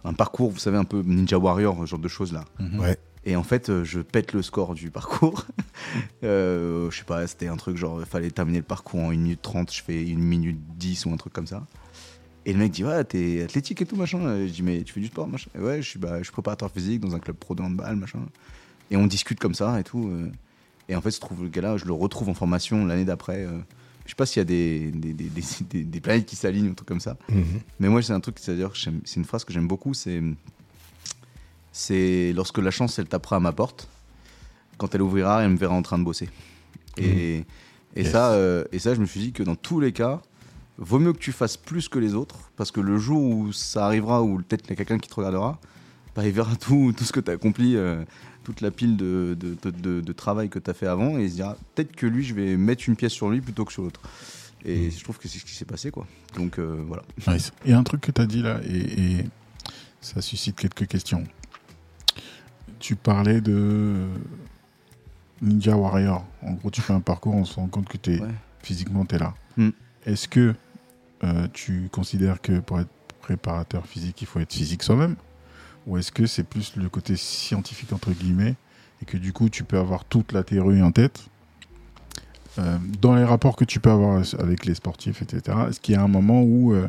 un 0.05 0.13
parcours, 0.13 0.51
vous 0.51 0.59
savez, 0.59 0.77
un 0.77 0.83
peu 0.83 1.01
Ninja 1.03 1.37
Warrior, 1.37 1.75
ce 1.81 1.85
genre 1.89 1.99
de 1.99 2.07
choses 2.07 2.31
là. 2.33 2.45
Mhm. 2.59 2.79
Ouais. 2.79 2.97
Et 3.29 3.35
en 3.35 3.43
fait, 3.43 3.69
euh, 3.69 3.83
je 3.83 3.99
pète 3.99 4.31
le 4.33 4.41
score 4.41 4.73
du 4.73 4.89
parcours. 4.89 5.45
Euh, 6.23 6.89
je 6.89 6.97
sais 6.97 7.03
pas, 7.03 7.25
c'était 7.27 7.47
un 7.47 7.55
truc 7.55 7.77
genre, 7.77 7.99
il 7.99 8.05
fallait 8.05 8.31
terminer 8.31 8.57
le 8.57 8.63
parcours 8.63 8.99
en 9.01 9.09
1 9.11 9.15
minute 9.15 9.41
30, 9.41 9.71
je 9.71 9.81
fais 9.83 10.01
1 10.11 10.17
minute 10.17 10.57
10 10.77 11.05
ou 11.05 11.11
un 11.13 11.17
truc 11.17 11.31
comme 11.31 11.45
ça. 11.47 11.65
Et 12.45 12.51
le 12.53 12.59
mec 12.59 12.71
dit, 12.71 12.83
ouais, 12.83 13.03
t'es 13.03 13.43
athlétique 13.43 13.81
et 13.81 13.85
tout, 13.85 13.95
machin. 13.95 14.19
Je 14.47 14.51
dis, 14.51 14.63
mais 14.63 14.81
tu 14.83 14.93
fais 14.93 14.99
du 14.99 15.07
sport, 15.07 15.27
machin. 15.27 15.49
Et 15.55 15.59
ouais, 15.61 15.81
je 15.81 15.87
suis, 15.87 15.99
bah, 15.99 16.17
je 16.17 16.23
suis 16.23 16.31
préparateur 16.31 16.71
physique 16.71 16.99
dans 17.01 17.15
un 17.15 17.19
club 17.19 17.35
pro 17.37 17.53
de 17.55 17.61
handball, 17.61 17.95
machin. 17.95 18.19
Et 18.89 18.97
on 18.97 19.05
discute 19.05 19.39
comme 19.39 19.53
ça 19.53 19.79
et 19.79 19.83
tout. 19.83 20.07
euh. 20.09 20.31
Et 20.89 20.95
en 20.95 21.01
fait, 21.01 21.11
se 21.11 21.19
trouve 21.19 21.43
le 21.43 21.49
gars-là, 21.49 21.77
je 21.77 21.85
le 21.85 21.93
retrouve 21.93 22.29
en 22.29 22.33
formation 22.33 22.85
l'année 22.85 23.05
d'après. 23.05 23.45
euh. 23.45 23.59
Je 24.05 24.09
sais 24.11 24.15
pas 24.15 24.25
s'il 24.25 24.39
y 24.39 24.41
a 24.41 24.45
des, 24.45 24.91
des, 24.91 25.13
des, 25.13 25.83
des- 25.83 26.01
planètes 26.01 26.25
qui 26.25 26.35
s'alignent 26.35 26.67
ou 26.69 26.71
un 26.71 26.75
truc 26.75 26.87
comme 26.87 26.99
ça. 27.01 27.17
Mhm. 27.29 27.43
Mais 27.79 27.87
moi, 27.89 28.01
c'est 28.01 28.13
un 28.13 28.19
truc, 28.19 28.39
c'est-à-dire, 28.39 28.71
c'est 28.75 29.15
une 29.17 29.25
phrase 29.25 29.43
que 29.45 29.53
j'aime 29.53 29.67
beaucoup, 29.67 29.93
c'est 29.93 30.21
c'est 31.77 32.33
lorsque 32.35 32.57
la 32.57 32.71
chance, 32.71 32.97
elle 32.97 33.07
tapera 33.07 33.35
à 33.35 33.39
ma 33.39 33.51
porte, 33.51 33.87
quand 34.77 34.95
elle 34.95 35.01
ouvrira, 35.03 35.43
elle 35.43 35.51
me 35.51 35.57
verra 35.57 35.75
en 35.75 35.83
train 35.83 35.99
de 35.99 36.03
bosser. 36.03 36.27
Et, 36.97 37.37
et, 37.95 38.03
Yes. 38.03 38.11
ça, 38.11 38.31
euh, 38.31 38.63
et 38.71 38.79
ça, 38.79 38.93
je 38.95 38.99
me 38.99 39.05
suis 39.05 39.19
dit 39.19 39.31
que 39.31 39.43
dans 39.43 39.55
tous 39.55 39.79
les 39.79 39.91
cas, 39.91 40.21
vaut 40.79 40.99
mieux 40.99 41.13
que 41.13 41.19
tu 41.19 41.31
fasses 41.31 41.57
plus 41.57 41.87
que 41.89 41.99
les 41.99 42.13
autres, 42.15 42.51
parce 42.55 42.71
que 42.71 42.79
le 42.79 42.97
jour 42.97 43.21
où 43.21 43.51
ça 43.53 43.85
arrivera, 43.85 44.21
ou 44.23 44.37
peut-être 44.37 44.65
il 44.65 44.69
y 44.69 44.73
a 44.73 44.75
quelqu'un 44.75 44.97
qui 44.97 45.07
te 45.09 45.13
regardera, 45.15 45.59
bah, 46.15 46.25
il 46.25 46.31
verra 46.31 46.55
tout, 46.59 46.93
tout 46.97 47.03
ce 47.03 47.11
que 47.11 47.19
tu 47.19 47.29
as 47.29 47.35
accompli, 47.35 47.75
euh, 47.75 48.03
toute 48.43 48.61
la 48.61 48.71
pile 48.71 48.97
de, 48.97 49.35
de, 49.39 49.55
de- 49.61 49.71
de- 49.71 50.01
de 50.01 50.13
travail 50.13 50.49
que 50.49 50.57
tu 50.59 50.69
as 50.69 50.73
fait 50.73 50.87
avant, 50.87 51.17
et 51.19 51.23
il 51.25 51.29
se 51.29 51.35
dira 51.35 51.55
peut-être 51.75 51.95
que 51.95 52.05
lui, 52.07 52.23
je 52.23 52.33
vais 52.33 52.57
mettre 52.57 52.83
une 52.87 52.95
pièce 52.95 53.13
sur 53.13 53.29
lui 53.29 53.41
plutôt 53.41 53.65
que 53.65 53.73
sur 53.73 53.83
l'autre. 53.83 54.01
Et 54.65 54.89
je 54.89 55.03
trouve 55.03 55.17
que 55.19 55.27
c'est 55.27 55.37
ce 55.39 55.45
qui 55.45 55.53
s'est 55.53 55.65
passé, 55.65 55.91
quoi. 55.91 56.07
Donc 56.35 56.57
euh, 56.59 56.81
voilà. 56.87 57.03
Nice. 57.27 57.51
A 57.67 57.75
un 57.77 57.83
truc 57.83 58.01
que 58.01 58.11
tu 58.11 58.21
as 58.21 58.25
dit 58.25 58.41
là, 58.41 58.59
et, 58.67 59.17
et 59.19 59.25
ça 60.01 60.21
suscite 60.21 60.55
quelques 60.55 60.87
questions. 60.87 61.23
Tu 62.79 62.95
parlais 62.95 63.41
de 63.41 64.05
Ninja 65.41 65.75
Warrior. 65.75 66.25
En 66.43 66.53
gros, 66.53 66.69
tu 66.69 66.81
fais 66.81 66.93
un 66.93 66.99
parcours, 66.99 67.35
on 67.35 67.45
se 67.45 67.55
rend 67.55 67.67
compte 67.67 67.87
que 67.87 67.97
es, 68.11 68.21
Ouais. 68.21 68.27
physiquement, 68.61 69.05
tu 69.05 69.15
es 69.15 69.19
là. 69.19 69.33
Hmm. 69.57 69.69
Est-ce 70.05 70.27
que 70.27 70.53
euh, 71.23 71.47
tu 71.53 71.89
considères 71.91 72.41
que 72.41 72.59
pour 72.59 72.79
être 72.79 72.89
préparateur 73.21 73.85
physique, 73.87 74.21
il 74.21 74.27
faut 74.27 74.39
être 74.39 74.53
physique 74.53 74.83
soi-même? 74.83 75.15
Ou 75.87 75.97
est-ce 75.97 76.11
que 76.11 76.25
c'est 76.25 76.43
plus 76.43 76.75
le 76.75 76.89
côté 76.89 77.15
scientifique, 77.15 77.91
entre 77.93 78.11
guillemets, 78.11 78.55
et 79.01 79.05
que 79.05 79.17
du 79.17 79.33
coup, 79.33 79.49
tu 79.49 79.63
peux 79.63 79.77
avoir 79.77 80.05
toute 80.05 80.31
la 80.31 80.43
théorie 80.43 80.81
en 80.81 80.91
tête 80.91 81.27
Euh, 82.59 82.79
dans 82.99 83.13
les 83.15 83.23
rapports 83.23 83.55
que 83.55 83.65
tu 83.65 83.79
peux 83.79 83.91
avoir 83.91 84.23
avec 84.39 84.65
les 84.65 84.73
sportifs, 84.73 85.21
etc., 85.21 85.55
est-ce 85.69 85.79
qu'il 85.79 85.93
y 85.93 85.97
a 85.97 86.01
un 86.01 86.07
moment 86.07 86.41
où 86.41 86.73
euh, 86.73 86.87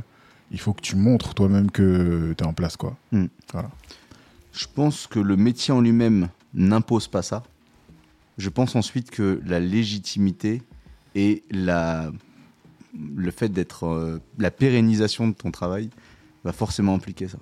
il 0.50 0.58
faut 0.58 0.72
que 0.72 0.80
tu 0.80 0.96
montres 0.96 1.34
toi-même 1.34 1.70
que 1.70 2.34
tu 2.38 2.42
es 2.42 2.46
en 2.46 2.54
place 2.54 2.78
quoi? 2.78 2.96
Je 4.58 4.66
pense 4.66 5.06
que 5.06 5.20
le 5.20 5.36
métier 5.36 5.72
en 5.72 5.80
lui-même 5.80 6.30
n'impose 6.52 7.06
pas 7.06 7.22
ça. 7.22 7.44
Je 8.38 8.48
pense 8.48 8.74
ensuite 8.74 9.08
que 9.12 9.40
la 9.46 9.60
légitimité 9.60 10.62
et 11.14 11.44
la, 11.52 12.10
le 12.98 13.30
fait 13.30 13.50
d'être 13.50 13.86
euh, 13.86 14.18
la 14.36 14.50
pérennisation 14.50 15.28
de 15.28 15.32
ton 15.32 15.52
travail 15.52 15.90
va 16.42 16.52
forcément 16.52 16.96
impliquer 16.96 17.28
ça. 17.28 17.38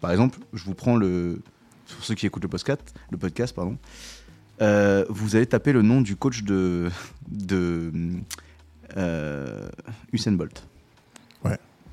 Par 0.00 0.12
exemple, 0.12 0.38
je 0.52 0.62
vous 0.62 0.74
prends 0.74 0.94
le 0.94 1.42
pour 1.96 2.04
ceux 2.04 2.14
qui 2.14 2.26
écoutent 2.26 2.44
le 2.44 2.48
podcast, 2.48 2.94
le 3.10 3.18
podcast 3.18 3.52
pardon. 3.52 3.76
euh, 4.62 5.04
vous 5.08 5.34
allez 5.34 5.46
taper 5.46 5.72
le 5.72 5.82
nom 5.82 6.00
du 6.02 6.14
coach 6.14 6.44
de 6.44 6.88
de 7.28 7.90
euh, 8.96 9.68
Usain 10.12 10.32
Bolt. 10.32 10.62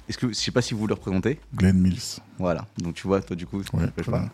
Est-ce 0.10 0.18
que 0.18 0.30
je 0.30 0.34
sais 0.34 0.52
pas 0.52 0.62
si 0.62 0.74
vous 0.74 0.88
le 0.88 0.94
représentez. 0.94 1.40
Glenn 1.56 1.78
Mills. 1.78 2.00
Voilà. 2.40 2.66
Donc 2.78 2.96
tu 2.96 3.08
vois, 3.08 3.22
toi 3.22 3.36
du 3.36 3.46
coup, 3.46 3.58
Ouais, 3.74 3.90
voilà. 4.06 4.26
pas. 4.28 4.30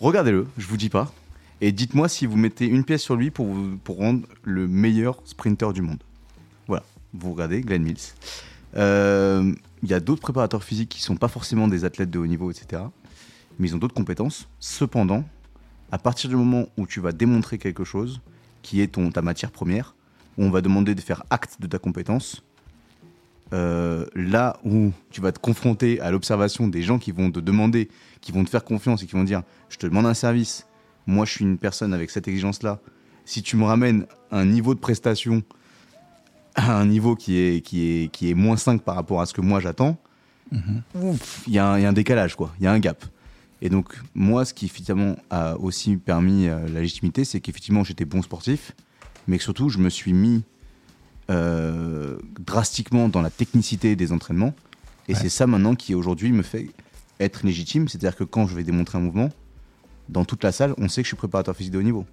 Regardez-le, 0.00 0.46
je 0.58 0.66
vous 0.66 0.76
dis 0.76 0.88
pas. 0.88 1.12
Et 1.60 1.72
dites-moi 1.72 2.08
si 2.08 2.26
vous 2.26 2.36
mettez 2.36 2.66
une 2.66 2.84
pièce 2.84 3.02
sur 3.02 3.16
lui 3.16 3.30
pour, 3.30 3.46
vous- 3.46 3.76
pour 3.78 3.96
rendre 3.98 4.26
le 4.42 4.66
meilleur 4.68 5.20
sprinter 5.24 5.72
du 5.72 5.80
monde. 5.82 6.02
Voilà, 6.66 6.82
vous 7.14 7.32
regardez 7.32 7.60
Glenn 7.62 7.82
Mills. 7.82 7.96
Euh, 8.76 9.52
Il 9.82 9.90
y 9.90 9.94
a 9.94 10.00
d'autres 10.00 10.22
préparateurs 10.22 10.64
physiques 10.64 10.88
qui 10.88 11.02
sont 11.02 11.16
pas 11.16 11.28
forcément 11.28 11.68
des 11.68 11.84
athlètes 11.84 12.10
de 12.10 12.18
haut 12.18 12.26
niveau, 12.26 12.50
etc. 12.50 12.82
Mais 13.58 13.68
ils 13.68 13.74
ont 13.74 13.78
d'autres 13.78 13.94
compétences. 13.94 14.48
Cependant, 14.58 15.24
à 15.92 15.98
partir 15.98 16.28
du 16.28 16.36
moment 16.36 16.66
où 16.76 16.86
tu 16.86 16.98
vas 17.00 17.12
démontrer 17.12 17.58
quelque 17.58 17.84
chose, 17.84 18.20
qui 18.62 18.80
est 18.80 18.88
ton, 18.88 19.10
ta 19.10 19.22
matière 19.22 19.50
première, 19.52 19.94
où 20.38 20.44
on 20.44 20.50
va 20.50 20.60
demander 20.62 20.94
de 20.94 21.00
faire 21.00 21.22
acte 21.30 21.60
de 21.60 21.66
ta 21.66 21.78
compétence, 21.78 22.42
euh, 23.52 24.06
là 24.14 24.58
où 24.64 24.90
tu 25.10 25.20
vas 25.20 25.32
te 25.32 25.38
confronter 25.38 26.00
à 26.00 26.10
l'observation 26.10 26.66
des 26.68 26.82
gens 26.82 26.98
qui 26.98 27.12
vont 27.12 27.30
te 27.30 27.38
demander, 27.40 27.88
qui 28.20 28.32
vont 28.32 28.44
te 28.44 28.50
faire 28.50 28.64
confiance 28.64 29.02
et 29.02 29.06
qui 29.06 29.12
vont 29.12 29.24
dire 29.24 29.42
Je 29.68 29.76
te 29.76 29.86
demande 29.86 30.06
un 30.06 30.14
service, 30.14 30.66
moi 31.06 31.24
je 31.24 31.32
suis 31.32 31.44
une 31.44 31.58
personne 31.58 31.94
avec 31.94 32.10
cette 32.10 32.26
exigence-là. 32.28 32.80
Si 33.24 33.42
tu 33.42 33.56
me 33.56 33.64
ramènes 33.64 34.06
un 34.30 34.44
niveau 34.44 34.74
de 34.74 34.80
prestation 34.80 35.42
à 36.54 36.76
un 36.78 36.86
niveau 36.86 37.14
qui 37.16 37.36
est, 37.38 37.60
qui 37.64 37.82
est, 38.04 38.08
qui 38.12 38.30
est 38.30 38.34
moins 38.34 38.56
5 38.56 38.82
par 38.82 38.94
rapport 38.94 39.20
à 39.20 39.26
ce 39.26 39.34
que 39.34 39.40
moi 39.40 39.60
j'attends, 39.60 39.96
ouf, 40.94 41.42
il 41.46 41.52
y, 41.54 41.58
a 41.58 41.66
un- 41.72 41.78
il 41.78 41.82
y 41.82 41.84
a 41.84 41.88
un 41.88 41.92
décalage, 41.92 42.34
quoi. 42.36 42.52
Il 42.60 42.64
y 42.64 42.66
a 42.66 42.72
un 42.72 42.78
gap. 42.78 43.04
Et 43.62 43.68
donc, 43.68 43.94
moi, 44.14 44.44
ce 44.44 44.54
qui 44.54 44.66
effectivement 44.66 45.16
a 45.30 45.56
aussi 45.56 45.96
permis 45.96 46.46
euh, 46.48 46.68
la 46.68 46.80
légitimité, 46.80 47.24
c'est 47.24 47.40
qu'effectivement 47.40 47.84
j'étais 47.84 48.04
bon 48.04 48.22
sportif, 48.22 48.72
mais 49.26 49.38
que 49.38 49.42
surtout 49.44 49.68
je 49.70 49.78
me 49.78 49.88
suis 49.88 50.12
mis 50.12 50.44
euh, 51.30 52.16
drastiquement 52.40 53.08
dans 53.08 53.22
la 53.22 53.30
technicité 53.30 53.96
des 53.96 54.12
entraînements. 54.12 54.54
Et 55.08 55.12
Ouais. 55.14 55.18
c'est 55.20 55.28
ça 55.28 55.46
maintenant 55.46 55.74
qui 55.74 55.94
aujourd'hui 55.94 56.32
me 56.32 56.42
fait 56.42 56.68
être 57.20 57.44
légitime. 57.44 57.88
C'est-à-dire 57.88 58.16
que 58.16 58.24
quand 58.24 58.46
je 58.46 58.54
vais 58.54 58.64
démontrer 58.64 58.98
un 58.98 59.00
mouvement, 59.00 59.30
dans 60.08 60.24
toute 60.24 60.44
la 60.44 60.52
salle, 60.52 60.74
on 60.78 60.88
sait 60.88 61.02
que 61.02 61.06
je 61.06 61.10
suis 61.10 61.16
préparateur 61.16 61.56
physique 61.56 61.72
de 61.72 61.78
haut 61.78 61.82
niveau. 61.82 62.04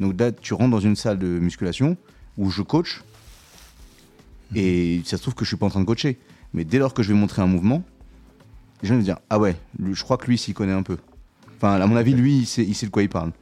Donc 0.00 0.18
là, 0.18 0.32
tu 0.32 0.54
rentres 0.54 0.70
dans 0.70 0.80
une 0.80 0.96
salle 0.96 1.18
de 1.18 1.26
musculation 1.26 1.96
où 2.38 2.50
je 2.50 2.62
coach 2.62 3.02
et 4.54 5.02
ça 5.04 5.16
se 5.16 5.22
trouve 5.22 5.34
que 5.34 5.44
je 5.44 5.48
suis 5.48 5.56
pas 5.56 5.66
en 5.66 5.70
train 5.70 5.80
de 5.80 5.84
coacher. 5.86 6.18
Mais 6.52 6.64
dès 6.64 6.78
lors 6.78 6.94
que 6.94 7.02
je 7.02 7.12
vais 7.12 7.18
montrer 7.18 7.42
un 7.42 7.46
mouvement, 7.46 7.82
les 8.82 8.88
gens 8.88 8.94
vont 8.94 9.00
me 9.00 9.04
dire 9.04 9.18
Ah 9.30 9.38
ouais, 9.38 9.56
lui- 9.78 9.94
je 9.94 10.02
crois 10.04 10.16
que 10.16 10.26
lui 10.26 10.38
s'y 10.38 10.54
connaît 10.54 10.72
un 10.72 10.82
peu. 10.82 10.96
Enfin, 11.56 11.80
à 11.80 11.86
mon 11.86 11.96
avis, 11.96 12.14
lui, 12.14 12.38
il 12.38 12.46
sait, 12.46 12.64
il 12.64 12.74
sait 12.74 12.86
de 12.86 12.90
quoi 12.90 13.02
il 13.02 13.08
parle. 13.08 13.32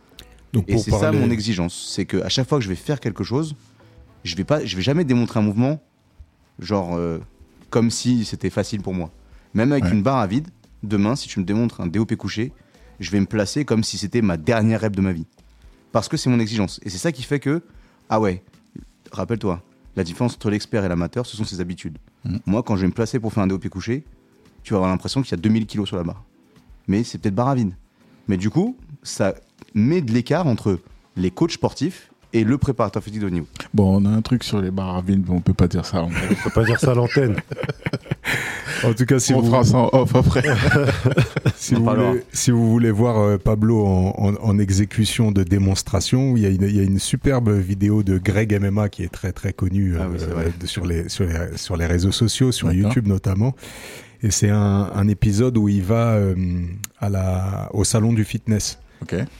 Donc 0.52 0.64
Et 0.68 0.76
c'est 0.78 0.90
ça 0.90 1.12
mon 1.12 1.30
exigence, 1.30 1.90
c'est 1.94 2.04
que 2.04 2.18
à 2.22 2.28
chaque 2.28 2.48
fois 2.48 2.58
que 2.58 2.64
je 2.64 2.68
vais 2.68 2.74
faire 2.76 3.00
quelque 3.00 3.24
chose, 3.24 3.54
je 4.24 4.36
vais 4.36 4.44
pas, 4.44 4.64
je 4.64 4.76
vais 4.76 4.82
jamais 4.82 5.04
démontrer 5.04 5.40
un 5.40 5.42
mouvement, 5.42 5.80
genre 6.58 6.94
euh, 6.96 7.18
comme 7.70 7.90
si 7.90 8.24
c'était 8.24 8.50
facile 8.50 8.80
pour 8.82 8.94
moi. 8.94 9.10
Même 9.54 9.72
avec 9.72 9.84
Ouais. 9.84 9.90
une 9.92 10.02
barre 10.02 10.18
à 10.18 10.26
vide, 10.26 10.48
demain, 10.82 11.16
si 11.16 11.28
tu 11.28 11.40
me 11.40 11.44
démontres 11.44 11.80
un 11.80 11.86
DOP 11.86 12.14
couché, 12.16 12.52
je 13.00 13.10
vais 13.10 13.20
me 13.20 13.26
placer 13.26 13.64
comme 13.64 13.82
si 13.84 13.98
c'était 13.98 14.22
ma 14.22 14.36
dernière 14.36 14.80
rep 14.82 14.94
de 14.94 15.00
ma 15.00 15.12
vie, 15.12 15.26
parce 15.92 16.08
que 16.08 16.16
c'est 16.16 16.30
mon 16.30 16.38
exigence. 16.40 16.80
Et 16.84 16.90
c'est 16.90 16.98
ça 16.98 17.12
qui 17.12 17.22
fait 17.22 17.40
que, 17.40 17.62
ah 18.08 18.20
ouais, 18.20 18.42
rappelle-toi, 19.10 19.62
la 19.96 20.04
différence 20.04 20.34
entre 20.34 20.50
l'expert 20.50 20.84
et 20.84 20.88
l'amateur, 20.88 21.26
ce 21.26 21.36
sont 21.36 21.44
ses 21.44 21.60
habitudes. 21.60 21.98
Mm. 22.24 22.36
Moi, 22.46 22.62
quand 22.62 22.76
je 22.76 22.82
vais 22.82 22.86
me 22.88 22.92
placer 22.92 23.18
pour 23.20 23.32
faire 23.32 23.42
un 23.42 23.46
DOP 23.46 23.68
couché, 23.68 24.04
tu 24.62 24.72
vas 24.72 24.78
avoir 24.78 24.90
l'impression 24.90 25.20
qu'il 25.22 25.32
y 25.32 25.34
a 25.34 25.38
2000 25.42 25.66
kilos 25.66 25.88
sur 25.88 25.96
la 25.96 26.04
barre. 26.04 26.22
Mais 26.86 27.02
c'est 27.04 27.18
peut-être 27.18 27.34
barre 27.34 27.48
à 27.48 27.54
vide. 27.54 27.74
Mais 28.28 28.36
du 28.36 28.48
coup, 28.50 28.76
ça 29.02 29.34
met 29.74 30.00
de 30.00 30.12
l'écart 30.12 30.46
entre 30.46 30.78
les 31.16 31.30
coachs 31.30 31.52
sportifs 31.52 32.11
et 32.32 32.44
le 32.44 32.56
préparateur 32.58 33.02
physique 33.02 33.20
de 33.20 33.26
haut 33.26 33.30
niveau. 33.30 33.46
Bon, 33.74 34.00
on 34.00 34.04
a 34.04 34.08
un 34.10 34.22
truc 34.22 34.42
sur 34.44 34.60
les 34.60 34.70
barres 34.70 34.96
à 34.96 35.02
vide, 35.02 35.24
mais 35.28 35.34
on 35.34 35.40
peut 35.40 35.52
pas 35.54 35.68
dire 35.68 35.84
ça. 35.84 36.02
On, 36.04 36.08
peut 36.08 36.50
pas 36.54 36.64
dire 36.64 36.78
ça 36.80 36.92
à 36.92 36.94
l'antenne. 36.94 37.36
En 38.84 38.94
tout 38.94 39.04
cas, 39.06 39.18
si 39.20 39.32
on 39.32 39.40
vous, 39.40 39.50
fera 39.50 39.62
ça 39.64 39.78
en 39.78 39.90
off 39.92 40.14
après. 40.16 40.42
si 41.56 41.74
vous, 41.74 41.84
voulez, 41.84 42.24
si 42.32 42.50
vous 42.50 42.68
voulez 42.68 42.90
voir 42.90 43.18
euh, 43.20 43.38
Pablo 43.38 43.84
en, 43.86 44.14
en- 44.18 44.34
en 44.42 44.58
exécution 44.58 45.30
de 45.30 45.44
démonstration, 45.44 46.36
il 46.36 46.42
y, 46.42 46.46
a 46.46 46.48
une, 46.48 46.62
il 46.62 46.76
y 46.76 46.80
a 46.80 46.82
une 46.82 46.98
superbe 46.98 47.50
vidéo 47.50 48.02
de 48.02 48.18
Greg 48.18 48.58
MMA 48.60 48.88
qui 48.88 49.04
est 49.04 49.12
très 49.12 49.30
très 49.32 49.52
connu 49.52 49.94
Ah 50.00 50.06
oui, 50.10 50.18
de- 50.58 50.66
sur, 50.66 50.84
les, 50.84 51.08
sur, 51.08 51.24
les, 51.24 51.56
sur 51.56 51.76
les 51.76 51.86
réseaux 51.86 52.10
sociaux, 52.12 52.50
sur. 52.50 52.72
YouTube 52.72 53.06
notamment. 53.06 53.54
Et 54.22 54.30
c'est 54.30 54.50
un, 54.50 54.90
un 54.94 55.06
épisode 55.08 55.56
où 55.58 55.68
il 55.68 55.82
va 55.82 56.14
euh, 56.14 56.34
à 56.98 57.08
la, 57.08 57.68
au 57.74 57.84
salon 57.84 58.12
du 58.12 58.24
fitness. 58.24 58.78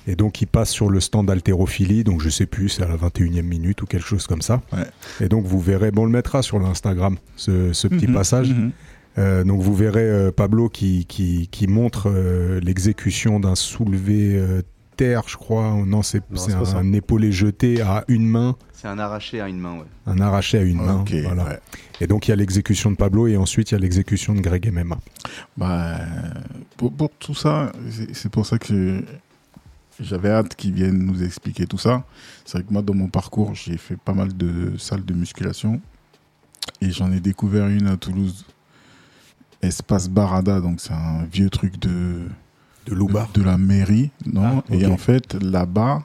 Et 0.07 0.17
donc 0.17 0.41
il 0.43 0.47
passe 0.47 0.71
sur 0.71 0.89
le 0.91 1.01
stand 1.01 1.31
haltérophilie, 1.31 2.05
donc 2.05 2.21
je 2.21 2.29
sais 2.29 2.47
plus, 2.47 2.69
c'est 2.69 2.83
à 2.83 2.89
la 2.89 2.97
21e 2.97 3.43
minute 3.43 3.83
ou 3.83 3.87
quelque 3.87 4.07
chose 4.07 4.27
comme 4.27 4.43
ça. 4.43 4.61
Ouais. 4.73 4.85
Et 5.21 5.29
donc 5.29 5.45
vous 5.47 5.61
verrez, 5.61 5.91
bon 5.91 6.03
on 6.03 6.07
le 6.07 6.11
mettra 6.13 6.43
sur 6.43 6.59
l'Instagram, 6.59 7.17
ce, 7.37 7.73
ce 7.73 7.89
petit 7.89 8.07
Mhm, 8.09 8.15
passage. 8.15 8.51
mhm. 8.51 8.73
Euh, 9.19 9.45
donc 9.45 9.61
vous 9.61 9.75
verrez 9.75 10.01
euh, 10.09 10.31
Pablo 10.33 10.69
qui, 10.71 11.05
qui, 11.05 11.47
qui 11.51 11.67
montre 11.67 12.09
euh, 12.11 12.61
l'exécution 12.63 13.41
d'un 13.41 13.55
soulevé 13.55 14.37
euh, 14.39 14.63
terre, 14.97 15.25
je 15.27 15.37
crois. 15.37 15.75
Non, 15.87 16.03
c'est 16.03 16.23
Non, 16.31 16.37
c'est 16.39 16.55
un, 16.55 16.77
un 16.77 16.93
épaulé 16.95 17.31
jeté 17.31 17.83
à 17.83 18.05
une 18.09 18.27
main, 18.27 18.57
C'est 18.73 18.89
un 18.89 18.99
arraché 18.99 19.41
à 19.43 19.49
une 19.49 19.59
main, 19.59 19.75
ouais. 19.75 19.85
un 20.07 20.19
arraché 20.19 20.57
à 20.59 20.63
une 20.63 20.79
main. 20.79 21.01
Ok, 21.03 21.13
voilà. 21.25 21.45
ouais. 21.45 21.59
Et 22.01 22.07
donc 22.07 22.27
il 22.27 22.31
y 22.31 22.33
a 22.33 22.37
l'exécution 22.37 22.91
de 22.91 22.97
Pablo 22.97 23.27
et 23.27 23.37
ensuite 23.37 23.71
il 23.71 23.75
y 23.75 23.77
a 23.77 23.81
l'exécution 23.81 24.35
de 24.35 24.41
Greg 24.41 24.73
MMA. 24.73 24.99
Bah, 25.59 25.99
pour, 26.79 26.91
pour 26.93 27.11
tout 27.19 27.35
ça, 27.35 27.71
c'est- 27.91 28.15
c'est 28.15 28.31
pour 28.31 28.47
ça 28.47 28.59
que 28.59 29.05
j'avais 30.01 30.31
hâte 30.31 30.55
qu'ils 30.57 30.73
viennent 30.73 30.99
nous 31.05 31.23
expliquer 31.23 31.67
tout 31.67 31.79
ça. 31.79 32.05
C'est 32.45 32.59
vrai 32.59 32.67
que 32.67 32.73
moi, 32.73 32.83
dans 32.83 32.95
mon 32.95 33.09
parcours, 33.09 33.55
j'ai 33.55 33.77
fait 33.77 33.97
pas 33.97 34.15
mal 34.15 34.37
de 34.37 34.77
salles 34.79 35.05
de 35.05 35.15
musculation. 35.15 35.81
Et 36.81 36.91
j'en 36.91 37.11
ai 37.13 37.21
découvert 37.21 37.67
une 37.69 37.87
à 37.89 37.97
Toulouse, 37.97 38.45
Espace 39.63 40.09
Barada. 40.09 40.61
Donc, 40.61 40.81
c'est 40.81 40.93
un 40.93 41.25
vieux 41.25 41.51
truc 41.51 41.79
de, 41.79 42.23
De 42.87 42.95
Loubar. 42.95 43.31
de 43.33 43.43
la 43.43 43.59
mairie. 43.59 44.11
Non 44.27 44.63
Ah, 44.69 44.75
Et 44.75 44.87
en 44.87 44.97
fait, 44.97 45.35
là-bas, 45.35 46.05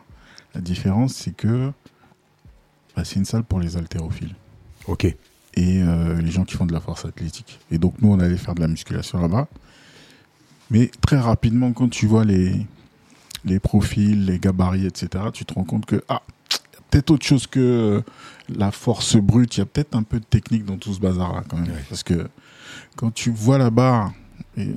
la 0.53 0.61
différence, 0.61 1.13
c'est 1.13 1.35
que 1.35 1.71
bah, 2.95 3.03
c'est 3.05 3.15
une 3.17 3.25
salle 3.25 3.43
pour 3.43 3.59
les 3.59 3.77
haltérophiles 3.77 4.35
Ok. 4.88 5.05
et 5.05 5.15
euh, 5.57 6.19
les 6.21 6.31
gens 6.31 6.45
qui 6.45 6.55
font 6.55 6.65
de 6.65 6.73
la 6.73 6.79
force 6.79 7.05
athlétique. 7.05 7.59
Et 7.71 7.77
donc 7.77 7.93
nous, 8.01 8.11
on 8.11 8.19
allait 8.19 8.38
faire 8.38 8.55
de 8.55 8.61
la 8.61 8.67
musculation 8.67 9.19
là-bas. 9.21 9.47
Mais 10.71 10.89
très 11.01 11.19
rapidement, 11.19 11.73
quand 11.73 11.89
tu 11.89 12.07
vois 12.07 12.25
les, 12.25 12.65
les 13.48 13.60
profils, 13.60 14.26
les 14.26 14.39
gabarits, 14.39 14.86
etc., 14.86 15.26
tu 15.34 15.45
te 15.45 15.54
rends 15.54 15.64
compte 15.64 15.86
que, 15.86 16.04
ah, 16.10 16.22
peut-être 16.89 17.12
autre 17.12 17.26
chose 17.26 17.48
que 17.48 18.04
la 18.56 18.72
force 18.72 19.18
brute, 19.18 19.58
il 19.58 19.60
y 19.60 19.64
a 19.64 19.66
peut-être 19.66 19.95
un 19.95 20.04
peu 20.04 20.20
de 20.20 20.26
technique 20.26 20.66
dans 20.66 20.78
tout 20.78 20.93
ce 20.93 21.00
bazar-là 21.00 21.43
quand 21.48 21.58
même. 21.58 21.72
Parce 21.89 22.04
que 22.04 22.28
quand 22.95 23.14
tu 23.14 23.30
vois 23.30 23.58
la 23.58 23.70
barre 23.70 24.14
et 24.58 24.62
euh, 24.62 24.72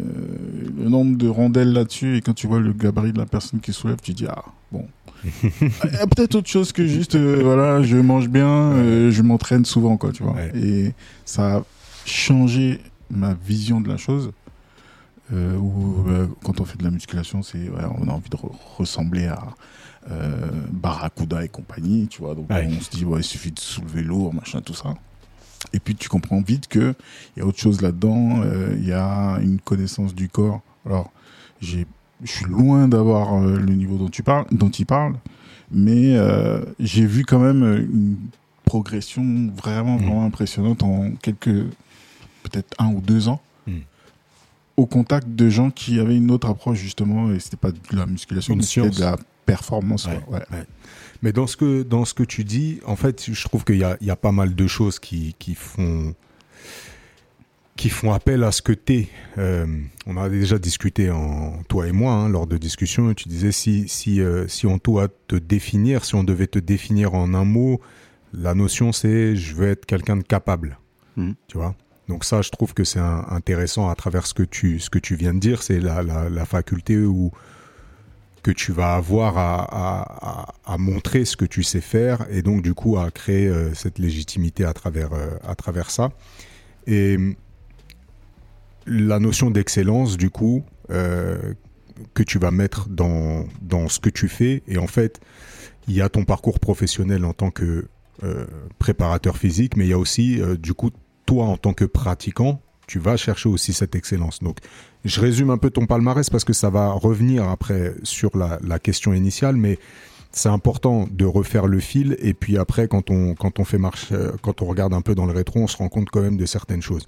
le 0.79 0.89
nombre 0.89 1.17
de 1.17 1.29
rondelles 1.29 1.73
là-dessus, 1.73 2.17
et 2.17 2.21
quand 2.21 2.35
tu 2.35 2.47
vois 2.47 2.61
le 2.61 2.73
gabarit 2.73 3.13
de 3.13 3.19
la 3.19 3.27
personne 3.27 3.61
qui 3.61 3.73
soulève, 3.73 3.99
tu 4.03 4.13
dis, 4.13 4.27
ah, 4.27 4.45
bon. 4.71 4.87
Il 5.43 5.93
y 5.93 5.97
a 5.97 6.07
peut-être 6.07 6.35
autre 6.35 6.49
chose 6.49 6.73
que 6.73 6.87
juste, 6.87 7.15
euh, 7.15 7.41
voilà, 7.43 7.83
je 7.83 7.97
mange 7.97 8.29
bien, 8.29 8.49
euh, 8.49 9.11
je 9.11 9.23
m'entraîne 9.23 9.65
souvent, 9.65 9.97
quoi, 9.97 10.13
tu 10.13 10.23
vois. 10.23 10.37
Et 10.55 10.93
ça 11.25 11.57
a 11.57 11.63
changé 12.05 12.81
ma 13.11 13.35
vision 13.35 13.81
de 13.81 13.89
la 13.89 13.97
chose. 13.97 14.31
Euh, 15.33 15.57
où 15.57 16.05
euh, 16.09 16.27
quand 16.45 16.61
on 16.61 16.65
fait 16.65 16.77
de 16.79 16.83
la 16.85 16.91
musculation, 16.91 17.43
c'est 17.43 17.69
ouais, 17.69 17.85
on 18.01 18.09
a 18.09 18.13
envie 18.13 18.29
de 18.31 18.37
re- 18.37 18.51
ressembler 18.79 19.27
à 19.27 19.41
euh, 20.11 20.51
Barracuda 20.73 21.45
et 21.45 21.49
compagnie, 21.49 22.09
tu 22.09 22.23
vois. 22.23 22.35
Donc 22.35 22.51
Ouais. 22.51 22.69
on 22.69 22.81
se 22.81 22.91
dit 22.91 23.05
ouais, 23.05 23.21
il 23.21 23.25
suffit 23.25 23.53
de 23.53 23.61
soulever 23.61 24.03
lourd, 24.03 24.35
machin, 24.35 24.61
tout 24.61 24.75
ça. 24.75 24.95
Et 25.73 25.79
puis 25.79 25.95
tu 25.95 26.09
comprends 26.09 26.41
vite 26.41 26.67
que 26.69 26.95
il 27.37 27.41
y 27.41 27.43
a 27.43 27.47
autre 27.47 27.59
chose 27.61 27.81
là-dedans. 27.81 28.41
euh, 28.43 28.75
Il 28.79 28.87
y 28.89 28.93
a 28.93 29.39
une 29.43 29.61
connaissance 29.61 30.15
du 30.15 30.29
corps. 30.29 30.63
Alors 30.85 31.13
j'ai, 31.61 31.87
je 32.25 32.31
suis 32.33 32.47
loin 32.47 32.89
d'avoir 32.89 33.39
le 33.41 33.75
niveau 33.75 33.99
dont 33.99 34.09
tu 34.09 34.23
parles, 34.25 34.47
dont 34.51 34.71
il 34.71 34.87
parle, 34.87 35.15
mais 35.71 36.17
j'ai 36.81 37.05
vu 37.07 37.25
quand 37.25 37.39
même 37.39 37.63
une 37.93 38.17
progression 38.65 39.23
vraiment 39.55 39.97
Mm. 39.97 39.99
vraiment 40.03 40.25
impressionnante 40.25 40.83
en 40.83 41.11
quelques 41.23 41.67
peut-être 42.43 42.75
un 42.79 42.89
ou 42.89 43.01
deux 43.01 43.29
ans. 43.29 43.41
Au 44.77 44.87
contact 44.87 45.29
de 45.29 45.49
gens 45.49 45.71
qui 45.71 46.01
avaient 46.01 46.17
une 46.17 46.31
autre 46.31 46.49
approche 46.49 46.79
justement 46.79 47.33
et 47.33 47.41
c'était 47.41 47.57
pas 47.57 47.71
de 47.73 47.79
la 47.93 48.07
musculation 48.07 48.55
Une 48.55 48.61
mais 48.61 48.67
c'était 48.67 48.91
de 48.91 49.01
la 49.01 49.17
performance 49.47 50.07
Ouais, 50.07 50.21
quoi. 50.27 50.39
Ouais. 50.39 50.45
ouais. 50.53 50.65
Mais 51.23 51.33
dans 51.33 51.47
ce 51.47 51.57
que 51.57 51.83
dans 51.83 52.05
ce 52.05 52.15
que 52.15 52.23
tu 52.23 52.45
dis, 52.45 52.81
en 52.87 52.97
fait, 52.97 53.31
je 53.31 53.45
trouve 53.45 53.65
qu'il 53.65 53.77
y 53.77 53.85
a, 53.85 53.97
il 54.01 54.07
y 54.07 54.11
a 54.11 54.17
pas 54.17 54.33
mal 54.33 54.55
de 54.55 54.67
choses 54.67 54.99
qui, 54.99 55.35
qui 55.39 55.55
font 55.55 56.15
qui 57.77 57.89
font 57.89 58.13
appel 58.13 58.45
à 58.45 58.53
ce 58.53 58.61
que 58.63 58.73
t'es. 58.73 59.09
Euh, 59.39 59.67
on 60.07 60.17
a 60.19 60.29
déjà 60.29 60.59
discuté 60.59 61.11
en 61.11 61.63
toi 61.69 61.87
et 61.89 61.93
moi 61.93 62.13
hein, 62.13 62.29
lors 62.29 62.47
de 62.47 62.59
discussions. 62.59 63.13
Tu 63.15 63.29
disais 63.29 63.53
si 63.53 63.89
si 63.89 64.21
euh, 64.21 64.47
si 64.49 64.67
on 64.67 64.79
doit 64.83 65.09
te 65.29 65.37
définir, 65.37 66.05
si 66.05 66.15
on 66.15 66.25
devait 66.25 66.47
te 66.47 66.59
définir 66.59 67.15
en 67.15 67.33
un 67.35 67.45
mot, 67.45 67.81
la 68.33 68.55
notion 68.55 68.93
c'est 68.93 69.35
je 69.37 69.55
veux 69.55 69.69
être 69.69 69.87
quelqu'un 69.87 70.17
de 70.17 70.23
capable. 70.23 70.79
Mhm. 71.17 71.35
Tu 71.49 71.57
vois? 71.59 71.75
Donc 72.11 72.25
ça, 72.25 72.43
je 72.43 72.51
trouve 72.51 72.75
que 72.75 72.83
c'est 72.83 72.99
intéressant 72.99 73.89
à 73.89 73.95
travers 73.95 74.27
ce 74.27 74.35
que 74.35 74.43
tu 74.43 74.81
ce 74.81 74.91
que 74.91 74.99
tu 74.99 75.15
viens 75.15 75.33
de 75.33 75.39
dire, 75.39 75.63
c'est 75.63 75.79
la, 75.79 76.45
faculté 76.45 76.97
que 78.43 78.51
tu 78.51 78.73
vas 78.73 78.97
avoir 78.97 79.39
à, 79.39 80.53
à, 80.65 80.77
montrer 80.77 81.25
ce 81.25 81.37
que 81.37 81.45
tu 81.45 81.63
sais 81.63 81.81
faire 81.81 82.27
et 82.29 82.43
donc 82.43 82.63
du 82.63 82.75
coup 82.75 82.99
à 82.99 83.13
créer 83.13 83.47
euh, 83.47 83.75
cette 83.75 84.01
légitimité 84.01 84.65
à 84.65 84.73
travers, 84.73 85.13
euh, 85.13 85.37
à 85.47 85.55
travers 85.55 85.89
ça. 85.89 86.11
Et 86.89 87.17
la 88.87 89.21
notion 89.21 89.53
d'excellence, 89.53 90.17
du 90.17 90.31
coup, 90.31 90.65
euh, 90.91 91.55
que 92.15 92.25
tu 92.25 92.41
vas 92.41 92.51
mettre 92.51 92.89
dans, 92.89 93.47
dans 93.63 93.89
ce 93.89 94.01
que 94.01 94.11
tu 94.11 94.27
fais, 94.27 94.65
et 94.67 94.79
en 94.79 94.89
fait, 94.89 95.21
il 95.87 95.95
y 95.95 96.01
a 96.01 96.09
ton 96.09 96.25
parcours 96.25 96.59
professionnel 96.59 97.25
en 97.25 97.35
tant 97.35 97.53
que 97.53 97.87
préparateur 98.79 99.39
physique, 99.39 99.79
mais 99.79 99.87
il 99.87 99.91
y 99.91 99.95
a 99.95 99.99
aussi, 99.99 100.43
du 100.59 100.75
coup, 100.75 100.91
toi 101.31 101.45
en 101.45 101.57
tant 101.57 101.75
que 101.75 101.85
pratiquant, 101.85 102.61
tu 102.89 102.99
vas 102.99 103.17
chercher 103.17 103.49
aussi 103.49 103.73
cette 103.73 103.95
excellence. 103.95 104.41
Donc, 104.41 104.59
je 105.05 105.21
résume 105.21 105.51
un 105.51 105.59
peu 105.59 105.71
ton 105.71 105.87
palmarès 105.87 106.29
parce 106.29 106.45
que 106.45 106.53
ça 106.53 106.71
va 106.71 106.91
revenir 106.91 107.49
après 107.49 107.95
sur 108.03 108.33
la, 108.37 108.79
question 108.81 109.15
initiale, 109.15 109.55
mais 109.55 109.79
c'est 110.33 110.49
important 110.49 111.07
de 111.09 111.25
refaire 111.25 111.69
le 111.69 111.79
fil 111.79 112.17
et 112.19 112.35
puis 112.35 112.59
après 112.59 112.89
quand 112.89 113.11
on 113.11 113.35
quand 113.35 113.61
on 113.61 113.65
fait 113.65 113.79
marche 113.79 114.09
euh, 114.13 114.33
quand 114.43 114.63
on 114.63 114.67
regarde 114.67 114.93
un 114.93 115.03
peu 115.03 115.15
dans 115.15 115.27
le 115.27 115.33
rétro, 115.33 115.61
on 115.61 115.69
se 115.69 115.77
rend 115.77 115.89
compte 115.89 116.11
quand 116.11 116.21
même 116.21 116.37
de 116.37 116.47
certaines 116.47 116.83
choses. 116.83 117.07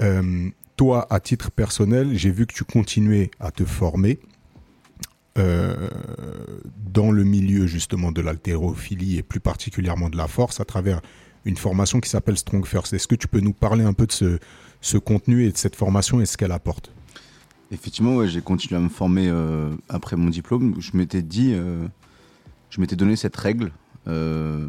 Euh, 0.00 0.48
toi, 0.76 1.06
à 1.10 1.20
titre 1.20 1.52
personnel, 1.52 2.10
j'ai 2.14 2.32
vu 2.32 2.46
que 2.46 2.54
tu 2.54 2.64
continuais 2.64 3.30
à 3.38 3.52
te 3.52 3.64
former 3.64 4.18
euh, 5.38 5.88
dans 6.92 7.12
le 7.12 7.22
milieu 7.22 7.68
justement 7.68 8.10
de 8.10 8.20
l'haltérophilie 8.20 9.18
et 9.18 9.22
plus 9.22 9.40
particulièrement 9.40 10.08
de 10.08 10.16
la 10.16 10.26
force 10.26 10.58
à 10.58 10.64
travers 10.64 11.00
une 11.44 11.56
formation 11.56 12.00
qui 12.00 12.08
s'appelle 12.08 12.36
Strong 12.36 12.66
First. 12.66 12.92
Est-ce 12.92 13.08
que 13.08 13.14
tu 13.14 13.28
peux 13.28 13.40
nous 13.40 13.52
parler 13.52 13.84
un 13.84 13.92
peu 13.92 14.06
de 14.06 14.12
ce, 14.80 14.98
contenu 14.98 15.44
et 15.44 15.52
de 15.52 15.56
cette 15.56 15.76
formation 15.76 16.20
et 16.20 16.26
ce 16.26 16.36
qu'elle 16.36 16.52
apporte? 16.52 16.90
Effectivement, 17.70 18.24
j'ai 18.26 18.40
continué 18.40 18.78
à 18.78 18.82
me 18.82 18.88
former 18.88 19.28
euh, 19.28 19.74
après 19.88 20.16
mon 20.16 20.30
diplôme. 20.30 20.76
Je 20.78 20.96
m'étais 20.96 21.22
dit, 21.22 21.52
euh, 21.54 21.86
je 22.70 22.80
m'étais 22.80 22.96
donné 22.96 23.16
cette 23.16 23.36
règle 23.36 23.72
euh, 24.06 24.68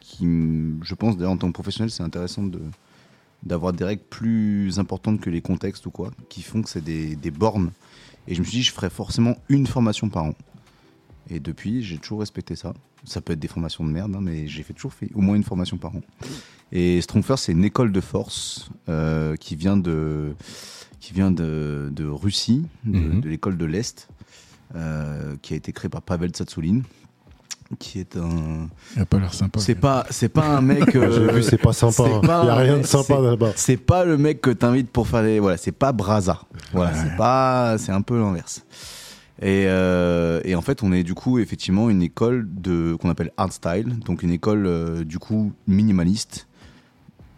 qui, 0.00 0.24
je 0.24 0.94
pense, 0.94 1.16
d'ailleurs 1.16 1.32
en 1.32 1.36
tant 1.36 1.48
que 1.48 1.52
professionnel, 1.52 1.90
c'est 1.90 2.02
intéressant 2.02 2.44
de 2.44 2.60
d'avoir 3.42 3.72
des 3.72 3.82
règles 3.82 4.04
plus 4.08 4.78
importantes 4.78 5.20
que 5.20 5.28
les 5.28 5.40
contextes 5.40 5.84
ou 5.86 5.90
quoi, 5.90 6.12
qui 6.28 6.42
font 6.42 6.62
que 6.62 6.70
c'est 6.70 6.84
des, 6.84 7.16
des 7.16 7.32
bornes. 7.32 7.72
Et 8.28 8.36
je 8.36 8.40
me 8.40 8.44
suis 8.44 8.58
dit, 8.58 8.62
je 8.62 8.70
ferais 8.70 8.88
forcément 8.88 9.36
une 9.48 9.66
formation 9.66 10.08
par 10.08 10.26
an. 10.26 10.34
Et 11.34 11.40
depuis, 11.40 11.82
j'ai 11.82 11.96
toujours 11.98 12.20
respecté 12.20 12.56
ça. 12.56 12.74
Ça 13.04 13.20
peut 13.22 13.32
être 13.32 13.40
des 13.40 13.48
formations 13.48 13.84
de 13.84 13.90
merde, 13.90 14.14
hein, 14.14 14.20
mais 14.20 14.46
j'ai 14.46 14.62
fait 14.62 14.74
toujours 14.74 14.92
fait 14.92 15.08
au 15.14 15.20
moins 15.22 15.34
une 15.34 15.42
formation 15.44 15.78
par 15.78 15.96
an. 15.96 16.00
Et 16.72 17.00
Strong 17.00 17.24
First, 17.24 17.44
c'est 17.46 17.52
une 17.52 17.64
école 17.64 17.90
de 17.90 18.00
force 18.02 18.68
euh, 18.88 19.34
qui 19.36 19.56
vient 19.56 19.76
de 19.76 20.34
qui 21.00 21.12
vient 21.14 21.30
de, 21.32 21.88
de 21.90 22.04
Russie, 22.06 22.64
de, 22.84 22.98
Mhm. 22.98 23.20
de 23.22 23.28
l'école 23.28 23.56
de 23.56 23.64
l'Est, 23.64 24.08
euh, 24.76 25.34
qui 25.42 25.54
a 25.54 25.56
été 25.56 25.72
créée 25.72 25.88
par 25.88 26.02
Pavel 26.02 26.30
Tsatsoulin, 26.30 26.82
qui 27.80 27.98
est 27.98 28.16
un. 28.16 28.68
Il 28.94 29.02
a 29.02 29.06
pas 29.06 29.18
l'air 29.18 29.34
sympa. 29.34 29.58
C'est 29.58 29.74
pas, 29.74 30.06
c'est 30.10 30.28
pas 30.28 30.46
un 30.46 30.60
mec. 30.60 30.94
euh, 30.94 31.10
J'ai 31.28 31.32
vu, 31.34 31.42
c'est 31.42 31.58
pas 31.58 31.72
sympa. 31.72 32.04
hein. 32.04 32.20
Il 32.22 32.26
pas 32.28 32.44
n'y 32.44 32.50
a 32.50 32.54
rien 32.54 32.78
de 32.78 32.86
sympa 32.86 33.18
là-bas. 33.20 33.52
C'est 33.56 33.78
pas 33.78 34.04
le 34.04 34.16
mec 34.18 34.40
que 34.42 34.50
t'invites 34.50 34.90
pour 34.90 35.08
faire 35.08 35.22
des. 35.22 35.40
Voilà, 35.40 35.56
c'est 35.56 35.72
pas 35.72 35.92
Braza. 35.92 36.40
Voilà, 36.72 36.94
c'est 36.94 37.16
pas. 37.16 37.76
C'est 37.78 37.92
un 37.92 38.02
peu 38.02 38.18
l'inverse. 38.18 38.64
Et, 39.40 39.64
euh, 39.66 40.40
et 40.44 40.54
en 40.54 40.60
fait, 40.60 40.82
on 40.82 40.92
est 40.92 41.02
du 41.02 41.14
coup 41.14 41.38
effectivement 41.38 41.88
une 41.90 42.02
école 42.02 42.46
de 42.52 42.94
qu'on 43.00 43.08
appelle 43.08 43.32
art 43.36 43.52
style, 43.52 43.98
donc 44.00 44.22
une 44.22 44.30
école 44.30 44.66
euh, 44.66 45.04
du 45.04 45.18
coup 45.18 45.52
minimaliste 45.66 46.46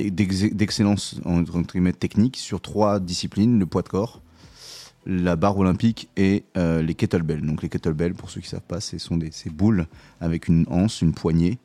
et 0.01 0.11
d'ex- 0.11 0.53
d'excellence 0.53 1.21
entre 1.25 1.63
guillemets 1.63 1.93
technique 1.93 2.37
sur 2.37 2.61
trois 2.61 2.99
disciplines 2.99 3.59
le 3.59 3.65
poids 3.65 3.83
de 3.83 3.89
corps, 3.89 4.21
la 5.07 5.37
barre 5.37 5.57
olympique 5.57 6.09
et 6.17 6.45
euh, 6.57 6.83
les 6.83 6.95
kettlebells. 6.95 7.47
Donc 7.47 7.63
les 7.63 7.69
kettlebells, 7.69 8.15
pour 8.15 8.29
ceux 8.29 8.41
qui 8.41 8.49
savent 8.49 8.61
pas, 8.61 8.81
ce 8.81 8.99
sont 8.99 9.17
des 9.17 9.31
ces 9.31 9.49
boules 9.49 9.87
avec 10.21 10.49
une 10.49 10.67
anse, 10.69 11.01
une 11.01 11.15
poignée 11.15 11.59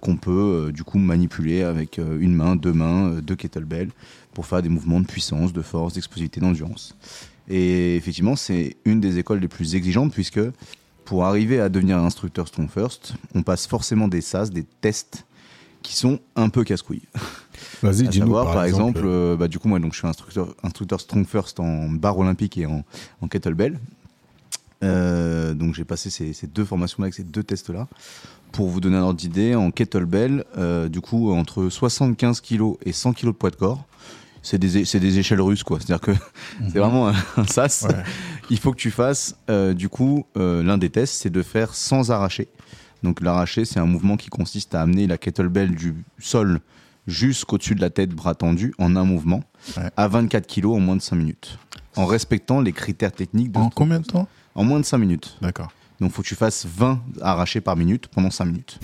qu'on 0.00 0.16
peut 0.16 0.72
du 0.74 0.82
coup 0.82 0.98
manipuler 0.98 1.62
avec 1.62 1.98
une 1.98 2.34
main, 2.34 2.56
deux 2.56 2.72
mains, 2.72 3.20
deux 3.20 3.36
kettlebells 3.36 3.92
pour 4.34 4.44
faire 4.44 4.60
des 4.60 4.68
mouvements 4.68 4.98
de 4.98 5.06
puissance, 5.06 5.52
de 5.52 5.62
force, 5.62 5.94
d'explosivité, 5.94 6.40
d'endurance. 6.40 6.96
Et 7.48 7.96
effectivement, 7.96 8.36
c'est 8.36 8.76
une 8.84 9.00
des 9.00 9.18
écoles 9.18 9.40
les 9.40 9.48
plus 9.48 9.74
exigeantes 9.74 10.12
puisque 10.12 10.40
pour 11.04 11.24
arriver 11.24 11.60
à 11.60 11.68
devenir 11.68 11.98
un 11.98 12.04
instructeur 12.04 12.48
Strong 12.48 12.70
First, 12.70 13.14
on 13.34 13.42
passe 13.42 13.66
forcément 13.66 14.08
des 14.08 14.20
SAS, 14.20 14.50
des 14.50 14.64
tests 14.80 15.26
qui 15.82 15.96
sont 15.96 16.20
un 16.36 16.48
peu 16.48 16.64
casse-couilles. 16.64 17.02
Vas-y, 17.82 18.08
dis-nous 18.08 18.32
par, 18.32 18.52
par 18.52 18.64
exemple. 18.64 18.98
exemple, 18.98 19.02
euh, 19.04 19.36
bah, 19.36 19.48
du 19.48 19.58
coup, 19.58 19.68
moi, 19.68 19.78
donc, 19.80 19.92
je 19.92 19.98
suis 19.98 20.06
instructeur, 20.06 20.54
instructeur 20.62 21.00
Strong 21.00 21.26
First 21.26 21.60
en 21.60 21.88
barre 21.90 22.18
olympique 22.18 22.56
et 22.56 22.66
en, 22.66 22.84
en 23.20 23.28
kettlebell. 23.28 23.78
Euh, 24.84 25.54
donc, 25.54 25.74
j'ai 25.74 25.84
passé 25.84 26.10
ces, 26.10 26.32
ces 26.32 26.46
deux 26.46 26.64
formations-là 26.64 27.06
avec 27.06 27.14
ces 27.14 27.24
deux 27.24 27.42
tests-là. 27.42 27.88
Pour 28.52 28.68
vous 28.68 28.80
donner 28.80 28.96
un 28.96 29.02
ordre 29.02 29.18
d'idée, 29.18 29.54
en 29.54 29.70
kettlebell, 29.70 30.44
euh, 30.56 30.88
du 30.88 31.00
coup, 31.00 31.32
entre 31.32 31.68
75 31.68 32.40
kg 32.40 32.74
et 32.84 32.92
100 32.92 33.14
kg 33.14 33.26
de 33.26 33.30
poids 33.32 33.50
de 33.50 33.56
corps, 33.56 33.84
c'est 34.42 34.58
des, 34.58 34.82
des 34.84 35.18
échelles 35.18 35.40
russes, 35.40 35.62
quoi. 35.62 35.78
C'est-à-dire 35.80 36.00
que 36.00 36.12
c'est 36.68 36.78
vraiment 36.78 37.08
un, 37.08 37.14
un 37.36 37.46
sas. 37.46 37.86
Ouais. 37.88 38.02
Il 38.50 38.58
faut 38.58 38.72
que 38.72 38.76
tu 38.78 38.90
fasses, 38.90 39.36
euh, 39.48 39.72
du 39.74 39.88
coup, 39.88 40.26
euh, 40.36 40.62
l'un 40.62 40.78
des 40.78 40.90
tests, 40.90 41.14
c'est 41.22 41.30
de 41.30 41.42
faire 41.42 41.74
sans 41.74 42.10
arracher. 42.10 42.48
Donc 43.02 43.20
l'arracher, 43.20 43.64
c'est 43.64 43.80
un 43.80 43.86
mouvement 43.86 44.16
qui 44.16 44.28
consiste 44.28 44.74
à 44.74 44.82
amener 44.82 45.06
la 45.06 45.18
kettlebell 45.18 45.74
du 45.74 45.94
sol 46.18 46.60
jusqu'au-dessus 47.08 47.74
de 47.74 47.80
la 47.80 47.90
tête, 47.90 48.10
bras 48.10 48.34
tendus, 48.34 48.74
en 48.78 48.94
un 48.96 49.04
mouvement, 49.04 49.42
Ouais. 49.76 49.90
à 49.96 50.08
24 50.08 50.46
kg 50.46 50.66
en 50.66 50.80
moins 50.80 50.96
de 50.96 51.02
5 51.02 51.16
minutes. 51.16 51.58
En 51.96 52.06
respectant 52.06 52.60
les 52.60 52.72
critères 52.72 53.12
techniques 53.12 53.52
de 53.52 53.58
En 53.58 53.70
combien 53.70 54.00
de 54.00 54.06
temps? 54.06 54.28
En 54.54 54.64
moins 54.64 54.78
de 54.80 54.84
5 54.84 54.98
minutes. 54.98 55.36
D'accord. 55.40 55.72
Donc 56.00 56.10
il 56.10 56.14
faut 56.14 56.22
que 56.22 56.28
tu 56.28 56.34
fasses 56.34 56.66
20 56.66 57.00
arrachés 57.20 57.60
par 57.60 57.76
minute 57.76 58.06
pendant 58.08 58.30
5 58.30 58.44
minutes. 58.46 58.78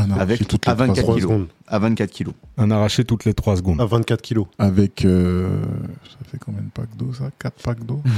Ah 0.00 0.06
non, 0.06 0.16
Avec 0.16 0.46
toutes 0.46 0.64
les 0.66 0.70
à 0.70 0.74
24 0.76 0.94
trois- 0.94 1.02
3 1.02 1.14
kilos. 1.16 1.30
secondes. 1.30 1.48
À 1.66 1.78
24 1.80 2.12
kg. 2.12 2.28
Un 2.56 2.70
arraché 2.70 3.04
toutes 3.04 3.24
les 3.24 3.34
3 3.34 3.56
secondes. 3.56 3.80
À 3.80 3.84
24 3.86 4.22
kilos. 4.22 4.46
Avec. 4.58 5.04
euh, 5.04 5.60
ça 6.04 6.18
fait 6.30 6.38
combien 6.38 6.62
de 6.62 6.70
packs 6.70 6.96
d'eau 6.96 7.12
ça? 7.12 7.30
4 7.38 7.62
packs 7.62 7.84
d'eau? 7.84 8.00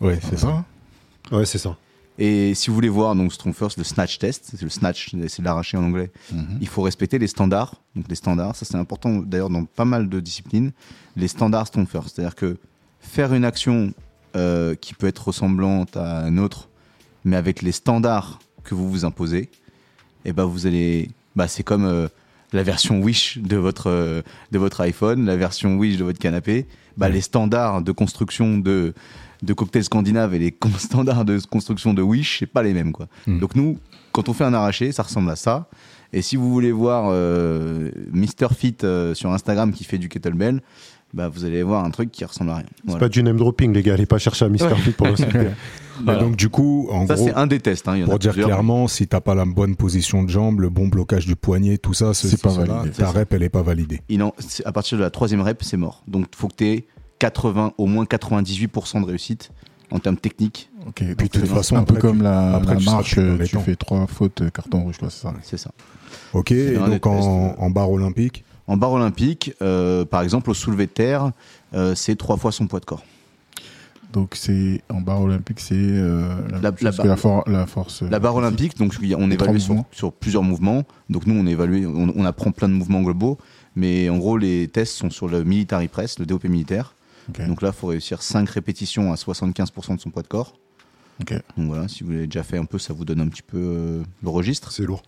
Ouais, 0.00 0.18
c'est 0.28 0.38
ça. 0.38 0.64
Ouais, 1.32 1.46
c'est 1.46 1.58
ça. 1.58 1.76
Et 2.18 2.54
si 2.54 2.68
vous 2.68 2.74
voulez 2.74 2.88
voir 2.88 3.14
donc 3.14 3.32
Strong 3.32 3.54
First, 3.54 3.78
le 3.78 3.84
snatch 3.84 4.18
test, 4.18 4.44
c'est 4.50 4.60
le 4.62 4.68
snatch, 4.68 5.14
c'est 5.28 5.42
l'arraché 5.42 5.76
en 5.76 5.84
anglais. 5.84 6.10
Mhm. 6.32 6.58
Il 6.60 6.68
faut 6.68 6.82
respecter 6.82 7.18
les 7.18 7.26
standards. 7.28 7.76
Donc 7.96 8.06
les 8.08 8.14
standards, 8.14 8.54
ça 8.56 8.64
c'est 8.64 8.76
important 8.76 9.14
d'ailleurs 9.20 9.50
dans 9.50 9.64
pas 9.64 9.84
mal 9.84 10.08
de 10.08 10.20
disciplines. 10.20 10.72
Les 11.16 11.28
standards 11.28 11.68
Strong 11.68 11.88
First, 11.88 12.14
c'est-à-dire 12.16 12.34
que 12.34 12.56
faire 13.00 13.32
une 13.34 13.44
action 13.44 13.94
euh, 14.36 14.74
qui 14.74 14.94
peut 14.94 15.06
être 15.06 15.28
ressemblante 15.28 15.96
à 15.96 16.26
une 16.28 16.38
autre, 16.40 16.68
mais 17.24 17.36
avec 17.36 17.62
les 17.62 17.72
standards 17.72 18.40
que 18.64 18.74
vous 18.74 18.90
vous 18.90 19.04
imposez, 19.04 19.48
et 20.24 20.32
ben 20.32 20.44
vous 20.44 20.66
allez, 20.66 21.10
bah 21.36 21.48
c'est 21.48 21.62
comme 21.62 21.84
euh, 21.84 22.08
la 22.52 22.62
version 22.62 23.00
Wish 23.00 23.38
de 23.38 23.56
votre 23.56 23.88
euh, 23.88 24.22
de 24.52 24.58
votre 24.58 24.80
iPhone, 24.80 25.26
la 25.26 25.36
version 25.36 25.76
Wish 25.76 25.96
de 25.96 26.04
votre 26.04 26.18
canapé. 26.18 26.66
Bah 26.96 27.08
les 27.08 27.20
standards 27.20 27.82
de 27.82 27.92
construction 27.92 28.58
de 28.58 28.94
de 29.42 29.52
cocktail 29.52 29.84
scandinave 29.84 30.34
et 30.34 30.38
les 30.38 30.56
standards 30.78 31.24
de 31.24 31.38
construction 31.38 31.92
de 31.94 32.02
Wish, 32.02 32.38
c'est 32.38 32.46
pas 32.46 32.62
les 32.62 32.72
mêmes 32.72 32.92
quoi. 32.92 33.08
Mm. 33.26 33.38
Donc 33.40 33.54
nous, 33.54 33.78
quand 34.12 34.28
on 34.28 34.32
fait 34.32 34.44
un 34.44 34.54
arraché, 34.54 34.92
ça 34.92 35.02
ressemble 35.02 35.30
à 35.30 35.36
ça. 35.36 35.68
Et 36.12 36.22
si 36.22 36.36
vous 36.36 36.50
voulez 36.50 36.70
voir 36.70 37.06
euh, 37.08 37.90
Mr 38.12 38.54
Fit 38.56 38.76
euh, 38.84 39.14
sur 39.14 39.32
Instagram 39.32 39.72
qui 39.72 39.82
fait 39.82 39.98
du 39.98 40.08
kettlebell, 40.08 40.62
bah 41.14 41.28
vous 41.28 41.44
allez 41.44 41.62
voir 41.62 41.84
un 41.84 41.90
truc 41.90 42.10
qui 42.10 42.24
ressemble 42.24 42.50
à 42.50 42.56
rien. 42.56 42.66
C'est 42.88 42.98
pas 42.98 43.08
du 43.08 43.22
name 43.22 43.36
dropping, 43.38 43.72
les 43.72 43.82
gars. 43.82 43.94
Allez 43.94 44.04
pas 44.06 44.18
chercher 44.18 44.44
à 44.44 44.48
Mr. 44.48 44.64
Ouais. 44.64 44.92
Pour 44.96 45.06
l'insulter. 45.06 45.48
Voilà. 46.04 46.18
Et 46.18 46.22
donc, 46.24 46.34
du 46.34 46.48
coup, 46.48 46.88
en 46.90 47.06
ça 47.06 47.14
gros, 47.14 47.24
c'est 47.28 47.34
un 47.34 47.46
des 47.46 47.60
tests. 47.60 47.86
hein, 47.86 47.94
il 47.94 48.00
y 48.00 48.02
en 48.02 48.06
a 48.06 48.10
pour 48.10 48.18
dire 48.18 48.32
plusieurs. 48.32 48.48
clairement, 48.48 48.88
si 48.88 49.06
t'as 49.06 49.20
pas 49.20 49.36
la 49.36 49.44
bonne 49.44 49.76
position 49.76 50.24
de 50.24 50.28
jambe, 50.28 50.58
le 50.58 50.68
bon 50.68 50.88
blocage 50.88 51.24
du 51.24 51.36
poignet, 51.36 51.78
tout 51.78 51.94
ça, 51.94 52.12
C'est 52.14 52.42
pas 52.42 52.48
validé. 52.48 52.90
ta 52.90 53.12
rep, 53.12 53.32
elle 53.32 53.44
est 53.44 53.48
pas 53.48 53.62
validée. 53.62 54.02
Il 54.08 54.20
en- 54.24 54.34
c'est- 54.40 54.66
à 54.66 54.72
partir 54.72 54.98
de 54.98 55.04
la 55.04 55.10
troisième 55.10 55.40
rep, 55.40 55.62
c'est 55.62 55.76
mort. 55.76 56.02
Donc 56.08 56.26
il 56.32 56.36
faut 56.36 56.48
que 56.48 56.56
tu 56.56 56.66
aies 56.66 56.86
80, 57.20 57.74
au 57.78 57.86
moins 57.86 58.06
98% 58.06 59.02
de 59.02 59.06
réussite 59.06 59.52
en 59.92 60.00
termes 60.00 60.16
techniques. 60.16 60.68
Ok, 60.84 60.94
Puis, 60.96 61.06
de 61.06 61.14
toute 61.14 61.46
façon, 61.46 61.76
un 61.76 61.84
peu 61.84 61.94
comme 61.94 62.22
la, 62.22 62.56
après, 62.56 62.74
la 62.74 62.80
tu 62.80 62.86
marche, 62.86 63.14
euh, 63.18 63.38
tu 63.44 63.56
fais 63.60 63.76
trois 63.76 64.04
fautes, 64.08 64.42
euh, 64.42 64.50
carton 64.50 64.80
rouge, 64.82 64.96
c'est 65.00 65.10
ça. 65.12 65.32
C'est 65.44 65.58
ça. 65.58 65.70
Ok, 66.32 66.50
et 66.50 66.74
donc 66.74 67.06
en, 67.06 67.14
tests. 67.16 67.28
en 67.60 67.70
barre 67.70 67.92
olympique, 67.92 68.44
En 68.66 68.76
barre 68.76 68.92
olympique, 68.92 69.52
euh, 69.62 70.04
par 70.04 70.22
exemple, 70.22 70.50
au 70.50 70.54
soulevé 70.54 70.86
de 70.86 70.90
terre, 70.92 71.32
euh, 71.74 71.94
c'est 71.94 72.16
trois 72.16 72.36
fois 72.36 72.50
son 72.52 72.66
poids 72.66 72.80
de 72.80 72.84
corps. 72.86 73.04
Donc 74.12 74.34
c'est 74.36 74.80
en 74.90 75.00
barre 75.00 75.22
olympique, 75.22 75.58
c'est 75.60 75.74
euh, 75.76 76.28
la, 76.50 76.60
La- 76.60 76.70
même 76.70 76.76
la 76.80 76.90
chose 76.92 76.96
que 76.98 77.02
barre- 77.02 77.06
la, 77.08 77.16
for- 77.16 77.44
la 77.48 77.66
force. 77.66 78.02
La 78.02 78.18
barre 78.20 78.36
olympique, 78.36 78.76
donc 78.78 78.94
on 79.00 79.30
évalue 79.30 79.58
sur, 79.90 80.12
plusieurs 80.12 80.44
mouvements. 80.44 80.84
Donc 81.10 81.26
nous, 81.26 81.34
on 81.34 81.46
évalue, 81.46 81.84
on, 81.86 82.12
on 82.14 82.24
apprend 82.24 82.52
plein 82.52 82.68
de 82.68 82.74
mouvements 82.74 83.02
globaux, 83.02 83.38
mais 83.74 84.08
en 84.08 84.18
gros, 84.18 84.38
les 84.38 84.68
tests 84.68 84.94
sont 84.94 85.10
sur 85.10 85.26
le 85.28 85.42
military 85.42 85.88
press, 85.88 86.18
le 86.20 86.26
DOP 86.26 86.44
militaire. 86.44 86.94
Donc 87.48 87.60
là, 87.62 87.70
il 87.70 87.74
faut 87.78 87.88
réussir 87.88 88.22
5 88.22 88.48
répétitions 88.48 89.10
à 89.12 89.16
75% 89.16 89.96
de 89.96 90.00
son 90.00 90.10
poids 90.10 90.22
de 90.22 90.28
corps. 90.28 90.54
Donc 91.56 91.66
voilà, 91.68 91.88
si 91.88 92.04
vous 92.04 92.10
l'avez 92.12 92.26
déjà 92.26 92.42
fait 92.44 92.58
un 92.58 92.66
peu, 92.66 92.78
ça 92.78 92.92
vous 92.92 93.04
donne 93.04 93.20
un 93.20 93.28
petit 93.28 93.42
peu 93.42 93.56
euh, 93.58 94.02
le 94.22 94.28
registre. 94.28 94.70
C'est 94.72 94.84
lourd. 94.84 95.02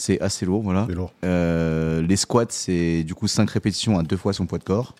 C'est 0.00 0.20
assez 0.20 0.46
lourd, 0.46 0.62
voilà. 0.62 0.86
C'est 0.88 0.94
lourd. 0.94 1.12
Euh, 1.24 2.00
les 2.02 2.16
squats, 2.16 2.46
c'est 2.48 3.02
du 3.04 3.14
coup 3.14 3.28
5 3.28 3.48
répétitions 3.50 3.98
à 3.98 4.02
deux 4.02 4.16
fois 4.16 4.32
son 4.32 4.46
poids 4.46 4.58
de 4.58 4.64
corps. 4.64 4.94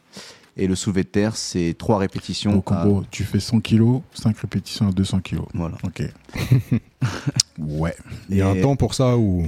Et 0.56 0.66
le 0.66 0.74
soulevé 0.74 1.04
de 1.04 1.08
terre, 1.08 1.36
c'est 1.36 1.74
3 1.78 1.98
répétitions 1.98 2.52
Donc 2.52 2.70
en 2.70 2.76
à... 2.76 2.84
gros, 2.84 3.04
tu 3.10 3.24
fais 3.24 3.40
100 3.40 3.60
kilos, 3.60 4.02
5 4.14 4.36
répétitions 4.38 4.88
à 4.88 4.92
200 4.92 5.20
kilos. 5.20 5.46
Voilà. 5.54 5.76
Ok. 5.84 6.02
ouais. 7.58 7.94
il 8.28 8.36
y 8.36 8.42
a 8.42 8.52
Et- 8.54 8.58
un 8.58 8.62
temps 8.62 8.76
pour 8.76 8.94
ça 8.94 9.16
ou 9.16 9.46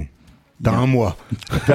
t'as 0.63 0.71
y 0.71 0.75
a- 0.75 0.79
un 0.79 0.87
mois 0.87 1.17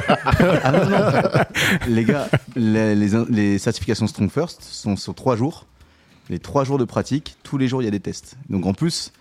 Ah 0.65 0.73
non, 0.73 0.89
non. 0.91 1.95
les 1.95 2.05
gars, 2.05 2.29
les, 2.57 2.95
les- 2.95 3.25
les 3.29 3.59
certifications 3.59 4.07
Strong 4.07 4.31
First 4.31 4.63
sont 4.63 4.97
sur 4.97 5.15
trois 5.15 5.37
jours. 5.37 5.67
Les 6.31 6.39
trois 6.39 6.65
jours 6.65 6.79
de 6.79 6.85
pratique, 6.85 7.37
tous 7.43 7.59
les 7.59 7.69
jours 7.69 7.81
il 7.83 7.85
y 7.87 7.89
a 7.89 7.93
des 7.93 8.01
tests. 8.01 8.37
Donc 8.51 8.67
en 8.67 8.75
plus, 8.75 9.13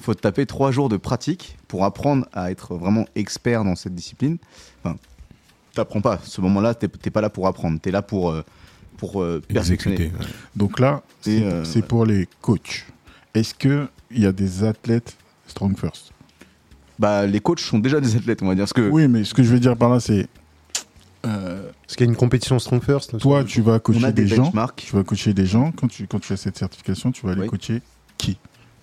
faut 0.00 0.14
te 0.14 0.20
taper 0.20 0.46
trois 0.46 0.70
jours 0.70 0.88
de 0.88 0.96
pratique 0.96 1.56
pour 1.68 1.84
apprendre 1.84 2.26
à 2.32 2.50
être 2.50 2.74
vraiment 2.76 3.06
expert 3.14 3.64
dans 3.64 3.76
cette 3.76 3.94
discipline. 3.94 4.38
Enfin, 4.84 4.96
t'apprends 5.74 6.00
pas. 6.00 6.18
Ce 6.24 6.40
moment-là, 6.40 6.74
t'es 6.74 6.88
t'es 6.88 7.10
pas 7.10 7.20
là 7.20 7.30
pour 7.30 7.46
apprendre. 7.46 7.78
T'es 7.80 7.90
là 7.90 8.02
pour, 8.02 8.30
euh, 8.30 8.44
pour 8.98 9.22
euh, 9.22 9.40
perfectionner. 9.46 9.96
exécuté. 9.96 10.18
ouais. 10.24 10.30
Donc 10.54 10.78
là, 10.80 11.02
c'est 11.22 11.42
euh, 11.42 11.64
c'est 11.64 11.82
pour 11.86 12.04
les 12.06 12.28
coachs. 12.40 12.86
Est-ce 13.34 13.54
qu'il 13.54 13.88
y 14.12 14.26
a 14.26 14.32
des 14.32 14.64
athlètes 14.64 15.16
strong 15.46 15.76
first? 15.78 16.12
Bah, 16.98 17.26
les 17.26 17.40
coachs 17.40 17.60
sont 17.60 17.78
déjà 17.78 18.00
des 18.00 18.16
athlètes, 18.16 18.42
on 18.42 18.46
va 18.48 18.54
dire. 18.54 18.62
Parce 18.64 18.72
que 18.72 18.88
Oui, 18.88 19.06
mais 19.08 19.24
ce 19.24 19.34
que 19.34 19.42
je 19.42 19.50
veux 19.52 19.60
dire 19.60 19.76
par 19.76 19.90
là, 19.90 20.00
c'est. 20.00 20.28
euh, 21.26 21.68
Est-ce 21.86 21.96
qu'il 21.96 22.06
y 22.06 22.08
a 22.08 22.10
une 22.12 22.16
compétition 22.16 22.58
Strong 22.58 22.82
First 22.82 23.18
toi, 23.18 23.44
tu 23.44 23.60
vas 23.60 23.74
on 23.74 23.78
coacher 23.80 24.04
a 24.06 24.12
des, 24.12 24.22
des 24.24 24.34
gens. 24.36 24.44
benchmarks. 24.44 24.76
Tu 24.86 24.96
vas 24.96 25.02
coacher 25.04 25.34
des 25.34 25.44
gens. 25.46 25.72
Quand 25.72 25.88
tu, 25.88 26.06
quand 26.06 26.18
tu 26.20 26.32
as 26.32 26.36
cette 26.38 26.56
certification, 26.56 27.12
tu 27.12 27.26
vas 27.26 27.32
aller 27.32 27.42
Oui. 27.42 27.48
coacher 27.48 27.82
qui? 28.16 28.38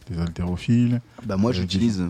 Des 0.09 0.19
haltérophiles 0.19 1.01
Bah, 1.25 1.37
moi, 1.37 1.51
j'utilise 1.51 2.03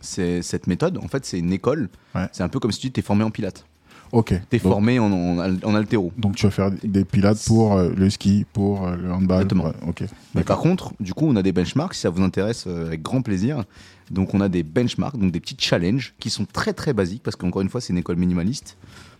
cette 0.00 0.66
méthode. 0.66 0.98
En 0.98 1.08
fait, 1.08 1.24
c'est 1.24 1.38
une 1.38 1.52
école. 1.52 1.88
Ouais. 2.14 2.26
C'est 2.32 2.42
un 2.42 2.48
peu 2.48 2.58
comme 2.58 2.72
si 2.72 2.80
tu 2.80 2.86
étais 2.88 3.02
formé 3.02 3.24
en 3.24 3.30
pilates. 3.30 3.64
Ok. 4.12 4.34
T'es 4.50 4.58
formé 4.58 4.98
en, 4.98 5.12
en, 5.12 5.38
en 5.38 5.74
altéro. 5.76 6.12
Donc 6.18 6.34
tu 6.34 6.44
vas 6.44 6.50
faire 6.50 6.72
des 6.82 7.04
pilates 7.04 7.44
pour 7.46 7.76
euh, 7.76 7.92
le 7.96 8.10
ski, 8.10 8.44
pour 8.52 8.84
euh, 8.88 8.96
le 8.96 9.12
handball. 9.12 9.42
Exactement. 9.42 9.72
Ok. 9.86 10.02
Mais 10.34 10.42
par 10.42 10.58
contre, 10.58 10.94
du 10.98 11.14
coup, 11.14 11.26
on 11.28 11.36
a 11.36 11.42
des 11.42 11.52
benchmarks, 11.52 11.94
si 11.94 12.00
ça 12.00 12.10
vous 12.10 12.20
intéresse, 12.22 12.64
euh, 12.66 12.86
avec 12.88 13.02
grand 13.02 13.22
plaisir. 13.22 13.62
Donc, 14.10 14.34
on 14.34 14.40
a 14.40 14.48
des 14.48 14.64
benchmarks, 14.64 15.16
donc 15.16 15.30
des 15.30 15.38
petits 15.38 15.56
challenges 15.56 16.14
qui 16.18 16.28
sont 16.28 16.44
très 16.44 16.72
très 16.72 16.92
basiques, 16.92 17.22
parce 17.22 17.36
qu'encore 17.36 17.62
une 17.62 17.68
fois, 17.68 17.80
c'est 17.80 17.92
une 17.92 17.98
école 17.98 18.16
minimaliste. 18.16 18.76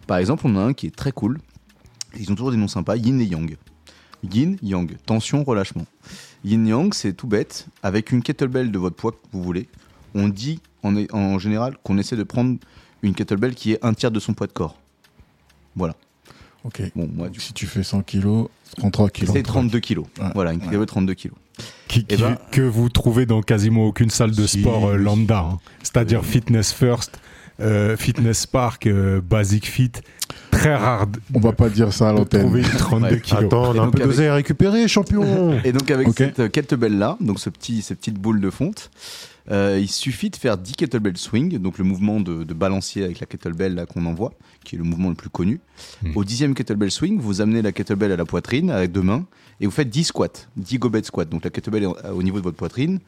Par 0.09 0.19
exemple, 0.19 0.43
on 0.47 0.57
a 0.57 0.61
un 0.61 0.73
qui 0.73 0.89
est 0.89 0.97
très 0.97 1.13
cool. 1.13 1.39
Ils 2.19 2.33
ont 2.33 2.35
toujours 2.35 2.51
des 2.51 2.57
noms 2.57 2.67
sympas, 2.67 2.97
Yin 2.97 3.21
et 3.21 3.27
Yang. 3.27 3.57
Yin, 4.29 4.57
Yang, 4.61 4.97
tension, 5.07 5.45
relâchement. 5.45 5.87
Yin 6.45 6.67
Yang, 6.67 6.95
c'est 6.95 7.13
tout 7.13 7.27
bête, 7.27 7.67
avec 7.83 8.13
une 8.13 8.23
kettlebell 8.23 8.71
de 8.71 8.79
votre 8.79 8.97
poids 8.97 9.13
que 9.13 9.19
vous 9.33 9.43
voulez. 9.43 9.69
on 10.15 10.29
dit 10.29 10.61
en, 10.83 10.95
en 11.13 11.39
général 11.39 11.77
qu'on 11.85 11.99
essaie 11.99 12.17
de 12.17 12.23
prendre 12.25 12.57
une 13.03 13.15
kettlebell 13.15 13.55
qui 13.55 13.73
est 13.73 13.85
un 13.85 13.93
tiers 13.95 14.11
de 14.11 14.19
son 14.21 14.33
poids 14.35 14.47
de 14.47 14.53
corps. 14.53 14.77
Voilà. 15.77 15.95
Ok. 16.65 16.83
Bon, 16.97 17.09
moi, 17.13 17.27
Donc, 17.27 17.35
du 17.35 17.41
si 17.41 17.53
tu 17.53 17.67
fais 17.67 17.83
100 17.83 18.03
kilos, 18.03 18.49
33 18.77 19.09
kilos. 19.11 19.33
c'est 19.35 19.43
32 19.43 19.79
kilos. 19.81 20.07
Ouais. 20.21 20.27
Voilà, 20.35 20.53
une 20.53 20.59
Ouais. 20.59 20.65
kettlebell 20.65 20.87
32 20.87 21.15
kilos. 21.15 21.37
Qui- 21.89 22.07
Eh 22.09 22.17
qui- 22.17 22.23
ben- 22.23 22.39
que 22.51 22.63
vous 22.63 22.89
trouvez 22.89 23.27
dans 23.27 23.43
quasiment 23.43 23.85
aucune 23.85 24.11
salle 24.11 24.31
de 24.33 24.47
Si. 24.47 24.61
sport 24.61 24.87
euh, 24.89 24.97
lambda. 24.97 25.41
hein. 25.41 25.59
C'est-à-dire 25.83 26.25
Fitness 26.25 26.73
First, 26.73 27.21
euh, 27.61 27.97
Fitness 27.97 28.47
Park, 28.47 28.87
euh, 28.87 29.21
Basic 29.21 29.67
Fit. 29.67 29.93
Très 30.51 30.75
rare 30.75 31.07
de, 31.07 31.19
On 31.35 31.41
va 31.41 31.53
pas 31.53 31.69
dire 31.69 31.93
ça 31.93 32.11
à 32.11 32.13
l'antenne. 32.13 32.43
trouver 32.43 32.63
32 32.63 33.07
Ouais. 33.15 33.21
kilos. 33.21 33.45
Attends, 33.45 33.71
on 33.75 33.79
a 33.79 33.83
un 33.83 33.91
peu 33.91 33.99
avec- 33.99 34.07
d'oseille 34.09 34.29
à 34.29 34.35
récupérer, 34.35 34.87
champion 34.89 35.59
Et 35.65 35.73
donc 35.73 35.91
avec 35.91 36.09
Ok. 36.09 36.15
cette 36.19 36.41
euh, 36.41 36.49
kettlebell 36.49 36.99
là, 36.99 37.17
donc 37.21 37.41
ce 37.41 37.51
petit, 37.51 37.83
ces 37.83 37.95
petites 37.95 38.19
boules 38.19 38.41
de 38.41 38.51
fonte, 38.51 38.91
euh, 39.51 39.79
il 39.81 39.89
suffit 39.89 40.31
de 40.31 40.37
faire 40.37 40.59
10 40.59 40.75
kettlebell 40.75 41.17
swing, 41.17 41.59
donc 41.59 41.79
le 41.79 41.85
mouvement 41.85 42.21
de, 42.21 42.45
de 42.45 42.55
balancier 42.55 43.05
avec 43.05 43.21
la 43.21 43.27
kettlebell 43.27 43.75
là 43.75 43.87
qu'on 43.87 44.05
envoie, 44.07 44.33
qui 44.65 44.77
est 44.77 44.79
le 44.79 44.85
mouvement 44.85 45.09
le 45.09 45.15
plus 45.15 45.31
connu. 45.31 45.61
Hmm. 46.03 46.17
Au 46.17 46.25
dixième 46.25 46.55
kettlebell 46.55 46.91
swing, 46.91 47.19
vous 47.21 47.41
amenez 47.41 47.63
la 47.63 47.73
kettlebell 47.73 48.13
à 48.13 48.17
la 48.17 48.25
poitrine 48.25 48.71
avec 48.71 48.93
deux 48.93 49.03
mains 49.03 49.25
et 49.61 49.67
vous 49.67 49.73
faites 49.73 49.89
10 49.91 50.05
squats, 50.05 50.29
10 50.57 50.79
goblet 50.79 51.03
squats. 51.03 51.25
Donc 51.25 51.43
la 51.45 51.51
kettlebell 51.51 51.85
est 51.85 52.09
au 52.11 52.23
niveau 52.23 52.39
de 52.39 52.45
votre 52.45 52.57
poitrine, 52.59 53.01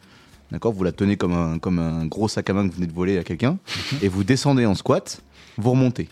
d'accord 0.53 0.73
Vous 0.73 0.85
la 0.85 0.93
tenez 0.93 1.17
comme 1.17 1.33
un, 1.33 1.59
comme 1.59 1.79
un 1.79 2.07
gros 2.07 2.29
sac 2.29 2.49
à 2.51 2.53
main 2.53 2.65
que 2.65 2.73
vous 2.73 2.77
venez 2.77 2.87
de 2.87 2.93
voler 2.93 3.19
à 3.19 3.25
quelqu'un 3.25 3.59
et 4.03 4.09
vous 4.09 4.23
descendez 4.23 4.67
en 4.67 4.75
squat, 4.75 5.23
vous 5.59 5.71
remontez. 5.71 6.09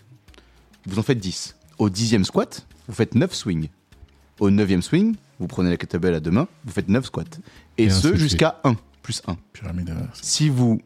Vous 0.87 0.99
en 0.99 1.03
faites 1.03 1.19
10. 1.19 1.57
Au 1.79 1.91
dixième 1.91 2.25
squat, 2.25 2.67
vous 2.89 2.95
faites 2.95 3.15
9 3.15 3.33
swings. 3.33 3.69
Au 4.41 4.51
neuvième 4.51 4.83
swing, 4.83 5.15
vous 5.39 5.47
prenez 5.47 5.71
la 5.71 5.77
kettlebell 5.77 6.15
à 6.15 6.21
deux 6.21 6.31
mains, 6.31 6.49
vous 6.65 6.73
faites 6.73 6.89
9 6.89 7.05
squats. 7.05 7.25
Et, 7.79 7.91
ce 7.91 8.17
jusqu'à 8.17 8.61
1, 8.65 8.75
plus 9.03 9.23
1. 9.27 9.37
Pyramide 9.53 9.91
inverse. 9.91 10.21
Si 10.23 10.49
vous 10.49 10.81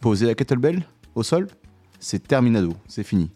posez 0.00 0.26
la 0.26 0.34
kettlebell 0.34 0.82
au 1.14 1.22
sol, 1.22 1.48
c'est 1.98 2.26
terminado, 2.26 2.74
c'est 2.88 3.04
fini. 3.04 3.30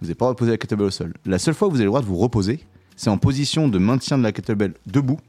Vous 0.00 0.06
n'avez 0.06 0.14
pas 0.14 0.26
le 0.26 0.26
droit 0.26 0.32
de 0.34 0.38
poser 0.38 0.50
la 0.50 0.58
kettlebell 0.58 0.86
au 0.86 0.90
sol. 0.90 1.14
La 1.24 1.38
seule 1.38 1.54
fois 1.54 1.68
où 1.68 1.70
vous 1.70 1.76
avez 1.76 1.84
le 1.84 1.90
droit 1.90 2.00
de 2.00 2.06
vous 2.06 2.16
reposer, 2.16 2.60
c'est 2.96 3.10
en 3.10 3.18
position 3.18 3.68
de 3.68 3.78
maintien 3.78 4.18
de 4.18 4.22
la 4.22 4.32
kettlebell 4.32 4.74
debout. 4.86 5.20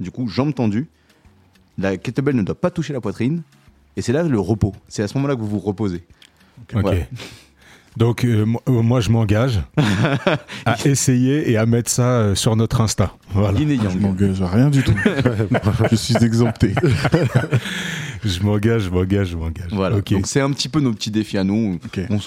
Du 0.00 0.10
coup, 0.10 0.28
jambes 0.28 0.54
tendues. 0.54 0.88
La 1.78 1.96
kettlebell 1.96 2.36
ne 2.36 2.42
doit 2.42 2.60
pas 2.60 2.70
toucher 2.70 2.92
la 2.92 3.00
poitrine. 3.00 3.42
Et 3.96 4.02
c'est 4.02 4.12
là 4.12 4.22
le 4.22 4.40
repos. 4.40 4.74
C'est 4.88 5.02
à 5.02 5.08
ce 5.08 5.14
moment-là 5.18 5.34
que 5.36 5.40
vous 5.40 5.48
vous 5.48 5.58
reposez. 5.58 6.04
Ok. 6.74 6.80
Voilà. 6.82 7.00
Donc 7.98 8.24
euh, 8.24 8.46
euh, 8.70 8.80
moi 8.80 9.00
je 9.00 9.10
m'engage 9.10 9.60
à 10.64 10.76
essayer 10.86 11.50
et 11.50 11.58
à 11.58 11.66
mettre 11.66 11.90
ça 11.90 12.04
euh, 12.20 12.34
sur 12.34 12.56
notre 12.56 12.80
Insta. 12.80 13.12
Voilà. 13.34 13.58
Je 13.60 13.98
m'engage 13.98 14.40
à 14.40 14.46
rien 14.48 14.70
du 14.70 14.82
tout. 14.82 14.94
je 15.90 15.96
suis 15.96 16.16
exempté. 16.24 16.74
Je 18.24 18.42
m'engage, 18.42 18.82
je 18.84 18.90
m'engage, 18.90 19.26
je 19.28 19.36
m'engage. 19.36 19.72
Voilà. 19.72 20.00
Donc 20.00 20.26
c'est 20.26 20.40
un 20.40 20.50
petit 20.52 20.70
peu 20.70 20.80
nos 20.80 20.92
petits 20.92 21.10
défis 21.10 21.36
à 21.36 21.44
nous. 21.44 21.78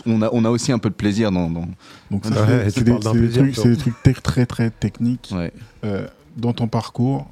On, 0.06 0.22
a, 0.22 0.30
on 0.34 0.46
a 0.46 0.50
aussi 0.52 0.72
un 0.72 0.78
peu 0.78 0.90
de 0.90 0.96
plaisir 0.96 1.32
dans. 1.32 1.50
dans- 1.50 1.68
Donc 2.12 2.26
Ouais, 2.26 2.32
ça, 2.32 2.46
tu 2.66 2.72
c'est 2.72 2.84
des, 2.84 2.92
trucs, 3.30 3.54
toi. 3.54 3.64
c'est 3.64 3.70
des 3.70 3.78
trucs 3.78 4.04
tec- 4.04 4.22
très 4.22 4.46
très 4.46 4.70
techniques. 4.70 5.30
Ouais. 5.34 5.52
Euh, 5.84 6.06
dans 6.38 6.54
ton 6.54 6.68
parcours, 6.68 7.28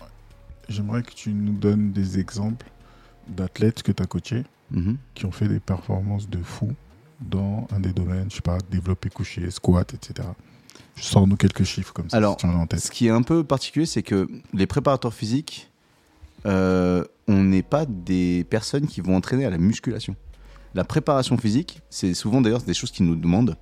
j'aimerais 0.70 1.03
que 1.03 1.11
tu 1.14 1.32
nous 1.34 1.53
donnes 1.53 1.91
des 1.91 2.20
exemples 2.20 2.68
d'athlètes 3.28 3.84
que 3.84 3.91
tu 3.91 4.01
as 4.03 4.05
coachés 4.05 4.43
Mhm. 4.72 4.97
qui 5.14 5.26
ont 5.26 5.32
fait 5.32 5.47
des 5.47 5.59
performances 5.59 6.28
de 6.30 6.41
fou 6.41 6.72
dans 7.22 7.68
un 7.72 7.80
des 7.80 7.93
domaines, 7.93 8.30
je 8.32 8.38
sais 8.38 8.41
pas, 8.41 8.57
développé 8.72 9.09
couché, 9.09 9.49
squat, 9.51 9.93
etc. 9.93 10.28
Sors-nous 10.95 11.36
quelques 11.36 11.64
chiffres 11.64 11.93
comme 11.93 12.09
ça, 12.09 12.18
Alors, 12.18 12.39
si 12.39 12.45
tu 12.47 12.51
en 12.51 12.57
as 12.57 12.61
en 12.61 12.66
tête. 12.68 12.80
Ce 12.80 12.89
qui 12.91 13.05
est 13.07 13.11
un 13.11 13.22
peu 13.22 13.43
particulier, 13.43 13.86
c'est 13.86 14.01
que 14.03 14.28
les 14.53 14.66
préparateurs 14.66 15.14
physiques, 15.14 15.70
euh, 16.45 17.03
on 17.28 17.43
n'est 17.43 17.61
pas 17.64 17.86
des 17.86 18.45
personnes 18.49 18.88
qui 18.88 19.01
vont 19.01 19.16
entraîner 19.16 19.45
à 19.45 19.49
la 19.49 19.57
musculation. 19.57 20.16
La 20.74 20.84
préparation 20.84 21.38
physique, 21.38 21.82
c'est 21.89 22.14
souvent 22.16 22.41
d'ailleurs 22.41 22.64
des 22.64 22.74
choses 22.74 22.91
qu'ils 22.91 23.05
nous 23.05 23.16
demandent. 23.16 23.55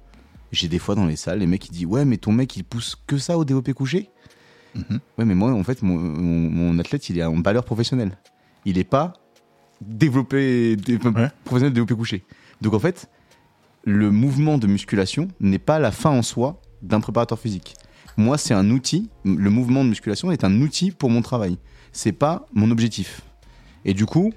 J'ai 0.52 0.68
des 0.70 0.80
fois 0.80 0.96
dans 0.96 1.06
les 1.06 1.16
salles, 1.18 1.40
les 1.40 1.48
mecs 1.48 1.62
qui 1.62 1.72
disent 1.72 1.86
Ouais, 1.86 2.06
mais 2.06 2.18
ton 2.18 2.32
mec 2.32 2.56
il 2.56 2.64
pousse 2.64 2.96
que 3.08 3.18
ça 3.18 3.38
au 3.38 3.44
développé 3.46 3.74
couché? 3.74 4.10
Mhm. 4.76 5.00
Ouais, 5.18 5.26
mais 5.26 5.36
moi 5.36 5.52
en 5.52 5.64
fait, 5.64 5.82
mon, 5.82 5.98
mon- 5.98 6.50
mon 6.50 6.80
athlète 6.80 7.10
il 7.10 7.18
est 7.20 7.24
en 7.24 7.38
balleur 7.38 7.64
professionnel. 7.66 8.18
Il 8.66 8.78
n'est 8.78 8.84
pas 8.84 9.14
développé, 9.82 10.76
dé- 10.76 10.98
Ouais. 11.04 11.30
professionnel 11.44 11.74
développé 11.74 11.96
couché. 11.96 12.24
Donc 12.62 12.74
en 12.74 12.80
fait, 12.80 13.10
le 13.84 14.12
mouvement 14.12 14.58
de 14.58 14.68
musculation 14.68 15.28
n'est 15.40 15.60
pas 15.60 15.80
la 15.80 15.92
fin 15.92 16.12
en 16.12 16.22
soi 16.22 16.62
d'un 16.82 17.00
préparateur 17.02 17.40
physique. 17.40 17.74
Moi, 18.18 18.38
c'est 18.38 18.54
un 18.54 18.70
outil. 18.70 19.10
Le 19.26 19.50
mouvement 19.50 19.84
de 19.84 19.90
musculation 19.90 20.32
est 20.32 20.44
un 20.44 20.62
outil 20.62 20.92
pour 20.92 21.10
mon 21.10 21.22
travail. 21.22 21.58
C'est 21.92 22.12
pas 22.12 22.46
mon 22.54 22.70
objectif. 22.72 23.22
Et 23.86 23.94
du 23.96 24.06
coup, 24.06 24.32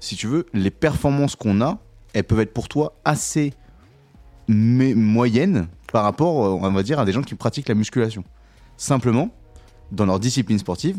si 0.00 0.16
tu 0.16 0.26
veux, 0.26 0.46
les 0.52 0.70
performances 0.70 1.34
qu'on 1.36 1.60
a, 1.62 1.78
elles 2.12 2.24
peuvent 2.24 2.40
être 2.40 2.52
pour 2.52 2.68
toi 2.68 2.96
assez 3.04 3.54
moyennes 4.48 5.68
par 5.92 6.02
rapport, 6.04 6.44
euh, 6.44 6.50
on 6.68 6.70
va 6.72 6.82
dire, 6.82 6.98
à 6.98 7.04
des 7.04 7.12
gens 7.12 7.22
qui 7.22 7.34
pratiquent 7.34 7.68
la 7.68 7.74
musculation. 7.74 8.24
Simplement, 8.76 9.30
dans 9.92 10.06
leur 10.06 10.20
discipline 10.20 10.58
sportive, 10.58 10.96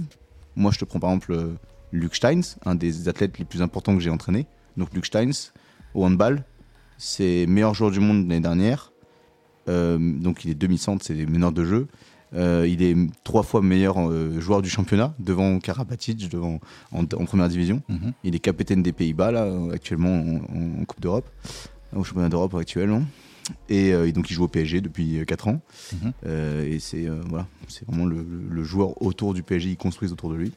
moi, 0.56 0.72
je 0.72 0.80
te 0.80 0.86
prends 0.86 1.00
par 1.00 1.12
exemple 1.12 1.34
euh, 1.34 1.54
Luke 1.92 2.16
Steins, 2.16 2.42
un 2.66 2.76
des 2.76 3.08
athlètes 3.08 3.38
les 3.40 3.46
plus 3.46 3.62
importants 3.62 3.96
que 3.96 4.02
j'ai 4.02 4.10
entraîné. 4.10 4.48
Donc, 4.78 4.94
Luke 4.94 5.06
Steins, 5.06 5.52
au 5.94 6.06
handball, 6.06 6.44
c'est 6.98 7.46
meilleur 7.48 7.74
joueur 7.74 7.92
du 7.92 8.00
monde 8.00 8.28
l'année 8.28 8.40
dernière. 8.42 8.92
Euh, 9.68 9.98
donc 10.00 10.46
il 10.46 10.52
est 10.52 10.56
demi-centre, 10.56 11.04
c'est 11.04 11.14
meneur 11.26 11.52
de 11.52 11.66
jeu. 11.66 11.88
Euh, 12.34 12.68
il 12.68 12.84
est 12.84 12.96
trois 13.24 13.44
fois 13.44 13.62
meilleur 13.62 13.98
euh, 13.98 14.40
joueur 14.40 14.62
du 14.62 14.70
championnat, 14.70 15.14
devant 15.20 15.60
Karabatic, 15.60 16.30
devant, 16.30 16.60
en, 16.92 17.02
en 17.02 17.26
première 17.26 17.48
division. 17.48 17.82
Mhm. 17.88 18.14
Il 18.24 18.36
est 18.36 18.40
capitaine 18.40 18.84
des 18.84 18.92
Pays-Bas, 18.92 19.32
là, 19.32 19.48
actuellement 19.74 20.12
en, 20.20 20.82
en 20.82 20.86
Coupe 20.86 21.02
d'Europe, 21.02 21.30
au 21.96 22.04
championnat 22.04 22.30
d'Europe 22.30 22.56
actuellement. 22.56 23.04
Et 23.70 23.93
euh, 23.93 24.12
donc 24.12 24.30
il 24.30 24.34
joue 24.34 24.43
au 24.43 24.48
PSG 24.48 24.82
depuis 24.82 25.24
4 25.26 25.48
ans. 25.48 25.62
Mhm. 25.93 26.14
Euh, 26.26 26.66
et 26.66 26.80
c'est 26.80 27.08
euh, 27.08 27.22
voilà, 27.28 27.48
c'est 27.68 27.86
vraiment 27.88 28.06
le, 28.06 28.64
joueur 28.64 29.02
autour 29.02 29.34
du 29.34 29.43
PSG, 29.43 29.70
ils 29.72 29.78
construisent 29.78 30.12
autour 30.12 30.32
de 30.32 30.36
lui. 30.36 30.52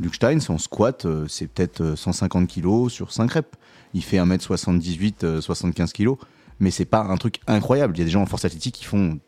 Luke 0.00 0.14
Stein, 0.14 0.38
en 0.48 0.58
squat, 0.58 1.04
euh, 1.04 1.26
c'est 1.28 1.46
peut-être 1.46 1.82
euh, 1.82 1.96
150 1.96 2.48
kilos 2.48 2.92
sur 2.92 3.12
5 3.12 3.30
reps. 3.32 3.48
Il 3.92 4.02
fait 4.02 4.16
1m78, 4.16 5.24
euh, 5.24 5.40
75 5.40 5.92
kilos. 5.92 6.16
Mais 6.58 6.70
c'est 6.70 6.84
pas 6.86 7.02
un 7.02 7.16
truc 7.16 7.40
incroyable. 7.46 7.94
Il 7.96 8.00
y 8.00 8.02
a 8.02 8.04
des 8.04 8.10
gens 8.10 8.22
en 8.22 8.26
force 8.26 8.44
athlétique 8.44 8.74
qui 8.74 8.84
font, 8.84 9.18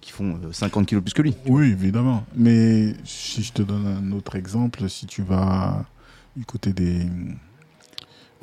qui 0.00 0.12
font 0.12 0.38
euh, 0.44 0.52
50 0.52 0.86
kilos 0.86 1.02
plus 1.02 1.14
que 1.14 1.22
lui. 1.22 1.34
Oui, 1.46 1.68
évidemment. 1.68 2.24
Mais 2.34 2.94
si 3.04 3.42
je 3.42 3.52
te 3.52 3.62
donne 3.62 3.86
un 3.86 4.12
autre 4.12 4.36
exemple, 4.36 4.88
si 4.88 5.06
tu 5.06 5.22
vas 5.22 5.84
du 6.36 6.44
côté 6.44 6.72
des, 6.72 7.06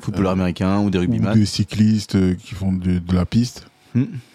Footballeur 0.00 0.30
Euh, 0.30 0.34
américain 0.34 0.78
ou 0.80 0.90
des 0.90 0.98
ou 0.98 1.02
rugbyman. 1.02 1.34
des 1.34 1.46
cyclistes 1.46 2.14
euh, 2.14 2.34
qui 2.34 2.54
font 2.54 2.72
de, 2.72 2.98
de 2.98 3.14
la 3.14 3.26
piste, 3.26 3.66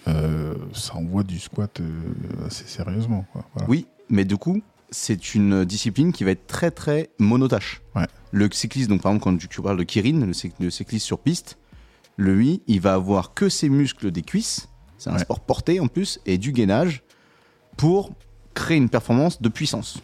Euh, 0.08 0.56
ça 0.74 0.96
envoie 0.96 1.24
du 1.24 1.40
squat 1.40 1.80
euh, 1.80 2.46
assez 2.48 2.66
sérieusement. 2.66 3.26
quoi. 3.32 3.46
Voilà. 3.54 3.70
Oui, 3.70 3.86
mais 4.10 4.26
du 4.26 4.38
coup, 4.38 4.62
c'est 4.92 5.34
une 5.36 5.66
discipline 5.66 6.12
qui 6.12 6.24
va 6.24 6.32
être 6.32 6.48
très 6.48 6.72
très 6.72 7.10
monotâche. 7.20 7.82
Ouais. 7.96 8.06
Le 8.32 8.50
cycliste, 8.52 8.90
donc 8.90 9.02
par 9.02 9.12
exemple, 9.12 9.24
quand 9.24 9.48
tu- 9.48 9.62
parles 9.62 9.78
de 9.78 9.84
Kirin, 9.84 10.26
le, 10.26 10.34
cyc- 10.34 10.54
le 10.60 10.70
cycliste 10.70 11.06
sur 11.06 11.20
piste, 11.20 11.58
lui, 12.18 12.62
il 12.68 12.80
va 12.82 12.94
avoir 12.94 13.34
que 13.34 13.50
ses 13.50 13.70
muscles 13.70 14.12
des 14.12 14.22
cuisses, 14.22 14.68
c'est 14.98 15.10
un 15.10 15.14
Ouais. 15.14 15.20
sport 15.20 15.40
porté 15.40 15.80
en 15.80 15.88
plus, 15.88 16.20
et 16.26 16.38
du 16.38 16.52
gainage 16.52 17.04
pour 17.78 18.12
créer 18.54 18.78
une 18.78 18.90
performance 18.90 19.42
de 19.42 19.50
puissance. 19.50 20.00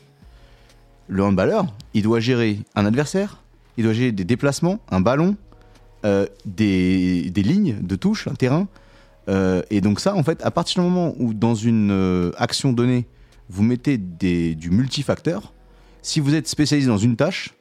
Le 1.07 1.23
handballeur, 1.23 1.65
il 1.93 2.03
doit 2.03 2.19
gérer 2.19 2.59
un 2.75 2.85
adversaire, 2.85 3.41
il 3.77 3.83
doit 3.83 3.93
gérer 3.93 4.11
des 4.11 4.25
déplacements, 4.25 4.79
un 4.89 5.01
ballon, 5.01 5.37
euh, 6.05 6.25
des, 6.45 7.29
des 7.29 7.43
lignes 7.43 7.77
de 7.81 7.95
touche, 7.95 8.27
un 8.27 8.33
terrain. 8.33 8.67
Euh, 9.29 9.61
et 9.69 9.79
donc 9.81 9.99
ça, 9.99 10.15
en 10.15 10.23
fait, 10.23 10.43
à 10.43 10.51
partir 10.51 10.81
du 10.83 10.89
moment 10.89 11.13
où 11.19 11.33
dans 11.33 11.55
une 11.55 11.91
euh, 11.91 12.31
action 12.37 12.73
donnée, 12.73 13.05
vous 13.49 13.63
mettez 13.63 13.97
des, 13.97 14.55
du 14.55 14.71
multifacteur, 14.71 15.53
si 16.01 16.19
vous 16.19 16.33
êtes 16.35 16.47
spécialisé 16.47 16.87
dans 16.89 16.97
une 16.97 17.15
tâche, 17.15 17.53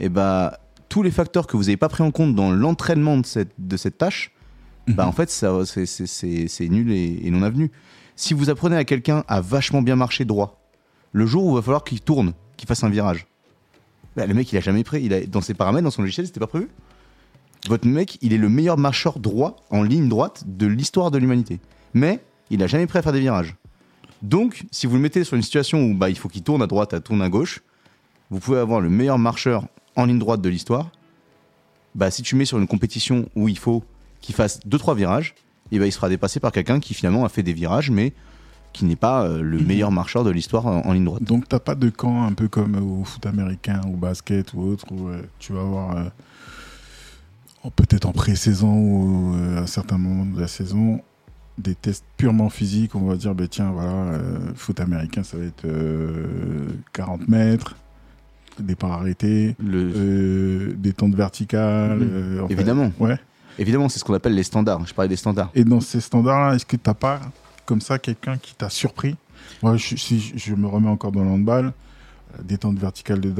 et 0.00 0.08
ben 0.08 0.52
tous 0.88 1.02
les 1.02 1.10
facteurs 1.10 1.46
que 1.46 1.56
vous 1.56 1.64
n'avez 1.64 1.76
pas 1.76 1.88
pris 1.88 2.02
en 2.02 2.10
compte 2.10 2.34
dans 2.34 2.50
l'entraînement 2.50 3.16
de 3.18 3.26
cette, 3.26 3.52
de 3.58 3.76
cette 3.76 3.98
tâche, 3.98 4.32
bah, 4.88 5.06
en 5.06 5.12
fait, 5.12 5.28
ça, 5.30 5.52
c'est, 5.66 5.84
c'est- 5.86 6.06
c'est- 6.06 6.48
c'est 6.48 6.68
nul 6.68 6.90
et, 6.90 7.20
et 7.26 7.30
non 7.30 7.42
avenu. 7.42 7.70
Si 8.16 8.32
vous 8.32 8.48
apprenez 8.48 8.74
à 8.76 8.84
quelqu'un 8.84 9.22
à 9.28 9.40
vachement 9.42 9.82
bien 9.82 9.96
marcher 9.96 10.24
droit, 10.24 10.62
le 11.12 11.26
jour 11.26 11.44
où 11.44 11.50
il 11.52 11.56
va 11.56 11.62
falloir 11.62 11.84
qu'il 11.84 12.00
tourne, 12.00 12.32
qu'il 12.56 12.66
fasse 12.66 12.82
un 12.84 12.88
virage, 12.88 13.26
bah, 14.16 14.26
le 14.26 14.32
mec, 14.34 14.50
il 14.52 14.56
a 14.56 14.60
jamais 14.60 14.82
pris. 14.84 15.02
Il 15.04 15.12
a, 15.12 15.20
dans 15.26 15.42
ses 15.42 15.52
paramètres, 15.54 15.84
dans 15.84 15.90
son 15.90 16.02
logiciel, 16.02 16.26
c'était 16.26 16.40
pas 16.40 16.46
prévu. 16.46 16.68
Votre 17.66 17.86
mec, 17.88 18.18
il 18.22 18.32
est 18.32 18.38
le 18.38 18.48
meilleur 18.48 18.78
marcheur 18.78 19.18
droit 19.18 19.56
en 19.70 19.82
ligne 19.82 20.08
droite 20.08 20.44
de 20.46 20.66
l'histoire 20.66 21.10
de 21.10 21.18
l'humanité. 21.18 21.58
Mais 21.94 22.20
il 22.50 22.62
a 22.62 22.66
jamais 22.66 22.86
prêt 22.86 23.00
à 23.00 23.02
faire 23.02 23.12
des 23.12 23.20
virages. 23.20 23.56
Donc, 24.22 24.64
si 24.70 24.86
vous 24.86 24.94
le 24.96 25.02
mettez 25.02 25.24
sur 25.24 25.36
une 25.36 25.42
situation 25.42 25.82
où 25.84 25.94
bah, 25.94 26.10
il 26.10 26.16
faut 26.18 26.28
qu'il 26.28 26.42
tourne 26.42 26.62
à 26.62 26.66
droite, 26.66 26.94
à 26.94 27.00
tourne 27.00 27.22
à 27.22 27.28
gauche, 27.28 27.60
vous 28.30 28.40
pouvez 28.40 28.58
avoir 28.58 28.80
le 28.80 28.88
meilleur 28.90 29.18
marcheur 29.18 29.64
en 29.96 30.04
ligne 30.06 30.18
droite 30.18 30.40
de 30.40 30.48
l'histoire. 30.48 30.90
Bah, 31.94 32.10
si 32.10 32.22
tu 32.22 32.36
mets 32.36 32.44
sur 32.44 32.58
une 32.58 32.66
compétition 32.66 33.28
où 33.34 33.48
il 33.48 33.58
faut 33.58 33.82
qu'il 34.20 34.34
fasse 34.34 34.60
2-3 34.66 34.96
virages, 34.96 35.34
et 35.72 35.78
bah, 35.78 35.86
il 35.86 35.92
sera 35.92 36.08
dépassé 36.08 36.40
par 36.40 36.52
quelqu'un 36.52 36.80
qui 36.80 36.94
finalement 36.94 37.24
a 37.24 37.28
fait 37.28 37.42
des 37.42 37.52
virages, 37.52 37.90
mais 37.90 38.12
qui 38.72 38.84
n'est 38.84 38.96
pas 38.96 39.22
euh, 39.24 39.40
le 39.42 39.58
Mhm. 39.58 39.66
meilleur 39.66 39.90
marcheur 39.92 40.24
de 40.24 40.30
l'histoire 40.30 40.66
en, 40.66 40.80
en 40.84 40.92
ligne 40.92 41.04
droite. 41.04 41.22
Donc, 41.22 41.48
t'as 41.48 41.58
pas 41.58 41.74
de 41.74 41.88
camp 41.90 42.24
un 42.24 42.32
peu 42.32 42.48
comme 42.48 42.76
au 42.76 43.04
foot 43.04 43.24
américain 43.26 43.80
ou 43.88 43.96
basket 43.96 44.52
ou 44.54 44.62
autre 44.62 44.86
où 44.92 45.08
euh, 45.08 45.22
tu 45.38 45.52
vas 45.52 45.60
avoir 45.60 45.96
euh, 45.96 46.04
peut-être 47.76 48.06
en 48.06 48.12
pré-saison 48.12 48.72
ou 48.74 49.34
euh, 49.36 49.62
à 49.62 49.66
certains 49.66 49.98
moments 49.98 50.24
de 50.26 50.40
la 50.40 50.48
saison, 50.48 51.00
des 51.58 51.74
tests 51.74 52.04
purement 52.16 52.50
physiques. 52.50 52.94
On 52.94 53.00
va 53.06 53.16
dire, 53.16 53.34
ben, 53.34 53.48
tiens, 53.48 53.70
voilà, 53.72 53.90
euh, 53.90 54.38
foot 54.54 54.80
américain, 54.80 55.22
ça 55.22 55.36
va 55.36 55.44
être 55.44 55.64
euh, 55.64 56.68
40 56.92 57.28
mètres, 57.28 57.74
départ 58.60 58.92
arrêté, 58.92 59.56
Le- 59.64 59.92
euh, 59.94 60.72
détente 60.76 61.14
verticale. 61.14 61.98
Mhm. 61.98 62.08
euh, 62.12 62.46
Évidemment. 62.48 62.92
Ouais. 62.98 63.18
Évidemment, 63.58 63.88
c'est 63.88 63.98
ce 63.98 64.04
qu'on 64.04 64.14
appelle 64.14 64.34
les 64.34 64.44
standards. 64.44 64.86
Je 64.86 64.94
parlais 64.94 65.08
des 65.08 65.16
standards. 65.16 65.50
Et 65.54 65.64
dans 65.64 65.80
ces 65.80 66.00
standards-là, 66.00 66.54
est-ce 66.54 66.64
que 66.66 66.76
tu 66.76 66.82
n'as 66.88 66.94
pas, 66.94 67.20
comme 67.66 67.80
ça, 67.80 67.98
quelqu'un 67.98 68.36
qui 68.38 68.54
t'a 68.54 68.70
surpris? 68.70 69.16
Moi, 69.62 69.76
je, 69.76 69.96
si 69.96 70.32
je- 70.36 70.54
me 70.54 70.66
remets 70.68 70.88
encore 70.88 71.10
dans 71.10 71.24
le 71.24 71.30
handball, 71.30 71.66
euh, 71.66 71.70
détente 72.42 72.78
verticale 72.78 73.20
de 73.20 73.32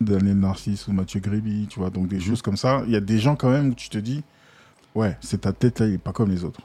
Daniel 0.00 0.38
Narcisse 0.38 0.88
ou 0.88 0.92
Mathieu 0.92 1.20
Gréby, 1.20 1.66
tu 1.68 1.78
vois, 1.78 1.90
donc 1.90 2.08
des 2.08 2.20
choses 2.20 2.42
comme 2.42 2.56
ça. 2.56 2.82
Il 2.86 2.92
y 2.92 2.96
a 2.96 3.00
des 3.00 3.18
gens 3.18 3.36
quand 3.36 3.50
même 3.50 3.70
où 3.70 3.74
tu 3.74 3.88
te 3.88 3.98
dis, 3.98 4.22
ouais, 4.94 5.16
c'est 5.20 5.42
ta 5.42 5.52
tête 5.52 5.80
là, 5.80 5.86
il 5.86 5.92
n'est 5.92 5.98
pas 5.98 6.12
comme 6.12 6.30
les 6.30 6.44
autres. 6.44 6.60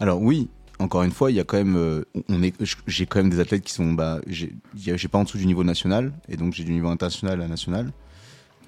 Alors 0.00 0.22
oui, 0.22 0.48
encore 0.78 1.02
une 1.02 1.10
fois, 1.10 1.30
il 1.30 1.36
y 1.36 1.40
a 1.40 1.44
quand 1.44 1.56
même, 1.56 1.76
euh, 1.76 2.04
est, 2.42 2.54
j'ai 2.86 3.06
quand 3.06 3.18
même 3.18 3.30
des 3.30 3.40
athlètes 3.40 3.62
qui 3.62 3.72
sont, 3.72 3.92
bah, 3.92 4.20
j'ai 4.26 5.08
pas 5.10 5.18
en 5.18 5.24
dessous 5.24 5.38
du 5.38 5.46
niveau 5.46 5.64
national, 5.64 6.12
et 6.28 6.36
donc 6.36 6.54
j'ai 6.54 6.64
du 6.64 6.72
niveau 6.72 6.88
international 6.88 7.42
à 7.42 7.48
national. 7.48 7.92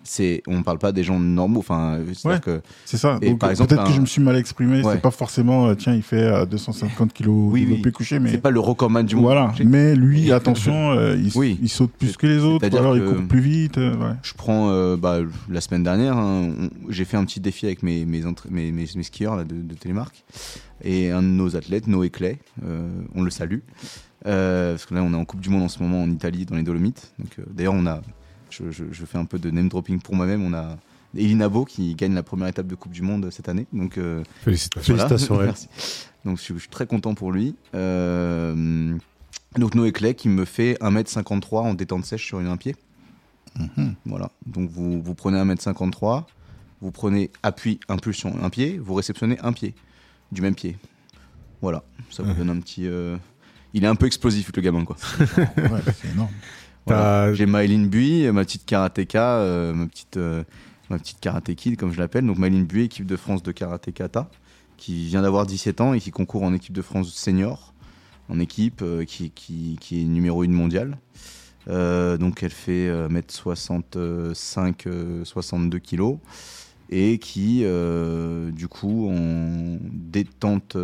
C'est, 0.02 0.42
on 0.46 0.62
parle 0.62 0.78
pas 0.78 0.92
des 0.92 1.04
gens 1.04 1.18
normaux, 1.20 1.60
enfin, 1.60 1.98
c'est-à-dire 2.14 2.30
Ouais. 2.30 2.40
que 2.40 2.62
C'est 2.86 2.96
ça. 2.96 3.18
Et 3.20 3.30
Donc, 3.30 3.38
par 3.40 3.48
euh, 3.48 3.52
exemple, 3.52 3.68
peut-être 3.74 3.84
que 3.86 3.92
je 3.92 4.00
me 4.00 4.06
suis 4.06 4.22
mal 4.22 4.34
exprimé. 4.36 4.82
Ouais. 4.82 4.94
C'est 4.94 5.02
pas 5.02 5.10
forcément, 5.10 5.66
euh, 5.68 5.74
tiens, 5.74 5.94
il 5.94 6.02
fait 6.02 6.22
euh, 6.22 6.46
250 6.46 7.12
kilos 7.12 7.34
Oui, 7.52 7.60
développé 7.62 7.82
oui. 7.86 7.92
couché, 7.92 8.16
c'est 8.16 8.20
mais 8.20 8.38
pas 8.38 8.50
le 8.50 8.60
recordman 8.60 9.04
du 9.04 9.14
monde. 9.16 9.24
voilà. 9.24 9.52
Mais 9.64 9.94
lui, 9.94 10.32
attention, 10.32 10.92
euh, 10.92 11.16
il, 11.22 11.30
Oui. 11.36 11.58
il 11.62 11.68
saute 11.68 11.92
plus 11.92 12.16
que 12.16 12.26
les 12.26 12.38
autres, 12.38 12.64
alors 12.76 12.96
il 12.96 13.04
court 13.04 13.22
plus 13.28 13.40
vite. 13.40 13.76
euh, 13.78 13.94
ouais. 13.96 14.14
Je 14.22 14.32
prends 14.34 14.70
euh, 14.70 14.96
bah, 14.96 15.18
la 15.50 15.60
semaine 15.60 15.82
dernière, 15.82 16.16
hein, 16.16 16.48
j'ai 16.88 17.04
fait 17.04 17.16
un 17.18 17.24
petit 17.26 17.40
défi 17.40 17.66
avec 17.66 17.82
mes, 17.82 18.04
mes, 18.06 18.22
entra- 18.24 18.48
mes, 18.50 18.72
mes- 18.72 18.86
mes 18.96 19.02
skieurs 19.02 19.36
là, 19.36 19.44
de, 19.44 19.54
de 19.54 19.74
Télémark. 19.74 20.24
Et 20.82 21.10
un 21.10 21.20
de 21.22 21.26
nos 21.28 21.56
athlètes, 21.56 21.86
Noé 21.88 22.08
Clay, 22.08 22.38
euh, 22.64 22.88
on 23.14 23.22
le 23.22 23.30
salue. 23.30 23.58
Euh, 24.26 24.72
parce 24.72 24.86
que 24.86 24.94
là, 24.94 25.02
on 25.02 25.12
est 25.12 25.16
en 25.16 25.24
Coupe 25.26 25.40
du 25.40 25.50
Monde 25.50 25.62
en 25.64 25.68
ce 25.68 25.82
moment 25.82 26.02
en 26.02 26.10
Italie, 26.10 26.46
dans 26.46 26.56
les 26.56 26.62
Dolomites. 26.62 27.12
Donc, 27.18 27.28
euh, 27.38 27.42
D'ailleurs, 27.52 27.74
on 27.74 27.86
a, 27.86 28.00
je, 28.50 28.70
je- 28.70 28.84
je 28.92 29.04
fais 29.06 29.18
un 29.18 29.24
peu 29.24 29.38
de 29.38 29.50
name 29.50 29.68
dropping 29.68 30.00
pour 30.00 30.14
moi-même. 30.14 30.42
On 30.44 30.52
a 30.54 30.76
Elinabo 31.16 31.64
qui 31.64 31.94
gagne 31.94 32.14
la 32.14 32.22
première 32.22 32.48
étape 32.48 32.66
de 32.66 32.74
Coupe 32.74 32.92
du 32.92 33.02
Monde 33.02 33.28
cette 33.30 33.48
année. 33.48 33.66
Donc, 33.72 33.98
euh, 33.98 34.22
Félicitations. 34.44 34.94
voilà. 34.94 35.08
Félicitations. 35.08 35.42
Merci. 35.44 35.68
Donc 36.24 36.36
je 36.38 36.42
suis, 36.42 36.54
je 36.54 36.60
suis 36.60 36.68
très 36.68 36.86
content 36.86 37.14
pour 37.14 37.32
lui. 37.32 37.54
Euh, 37.74 38.94
donc 39.56 39.74
Noé 39.74 39.90
Clay 39.92 40.14
qui 40.14 40.28
me 40.28 40.44
fait 40.44 40.76
1m53 40.80 41.56
en 41.62 41.74
détente 41.74 42.04
sèche 42.04 42.26
sur 42.26 42.38
un 42.38 42.56
pied. 42.56 42.76
Mhm. 43.58 43.94
Voilà. 44.06 44.30
Donc 44.46 44.70
vous, 44.70 45.02
vous 45.02 45.14
prenez 45.14 45.38
1m53, 45.38 46.24
vous 46.80 46.90
prenez 46.92 47.30
appui, 47.42 47.80
impulsion, 47.88 48.36
un 48.42 48.50
pied, 48.50 48.78
vous 48.78 48.94
réceptionnez 48.94 49.38
un 49.40 49.52
pied 49.52 49.74
du 50.30 50.42
même 50.42 50.54
pied. 50.54 50.76
Voilà. 51.62 51.82
Ça 52.10 52.22
vous 52.22 52.32
donne 52.34 52.50
un 52.50 52.60
petit. 52.60 52.86
euh, 52.86 53.16
Il 53.74 53.84
est 53.84 53.88
un 53.88 53.96
peu 53.96 54.06
explosif 54.06 54.50
le 54.54 54.62
gamin 54.62 54.84
quoi. 54.84 54.96
Ouais, 55.18 55.80
c'est 56.00 56.10
énorme. 56.12 56.30
Voilà. 56.86 57.32
J'ai 57.34 57.46
Maëline 57.46 57.88
Bui, 57.88 58.30
ma 58.32 58.44
petite 58.44 58.64
karatéka, 58.64 59.36
euh, 59.36 59.72
ma 59.72 59.86
petite 59.86 60.16
euh, 60.16 60.42
ma 60.88 60.98
petite 60.98 61.20
karaté 61.20 61.54
kid 61.54 61.76
comme 61.76 61.92
je 61.92 61.98
l'appelle. 61.98 62.26
Donc 62.26 62.38
Maëline 62.38 62.64
Bui, 62.64 62.84
équipe 62.84 63.06
de 63.06 63.16
France 63.16 63.42
de 63.42 63.52
karaté 63.52 63.92
kata, 63.92 64.28
qui 64.76 65.06
vient 65.06 65.22
d'avoir 65.22 65.46
17 65.46 65.80
ans 65.80 65.94
et 65.94 66.00
qui 66.00 66.10
concourt 66.10 66.42
en 66.42 66.54
équipe 66.54 66.72
de 66.72 66.82
France 66.82 67.12
senior, 67.12 67.74
en 68.28 68.40
équipe 68.40 68.82
euh, 68.82 69.04
qui, 69.04 69.30
qui, 69.30 69.76
qui 69.80 70.02
est 70.02 70.04
numéro 70.04 70.42
1 70.42 70.48
mondiale. 70.48 70.96
Euh, 71.68 72.16
donc 72.16 72.42
elle 72.42 72.50
fait 72.50 72.88
euh, 72.88 73.08
1m65, 73.08 74.74
euh, 74.86 75.24
62 75.24 75.78
kilos 75.78 76.18
et 76.92 77.18
qui 77.18 77.64
du 78.52 78.66
coup 78.66 79.08
en 79.08 79.78
détente 79.92 80.76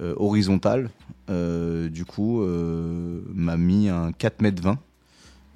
horizontale 0.00 0.90
du 1.28 2.04
coup 2.04 2.44
m'a 3.32 3.56
mis 3.56 3.88
un 3.88 4.10
4m20 4.10 4.78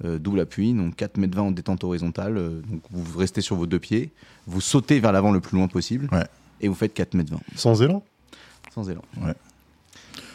euh, 0.05 0.19
double 0.19 0.39
appui, 0.41 0.73
donc 0.73 0.95
4m20 0.97 1.39
en 1.39 1.51
détente 1.51 1.83
horizontale. 1.83 2.37
euh, 2.37 2.61
donc 2.69 2.81
vous 2.91 3.17
restez 3.17 3.41
sur 3.41 3.55
vos 3.55 3.65
deux 3.65 3.79
pieds, 3.79 4.11
vous 4.45 4.61
sautez 4.61 4.99
vers 4.99 5.11
l'avant 5.11 5.31
le 5.31 5.39
plus 5.39 5.57
loin 5.57 5.67
possible 5.67 6.07
Ouais. 6.11 6.25
et 6.61 6.67
vous 6.67 6.75
faites 6.75 6.95
4m20 6.97 7.37
Sans 7.55 7.81
élan? 7.81 8.03
Sans 8.73 8.89
élan. 8.89 9.01
Ouais. 9.21 9.33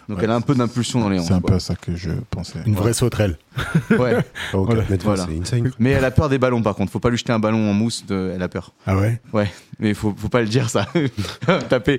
Donc 0.09 0.19
Ouais, 0.19 0.25
elle 0.25 0.33
a 0.33 0.35
un 0.35 0.41
peu 0.41 0.57
d'impulsion 0.57 0.99
dans 0.99 1.09
les 1.09 1.21
hanches. 1.21 1.29
C'est 1.29 1.33
un 1.35 1.41
quoi. 1.41 1.51
peu 1.51 1.55
à 1.57 1.61
ça 1.61 1.77
que 1.77 1.95
je 1.95 2.11
pensais. 2.29 2.59
Une 2.67 2.75
vraie 2.75 2.93
sauterelle. 2.93 3.39
Ouais. 3.91 4.17
Oh, 4.53 4.65
Voilà. 4.65 4.81
4 4.83 4.91
mètres, 4.91 5.05
Voilà. 5.05 5.27
c'est 5.29 5.39
insane. 5.39 5.71
Mais 5.79 5.91
elle 5.91 6.05
a 6.05 6.11
peur 6.11 6.29
des 6.29 6.39
ballons 6.39 6.61
par 6.61 6.75
contre. 6.75 6.91
Faut 6.91 6.99
pas 6.99 7.09
lui 7.11 7.17
jeter 7.19 7.33
un 7.33 7.39
ballon 7.39 7.71
en 7.71 7.73
mousse. 7.73 8.05
De... 8.05 8.33
Elle 8.35 8.43
a 8.43 8.49
peur. 8.49 8.73
Ah 8.85 8.97
ouais? 8.97 9.21
Mais 9.79 9.95
faut, 9.95 10.13
faut 10.17 10.29
pas 10.29 10.41
le 10.41 10.49
dire 10.49 10.71
ça. 10.71 10.89
Taper. 11.69 11.99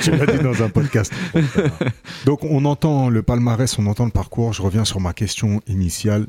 Tu 0.00 0.10
l'as 0.12 0.24
dit 0.26 0.42
dans 0.42 0.62
un 0.62 0.70
podcast. 0.70 1.12
Donc 2.24 2.44
on 2.44 2.64
entend 2.64 3.10
le 3.10 3.22
palmarès, 3.22 3.78
on 3.78 3.86
entend 3.86 4.06
le 4.06 4.10
parcours. 4.10 4.54
Je 4.54 4.62
reviens 4.62 4.86
sur 4.86 4.98
ma 5.00 5.12
question 5.12 5.60
initiale. 5.66 6.26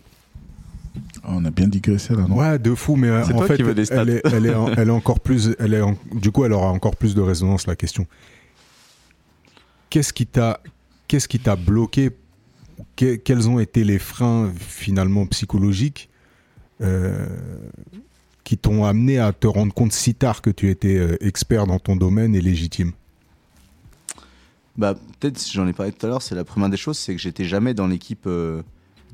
Ah, 1.24 1.30
On 1.32 1.46
a 1.46 1.52
bien 1.52 1.68
digressé 1.68 2.14
là, 2.16 2.26
non? 2.28 2.36
Ouais, 2.38 2.60
de 2.60 2.76
fou, 2.76 2.96
mais 2.98 3.08
euh, 3.08 3.24
en 3.24 3.28
toi 3.30 3.48
fait, 3.48 3.56
qui 3.58 3.64
veux 3.64 3.74
des 3.74 3.86
stats. 3.86 4.02
elle 4.02 4.10
est, 4.10 4.22
elle 4.26 4.46
est, 4.46 4.54
en- 4.54 4.68
elle 4.78 4.90
est 4.90 4.92
encore 4.92 5.20
plus, 5.22 5.56
elle 5.60 5.74
est 5.74 5.82
en- 5.82 5.98
du 6.14 6.32
coup, 6.32 6.44
elle 6.46 6.54
aura 6.54 6.70
encore 6.70 6.96
plus 6.98 7.16
de 7.16 7.22
résonance 7.22 7.66
la 7.66 7.76
question. 7.76 8.06
Qu'est-ce 9.90 10.12
qui 10.14 10.26
t'a, 10.28 10.60
qu'est-ce 11.08 11.28
qui 11.28 11.40
t'a 11.40 11.56
bloqué? 11.56 12.12
Que- 12.96 13.16
Quels 13.16 13.48
ont 13.50 13.60
été 13.60 13.84
les 13.84 14.00
freins 14.00 14.52
finalement 14.58 15.26
psychologiques 15.28 16.10
euh, 16.82 17.26
qui 18.44 18.58
t'ont 18.58 18.84
amené 18.84 19.20
à 19.20 19.32
te 19.32 19.48
rendre 19.48 19.74
compte 19.74 19.94
si 19.94 20.16
tard 20.16 20.42
que 20.42 20.50
tu 20.50 20.70
étais 20.70 20.98
euh, 20.98 21.16
expert 21.26 21.68
dans 21.68 21.80
ton 21.80 21.96
domaine 21.96 22.36
et 22.36 22.42
légitime? 22.42 22.92
Bah, 24.76 24.96
peut-être, 25.20 25.38
si 25.38 25.54
j'en 25.54 25.68
ai 25.68 25.74
parlé 25.74 25.92
tout 25.92 26.06
à 26.06 26.10
l'heure, 26.10 26.22
c'est 26.24 26.34
la 26.36 26.44
première 26.44 26.70
des 26.70 26.78
choses, 26.78 26.98
c'est 26.98 27.14
que 27.16 27.22
j'étais 27.22 27.46
jamais 27.46 27.76
dans 27.76 27.86
l'équipe 27.88 28.26
euh, 28.26 28.64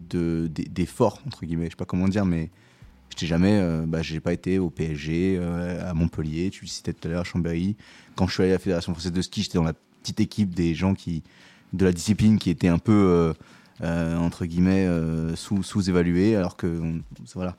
de, 0.10 0.50
des, 0.50 0.88
entre 1.02 1.46
guillemets. 1.46 1.66
Je 1.66 1.72
sais 1.72 1.76
pas 1.76 1.86
comment 1.86 2.08
dire, 2.08 2.26
mais 2.26 2.50
j'étais 3.10 3.26
jamais, 3.26 3.60
euh, 3.60 3.86
bah, 3.86 4.02
j'ai 4.02 4.20
pas 4.20 4.34
été 4.34 4.60
au 4.60 4.70
PSG, 4.70 5.38
euh, 5.40 5.90
à 5.90 5.94
Montpellier, 5.94 6.50
tu 6.50 6.66
le 6.66 6.70
citais 6.70 6.94
tout 6.94 7.08
à 7.08 7.12
l'heure, 7.12 7.22
à 7.22 7.24
Chambéry. 7.24 7.76
Quand 8.16 8.28
je 8.28 8.34
suis 8.34 8.44
allé 8.44 8.52
à 8.52 8.56
la 8.56 8.60
Fédération 8.60 8.94
Française 8.94 9.12
de 9.12 9.22
Ski, 9.22 9.44
j'étais 9.44 9.58
dans 9.58 9.64
la 9.64 9.74
petite 10.02 10.20
équipe 10.20 10.54
des 10.54 10.76
gens 10.76 10.94
qui, 10.94 11.24
de 11.74 11.86
la 11.86 11.92
discipline 11.92 12.38
qui 12.38 12.50
était 12.50 12.68
un 12.68 12.80
peu, 12.80 13.34
euh, 13.82 14.18
entre 14.18 14.46
guillemets, 14.46 14.88
sous, 15.36 15.64
sous-évaluée, 15.64 16.36
alors 16.36 16.58
que, 16.58 17.00
voilà. 17.36 17.56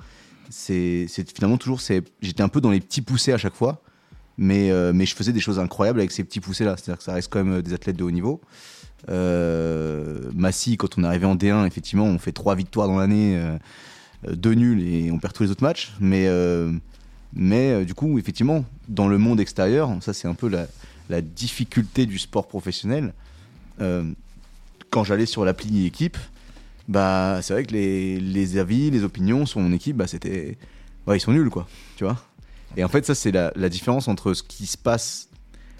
C'est 0.48 1.06
finalement 1.32 1.58
toujours, 1.58 1.80
j'étais 1.80 2.42
un 2.42 2.48
peu 2.48 2.60
dans 2.60 2.72
les 2.72 2.80
petits 2.80 3.02
poussés 3.02 3.32
à 3.32 3.38
chaque 3.38 3.54
fois 3.54 3.82
mais, 4.40 5.06
je 5.06 5.14
faisais 5.14 5.32
des 5.32 5.40
choses 5.40 5.58
incroyables 5.58 6.00
avec 6.00 6.10
ces 6.10 6.24
petits 6.24 6.40
poussés 6.40 6.64
là. 6.64 6.76
C'est-à-dire 6.76 6.98
que 6.98 7.04
ça 7.04 7.12
reste 7.12 7.30
quand 7.30 7.44
même 7.44 7.62
des 7.62 7.74
athlètes 7.74 7.96
de 7.96 8.04
haut 8.04 8.10
niveau. 8.10 8.40
Euh, 9.08 10.30
Massy, 10.34 10.76
quand 10.76 10.98
on 10.98 11.04
est 11.04 11.06
arrivé 11.06 11.26
en 11.26 11.36
D1, 11.36 11.66
effectivement, 11.66 12.04
on 12.04 12.18
fait 12.18 12.32
trois 12.32 12.54
victoires 12.54 12.88
dans 12.88 12.98
l'année, 12.98 13.36
euh, 13.36 13.56
euh, 14.28 14.34
deux 14.34 14.54
nuls 14.54 14.82
et 14.82 15.10
on 15.10 15.18
perd 15.18 15.32
tous 15.32 15.44
les 15.44 15.50
autres 15.50 15.62
matchs. 15.62 15.92
Mais, 16.00 16.26
euh, 16.26 16.72
mais 17.32 17.70
euh, 17.70 17.84
du 17.84 17.94
coup, 17.94 18.18
effectivement, 18.18 18.64
dans 18.88 19.08
le 19.08 19.18
monde 19.18 19.40
extérieur, 19.40 19.90
ça 20.00 20.12
c'est 20.12 20.28
un 20.28 20.34
peu 20.34 20.48
la, 20.48 20.66
la 21.08 21.20
difficulté 21.20 22.06
du 22.06 22.18
sport 22.18 22.48
professionnel. 22.48 23.12
Quand 24.90 25.04
j'allais 25.04 25.24
sur 25.24 25.46
l'appli 25.46 25.86
équipe, 25.86 26.18
bah 26.86 27.38
c'est 27.40 27.54
vrai 27.54 27.64
que 27.64 27.72
les, 27.72 28.58
avis, 28.58 28.90
les 28.90 29.04
opinions 29.04 29.46
sur 29.46 29.60
mon 29.60 29.72
équipe, 29.72 29.96
bah 29.96 30.06
c'était, 30.06 30.58
ouais, 31.06 31.16
ils 31.16 31.20
sont 31.20 31.32
nuls 31.32 31.48
quoi, 31.48 31.66
tu 31.96 32.04
vois. 32.04 32.22
Et 32.76 32.84
en 32.84 32.88
fait, 32.88 33.06
ça, 33.06 33.14
c'est 33.14 33.32
la, 33.32 33.52
la 33.56 33.70
différence 33.70 34.06
entre 34.06 34.34
ce 34.34 34.42
qui 34.42 34.66
se 34.66 34.76
passe, 34.76 35.28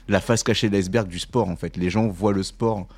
la 0.09 0.21
face 0.21 0.43
cachée 0.43 0.71
de 0.71 0.77
l'iceberg 0.77 1.09
du 1.09 1.19
sport, 1.19 1.49
en 1.49 1.57
fait. 1.57 1.77
Les 1.77 1.91
gens 1.91 2.09
voient 2.09 2.33
le 2.33 2.43
sport 2.43 2.89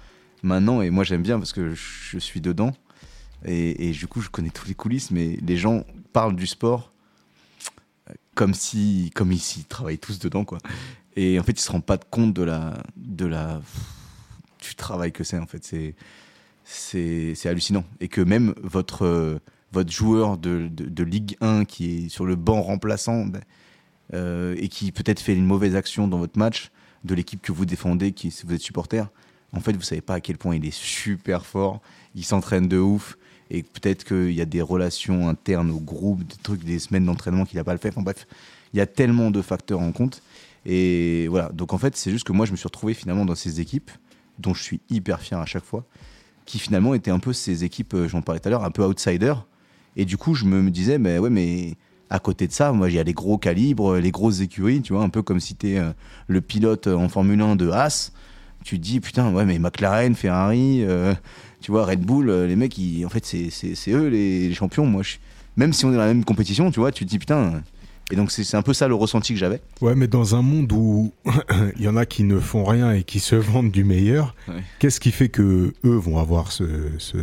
maintenant, 0.43 0.83
et 0.83 0.91
moi, 0.91 1.05
j'aime 1.05 1.23
bien 1.23 1.39
parce 1.39 1.53
que 1.53 1.75
je 1.75 2.19
suis 2.19 2.41
dedans. 2.41 2.73
Et, 3.45 3.91
du 3.91 4.07
coup, 4.07 4.21
je 4.21 4.29
connais 4.29 4.51
tous 4.51 4.69
les 4.69 4.75
coulisses, 4.75 5.11
mais 5.11 5.39
les 5.45 5.57
gens 5.57 5.85
parlent 6.13 6.37
du 6.37 6.47
sport 6.47 6.93
euh, 8.09 8.13
comme 8.35 8.55
si, 8.55 9.11
comme 9.15 9.33
s'y 9.35 9.65
travaillent 9.65 9.99
tous 9.99 10.19
dedans, 10.21 10.45
quoi. 10.45 10.59
Et 11.17 11.39
en 11.41 11.43
fait, 11.43 11.53
ils 11.53 11.61
se 11.61 11.71
rendent 11.71 11.85
pas 11.85 11.99
compte 11.99 12.33
de 12.33 12.43
la, 12.43 12.83
de 12.97 13.27
la, 13.27 13.61
du 14.61 14.75
travail 14.77 15.13
que 15.13 15.25
c'est, 15.25 15.39
en 15.39 15.47
fait. 15.47 15.65
C'est, 15.65 15.95
c'est, 16.65 17.49
hallucinant. 17.49 17.85
Et 18.01 18.09
que 18.09 18.21
même 18.21 18.55
votre, 18.63 19.05
euh, 19.05 19.41
votre 19.73 19.91
joueur 19.91 20.39
de, 20.39 20.69
de, 20.69 20.85
de 20.85 21.03
Ligue 21.03 21.37
1 21.41 21.65
qui 21.65 22.05
est 22.05 22.09
sur 22.09 22.25
le 22.25 22.37
banc 22.37 22.63
remplaçant, 22.63 23.27
ben, 23.27 23.41
euh, 24.15 24.55
et 24.59 24.69
qui 24.69 24.93
peut-être 24.93 25.21
fait 25.21 25.35
une 25.35 25.47
mauvaise 25.47 25.75
action 25.75 26.07
dans 26.07 26.19
votre 26.19 26.39
match 26.39 26.71
de 27.05 27.15
l'équipe 27.15 27.41
que 27.41 27.51
vous 27.51 27.65
défendez, 27.65 28.13
qui 28.13 28.31
si 28.31 28.45
vous 28.47 28.53
êtes 28.53 28.61
supporter, 28.61 29.11
en 29.53 29.61
fait 29.61 29.73
vous 29.73 29.83
savez 29.83 30.01
pas 30.01 30.15
à 30.15 30.21
quel 30.21 30.39
point 30.39 30.57
il 30.57 30.65
est 30.65 30.75
super 30.75 31.47
fort, 31.47 31.81
il 32.15 32.25
s'entraîne 32.25 32.69
de 32.69 32.79
ouf 32.79 33.17
et 33.51 33.63
peut-être 33.63 34.05
qu'il 34.05 34.33
y 34.33 34.41
a 34.41 34.47
des 34.47 34.63
relations 34.63 35.29
internes 35.29 35.71
au 35.71 35.79
groupe, 35.79 36.25
des 36.25 36.37
trucs, 36.43 36.65
des 36.65 36.79
semaines 36.79 37.05
d'entraînement 37.05 37.45
qu'il 37.45 37.59
a 37.59 37.65
pas 37.65 37.73
le 37.73 37.79
fait. 37.79 37.91
Enfin 37.91 38.03
bref, 38.03 38.27
il 38.73 38.79
y 38.79 38.81
a 38.81 38.87
tellement 38.87 39.31
de 39.31 39.43
facteurs 39.43 39.81
en 39.81 39.93
compte 39.93 40.23
et 40.65 41.27
voilà. 41.29 41.51
Donc 41.51 41.73
en 41.73 41.79
fait 41.79 41.97
c'est 41.97 42.11
juste 42.11 42.25
que 42.25 42.33
moi 42.33 42.47
je 42.47 42.53
me 42.53 42.57
suis 42.57 42.67
retrouvé 42.67 42.95
finalement 42.95 43.25
dans 43.27 43.35
ces 43.35 43.61
équipes 43.61 43.91
dont 44.39 44.55
je 44.55 44.63
suis 44.63 44.81
hyper 44.89 45.21
fier 45.21 45.39
à 45.39 45.47
chaque 45.47 45.65
fois, 45.65 45.85
qui 46.47 46.59
finalement 46.59 46.95
étaient 46.95 47.11
un 47.11 47.19
peu 47.19 47.35
ces 47.35 47.65
équipes, 47.65 47.95
euh, 47.95 48.09
j'en 48.09 48.23
parlais 48.23 48.41
tout 48.41 48.49
à 48.49 48.51
l'heure, 48.51 48.65
un 48.65 48.71
peu 48.71 48.85
outsiders 48.85 49.47
et 49.97 50.07
du 50.07 50.17
coup 50.17 50.35
je 50.35 50.47
me, 50.47 50.71
disais 50.71 50.99
mais 50.99 51.19
ouais 51.19 51.31
mais 51.31 51.77
À 52.09 52.19
côté 52.19 52.47
de 52.47 52.53
ça, 52.53 52.73
moi, 52.73 52.91
il 52.91 52.95
y 52.95 52.99
a 52.99 53.03
les 53.03 53.15
gros 53.15 53.39
calibres, 53.39 53.97
les 53.97 54.11
grosses 54.11 54.41
écuries, 54.41 54.83
tu 54.83 54.93
vois, 54.93 55.03
un 55.03 55.09
peu 55.09 55.23
comme 55.23 55.41
si 55.41 55.55
tu 55.55 55.71
es 55.71 55.83
le 56.27 56.41
pilote 56.43 56.87
en 56.87 57.09
Formule 57.09 57.41
1 57.41 57.57
de 57.57 57.71
Haas. 57.71 58.13
Tu 58.65 58.79
te 58.79 58.83
dis, 58.85 59.01
putain, 59.01 59.33
ouais, 59.33 59.45
mais 59.45 59.59
McLaren, 59.59 60.15
Ferrari, 60.15 60.83
euh, 60.85 61.15
tu 61.61 61.71
vois, 61.71 61.85
Red 61.87 62.01
Bull, 62.01 62.29
euh, 62.31 62.47
les 62.47 62.57
mecs, 62.57 62.77
ils, 62.79 63.05
en 63.05 63.09
fait, 63.09 63.25
c'est- 63.27 63.51
c'est 63.51 63.75
c'est 63.75 63.91
eux 63.93 64.09
les, 64.09 64.49
les 64.49 64.55
champions. 64.55 64.87
Moi, 64.87 65.03
je- 65.03 65.17
même 65.57 65.73
si 65.73 65.85
on 65.85 65.91
est 65.91 65.95
dans 65.95 66.01
la 66.01 66.07
même 66.07 66.25
compétition, 66.25 66.71
tu 66.71 66.81
vois, 66.81 66.93
tu 66.93 67.05
te 67.05 67.11
dis, 67.11 67.19
putain. 67.19 67.63
Et 68.11 68.17
donc, 68.17 68.31
c'est 68.31 68.45
c'est 68.45 68.57
un 68.57 68.63
peu 68.63 68.75
ça 68.75 68.89
le 68.89 68.95
ressenti 68.95 69.33
que 69.33 69.39
j'avais. 69.39 69.61
Ouais, 69.81 69.95
mais 69.95 70.07
dans 70.07 70.35
un 70.35 70.43
monde 70.43 70.71
où 70.73 71.13
il 71.77 71.83
y 71.83 71.89
en 71.89 71.97
a 71.97 72.05
qui 72.07 72.25
ne 72.25 72.39
font 72.41 72.65
rien 72.65 72.93
et 72.93 73.03
qui 73.05 73.21
se 73.21 73.37
vendent 73.37 73.71
du 73.71 73.85
meilleur, 73.85 74.35
Ouais. 74.49 74.63
qu'est-ce 74.81 75.01
qui 75.01 75.13
fait 75.13 75.29
que 75.29 75.73
eux 75.85 75.97
vont 75.97 76.19
avoir 76.19 76.53
ce, 76.53 76.65
ce... 76.99 77.17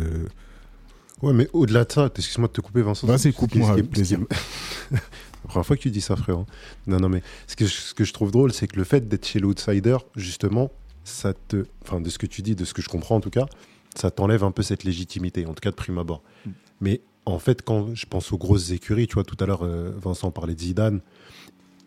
Ouais, 1.22 1.32
mais 1.34 1.48
au-delà 1.52 1.84
de 1.84 1.92
ça, 1.92 2.08
excuse-moi 2.16 2.48
de 2.48 2.52
te 2.54 2.60
couper, 2.62 2.80
Vincent. 2.82 3.06
Vas-y, 3.06 3.32
coupe-moi, 3.32 3.70
avec 3.72 3.90
plaisir. 3.90 4.20
La 4.90 5.48
première 5.48 5.66
fois 5.66 5.76
que 5.76 5.82
tu 5.82 5.90
dis 5.90 6.00
ça, 6.00 6.16
frère. 6.16 6.38
hein. 6.38 6.46
Non, 6.86 6.98
non, 6.98 7.08
mais 7.08 7.22
ce 7.46 7.56
que, 7.56 7.66
je, 7.66 7.72
ce 7.72 7.94
que 7.94 8.04
je 8.04 8.12
trouve 8.12 8.30
drôle, 8.30 8.52
c'est 8.52 8.66
que 8.66 8.76
le 8.76 8.84
fait 8.84 9.06
d'être 9.08 9.26
chez 9.26 9.38
l'outsider, 9.38 9.96
justement, 10.16 10.70
ça 11.04 11.32
te. 11.34 11.66
Enfin, 11.82 12.00
de 12.00 12.08
ce 12.10 12.18
que 12.18 12.26
tu 12.26 12.42
dis, 12.42 12.54
de 12.54 12.64
ce 12.64 12.74
que 12.74 12.82
je 12.82 12.88
comprends 12.88 13.16
en 13.16 13.20
tout 13.20 13.30
cas, 13.30 13.46
ça 13.94 14.10
t'enlève 14.10 14.44
un 14.44 14.50
peu 14.52 14.62
cette 14.62 14.84
légitimité, 14.84 15.46
en 15.46 15.54
tout 15.54 15.60
cas 15.60 15.70
de 15.70 15.76
prime 15.76 15.98
abord. 15.98 16.22
Mm. 16.44 16.50
Mais 16.80 17.00
en 17.26 17.38
fait, 17.38 17.62
quand 17.62 17.94
je 17.94 18.06
pense 18.06 18.32
aux 18.32 18.38
grosses 18.38 18.70
écuries, 18.70 19.06
tu 19.06 19.14
vois, 19.14 19.24
tout 19.24 19.36
à 19.40 19.46
l'heure, 19.46 19.62
euh, 19.62 19.92
Vincent 20.00 20.30
parlait 20.30 20.54
de 20.54 20.60
Zidane, 20.60 21.00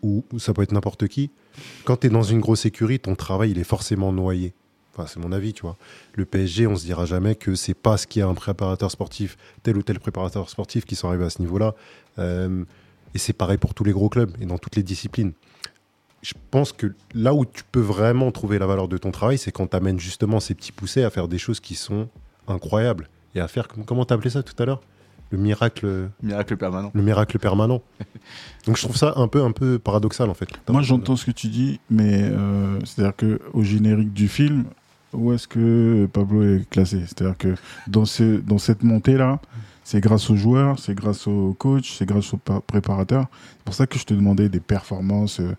ou, 0.02 0.24
ou 0.32 0.38
ça 0.38 0.52
peut 0.52 0.62
être 0.62 0.72
n'importe 0.72 1.08
qui. 1.08 1.30
Quand 1.84 1.96
tu 1.96 2.06
es 2.08 2.10
dans 2.10 2.22
une 2.22 2.40
grosse 2.40 2.66
écurie, 2.66 3.00
ton 3.00 3.14
travail, 3.14 3.52
il 3.52 3.58
est 3.58 3.64
forcément 3.64 4.12
noyé. 4.12 4.52
Enfin, 4.92 5.08
c'est 5.08 5.18
mon 5.18 5.32
avis, 5.32 5.52
tu 5.52 5.62
vois. 5.62 5.76
Le 6.14 6.24
PSG, 6.24 6.66
on 6.66 6.76
se 6.76 6.84
dira 6.84 7.04
jamais 7.04 7.34
que 7.34 7.54
c'est 7.54 7.74
parce 7.74 8.06
qu'il 8.06 8.20
y 8.20 8.22
a 8.22 8.28
un 8.28 8.34
préparateur 8.34 8.90
sportif, 8.90 9.36
tel 9.62 9.76
ou 9.76 9.82
tel 9.82 9.98
préparateur 9.98 10.48
sportif 10.48 10.84
qui 10.84 10.94
sont 10.94 11.08
arrivés 11.08 11.24
à 11.24 11.30
ce 11.30 11.40
niveau-là. 11.40 11.74
Euh, 12.18 12.64
et 13.14 13.18
c'est 13.18 13.32
pareil 13.32 13.58
pour 13.58 13.74
tous 13.74 13.84
les 13.84 13.92
gros 13.92 14.08
clubs 14.08 14.30
et 14.40 14.46
dans 14.46 14.58
toutes 14.58 14.76
les 14.76 14.82
disciplines. 14.82 15.32
Je 16.24 16.32
pense 16.50 16.72
que 16.72 16.94
là 17.14 17.34
où 17.34 17.44
tu 17.44 17.62
peux 17.70 17.80
vraiment 17.80 18.32
trouver 18.32 18.58
la 18.58 18.64
valeur 18.66 18.88
de 18.88 18.96
ton 18.96 19.10
travail, 19.10 19.36
c'est 19.36 19.52
quand 19.52 19.66
tu 19.66 19.76
amènes 19.76 20.00
justement 20.00 20.40
ces 20.40 20.54
petits 20.54 20.72
poussés 20.72 21.04
à 21.04 21.10
faire 21.10 21.28
des 21.28 21.36
choses 21.36 21.60
qui 21.60 21.74
sont 21.74 22.08
incroyables 22.48 23.10
et 23.34 23.40
à 23.40 23.46
faire, 23.46 23.68
comment 23.68 24.06
tu 24.06 24.14
appelé 24.14 24.30
ça 24.30 24.42
tout 24.42 24.54
à 24.62 24.64
l'heure? 24.64 24.80
Le 25.30 25.36
miracle, 25.36 26.08
Miracle 26.22 26.56
permanent. 26.56 26.90
le 26.94 27.02
miracle 27.02 27.38
permanent. 27.38 27.82
Donc 28.66 28.78
je 28.78 28.82
trouve 28.82 28.96
ça 28.96 29.12
un 29.16 29.28
peu, 29.28 29.42
un 29.42 29.52
peu 29.52 29.78
paradoxal 29.78 30.30
en 30.30 30.34
fait. 30.34 30.48
Moi, 30.68 30.80
j'entends 30.80 31.16
ce 31.16 31.26
que 31.26 31.30
tu 31.30 31.48
dis, 31.48 31.78
mais 31.90 32.22
euh, 32.22 32.78
c'est-à-dire 32.84 33.16
que 33.16 33.40
au 33.52 33.62
générique 33.62 34.14
du 34.14 34.28
film, 34.28 34.64
où 35.12 35.30
est-ce 35.34 35.46
que 35.46 36.08
Pablo 36.10 36.42
est 36.42 36.70
classé? 36.70 37.00
C'est-à-dire 37.00 37.36
que 37.36 37.54
dans, 37.86 38.06
ce, 38.06 38.40
dans 38.40 38.58
cette 38.58 38.82
montée-là, 38.82 39.40
c'est 39.84 40.00
grâce 40.00 40.30
aux 40.30 40.36
joueurs, 40.36 40.78
c'est 40.78 40.94
grâce 40.94 41.26
au 41.26 41.54
coach, 41.58 41.96
c'est 41.98 42.06
grâce 42.06 42.32
au 42.32 42.38
pa- 42.38 42.60
préparateur. 42.66 43.26
C'est 43.58 43.64
pour 43.64 43.74
ça 43.74 43.86
que 43.86 43.98
je 43.98 44.04
te 44.04 44.14
demandais 44.14 44.48
des 44.48 44.60
performances. 44.60 45.40
euh, 45.40 45.54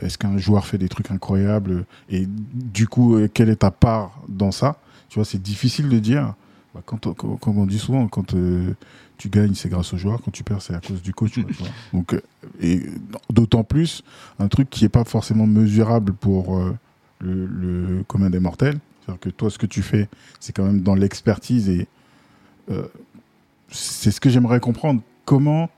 Est-ce 0.00 0.16
qu'un 0.18 0.38
joueur 0.38 0.66
fait 0.66 0.78
des 0.78 0.88
trucs 0.88 1.10
incroyables 1.10 1.84
Et 2.08 2.26
du 2.26 2.88
coup, 2.88 3.16
euh, 3.16 3.28
quelle 3.32 3.50
est 3.50 3.56
ta 3.56 3.70
part 3.70 4.20
dans 4.28 4.50
ça? 4.50 4.78
Tu 5.08 5.18
vois, 5.18 5.24
c'est 5.24 5.40
difficile 5.42 5.88
de 5.88 5.98
dire. 5.98 6.34
Bah, 6.74 6.82
quand, 6.84 7.14
comme 7.14 7.58
on 7.58 7.66
dit 7.66 7.78
souvent, 7.78 8.06
quand 8.08 8.34
euh, 8.34 8.72
tu 9.18 9.28
gagnes, 9.30 9.54
c'est 9.54 9.68
grâce 9.68 9.92
aux 9.94 9.96
joueurs. 9.98 10.20
Quand 10.22 10.30
tu 10.30 10.42
perds, 10.44 10.60
c'est 10.62 10.74
à 10.74 10.80
cause 10.80 11.00
du 11.02 11.12
coach. 11.14 11.34
quoi, 11.34 11.44
tu 11.44 11.62
vois. 11.62 11.68
Donc, 11.92 12.12
euh, 12.14 12.20
et 12.60 12.82
d'autant 13.30 13.64
plus 13.64 14.02
un 14.38 14.48
truc 14.48 14.68
qui 14.70 14.84
n'est 14.84 14.88
pas 14.90 15.04
forcément 15.04 15.46
mesurable 15.46 16.12
pour 16.12 16.56
euh, 16.58 16.74
le, 17.20 17.46
le 17.46 18.02
commun 18.04 18.30
des 18.30 18.40
mortels. 18.40 18.78
C'est-à-dire 19.04 19.20
que 19.20 19.28
toi, 19.30 19.50
ce 19.50 19.58
que 19.58 19.66
tu 19.66 19.82
fais, 19.82 20.08
c'est 20.40 20.52
quand 20.54 20.64
même 20.64 20.80
dans 20.80 20.94
l'expertise 20.94 21.68
et 21.70 21.86
euh, 22.70 22.82
c'est 23.70 24.10
ce 24.10 24.20
que 24.20 24.30
j'aimerais 24.30 24.60
comprendre. 24.60 25.02
Comment, 25.24 25.70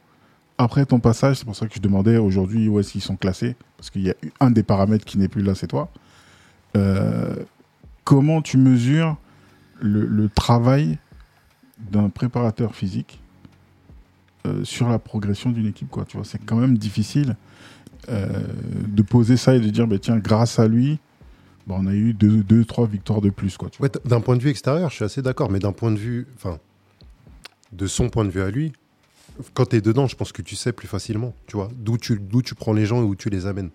après 0.58 0.84
ton 0.86 1.00
passage, 1.00 1.38
c'est 1.38 1.44
pour 1.44 1.56
ça 1.56 1.66
que 1.66 1.74
je 1.74 1.80
demandais 1.80 2.18
aujourd'hui 2.18 2.68
où 2.68 2.78
est-ce 2.80 2.92
qu'ils 2.92 3.02
sont 3.02 3.16
classés, 3.16 3.56
parce 3.76 3.90
qu'il 3.90 4.02
y 4.02 4.10
a 4.10 4.14
un 4.40 4.50
des 4.50 4.62
paramètres 4.62 5.04
qui 5.04 5.18
n'est 5.18 5.28
plus 5.28 5.42
là, 5.42 5.54
c'est 5.54 5.68
toi. 5.68 5.90
Euh, 6.76 7.36
comment 8.04 8.42
tu 8.42 8.58
mesures 8.58 9.16
le, 9.80 10.28
travail 10.28 10.98
d'un 11.78 12.08
préparateur 12.08 12.74
physique 12.74 13.20
euh, 14.46 14.64
sur 14.64 14.88
la 14.88 14.98
progression 14.98 15.50
d'une 15.50 15.66
équipe 15.66 15.88
quoi 15.88 16.04
tu 16.04 16.16
vois? 16.16 16.26
C'est 16.26 16.44
quand 16.44 16.56
même 16.56 16.76
difficile 16.76 17.36
euh, 18.08 18.26
de 18.86 19.02
poser 19.02 19.36
ça 19.36 19.54
et 19.54 19.60
de 19.60 19.68
dire 19.70 19.86
bah, 19.86 19.98
tiens 19.98 20.18
grâce 20.18 20.58
à 20.58 20.66
lui 20.66 20.98
bah, 21.68 21.76
on 21.78 21.86
a 21.86 21.94
eu 21.94 22.14
deux, 22.14 22.42
deux 22.42 22.64
trois 22.64 22.86
victoires 22.86 23.20
de 23.20 23.30
plus 23.30 23.56
d'un 24.04 24.20
point 24.20 24.36
de 24.36 24.42
vue 24.42 24.48
extérieur, 24.48 24.88
je 24.88 24.96
suis 24.96 25.04
assez 25.04 25.20
d'accord, 25.20 25.50
mais 25.50 25.58
d'un 25.58 25.72
point 25.72 25.90
de 25.90 25.98
vue, 25.98 26.26
de 27.72 27.86
son 27.86 28.08
point 28.08 28.24
de 28.24 28.30
vue 28.30 28.42
à 28.42 28.50
lui, 28.50 28.72
quand 29.54 29.66
tu 29.66 29.76
es 29.76 29.80
dedans, 29.80 30.06
je 30.06 30.16
pense 30.16 30.32
que 30.32 30.42
tu 30.42 30.56
sais 30.56 30.72
plus 30.72 30.88
facilement, 30.88 31.34
tu 31.46 31.56
vois, 31.56 31.70
d'où 31.76 31.96
tu, 31.98 32.18
d'où 32.20 32.42
tu 32.42 32.54
prends 32.54 32.72
les 32.72 32.86
gens 32.86 33.00
et 33.00 33.04
où 33.04 33.14
tu 33.14 33.28
les 33.30 33.46
amènes. 33.46 33.70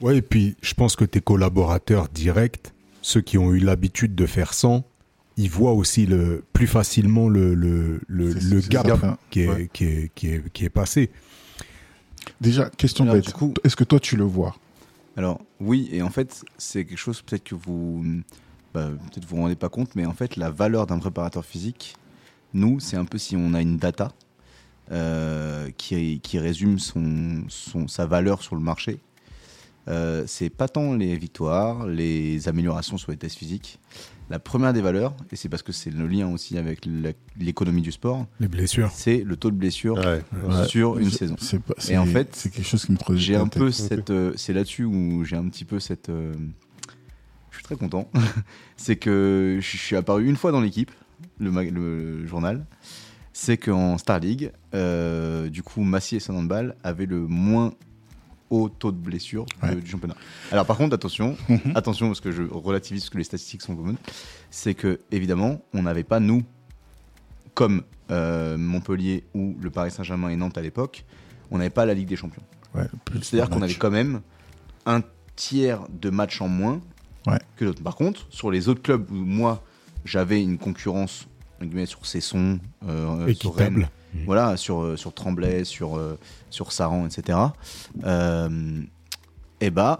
Ouais, 0.00 0.16
et 0.18 0.22
puis 0.22 0.56
je 0.62 0.74
pense 0.74 0.96
que 0.96 1.04
tes 1.04 1.20
collaborateurs 1.20 2.08
directs, 2.08 2.72
ceux 3.02 3.20
qui 3.20 3.38
ont 3.38 3.52
eu 3.54 3.58
l'habitude 3.58 4.14
de 4.14 4.26
faire 4.26 4.52
sans, 4.54 4.84
ils 5.36 5.50
voient 5.50 5.72
aussi 5.72 6.04
le, 6.04 6.44
plus 6.52 6.66
facilement 6.66 7.28
le, 7.28 7.54
le, 7.54 8.00
le, 8.08 8.32
le 8.32 8.60
gap 8.60 8.88
hein. 9.04 9.16
qui, 9.30 9.40
est, 9.42 9.48
Ouais. 9.48 9.70
qui, 9.72 9.84
est, 9.84 10.10
qui, 10.14 10.28
est, 10.28 10.52
qui 10.52 10.64
est 10.64 10.68
passé. 10.70 11.10
déjà 12.40 12.68
question 12.70 13.04
Alors, 13.04 13.14
bête 13.16 13.32
coup- 13.32 13.54
est-ce 13.64 13.76
que 13.76 13.84
toi 13.84 14.00
tu 14.00 14.16
le 14.16 14.24
vois? 14.24 14.56
Alors 15.16 15.40
oui, 15.60 15.88
et 15.92 16.02
en 16.02 16.10
fait, 16.10 16.44
c'est 16.58 16.84
quelque 16.84 16.98
chose 16.98 17.22
peut-être 17.22 17.44
que 17.44 17.54
vous 17.54 18.04
bah, 18.74 18.88
peut-être 19.10 19.24
vous 19.26 19.36
vous 19.36 19.42
rendez 19.42 19.56
pas 19.56 19.68
compte, 19.68 19.94
mais 19.96 20.06
en 20.06 20.12
fait, 20.12 20.36
la 20.36 20.50
valeur 20.50 20.86
d'un 20.86 20.98
préparateur 20.98 21.44
physique, 21.44 21.96
nous, 22.54 22.80
c'est 22.80 22.96
un 22.96 23.04
peu 23.04 23.18
si 23.18 23.36
on 23.36 23.54
a 23.54 23.60
une 23.60 23.76
data 23.76 24.12
euh, 24.90 25.70
qui, 25.76 26.20
qui 26.20 26.38
résume 26.38 26.78
son, 26.78 27.42
son, 27.48 27.88
sa 27.88 28.06
valeur 28.06 28.42
sur 28.42 28.54
le 28.56 28.62
marché. 28.62 28.98
Euh, 29.88 30.24
c'est 30.26 30.50
pas 30.50 30.68
tant 30.68 30.94
les 30.94 31.16
victoires, 31.16 31.86
les 31.86 32.48
améliorations 32.48 32.98
sur 32.98 33.10
les 33.10 33.16
tests 33.16 33.38
physiques. 33.38 33.78
La 34.30 34.38
première 34.38 34.74
des 34.74 34.82
valeurs, 34.82 35.14
et 35.32 35.36
c'est 35.36 35.48
parce 35.48 35.62
que 35.62 35.72
c'est 35.72 35.88
le 35.90 36.06
lien 36.06 36.28
aussi 36.30 36.58
avec 36.58 36.86
l'économie 37.38 37.80
du 37.80 37.92
sport, 37.92 38.26
Les 38.40 38.48
blessures. 38.48 38.90
c'est 38.92 39.24
le 39.24 39.36
taux 39.36 39.50
de 39.50 39.56
blessure 39.56 39.94
Ouais. 39.96 40.22
Ouais. 40.46 40.66
sur 40.66 40.98
une 40.98 41.08
saison. 41.10 41.36
c'est 41.38 41.62
pas- 41.62 41.72
Et 41.88 41.96
en 41.96 42.04
fait, 42.04 42.36
c'est 42.36 42.50
quelque 42.50 42.66
chose 42.66 42.84
qui 42.84 42.92
me 42.92 43.16
J'ai 43.16 43.36
un 43.36 43.48
peu 43.48 43.70
cette. 43.70 44.10
euh, 44.10 44.34
c'est 44.36 44.52
là-dessus 44.52 44.84
où 44.84 45.24
j'ai 45.24 45.36
un 45.36 45.48
petit 45.48 45.64
peu 45.64 45.80
cette. 45.80 46.10
euh, 46.10 46.34
je 47.50 47.56
suis 47.56 47.64
très 47.64 47.76
content. 47.76 48.10
c'est 48.76 48.96
que 48.96 49.58
je 49.62 49.76
suis 49.78 49.96
apparu 49.96 50.28
une 50.28 50.36
fois 50.36 50.52
dans 50.52 50.60
l'équipe, 50.60 50.90
le, 51.38 52.26
journal. 52.26 52.66
C'est 53.32 53.56
qu'en 53.56 53.98
Star 53.98 54.18
League, 54.20 54.50
euh, 54.74 55.48
du 55.48 55.62
coup, 55.62 55.82
Massy 55.82 56.16
et 56.16 56.30
Handball 56.30 56.74
avaient 56.82 57.06
le 57.06 57.26
moins 57.26 57.72
haut 58.50 58.68
taux 58.68 58.90
de 58.92 58.96
blessure 58.96 59.44
Ouais. 59.62 59.76
du 59.76 59.88
championnat. 59.88 60.16
Alors, 60.50 60.66
par 60.66 60.76
contre, 60.76 60.94
attention, 60.94 61.36
Mhm. 61.48 61.72
attention, 61.76 62.06
parce 62.08 62.20
que 62.20 62.32
je 62.32 62.42
relativise 62.42 63.02
parce 63.04 63.10
que 63.10 63.18
les 63.18 63.24
statistiques 63.24 63.62
sont 63.62 63.76
communes. 63.76 63.98
C'est 64.50 64.74
que, 64.74 64.98
évidemment, 65.12 65.60
on 65.74 65.82
n'avait 65.82 66.02
pas, 66.04 66.18
nous, 66.20 66.42
comme 67.54 67.82
euh, 68.10 68.56
Montpellier 68.56 69.24
ou 69.34 69.54
le 69.60 69.68
Paris 69.70 69.90
Saint-Germain 69.90 70.30
et 70.30 70.36
Nantes 70.36 70.56
à 70.56 70.62
l'époque, 70.62 71.04
on 71.50 71.58
n'avait 71.58 71.68
pas 71.70 71.84
la 71.84 71.92
Ligue 71.94 72.08
des 72.08 72.16
Champions. 72.16 72.42
Ouais, 72.74 72.86
C'est-à-dire 73.22 73.50
qu'on 73.50 73.60
avait 73.62 73.74
quand 73.74 73.90
même 73.90 74.20
un 74.86 75.02
tiers 75.36 75.80
de 75.90 76.08
matchs 76.10 76.40
en 76.40 76.48
moins 76.48 76.80
Ouais. 77.26 77.38
que 77.56 77.66
d'autres. 77.66 77.82
Par 77.82 77.96
contre, 77.96 78.26
sur 78.30 78.50
les 78.50 78.68
autres 78.70 78.80
clubs 78.80 79.10
où 79.10 79.14
moi 79.14 79.62
j'avais 80.08 80.42
une 80.42 80.58
concurrence 80.58 81.28
entre 81.58 81.66
guillemets, 81.66 81.86
sur 81.86 82.06
Cesson, 82.06 82.60
euh, 82.86 83.34
sur 83.34 83.54
Rennes, 83.54 83.78
Équitable. 83.78 83.90
voilà, 84.26 84.56
sur, 84.56 84.80
euh, 84.80 84.96
sur 84.96 85.12
Tremblay, 85.12 85.64
sur, 85.64 85.96
euh, 85.98 86.16
sur 86.50 86.70
Saran, 86.72 87.06
etc. 87.06 87.36
Euh, 88.04 88.80
et 89.60 89.70
bah, 89.70 89.98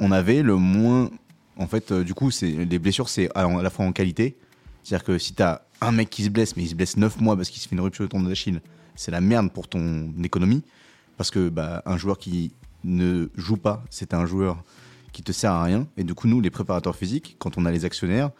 on 0.00 0.10
avait 0.10 0.42
le 0.42 0.56
moins. 0.56 1.10
En 1.56 1.68
fait, 1.68 1.92
euh, 1.92 2.02
du 2.02 2.12
coup, 2.12 2.30
les 2.42 2.78
blessures, 2.80 3.08
c'est 3.08 3.30
à, 3.36 3.44
à 3.44 3.62
la 3.62 3.70
fois 3.70 3.84
en 3.84 3.92
qualité. 3.92 4.36
C'est-à-dire 4.82 5.04
que 5.04 5.18
si 5.18 5.32
tu 5.32 5.42
as 5.42 5.62
un 5.80 5.92
mec 5.92 6.10
qui 6.10 6.24
se 6.24 6.28
blesse, 6.28 6.56
mais 6.56 6.64
il 6.64 6.68
se 6.68 6.74
blesse 6.74 6.96
9 6.96 7.20
mois 7.20 7.36
parce 7.36 7.50
qu'il 7.50 7.62
se 7.62 7.68
fait 7.68 7.76
une 7.76 7.80
rupture 7.80 8.04
de 8.04 8.10
tendon 8.10 8.28
d'Achille, 8.28 8.60
c'est 8.96 9.12
la 9.12 9.20
merde 9.20 9.52
pour 9.52 9.68
ton 9.68 10.12
économie. 10.24 10.64
Parce 11.16 11.30
que 11.30 11.48
bah, 11.48 11.82
un 11.86 11.96
joueur 11.96 12.18
qui 12.18 12.52
ne 12.82 13.28
joue 13.36 13.56
pas, 13.56 13.84
c'est 13.90 14.12
un 14.12 14.26
joueur 14.26 14.64
qui 15.12 15.22
te 15.22 15.30
sert 15.30 15.52
à 15.52 15.62
rien. 15.62 15.86
Et 15.96 16.02
du 16.02 16.14
coup, 16.14 16.26
nous, 16.26 16.40
les 16.40 16.50
préparateurs 16.50 16.96
physiques, 16.96 17.36
quand 17.38 17.56
on 17.56 17.64
a 17.64 17.70
les 17.70 17.84
actionnaires, 17.84 18.30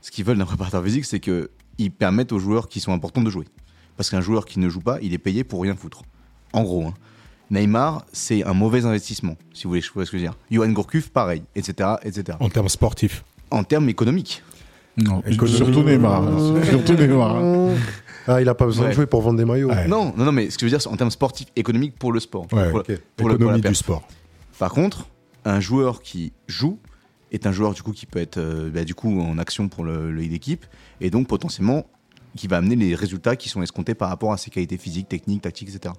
ce 0.00 0.10
qu'ils 0.10 0.24
veulent 0.24 0.38
d'un 0.38 0.44
préparateur 0.46 0.82
physique, 0.84 1.04
c'est 1.04 1.20
qu'ils 1.20 1.90
permettent 1.96 2.32
aux 2.32 2.38
joueurs 2.38 2.68
qui 2.68 2.80
sont 2.80 2.92
importants 2.92 3.22
de 3.22 3.30
jouer. 3.30 3.46
Parce 3.96 4.10
qu'un 4.10 4.20
joueur 4.20 4.44
qui 4.46 4.58
ne 4.60 4.68
joue 4.68 4.80
pas, 4.80 4.98
il 5.02 5.12
est 5.12 5.18
payé 5.18 5.44
pour 5.44 5.62
rien 5.62 5.74
foutre. 5.74 6.02
En 6.52 6.62
gros. 6.62 6.86
hein. 6.86 6.94
Neymar, 7.50 8.04
c'est 8.12 8.44
un 8.44 8.52
mauvais 8.52 8.84
investissement, 8.84 9.36
si 9.54 9.64
vous 9.64 9.70
voulez, 9.70 9.80
je 9.80 9.90
vois 9.92 10.04
ce 10.04 10.10
que 10.10 10.18
je 10.18 10.22
veux 10.22 10.28
dire. 10.28 10.36
Johan 10.50 10.68
Gourcuff, 10.70 11.08
pareil, 11.10 11.42
etc., 11.56 11.90
etc. 12.02 12.36
En 12.40 12.48
termes 12.50 12.68
sportifs. 12.68 13.24
En 13.50 13.64
termes 13.64 13.88
économiques. 13.88 14.42
Non, 14.98 15.22
Économie. 15.26 15.56
surtout 15.56 15.82
Neymar. 15.82 16.22
hein. 16.24 16.62
Surtout 16.68 16.94
Neymar. 16.94 17.36
hein. 17.36 17.70
Ah, 18.26 18.42
il 18.42 18.48
a 18.48 18.54
pas 18.54 18.66
besoin 18.66 18.84
Ouais. 18.84 18.90
de 18.90 18.94
jouer 18.96 19.06
pour 19.06 19.22
vendre 19.22 19.38
des 19.38 19.44
maillots. 19.46 19.70
Ouais. 19.70 19.88
Non, 19.88 20.12
non, 20.16 20.24
non, 20.26 20.32
mais 20.32 20.50
ce 20.50 20.56
que 20.58 20.62
je 20.62 20.66
veux 20.66 20.70
dire, 20.70 20.82
c'est 20.82 20.88
en 20.90 20.96
termes 20.96 21.10
sportifs, 21.10 21.46
économiques 21.56 21.96
pour 21.98 22.12
le 22.12 22.20
sport. 22.20 22.46
Ouais, 22.52 22.70
pour, 22.70 22.82
le- 23.28 23.38
pour 23.38 23.50
la 23.50 23.58
du 23.58 23.74
sport. 23.74 24.06
Par 24.58 24.72
contre, 24.72 25.06
un 25.46 25.60
joueur 25.60 26.02
qui 26.02 26.32
joue 26.48 26.78
est 27.32 27.46
un 27.46 27.52
joueur 27.52 27.74
du 27.74 27.82
coup 27.82 27.92
qui 27.92 28.06
peut 28.06 28.18
être 28.18 28.38
euh, 28.38 28.70
bah, 28.70 28.84
du 28.84 28.94
coup 28.94 29.20
en 29.20 29.38
action 29.38 29.68
pour 29.68 29.84
le, 29.84 30.12
d'équipe 30.28 30.66
et 31.00 31.10
donc 31.10 31.26
potentiellement 31.26 31.86
qui 32.36 32.46
va 32.46 32.58
amener 32.58 32.76
les 32.76 32.94
résultats 32.94 33.36
qui 33.36 33.48
sont 33.48 33.62
escomptés 33.62 33.94
par 33.94 34.08
rapport 34.08 34.32
à 34.32 34.36
ses 34.36 34.50
qualités 34.50 34.76
physiques, 34.76 35.08
techniques, 35.08 35.42
tactiques, 35.42 35.70
etc. 35.74 35.94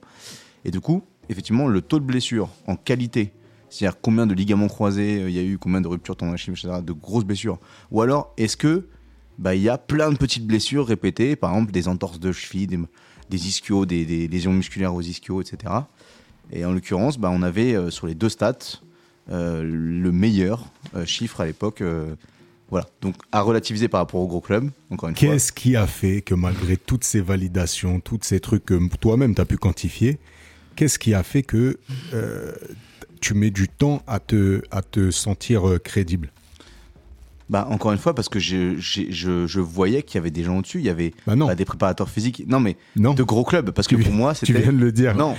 Et 0.63 0.71
du 0.71 0.79
coup, 0.79 1.03
effectivement, 1.27 1.67
le 1.67 1.81
taux 1.81 1.99
de 1.99 2.05
blessure 2.05 2.49
en 2.67 2.75
qualité, 2.75 3.33
c'est-à-dire 3.69 3.99
combien 4.01 4.27
de 4.27 4.33
ligaments 4.33 4.67
croisés 4.67 5.21
euh, 5.21 5.29
il 5.29 5.35
y 5.35 5.39
a 5.39 5.43
eu, 5.43 5.57
combien 5.57 5.81
de 5.81 5.87
ruptures 5.87 6.15
tendineuses, 6.15 6.47
etc., 6.47 6.81
de 6.83 6.93
grosses 6.93 7.25
blessures, 7.25 7.59
ou 7.91 8.01
alors 8.01 8.33
est-ce 8.37 8.57
que 8.57 8.87
bah, 9.37 9.55
y 9.55 9.69
a 9.69 9.77
plein 9.77 10.11
de 10.11 10.17
petites 10.17 10.45
blessures 10.45 10.87
répétées, 10.87 11.35
par 11.35 11.51
exemple 11.51 11.71
des 11.71 11.87
entorses 11.87 12.19
de 12.19 12.31
cheville, 12.31 12.67
des, 12.67 12.79
des 13.29 13.47
ischios, 13.47 13.85
des, 13.85 14.27
lésions 14.27 14.53
musculaires 14.53 14.93
aux 14.93 15.01
ischios, 15.01 15.41
etc. 15.41 15.73
Et 16.51 16.65
en 16.65 16.73
l'occurrence, 16.73 17.17
bah, 17.17 17.29
on 17.31 17.41
avait 17.41 17.73
euh, 17.73 17.89
sur 17.89 18.07
les 18.07 18.15
deux 18.15 18.29
stats 18.29 18.81
le 19.29 20.11
meilleur 20.11 20.65
euh, 20.95 21.05
chiffre 21.05 21.41
à 21.41 21.45
l'époque. 21.45 21.81
euh, 21.81 22.15
voilà, 22.69 22.87
donc 23.01 23.15
à 23.31 23.41
relativiser 23.41 23.87
par 23.87 24.01
rapport 24.01 24.21
au 24.21 24.27
gros 24.27 24.41
club, 24.41 24.69
encore 24.91 25.09
une 25.09 25.15
fois. 25.15 25.27
Qu'est-ce 25.27 25.51
qui 25.51 25.75
a 25.75 25.87
fait 25.87 26.21
que 26.21 26.35
malgré 26.35 26.77
toutes 26.77 27.03
ces 27.03 27.19
validations, 27.19 27.99
tous 27.99 28.19
ces 28.21 28.39
trucs 28.39 28.65
que 28.65 28.79
toi-même 28.97 29.33
tu 29.33 29.41
as 29.41 29.45
pu 29.45 29.57
quantifier, 29.57 30.19
qu'est-ce 30.75 30.99
qui 30.99 31.15
a 31.15 31.23
fait 31.23 31.41
que 31.41 31.79
euh, 32.13 32.53
tu 33.21 33.33
mets 33.33 33.49
du 33.49 33.67
temps 33.67 34.03
à 34.05 34.19
te, 34.19 34.61
à 34.69 34.83
te 34.83 35.09
sentir 35.09 35.67
euh, 35.67 35.79
crédible? 35.79 36.31
Bah, 37.49 37.67
encore 37.71 37.91
une 37.91 37.97
fois, 37.97 38.13
parce 38.13 38.29
que 38.29 38.37
je, 38.39 38.75
je, 38.77 39.47
je 39.47 39.59
voyais 39.59 40.03
qu'il 40.03 40.15
y 40.15 40.17
avait 40.19 40.29
des 40.29 40.43
gens 40.43 40.59
au-dessus, 40.59 40.77
il 40.77 40.85
y 40.85 40.89
avait 40.89 41.13
Bah 41.25 41.35
non, 41.35 41.47
bah, 41.47 41.55
des 41.55 41.65
préparateurs 41.65 42.07
physiques, 42.07 42.43
non 42.47 42.59
mais 42.59 42.77
non, 42.95 43.15
de 43.15 43.23
gros 43.23 43.43
clubs, 43.43 43.71
parce 43.71 43.87
que 43.87 43.95
Tu- 43.95 44.03
pour 44.03 44.13
moi 44.13 44.35
tu 44.35 44.45
c'était. 44.45 44.61
viens 44.61 44.71
de 44.71 44.77
le 44.77 44.91
dire. 44.91 45.15
Non, 45.15 45.33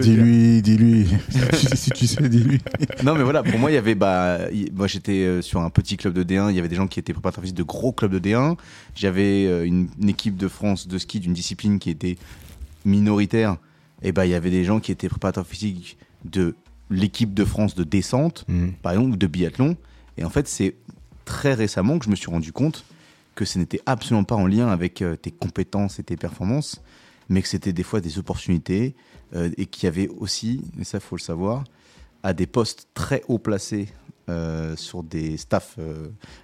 dis-lui, 0.00 0.60
dis-lui. 0.60 1.06
si, 1.74 1.90
tu 1.90 2.08
sais, 2.08 2.28
dis-lui. 2.28 2.58
non 3.04 3.14
mais 3.14 3.22
voilà, 3.22 3.44
pour 3.44 3.60
moi 3.60 3.70
il 3.70 3.74
y 3.74 3.76
avait 3.76 3.94
bah, 3.94 4.38
moi 4.74 4.88
j'étais 4.88 5.20
euh, 5.22 5.40
sur 5.40 5.60
un 5.60 5.70
petit 5.70 5.96
club 5.96 6.14
de 6.14 6.24
D1, 6.24 6.50
il 6.50 6.56
y 6.56 6.58
avait 6.58 6.68
des 6.68 6.74
gens 6.74 6.88
qui 6.88 6.98
étaient 6.98 7.12
préparateurs 7.12 7.42
physiques 7.42 7.56
de 7.58 7.62
gros 7.62 7.92
clubs 7.92 8.12
de 8.12 8.18
D1, 8.18 8.56
j'avais 8.96 9.46
euh, 9.46 9.64
une, 9.64 9.86
une 10.00 10.08
équipe 10.08 10.36
de 10.36 10.48
France 10.48 10.88
de 10.88 10.98
ski 10.98 11.20
d'une 11.20 11.32
discipline 11.32 11.78
qui 11.78 11.90
était 11.90 12.16
minoritaire, 12.84 13.56
et 14.02 14.12
bah 14.12 14.26
il 14.26 14.30
y 14.30 14.34
avait 14.34 14.50
des 14.50 14.64
gens 14.64 14.80
qui 14.80 14.92
étaient 14.92 15.08
préparateurs 15.08 15.46
physiques 15.46 15.96
de 16.24 16.54
l'équipe 16.90 17.34
de 17.34 17.44
France 17.44 17.74
de 17.74 17.84
descente, 17.84 18.44
Mhm. 18.48 18.72
par 18.82 18.92
exemple, 18.92 19.12
ou 19.12 19.16
de 19.16 19.26
biathlon. 19.26 19.76
Et 20.18 20.24
en 20.24 20.30
fait, 20.30 20.46
c'est 20.46 20.74
très 21.32 21.54
récemment 21.54 21.98
que 21.98 22.04
je 22.04 22.10
me 22.10 22.14
suis 22.14 22.30
rendu 22.30 22.52
compte 22.52 22.84
que 23.34 23.46
ce 23.46 23.58
n'était 23.58 23.80
absolument 23.86 24.24
pas 24.24 24.34
en 24.34 24.46
lien 24.46 24.68
avec 24.68 25.00
euh, 25.00 25.16
tes 25.16 25.30
compétences 25.30 25.98
et 25.98 26.02
tes 26.02 26.18
performances, 26.18 26.82
mais 27.30 27.40
que 27.40 27.48
c'était 27.48 27.72
des 27.72 27.82
fois 27.82 28.02
des 28.02 28.18
opportunités 28.18 28.94
euh, 29.34 29.50
et 29.56 29.64
qu'il 29.64 29.84
y 29.84 29.86
avait 29.86 30.08
aussi, 30.08 30.60
et 30.78 30.84
ça 30.84 31.00
faut 31.00 31.16
le 31.16 31.22
savoir, 31.22 31.64
à 32.22 32.34
des 32.34 32.46
postes 32.46 32.88
très 32.92 33.22
haut 33.28 33.38
placés 33.38 33.88
euh, 34.28 34.76
sur 34.76 35.02
des 35.02 35.38
staffs 35.38 35.78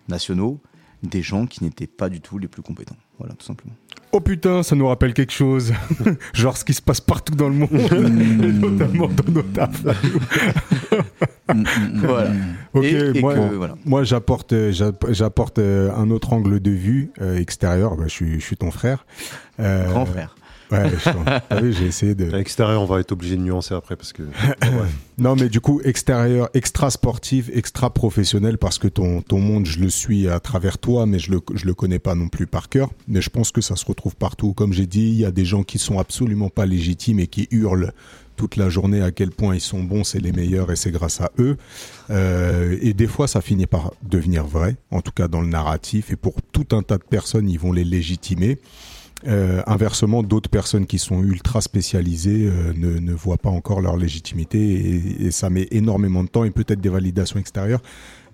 nationaux, 0.08 0.58
des 1.02 1.20
gens 1.20 1.46
qui 1.46 1.64
n'étaient 1.64 1.86
pas 1.86 2.08
du 2.08 2.22
tout 2.22 2.38
les 2.38 2.48
plus 2.48 2.62
compétents. 2.62 2.96
Voilà, 3.18 3.34
tout 3.34 3.44
simplement. 3.46 3.74
Oh 4.12 4.20
putain, 4.20 4.62
ça 4.62 4.74
nous 4.74 4.86
rappelle 4.86 5.12
quelque 5.12 5.32
chose. 5.32 5.72
Genre 6.32 6.56
ce 6.56 6.64
qui 6.64 6.72
se 6.72 6.80
passe 6.80 7.00
partout 7.00 7.34
dans 7.34 7.48
le 7.48 7.54
monde, 7.54 7.70
notamment 8.78 9.08
dans 9.08 9.32
nos 9.32 9.42
tafs. 9.42 9.82
Voilà. 11.94 12.30
Ok, 12.74 12.84
et, 12.84 13.18
et 13.18 13.20
moi, 13.20 13.34
que, 13.34 13.54
voilà. 13.54 13.74
moi 13.84 14.04
j'apporte, 14.04 14.52
euh, 14.52 14.70
j'app- 14.72 15.06
j'apporte 15.10 15.58
euh, 15.58 15.90
un 15.94 16.10
autre 16.10 16.32
angle 16.32 16.60
de 16.60 16.70
vue 16.70 17.10
euh, 17.20 17.36
extérieur. 17.38 17.96
Bah, 17.96 18.04
je, 18.06 18.12
suis, 18.12 18.40
je 18.40 18.44
suis 18.44 18.56
ton 18.56 18.70
frère. 18.70 19.04
Euh, 19.60 19.86
Grand 19.88 20.06
frère. 20.06 20.36
Ouais, 20.70 21.72
j'ai 21.72 21.86
essayé 21.86 22.14
de. 22.14 22.32
À 22.32 22.36
l'extérieur, 22.36 22.82
on 22.82 22.84
va 22.84 23.00
être 23.00 23.12
obligé 23.12 23.36
de 23.36 23.42
nuancer 23.42 23.74
après 23.74 23.96
parce 23.96 24.12
que. 24.12 24.22
Non, 25.18 25.34
mais 25.34 25.48
du 25.48 25.60
coup, 25.60 25.80
extérieur, 25.82 26.48
extra 26.54 26.90
sportif, 26.90 27.50
extra 27.52 27.92
professionnel, 27.92 28.56
parce 28.56 28.78
que 28.78 28.86
ton, 28.86 29.20
ton 29.20 29.40
monde, 29.40 29.66
je 29.66 29.80
le 29.80 29.88
suis 29.88 30.28
à 30.28 30.38
travers 30.38 30.78
toi, 30.78 31.06
mais 31.06 31.18
je 31.18 31.32
le, 31.32 31.40
je 31.54 31.66
le 31.66 31.74
connais 31.74 31.98
pas 31.98 32.14
non 32.14 32.28
plus 32.28 32.46
par 32.46 32.68
cœur. 32.68 32.90
Mais 33.08 33.20
je 33.20 33.28
pense 33.28 33.50
que 33.50 33.60
ça 33.60 33.74
se 33.74 33.84
retrouve 33.84 34.14
partout. 34.14 34.52
Comme 34.52 34.72
j'ai 34.72 34.86
dit, 34.86 35.08
il 35.08 35.18
y 35.18 35.24
a 35.24 35.32
des 35.32 35.44
gens 35.44 35.64
qui 35.64 35.78
sont 35.78 35.98
absolument 35.98 36.50
pas 36.50 36.66
légitimes 36.66 37.18
et 37.18 37.26
qui 37.26 37.48
hurlent 37.50 37.92
toute 38.38 38.56
la 38.56 38.68
journée 38.68 39.02
à 39.02 39.10
quel 39.10 39.30
point 39.30 39.56
ils 39.56 39.60
sont 39.60 39.82
bons, 39.82 40.04
c'est 40.04 40.20
les 40.20 40.32
meilleurs 40.32 40.70
et 40.70 40.76
c'est 40.76 40.92
grâce 40.92 41.20
à 41.20 41.32
eux. 41.38 41.56
Euh, 42.10 42.78
et 42.80 42.94
des 42.94 43.08
fois, 43.08 43.26
ça 43.26 43.40
finit 43.40 43.66
par 43.66 43.92
devenir 44.02 44.46
vrai, 44.46 44.76
en 44.92 45.02
tout 45.02 45.10
cas 45.10 45.26
dans 45.26 45.40
le 45.40 45.48
narratif. 45.48 46.12
Et 46.12 46.16
pour 46.16 46.36
tout 46.52 46.68
un 46.70 46.82
tas 46.82 46.98
de 46.98 47.02
personnes, 47.02 47.50
ils 47.50 47.58
vont 47.58 47.72
les 47.72 47.84
légitimer. 47.84 48.60
Euh, 49.26 49.62
inversement, 49.66 50.22
d'autres 50.22 50.48
personnes 50.48 50.86
qui 50.86 50.98
sont 50.98 51.24
ultra 51.24 51.60
spécialisées 51.60 52.46
euh, 52.46 52.72
ne, 52.76 53.12
voient 53.12 53.36
pas 53.36 53.50
encore 53.50 53.80
leur 53.80 53.96
légitimité 53.96 55.24
et, 55.24 55.30
ça 55.32 55.50
met 55.50 55.66
énormément 55.72 56.22
de 56.22 56.28
temps 56.28 56.44
et 56.44 56.50
peut-être 56.50 56.80
des 56.80 56.88
validations 56.88 57.40
extérieures. 57.40 57.82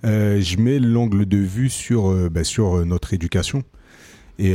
Euh, 0.04 0.42
je 0.42 0.58
mets 0.58 0.78
l'angle 0.78 1.24
de 1.24 1.38
vue 1.38 1.70
sur, 1.70 2.14
bah, 2.30 2.44
sur 2.44 2.84
notre 2.84 3.14
éducation 3.14 3.62
et, 4.38 4.54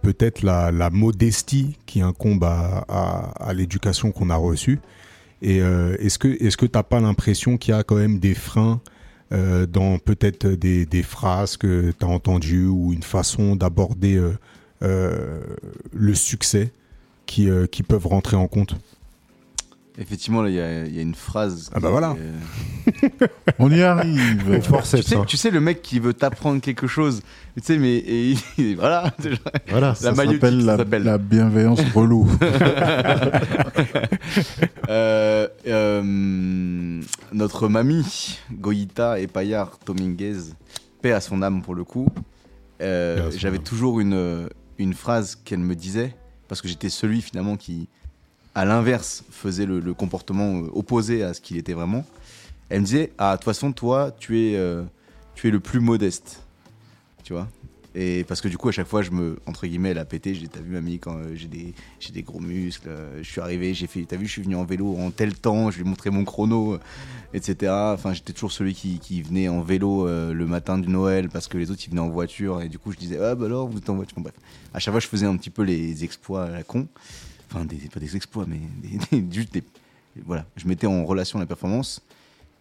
peut-être 0.00 0.42
la, 0.42 0.90
modestie 0.90 1.76
qui 1.84 2.00
incombe 2.00 2.44
à, 2.44 3.52
l'éducation 3.54 4.12
qu'on 4.12 4.30
a 4.30 4.36
reçue. 4.36 4.80
Et 5.42 5.58
est-ce 5.58 6.18
que 6.18 6.28
est-ce 6.42 6.56
que 6.56 6.66
pas 6.66 7.00
l'impression 7.00 7.56
qu'il 7.58 7.74
y 7.74 7.76
a 7.76 7.82
quand 7.82 7.96
même 7.96 8.18
des 8.18 8.34
freins 8.34 8.80
dans 9.30 9.98
peut-être 9.98 10.46
des, 10.46 10.86
des 10.86 11.02
phrases 11.02 11.56
que 11.56 11.92
tu 11.98 12.04
as 12.04 12.08
entendues 12.08 12.66
ou 12.66 12.92
une 12.92 13.02
façon 13.02 13.56
d'aborder 13.56 14.20
le 14.82 16.14
succès 16.14 16.72
qui, 17.26 17.48
euh, 17.48 17.66
qui 17.66 17.82
peuvent 17.82 18.06
rentrer 18.06 18.36
en 18.36 18.48
compte 18.48 18.76
Effectivement, 19.98 20.46
il 20.46 20.54
y, 20.54 20.60
a- 20.60 20.86
il 20.86 20.94
y 20.94 20.98
a 20.98 21.02
une 21.02 21.14
phrase. 21.16 21.68
Ah 21.74 21.80
bah 21.80 21.90
voilà. 21.90 22.16
euh, 22.18 22.38
On 23.58 23.70
y 23.70 23.82
arrive. 23.82 24.60
Tu, 24.62 25.02
sais, 25.02 25.14
hein. 25.16 25.24
tu 25.26 25.36
sais, 25.36 25.50
le 25.50 25.60
mec 25.60 25.82
qui 25.82 25.98
veut 25.98 26.14
t'apprendre 26.14 26.60
quelque 26.62 26.86
chose, 26.86 27.20
tu 27.56 27.62
sais, 27.62 27.76
mais 27.76 27.96
et, 27.96 28.34
et 28.56 28.74
voilà. 28.76 29.12
Voilà. 29.68 29.88
La 29.88 29.94
Ça 29.94 30.14
s'appelle 30.14 30.64
la, 30.64 30.76
la 30.78 31.18
bienveillance 31.18 31.80
relou. 31.94 32.26
Euh, 34.88 35.48
euh, 35.66 37.00
notre 37.32 37.68
mamie, 37.68 38.38
Goïta 38.52 39.20
et 39.20 39.26
Payar 39.26 39.78
Dominguez, 39.86 40.36
paix 41.02 41.12
à 41.12 41.20
son 41.20 41.42
âme 41.42 41.62
pour 41.62 41.74
le 41.74 41.84
coup. 41.84 42.08
euh, 42.80 43.30
J'avais 43.36 43.58
toujours 43.58 44.00
une, 44.00 44.48
une 44.80 44.94
phrase 44.94 45.36
qu'elle 45.36 45.60
me 45.60 45.76
disait, 45.76 46.16
parce 46.48 46.62
que 46.62 46.68
j'étais 46.68 46.88
celui 46.88 47.22
finalement 47.22 47.56
qui, 47.56 47.88
à 48.54 48.64
l'inverse, 48.64 49.24
faisait 49.30 49.66
le, 49.66 49.94
comportement 49.94 50.62
euh, 50.62 50.70
opposé 50.72 51.22
à 51.22 51.34
ce 51.34 51.40
qu'il 51.40 51.56
était 51.56 51.74
vraiment. 51.74 52.04
Elle 52.68 52.80
me 52.80 52.86
disait 52.86 53.12
Ah, 53.18 53.32
de 53.32 53.36
toute 53.36 53.44
façon, 53.44 53.72
toi, 53.72 54.14
tu 54.18 54.40
es, 54.40 54.56
euh, 54.56 54.82
tu 55.34 55.48
es 55.48 55.50
le 55.50 55.60
plus 55.60 55.80
modeste. 55.80 56.42
Tu 57.22 57.32
vois? 57.32 57.48
Et 57.94 58.24
parce 58.24 58.40
que 58.40 58.48
du 58.48 58.56
coup, 58.56 58.68
à 58.68 58.72
chaque 58.72 58.86
fois, 58.86 59.02
je 59.02 59.10
me, 59.10 59.36
entre 59.46 59.66
guillemets, 59.66 59.94
la 59.94 60.04
pété. 60.04 60.34
J'ai, 60.34 60.46
t'as 60.46 60.60
vu, 60.60 60.70
mamie, 60.72 60.98
quand 61.00 61.16
euh, 61.16 61.34
j'ai 61.34 61.48
des, 61.48 61.74
j'ai 61.98 62.12
des 62.12 62.22
gros 62.22 62.38
muscles, 62.38 62.88
euh, 62.88 63.18
je 63.22 63.28
suis 63.28 63.40
arrivé, 63.40 63.74
j'ai 63.74 63.86
fait, 63.88 64.04
t'as 64.04 64.16
vu, 64.16 64.26
je 64.26 64.32
suis 64.32 64.42
venu 64.42 64.54
en 64.54 64.64
vélo 64.64 64.96
en 64.96 65.10
tel 65.10 65.34
temps, 65.34 65.70
je 65.70 65.78
lui 65.78 65.84
ai 65.86 65.88
montré 65.88 66.10
mon 66.10 66.24
chrono, 66.24 66.74
euh, 66.74 66.78
etc. 67.34 67.72
Enfin, 67.94 68.12
j'étais 68.12 68.32
toujours 68.32 68.52
celui 68.52 68.74
qui, 68.74 68.98
qui 69.00 69.22
venait 69.22 69.48
en 69.48 69.60
vélo 69.60 70.06
le 70.06 70.46
matin 70.46 70.78
du 70.78 70.88
Noël 70.88 71.28
parce 71.28 71.48
que 71.48 71.58
les 71.58 71.70
autres, 71.70 71.82
ils 71.86 71.90
venaient 71.90 72.00
en 72.00 72.10
voiture. 72.10 72.62
Et 72.62 72.68
du 72.68 72.78
coup, 72.78 72.92
je 72.92 72.96
disais, 72.96 73.18
ah 73.18 73.34
bah 73.34 73.46
alors, 73.46 73.68
vous 73.68 73.78
êtes 73.78 73.90
en 73.90 73.96
voiture. 73.96 74.20
Bref, 74.20 74.34
à 74.72 74.78
chaque 74.78 74.92
fois, 74.92 75.00
je 75.00 75.08
faisais 75.08 75.26
un 75.26 75.36
petit 75.36 75.50
peu 75.50 75.62
les 75.62 76.04
exploits 76.04 76.44
à 76.44 76.50
la 76.50 76.62
con. 76.62 76.86
Enfin, 77.52 77.66
pas 77.66 78.00
des 78.00 78.14
exploits, 78.16 78.46
mais 78.46 78.60
des, 79.10 79.20
des- 79.20 79.44
des. 79.44 79.62
Voilà, 80.24 80.46
je 80.56 80.66
mettais 80.68 80.86
en 80.86 81.04
relation 81.04 81.38
la 81.38 81.46
performance. 81.46 82.02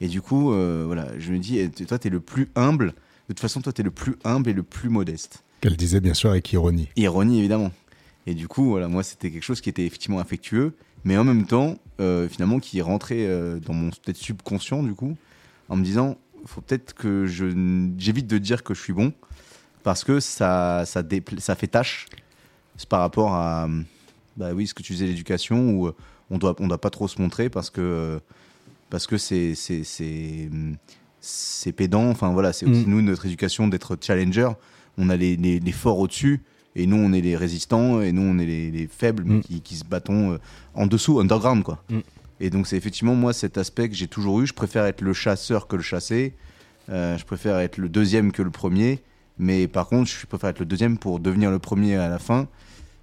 Et 0.01 0.07
du 0.07 0.21
coup, 0.21 0.51
voilà, 0.51 1.07
je 1.19 1.31
me 1.31 1.37
dis, 1.37 1.69
toi, 1.87 1.99
t'es 1.99 2.09
le 2.09 2.19
plus 2.19 2.49
humble. 2.55 2.93
De 3.29 3.33
toute 3.35 3.39
façon, 3.41 3.61
toi, 3.61 3.71
t'es 3.71 3.83
le 3.83 3.91
plus 3.91 4.15
humble 4.23 4.49
et 4.49 4.53
le 4.53 4.63
plus 4.63 4.89
modeste. 4.89 5.43
Qu'elle 5.61 5.77
disait 5.77 6.01
bien 6.01 6.15
sûr 6.15 6.31
avec 6.31 6.51
ironie. 6.51 6.89
Ironie, 6.95 7.37
évidemment. 7.39 7.71
Et 8.25 8.33
du 8.33 8.47
coup, 8.47 8.65
voilà, 8.71 8.87
moi, 8.87 9.03
c'était 9.03 9.29
quelque 9.29 9.43
chose 9.43 9.61
qui 9.61 9.69
était 9.69 9.85
effectivement 9.85 10.19
affectueux, 10.19 10.73
mais 11.03 11.15
en 11.15 11.23
même 11.23 11.45
temps, 11.45 11.77
euh, 11.99 12.27
finalement, 12.27 12.59
qui 12.59 12.81
rentrait 12.81 13.27
euh, 13.27 13.59
dans 13.59 13.73
mon 13.73 13.91
peut-être 13.91 14.17
subconscient, 14.17 14.81
du 14.81 14.93
coup, 14.95 15.15
en 15.69 15.75
me 15.77 15.83
disant, 15.83 16.17
faut 16.45 16.61
peut-être 16.61 16.93
que 16.93 17.27
je 17.27 17.45
j'évite 17.99 18.25
de 18.27 18.39
dire 18.39 18.63
que 18.63 18.73
je 18.73 18.81
suis 18.81 18.93
bon, 18.93 19.13
parce 19.83 20.03
que 20.03 20.19
ça, 20.19 20.83
ça, 20.85 21.03
dépla- 21.03 21.39
ça 21.39 21.55
fait 21.55 21.67
tâche 21.67 22.07
par 22.89 23.01
rapport 23.01 23.33
à, 23.35 23.67
bah 24.37 24.53
oui, 24.53 24.65
ce 24.65 24.73
que 24.73 24.81
tu 24.81 24.93
disais, 24.93 25.05
l'éducation, 25.05 25.71
où 25.75 25.87
euh, 25.87 25.95
on 26.31 26.39
doit, 26.39 26.55
on 26.59 26.67
doit 26.67 26.81
pas 26.81 26.89
trop 26.89 27.07
se 27.07 27.21
montrer 27.21 27.49
parce 27.49 27.69
que, 27.69 28.19
parce 28.89 29.05
que 29.05 29.17
c'est, 29.19 29.53
c'est, 29.53 29.83
c'est, 29.83 30.49
hum, 30.51 30.77
c'est 31.21 31.71
pédant. 31.71 32.09
Enfin 32.09 32.29
voilà, 32.31 32.53
c'est 32.53 32.65
aussi 32.65 32.85
Mm. 32.85 32.89
nous 32.89 33.01
notre 33.01 33.25
éducation 33.25 33.67
d'être 33.67 33.97
challenger. 33.99 34.49
On 34.97 35.09
a 35.09 35.15
les, 35.15 35.35
les, 35.35 35.59
les 35.59 35.71
forts 35.71 35.99
au-dessus 35.99 36.41
et 36.75 36.85
nous 36.87 36.97
on 36.97 37.13
est 37.13 37.21
les 37.21 37.35
résistants 37.35 38.01
et 38.01 38.11
nous 38.11 38.21
on 38.21 38.37
est 38.39 38.45
les, 38.45 38.71
les 38.71 38.87
faibles 38.87 39.23
mais 39.25 39.35
Mm. 39.37 39.41
qui, 39.41 39.61
qui 39.61 39.75
se 39.75 39.83
battons 39.85 40.33
euh, 40.33 40.37
en 40.75 40.87
dessous, 40.87 41.19
underground 41.19 41.63
quoi. 41.63 41.83
Mm. 41.89 41.99
Et 42.41 42.49
donc 42.49 42.67
c'est 42.67 42.77
effectivement 42.77 43.15
moi 43.15 43.33
cet 43.33 43.57
aspect 43.57 43.89
que 43.89 43.95
j'ai 43.95 44.07
toujours 44.07 44.39
eu. 44.41 44.47
Je 44.47 44.53
préfère 44.53 44.85
être 44.85 45.01
le 45.01 45.13
chasseur 45.13 45.67
que 45.67 45.75
le 45.75 45.81
chassé. 45.81 46.33
Euh, 46.89 47.17
je 47.17 47.25
préfère 47.25 47.59
être 47.59 47.77
le 47.77 47.89
deuxième 47.89 48.31
que 48.31 48.41
le 48.41 48.49
premier. 48.51 48.99
Mais 49.37 49.67
par 49.67 49.87
contre, 49.87 50.09
je 50.09 50.25
préfère 50.25 50.49
être 50.49 50.59
le 50.59 50.65
deuxième 50.65 50.97
pour 50.97 51.19
devenir 51.19 51.49
le 51.51 51.59
premier 51.59 51.95
à 51.95 52.09
la 52.09 52.19
fin. 52.19 52.47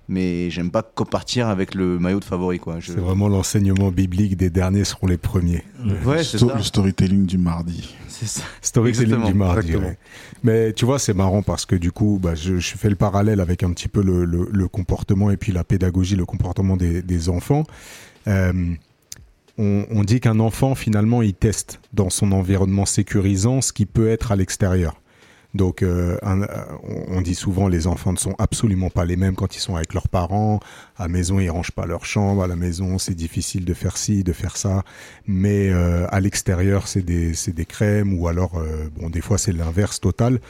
Mais 0.08 0.50
j'aime 0.50 0.70
pas 0.70 0.82
partir 0.82 1.48
avec 1.48 1.74
le 1.74 1.98
maillot 1.98 2.20
de 2.20 2.24
favori 2.24 2.58
quoi. 2.60 2.78
Je- 2.78 2.92
C'est 2.92 2.98
vraiment 3.00 3.28
l'enseignement 3.28 3.90
biblique 3.90 4.36
des 4.36 4.50
derniers 4.50 4.84
seront 4.84 5.08
les 5.08 5.16
premiers. 5.16 5.64
Ouais, 6.04 6.22
c'est 6.22 6.36
Sto- 6.38 6.48
ça. 6.50 6.56
le 6.56 6.62
storytelling 6.62 7.26
du 7.26 7.38
mardi. 7.38 7.94
C'est 8.08 8.26
ça. 8.28 8.42
Storytelling 8.62 9.14
Exactement, 9.14 9.30
du 9.32 9.36
mardi. 9.38 9.74
ouais. 9.76 9.98
Mais 10.44 10.72
tu 10.72 10.84
vois, 10.84 10.98
c'est 11.00 11.12
marrant 11.12 11.42
parce 11.42 11.66
que 11.66 11.74
du 11.76 11.90
coup, 11.92 12.18
bah, 12.22 12.34
je, 12.36 12.58
je 12.58 12.76
fais 12.76 12.88
le 12.88 12.94
parallèle 12.96 13.40
avec 13.40 13.62
un 13.64 13.72
petit 13.72 13.88
peu 13.88 14.00
le, 14.02 14.24
le- 14.24 14.48
le 14.50 14.68
comportement 14.68 15.30
et 15.30 15.36
puis 15.36 15.50
la 15.52 15.64
pédagogie, 15.64 16.14
le 16.16 16.24
comportement 16.24 16.76
des, 16.76 17.02
des 17.02 17.28
enfants. 17.28 17.64
Euh, 18.28 18.52
on, 19.58 19.86
on 19.90 20.04
dit 20.04 20.20
qu'un 20.20 20.38
enfant, 20.38 20.74
finalement, 20.74 21.20
il 21.22 21.34
teste 21.34 21.80
dans 21.94 22.10
son 22.10 22.32
environnement 22.32 22.86
sécurisant 22.86 23.60
ce 23.60 23.72
qui 23.72 23.86
peut 23.86 24.08
être 24.08 24.30
à 24.32 24.36
l'extérieur. 24.36 25.00
Donc, 25.56 25.82
euh, 25.82 26.16
un- 26.22 26.42
euh, 26.42 26.46
on 27.08 27.20
dit 27.20 27.34
souvent 27.34 27.66
les 27.68 27.86
enfants 27.86 28.12
ne 28.12 28.18
sont 28.18 28.34
absolument 28.38 28.90
pas 28.90 29.04
les 29.04 29.16
mêmes 29.16 29.34
quand 29.34 29.56
ils 29.56 29.60
sont 29.60 29.74
avec 29.74 29.94
leurs 29.94 30.08
parents. 30.08 30.60
À 30.96 31.02
la 31.04 31.08
maison, 31.08 31.40
ils 31.40 31.50
rangent 31.50 31.72
pas 31.72 31.86
leur 31.86 32.04
chambre. 32.04 32.42
À 32.42 32.46
la 32.46 32.56
maison, 32.56 32.98
c'est 32.98 33.14
difficile 33.14 33.64
de 33.64 33.74
faire 33.74 33.96
ci, 33.96 34.22
de 34.22 34.32
faire 34.32 34.56
ça. 34.56 34.84
Mais 35.26 35.70
euh, 35.70 36.06
à 36.10 36.20
l'extérieur, 36.20 36.86
c'est 36.88 37.02
des, 37.02 37.32
des 37.48 37.64
crèmes 37.64 38.12
ou 38.18 38.28
alors, 38.28 38.58
euh, 38.58 38.88
bon, 38.96 39.10
des 39.10 39.20
fois, 39.20 39.38
c'est 39.38 39.52
l'inverse 39.52 40.00
total. 40.00 40.40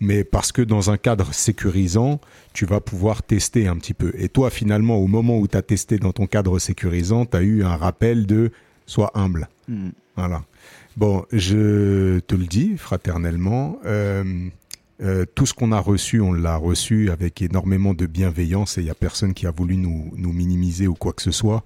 Mais 0.00 0.24
parce 0.24 0.50
que 0.52 0.62
dans 0.62 0.90
un 0.90 0.96
cadre 0.96 1.32
sécurisant, 1.32 2.20
tu 2.52 2.66
vas 2.66 2.80
pouvoir 2.80 3.22
tester 3.22 3.68
un 3.68 3.76
petit 3.76 3.94
peu. 3.94 4.12
Et 4.16 4.28
toi, 4.28 4.50
finalement, 4.50 4.96
au 4.96 5.06
moment 5.06 5.38
où 5.38 5.46
tu 5.46 5.56
as 5.56 5.62
testé 5.62 5.98
dans 5.98 6.12
ton 6.12 6.26
cadre 6.26 6.58
sécurisant, 6.58 7.26
tu 7.26 7.36
as 7.36 7.42
eu 7.42 7.62
un 7.64 7.76
rappel 7.76 8.26
de 8.26 8.50
sois 8.86 9.10
humble. 9.14 9.48
Hmm. 9.68 9.90
Voilà. 10.16 10.42
Bon, 10.96 11.24
je 11.32 12.20
te 12.20 12.34
le 12.36 12.46
dis 12.46 12.76
fraternellement. 12.76 13.78
euh, 13.84 14.48
euh, 15.02 15.24
tout 15.34 15.44
ce 15.44 15.54
qu'on 15.54 15.72
a 15.72 15.80
reçu, 15.80 16.20
on 16.20 16.32
l'a 16.32 16.56
reçu 16.56 17.10
avec 17.10 17.42
énormément 17.42 17.94
de 17.94 18.06
bienveillance 18.06 18.78
et 18.78 18.82
il 18.82 18.84
n'y 18.84 18.90
a 18.90 18.94
personne 18.94 19.34
qui 19.34 19.44
a 19.44 19.50
voulu 19.50 19.76
nous, 19.76 20.12
nous 20.16 20.32
minimiser 20.32 20.86
ou 20.86 20.94
quoi 20.94 21.12
que 21.12 21.22
ce 21.22 21.32
soit. 21.32 21.64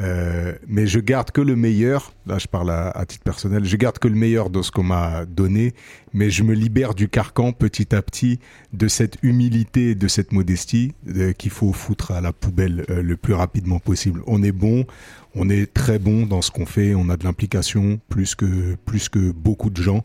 Euh, 0.00 0.54
mais 0.66 0.86
je 0.86 0.98
garde 0.98 1.30
que 1.30 1.40
le 1.40 1.56
meilleur, 1.56 2.14
là 2.26 2.38
je 2.38 2.46
parle 2.46 2.70
à, 2.70 3.04
titre 3.06 3.22
personnel, 3.22 3.64
je 3.64 3.76
garde 3.76 3.98
que 3.98 4.08
le 4.08 4.14
meilleur 4.14 4.48
de 4.48 4.62
ce 4.62 4.70
qu'on 4.70 4.82
m'a 4.82 5.26
donné, 5.26 5.74
mais 6.14 6.30
je 6.30 6.42
me 6.42 6.54
libère 6.54 6.94
du 6.94 7.08
carcan 7.08 7.52
petit 7.52 7.94
à 7.94 8.00
petit 8.00 8.38
de 8.72 8.88
cette 8.88 9.18
humilité 9.22 9.94
de 9.94 10.08
cette 10.08 10.32
modestie 10.32 10.94
euh, 11.08 11.32
qu'il 11.32 11.50
faut 11.50 11.72
foutre 11.72 12.12
à 12.12 12.20
la 12.20 12.32
poubelle 12.32 12.86
euh, 12.88 13.02
le 13.02 13.16
plus 13.16 13.34
rapidement 13.34 13.78
possible. 13.78 14.22
On 14.26 14.42
est 14.42 14.52
bon, 14.52 14.86
on 15.34 15.50
est 15.50 15.72
très 15.72 15.98
bon 15.98 16.24
dans 16.24 16.40
ce 16.40 16.50
qu'on 16.50 16.66
fait, 16.66 16.94
on 16.94 17.10
a 17.10 17.16
de 17.16 17.24
l'implication 17.24 18.00
plus 18.08 18.34
que, 18.34 18.76
plus 18.86 19.08
que 19.08 19.32
beaucoup 19.32 19.70
de 19.70 19.82
gens. 19.82 20.04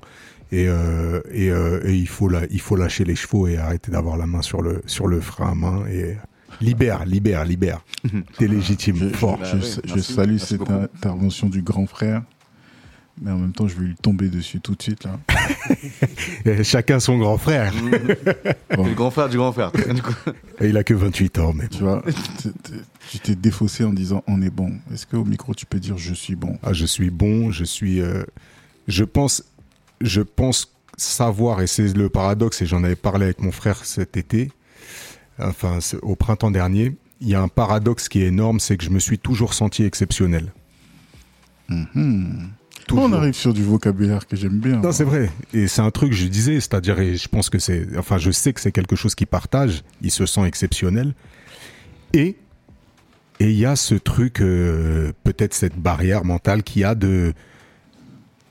Et, 0.51 0.67
et, 1.34 1.47
et 1.47 1.93
il, 1.93 2.07
faut 2.07 2.30
la, 2.30 2.43
il 2.49 2.61
faut 2.61 2.76
lâcher 2.76 3.03
les 3.03 3.15
chevaux 3.15 3.47
et 3.47 3.57
arrêter 3.57 3.91
d'avoir 3.91 4.15
la 4.15 4.26
main 4.26 4.41
sur 4.41 4.61
le, 4.61 4.84
sur 4.85 5.07
le 5.07 5.19
frein 5.19 5.51
à 5.51 5.55
main. 5.55 5.85
Et 5.88 6.15
libère, 6.61 7.06
libère, 7.06 7.45
libère. 7.45 7.82
T'es 8.38 8.48
légitime, 8.48 8.95
Je, 8.98 9.10
fort. 9.10 9.38
je- 9.38 9.41
Bah 9.44 9.49
je- 9.52 9.57
ouais, 9.57 9.82
je 9.86 9.94
merci. 9.95 10.14
salue 10.14 10.30
Merci 10.32 10.45
cette 10.48 10.57
beaucoup. 10.60 10.73
intervention 10.73 11.49
du 11.49 11.61
grand 11.61 11.86
frère, 11.88 12.23
mais 13.22 13.32
en 13.32 13.38
même 13.38 13.53
temps, 13.53 13.68
je 13.68 13.76
vais 13.76 13.86
lui 13.86 13.95
tomber 13.95 14.30
dessus 14.30 14.60
tout 14.60 14.76
de 14.76 14.82
suite 14.82 15.03
là. 15.06 15.19
Chacun 16.64 16.99
son 16.99 17.18
grand 17.18 17.38
frère. 17.38 17.73
Bon. 18.76 18.86
Le 18.86 18.94
grand 18.94 19.11
frère 19.11 19.30
du 19.30 19.38
grand 19.38 19.52
frère. 19.52 19.72
Du 19.94 20.02
coup, 20.02 20.14
Et 20.60 20.69
il 20.69 20.77
a 20.77 20.84
que 20.84 20.94
28 20.94 21.40
ans, 21.40 21.53
mais 21.53 21.68
Tu 21.68 21.84
vois, 21.84 22.03
tu 23.10 23.19
t'es 23.19 23.36
défaussé 23.36 23.84
en 23.84 23.94
disant 23.94 24.23
on 24.27 24.41
est 24.41 24.49
bon. 24.49 24.73
Est-ce 24.94 25.06
qu'au 25.07 25.23
micro 25.26 25.53
tu 25.53 25.65
peux 25.65 25.80
dire 25.80 25.98
je 25.98 26.14
suis 26.14 26.36
bon 26.36 26.57
Ah, 26.64 26.73
je 26.73 26.86
suis 26.86 27.10
bon, 27.10 27.52
je 27.52 27.64
suis. 27.64 28.02
euh, 28.02 28.23
je 28.88 29.03
pense, 29.03 29.44
je 30.02 30.22
pense 30.22 30.72
savoir, 30.98 31.61
et 31.61 31.68
c'est 31.68 31.95
le 31.95 32.07
paradoxe, 32.10 32.61
et 32.61 32.65
j'en 32.65 32.84
avais 32.84 32.95
parlé 32.95 33.26
avec 33.26 33.41
mon 33.41 33.52
frère 33.52 33.84
cet 33.86 34.15
été, 34.18 34.52
enfin 35.40 35.80
au 36.02 36.16
printemps 36.16 36.52
dernier. 36.52 36.95
Il 37.22 37.30
y 37.30 37.36
a 37.36 37.41
un 37.41 37.48
paradoxe 37.48 38.10
qui 38.10 38.22
est 38.22 38.28
énorme, 38.28 38.60
c'est 38.60 38.78
que 38.78 38.84
je 38.84 38.90
me 38.90 38.99
suis 38.99 39.18
toujours 39.18 39.53
senti 39.53 39.84
exceptionnel. 39.84 40.52
Mhm. 41.70 42.49
Toujours. 42.88 43.06
On 43.06 43.14
arrive 43.14 43.34
sur 43.34 43.53
du 43.53 43.64
vocabulaire 43.64 44.28
que 44.28 44.36
j'aime 44.36 44.60
bien. 44.60 44.80
Non, 44.80 44.91
c'est 44.91 45.06
vrai. 45.06 45.32
Et 45.53 45.68
c'est 45.68 45.82
un 45.82 45.90
truc, 45.90 46.14
je 46.14 46.28
disais, 46.28 46.56
c'est-à-dire, 46.60 46.99
et 46.99 47.16
je 47.16 47.28
pense 47.28 47.49
que 47.49 47.57
c'est, 47.57 47.88
enfin, 47.98 48.20
je 48.20 48.30
sais 48.30 48.53
que 48.53 48.62
c'est 48.62 48.72
quelque 48.72 48.95
chose 48.95 49.16
qu'il 49.16 49.26
partage. 49.26 49.84
Il 50.02 50.12
se 50.12 50.28
sent 50.28 50.45
exceptionnel. 50.45 51.16
Et, 52.14 52.36
et 53.40 53.49
il 53.49 53.57
y 53.57 53.66
a 53.66 53.76
ce 53.76 53.95
truc, 53.95 54.40
euh, 54.40 55.14
peut-être 55.24 55.56
cette 55.56 55.78
barrière 55.78 56.26
mentale 56.26 56.62
qu'il 56.62 56.84
y 56.84 56.86
a 56.86 56.94
de, 56.94 57.34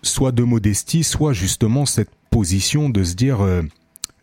soit 0.02 0.32
de 0.32 0.42
modestie, 0.42 1.04
soit 1.04 1.32
justement 1.32 1.86
cette 1.86 2.10
position 2.30 2.88
de 2.88 3.04
se 3.04 3.14
dire, 3.14 3.40
euh, 3.40 3.62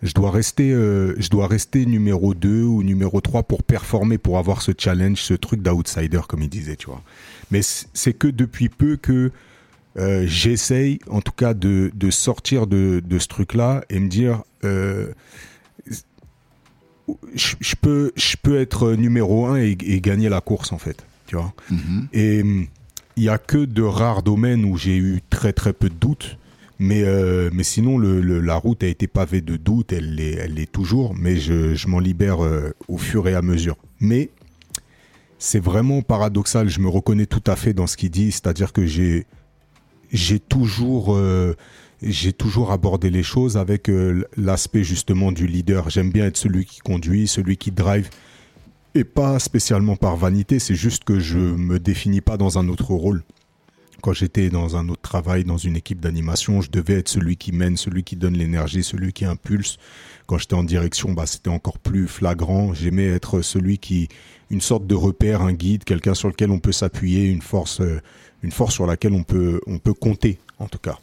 je 0.03 0.13
dois 0.13 0.31
rester, 0.31 0.71
euh, 0.71 1.13
je 1.17 1.29
dois 1.29 1.47
rester 1.47 1.85
numéro 1.85 2.33
2 2.33 2.63
ou 2.63 2.83
numéro 2.83 3.21
3 3.21 3.43
pour 3.43 3.63
performer, 3.63 4.17
pour 4.17 4.37
avoir 4.37 4.61
ce 4.61 4.71
challenge, 4.77 5.19
ce 5.21 5.33
truc 5.33 5.61
d'outsider, 5.61 6.21
comme 6.27 6.41
il 6.41 6.49
disait, 6.49 6.75
tu 6.75 6.87
vois. 6.87 7.01
Mais 7.51 7.61
c'est 7.61 8.13
que 8.13 8.27
depuis 8.27 8.69
peu 8.69 8.97
que 8.97 9.31
euh, 9.97 10.23
j'essaye 10.25 10.99
en 11.09 11.21
tout 11.21 11.33
cas 11.33 11.53
de, 11.53 11.91
de 11.93 12.09
sortir 12.09 12.65
de, 12.65 13.01
de 13.05 13.19
ce 13.19 13.27
truc-là 13.27 13.83
et 13.89 13.99
me 13.99 14.07
dire 14.07 14.43
euh, 14.63 15.11
je, 17.35 17.55
je 17.59 17.75
peux, 17.75 18.11
je 18.15 18.37
peux 18.41 18.59
être 18.59 18.93
numéro 18.93 19.47
un 19.47 19.57
et, 19.57 19.77
et 19.81 19.99
gagner 19.99 20.29
la 20.29 20.41
course 20.41 20.71
en 20.71 20.77
fait, 20.77 21.05
tu 21.27 21.35
vois. 21.35 21.53
Mhm. 21.69 22.07
Et 22.13 22.43
il 23.17 23.23
y 23.23 23.29
a 23.29 23.37
que 23.37 23.57
de 23.57 23.83
rares 23.83 24.23
domaines 24.23 24.65
où 24.65 24.77
j'ai 24.77 24.97
eu 24.97 25.21
très 25.29 25.53
très 25.53 25.73
peu 25.73 25.89
de 25.89 25.95
doutes. 25.95 26.37
Mais, 26.83 27.03
euh, 27.03 27.51
mais 27.53 27.61
sinon, 27.61 27.99
la 27.99 28.55
route 28.55 28.83
a 28.83 28.87
été 28.87 29.05
pavée 29.05 29.41
de 29.41 29.55
doutes, 29.55 29.93
elle 29.93 30.15
l'est 30.15 30.33
elle 30.33 30.65
toujours, 30.65 31.13
mais 31.13 31.35
je, 31.35 31.75
je 31.75 31.87
m'en 31.87 31.99
libère 31.99 32.43
euh, 32.43 32.71
au 32.87 32.97
fur 32.97 33.27
et 33.27 33.35
à 33.35 33.43
mesure. 33.43 33.77
Mais 33.99 34.31
c'est 35.37 35.59
vraiment 35.59 36.01
paradoxal, 36.01 36.69
je 36.69 36.79
me 36.79 36.87
reconnais 36.87 37.27
tout 37.27 37.43
à 37.45 37.55
fait 37.55 37.73
dans 37.73 37.85
ce 37.85 37.97
qu'il 37.97 38.09
dit, 38.09 38.31
c'est-à-dire 38.31 38.73
que 38.73 38.87
j'ai 38.87 39.27
toujours, 40.49 41.13
euh, 41.13 41.53
j'ai 42.01 42.33
toujours 42.33 42.71
abordé 42.71 43.11
les 43.11 43.21
choses 43.21 43.57
avec 43.57 43.87
l'aspect 44.35 44.83
justement 44.83 45.31
du 45.31 45.45
leader. 45.45 45.91
J'aime 45.91 46.09
bien 46.11 46.25
être 46.25 46.37
celui 46.37 46.65
qui 46.65 46.79
conduit, 46.79 47.27
celui 47.27 47.57
qui 47.57 47.69
drive, 47.69 48.09
et 48.95 49.03
pas 49.03 49.37
spécialement 49.37 49.97
par 49.97 50.17
vanité, 50.17 50.57
c'est 50.57 50.73
juste 50.73 51.03
que 51.03 51.19
je 51.19 51.37
me 51.37 51.77
définis 51.77 52.21
pas 52.21 52.37
dans 52.37 52.57
un 52.57 52.69
autre 52.69 52.95
rôle. 52.95 53.21
Quand 54.01 54.13
j'étais 54.13 54.49
dans 54.49 54.75
un 54.77 54.89
autre 54.89 55.01
travail, 55.01 55.43
dans 55.43 55.57
une 55.57 55.75
équipe 55.75 55.99
d'animation, 55.99 56.61
je 56.61 56.71
devais 56.71 56.95
être 56.95 57.09
celui 57.09 57.37
qui 57.37 57.51
mène, 57.51 57.77
celui 57.77 58.03
qui 58.03 58.15
donne 58.15 58.33
l'énergie, 58.33 58.83
celui 58.83 59.13
qui 59.13 59.25
impulse. 59.25 59.77
Quand 60.25 60.39
j'étais 60.39 60.55
en 60.55 60.63
direction, 60.63 61.11
bah, 61.13 61.25
c'était 61.27 61.49
encore 61.49 61.77
plus 61.77 62.07
flagrant. 62.07 62.73
J'aimais 62.73 63.05
être 63.05 63.41
celui 63.41 63.77
qui, 63.77 64.09
une 64.49 64.61
sorte 64.61 64.87
de 64.87 64.95
repère, 64.95 65.41
un 65.41 65.53
guide, 65.53 65.83
quelqu'un 65.83 66.15
sur 66.15 66.29
lequel 66.29 66.49
on 66.49 66.59
peut 66.59 66.71
s'appuyer, 66.71 67.25
une 67.25 67.41
force, 67.41 67.79
euh, 67.81 68.01
une 68.41 68.51
force 68.51 68.73
sur 68.73 68.87
laquelle 68.87 69.13
on 69.13 69.23
peut, 69.23 69.61
on 69.67 69.77
peut 69.77 69.93
compter, 69.93 70.39
en 70.57 70.67
tout 70.67 70.79
cas. 70.79 70.97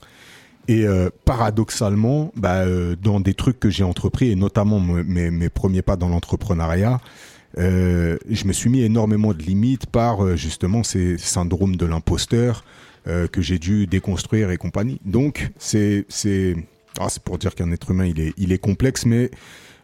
Et 0.66 0.84
euh, 0.84 1.08
paradoxalement, 1.24 2.32
bah, 2.34 2.62
euh, 2.62 2.96
dans 3.00 3.20
des 3.20 3.34
trucs 3.34 3.60
que 3.60 3.70
j'ai 3.70 3.84
entrepris, 3.84 4.30
et 4.30 4.34
notamment 4.34 4.80
me- 4.80 5.02
mes, 5.04 5.48
premiers 5.48 5.82
pas 5.82 5.96
dans 5.96 6.08
l'entrepreneuriat, 6.08 7.00
je 7.56 8.44
me 8.44 8.52
suis 8.52 8.70
mis 8.70 8.82
énormément 8.82 9.32
de 9.32 9.42
limites 9.42 9.86
par 9.86 10.36
justement 10.36 10.82
ces 10.84 11.16
syndromes 11.18 11.76
de 11.76 11.86
l'imposteur 11.86 12.62
que 13.04 13.40
j'ai 13.40 13.58
dû 13.58 13.86
déconstruire 13.86 14.50
et 14.50 14.56
compagnie. 14.56 15.00
Donc, 15.04 15.50
c'est 15.58 16.04
c'est 16.08 16.56
ah, 17.00 17.08
c'est 17.08 17.22
pour 17.22 17.38
dire 17.38 17.54
qu'un 17.54 17.70
être 17.72 17.90
humain, 17.90 18.06
il 18.06 18.20
est, 18.20 18.34
il 18.36 18.52
est 18.52 18.58
complexe, 18.58 19.06
mais 19.06 19.30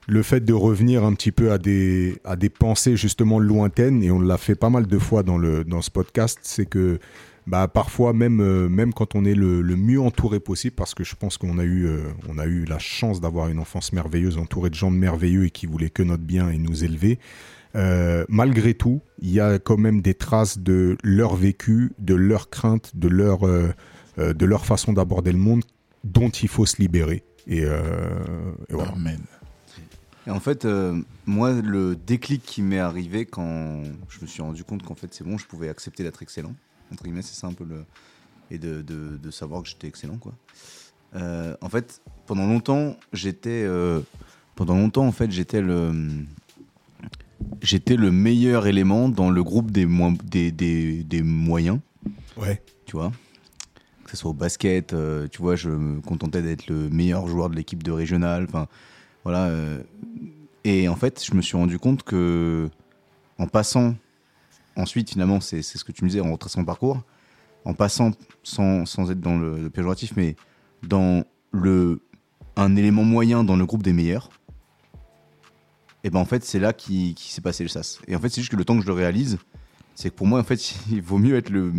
le 0.07 0.23
fait 0.23 0.45
de 0.45 0.53
revenir 0.53 1.05
un 1.05 1.15
petit 1.15 1.33
peu 1.33 1.53
à 1.53 1.59
des, 1.59 2.21
à 2.25 2.37
des 2.37 2.51
pensées 2.51 2.97
justement 2.97 3.39
lointaines, 3.39 4.03
et 4.03 4.11
on 4.11 4.21
l'a 4.21 4.39
fait 4.39 4.55
pas 4.55 4.71
mal 4.71 4.87
de 4.87 4.99
fois 4.99 5.23
dans, 5.23 5.39
le, 5.39 5.65
dans 5.65 5.81
ce 5.81 5.91
podcast, 5.91 6.39
c'est 6.43 6.67
que 6.67 6.99
bah, 7.47 7.69
parfois, 7.69 8.13
même, 8.13 8.41
euh, 8.41 8.69
même 8.69 8.93
quand 8.93 9.15
on 9.15 9.25
est 9.25 9.35
le, 9.35 9.61
le 9.63 9.77
mieux 9.77 10.01
entouré 10.01 10.41
possible, 10.41 10.75
parce 10.75 10.95
que 10.95 11.05
je 11.05 11.15
pense 11.15 11.39
qu'on 11.39 11.59
a, 11.59 11.65
eu, 11.65 11.87
euh, 11.87 12.03
on 12.29 12.39
a 12.39 12.47
eu 12.47 12.65
la 12.65 12.79
chance 12.79 13.21
d'avoir 13.21 13.49
une 13.49 13.59
enfance 13.59 13.93
merveilleuse, 13.93 14.39
entourée 14.39 14.71
de 14.71 14.75
gens 14.75 14.91
merveilleux 14.91 15.45
et 15.45 15.51
qui 15.51 15.67
voulaient 15.67 15.91
que 15.91 16.03
notre 16.03 16.23
bien 16.23 16.51
et 16.51 16.59
nous 16.59 16.85
élever, 16.85 17.19
euh, 17.77 18.25
malgré 18.29 18.75
tout, 18.75 19.01
il 19.21 19.31
y 19.31 19.41
a 19.41 19.59
quand 19.59 19.77
même 19.77 20.01
des 20.01 20.15
traces 20.15 20.59
de 20.59 20.97
leur 21.03 21.35
vécu, 21.37 21.93
de 21.99 22.15
leur 22.15 22.51
crainte, 22.51 22.93
de 22.97 23.09
leur, 23.09 23.47
euh, 23.47 23.73
euh, 24.19 24.33
de 24.35 24.47
leur 24.47 24.65
façon 24.67 24.93
d'aborder 24.93 25.33
le 25.33 25.39
monde 25.39 25.63
dont 26.05 26.29
il 26.31 26.49
faut 26.49 26.67
se 26.67 26.77
libérer. 26.81 27.25
Et, 27.47 27.65
euh, 27.65 27.81
et 28.69 28.75
voilà. 28.75 28.93
Amen. 28.93 29.21
Et 30.27 30.31
en 30.31 30.41
fait, 30.41 30.65
euh, 30.65 30.99
moi, 31.27 31.53
le 31.53 31.97
déclic 31.97 32.43
qui 32.45 32.63
m'est 32.63 32.79
arrivé 32.79 33.27
quand 33.27 33.83
je 34.09 34.21
me 34.23 34.27
suis 34.27 34.41
rendu 34.41 34.65
compte 34.65 34.83
qu'en 34.83 34.95
fait, 34.95 35.13
c'est 35.13 35.25
bon, 35.25 35.37
je 35.37 35.47
pouvais 35.47 35.69
accepter 35.69 36.03
d'être 36.03 36.23
excellent, 36.23 36.55
entre 36.93 37.03
guillemets, 37.05 37.23
c'est 37.23 37.35
ça 37.39 37.47
un 37.47 37.53
peu 37.53 37.65
le. 37.65 37.85
Et 38.51 38.59
de, 38.59 38.83
de- 38.83 39.17
de 39.17 39.31
savoir 39.31 39.63
que 39.63 39.69
j'étais 39.69 39.87
excellent, 39.89 40.17
quoi. 40.19 40.33
Euh, 41.17 41.57
en 41.61 41.69
fait, 41.69 42.01
pendant 42.27 42.47
longtemps, 42.47 42.97
j'étais. 43.13 43.65
euh, 43.65 44.01
pendant 44.55 44.77
longtemps, 44.77 45.07
en 45.07 45.13
fait, 45.13 45.31
j'étais 45.31 45.61
le. 45.61 45.93
J'étais 47.63 47.97
le 47.97 48.11
meilleur 48.11 48.67
élément 48.67 49.09
dans 49.09 49.31
le 49.31 49.43
groupe 49.43 49.71
des, 49.71 49.87
des, 50.25 50.53
des, 50.53 51.03
des 51.03 51.23
moyens 51.23 51.79
Ouais. 52.37 52.63
tu 52.87 52.97
vois. 52.97 53.13
Que 54.05 54.11
ce 54.11 54.17
soit 54.17 54.31
au 54.31 54.35
basket, 54.35 54.93
euh, 54.93 55.29
tu 55.29 55.41
vois, 55.41 55.57
je 55.57 55.71
me 55.71 56.01
contentais 56.01 56.43
d'être 56.43 56.67
le 56.69 56.91
meilleur 56.91 57.27
joueur 57.27 57.49
de 57.49 57.57
l'équipe 57.57 57.83
de 57.83 57.91
régional. 57.93 58.45
Enfin, 58.49 58.67
voilà. 59.25 59.45
euh, 59.47 59.83
et 60.65 60.89
en 60.89 60.97
fait, 60.97 61.25
je 61.25 61.35
me 61.35 61.43
suis 61.43 61.57
rendu 61.57 61.79
compte 61.79 62.03
que, 62.03 62.69
en 63.39 63.47
passant, 63.47 63.95
ensuite, 64.77 65.11
finalement, 65.11 65.41
c'est 65.41 65.63
c'est 65.63 65.79
ce 65.79 65.85
que 65.85 65.93
tu 65.93 66.05
me 66.05 66.09
disais, 66.11 66.21
en 66.21 66.33
retraçant 66.33 66.61
le 66.61 66.67
parcours, 66.67 67.03
en 67.65 67.73
passant, 67.75 68.11
sans, 68.43 68.85
sans 68.85 69.11
être 69.11 69.21
dans 69.21 69.39
le, 69.39 69.63
le 69.63 69.71
péjoratif, 69.71 70.13
mais 70.17 70.37
dans 70.83 71.25
le, 71.53 72.03
un 72.57 72.77
élément 72.77 73.05
moyen 73.05 73.43
dans 73.45 73.57
le 73.57 73.65
groupe 73.67 73.83
des 73.83 73.93
meilleurs, 73.93 74.31
et 76.05 76.11
ben 76.11 76.21
en 76.21 76.27
fait, 76.27 76.45
c'est 76.45 76.59
là 76.59 76.75
qui, 76.75 77.15
qui 77.15 77.33
s'est 77.33 77.41
passé 77.41 77.65
le 77.65 77.71
sas. 77.71 77.99
Et 78.07 78.15
en 78.15 78.21
fait, 78.21 78.29
c'est 78.29 78.43
juste 78.43 78.53
que 78.53 78.57
le 78.57 78.65
temps 78.67 78.77
que 78.77 78.83
je 78.83 78.87
le 78.87 78.93
réalise, 78.93 79.39
c'est 79.95 80.11
que 80.11 80.15
pour 80.15 80.27
moi, 80.27 80.39
en 80.39 80.45
fait, 80.45 80.75
il 80.91 81.03
vaut 81.03 81.19
mieux 81.19 81.37
être 81.37 81.51
le 81.51 81.73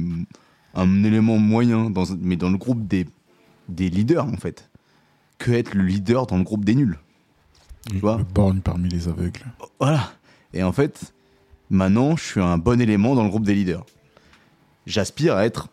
un 0.73 1.03
élément 1.05 1.37
moyen, 1.37 1.89
dans, 1.89 2.03
mais 2.19 2.35
dans 2.35 2.49
le 2.49 2.57
groupe 2.57 2.85
des, 2.85 3.05
des 3.69 3.89
leaders, 3.89 4.25
en 4.25 4.35
fait, 4.35 4.69
que 5.37 5.51
être 5.51 5.73
le 5.73 5.83
leader 5.83 6.27
dans 6.27 6.37
le 6.37 6.43
groupe 6.43 6.65
des 6.65 6.75
nuls. 6.75 6.99
Tu 7.89 7.99
vois 7.99 8.17
Le 8.17 8.23
borgne 8.23 8.59
parmi 8.59 8.89
les 8.89 9.07
aveugles. 9.07 9.45
Voilà. 9.79 10.11
Et 10.53 10.63
en 10.63 10.73
fait, 10.73 11.13
maintenant, 11.69 12.17
je 12.17 12.23
suis 12.23 12.41
un 12.41 12.57
bon 12.57 12.81
élément 12.81 13.15
dans 13.15 13.23
le 13.23 13.29
groupe 13.29 13.45
des 13.45 13.55
leaders. 13.55 13.85
J'aspire 14.85 15.35
à 15.35 15.45
être 15.45 15.69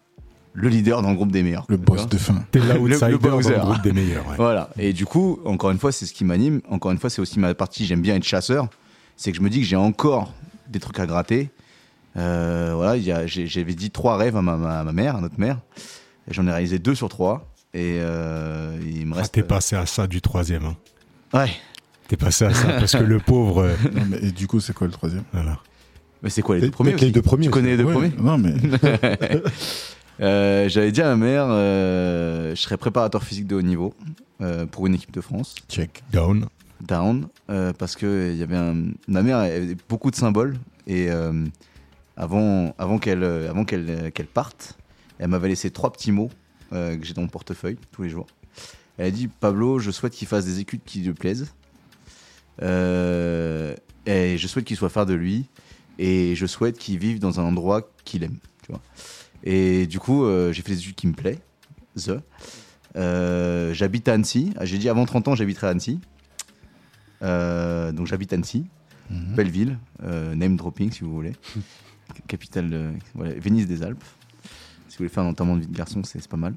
le 0.54 0.68
leader 0.68 1.00
dans 1.02 1.10
le 1.10 1.16
groupe 1.16 1.32
des 1.32 1.42
meilleurs. 1.42 1.64
Le 1.68 1.76
boss 1.76 2.08
de 2.08 2.18
fin. 2.18 2.44
T'es 2.50 2.58
Le- 2.60 2.74
l'outsider 2.74 3.10
le 3.12 3.18
dans 3.18 3.36
le 3.38 3.58
groupe 3.60 3.82
des 3.82 3.92
meilleurs. 3.92 4.26
ouais. 4.28 4.36
Voilà. 4.36 4.70
Et 4.78 4.92
du 4.92 5.06
coup, 5.06 5.38
encore 5.44 5.70
une 5.70 5.78
fois, 5.78 5.92
c'est 5.92 6.04
ce 6.06 6.12
qui 6.12 6.24
m'anime. 6.24 6.60
Encore 6.68 6.92
une 6.92 6.98
fois, 6.98 7.08
c'est 7.10 7.20
aussi 7.22 7.38
ma 7.38 7.54
partie. 7.54 7.86
J'aime 7.86 8.02
bien 8.02 8.16
être 8.16 8.24
chasseur. 8.24 8.68
C'est 9.16 9.30
que 9.32 9.36
je 9.38 9.42
me 9.42 9.48
dis 9.50 9.60
que 9.60 9.66
j'ai 9.66 9.76
encore 9.76 10.32
des 10.68 10.78
trucs 10.80 10.98
à 10.98 11.06
gratter. 11.06 11.50
Euh, 12.18 12.72
voilà, 12.74 12.96
il 12.96 13.02
y 13.04 13.12
a- 13.12 13.26
j'ai- 13.26 13.46
j'avais 13.46 13.74
dit 13.74 13.90
trois 13.90 14.16
rêves 14.18 14.36
à 14.36 14.42
ma, 14.42 14.56
ma- 14.56 14.80
à 14.80 14.84
ma 14.84 14.92
mère, 14.92 15.16
à 15.16 15.20
notre 15.22 15.40
mère. 15.40 15.58
Et 16.30 16.34
J'en 16.34 16.46
ai 16.46 16.50
réalisé 16.50 16.78
deux 16.78 16.94
sur 16.94 17.08
trois. 17.08 17.48
Et 17.74 17.98
euh, 18.00 18.76
il 18.86 19.06
me 19.06 19.14
Ah, 19.14 19.20
reste. 19.20 19.32
T'es 19.32 19.42
passé 19.42 19.76
à 19.76 19.86
ça 19.86 20.06
du 20.06 20.20
troisième. 20.20 20.66
hein. 20.66 20.76
Ouais. 21.32 21.50
T'es 22.08 22.18
passé 22.18 22.44
à 22.44 22.52
ça 22.52 22.68
parce 22.78 22.92
que 22.92 23.02
le 23.02 23.18
pauvre. 23.18 23.62
euh, 23.62 23.74
Non, 23.94 24.02
mais, 24.10 24.18
et 24.28 24.30
du 24.32 24.46
coup, 24.46 24.60
c'est 24.60 24.74
quoi 24.74 24.86
le 24.86 24.92
troisième? 24.92 25.22
Voilà. 25.32 25.58
Mais 26.22 26.28
c'est 26.30 26.42
quoi 26.42 26.56
les 26.56 26.60
deux 26.60 26.70
premiers 26.70 26.94
les 26.94 27.10
deux 27.10 27.22
premiers 27.22 27.46
Tu 27.46 27.50
connais 27.50 27.70
les 27.70 27.76
deux 27.78 27.84
Ouais, 27.84 27.92
premiers 27.94 28.12
Non, 28.18 28.36
mais 28.38 28.52
Euh, 30.20 30.68
J'avais 30.68 30.92
dit 30.92 31.00
à 31.02 31.14
ma 31.14 31.16
mère, 31.16 31.46
euh, 31.48 32.54
je 32.54 32.60
serais 32.60 32.76
préparateur 32.76 33.24
physique 33.24 33.46
de 33.46 33.56
haut 33.56 33.62
niveau 33.62 33.94
euh, 34.40 34.66
pour 34.66 34.86
une 34.86 34.94
équipe 34.94 35.12
de 35.12 35.20
France. 35.20 35.54
check. 35.68 36.02
Down. 36.12 36.46
down 36.82 37.28
parce 37.78 37.96
que 37.96 38.30
il 38.32 38.38
y 38.38 38.42
avait 38.42 38.56
un... 38.56 38.86
ma 39.08 39.22
mère 39.22 39.38
avait 39.38 39.76
beaucoup 39.88 40.10
de 40.10 40.16
symboles 40.16 40.56
et 40.86 41.08
avant 42.16 42.74
avant 42.76 42.98
qu'elle 42.98 43.22
avant 43.24 43.64
qu'elle 43.64 44.10
qu'elle 44.12 44.26
parte 44.26 44.76
elle 45.18 45.28
m'avait 45.28 45.48
laissé 45.48 45.70
trois 45.70 45.92
petits 45.92 46.10
mots 46.12 46.30
que 46.72 46.98
j'ai 47.02 47.14
dans 47.14 47.22
mon 47.22 47.28
portefeuille 47.28 47.78
tous 47.92 48.02
les 48.02 48.08
jours 48.08 48.26
elle 48.98 49.06
a 49.06 49.10
dit 49.12 49.28
Pablo 49.28 49.78
je 49.78 49.90
souhaite 49.92 50.12
qu'il 50.12 50.26
fasse 50.26 50.44
des 50.44 50.58
études 50.60 50.80
qui 50.84 51.00
lui 51.00 51.12
plaisent 51.14 51.52
Euh, 52.60 53.74
et 54.06 54.36
je 54.36 54.46
souhaite 54.46 54.64
qu'il 54.66 54.76
soit 54.76 54.90
fier 54.90 55.06
de 55.06 55.14
lui 55.14 55.46
et 55.98 56.34
je 56.34 56.46
souhaite 56.46 56.78
qu'il 56.78 56.98
vive 56.98 57.18
dans 57.18 57.38
un 57.40 57.44
endroit 57.44 57.88
qu'il 58.04 58.24
aime 58.24 58.36
tu 58.62 58.72
vois 58.72 58.80
et 59.44 59.86
du 59.86 59.98
coup 59.98 60.24
euh, 60.24 60.52
j'ai 60.52 60.62
fait 60.62 60.72
des 60.72 60.78
études 60.78 60.94
qui 60.94 61.06
me 61.06 61.12
plaisent 61.14 61.40
The. 61.96 62.12
Euh, 62.96 63.72
j'habite 63.74 64.08
à 64.08 64.14
Annecy. 64.14 64.52
Ah, 64.56 64.64
J'ai 64.64 64.78
dit 64.78 64.88
avant 64.88 65.04
30 65.06 65.28
ans, 65.28 65.34
j'habiterai 65.34 65.66
à 65.68 65.70
Annecy. 65.70 65.98
Euh, 67.22 67.92
donc 67.92 68.06
j'habite 68.06 68.32
Annecy, 68.32 68.66
Mhm. 69.10 69.34
belle 69.34 69.50
ville, 69.50 69.78
name 70.02 70.56
dropping 70.56 70.90
si 70.90 71.00
vous 71.00 71.12
voulez. 71.14 71.32
Capitale, 72.28 72.68
de- 72.70 72.90
voilà, 73.14 73.32
Venise 73.34 73.66
des 73.66 73.82
Alpes. 73.82 74.04
Si 74.88 74.96
vous 74.96 74.98
voulez 74.98 75.08
faire 75.08 75.22
un 75.22 75.28
enterrement 75.28 75.56
de 75.56 75.60
vie 75.62 75.66
de 75.68 75.76
garçon, 75.76 76.02
c'est 76.04 76.26
pas 76.28 76.36
mal. 76.36 76.54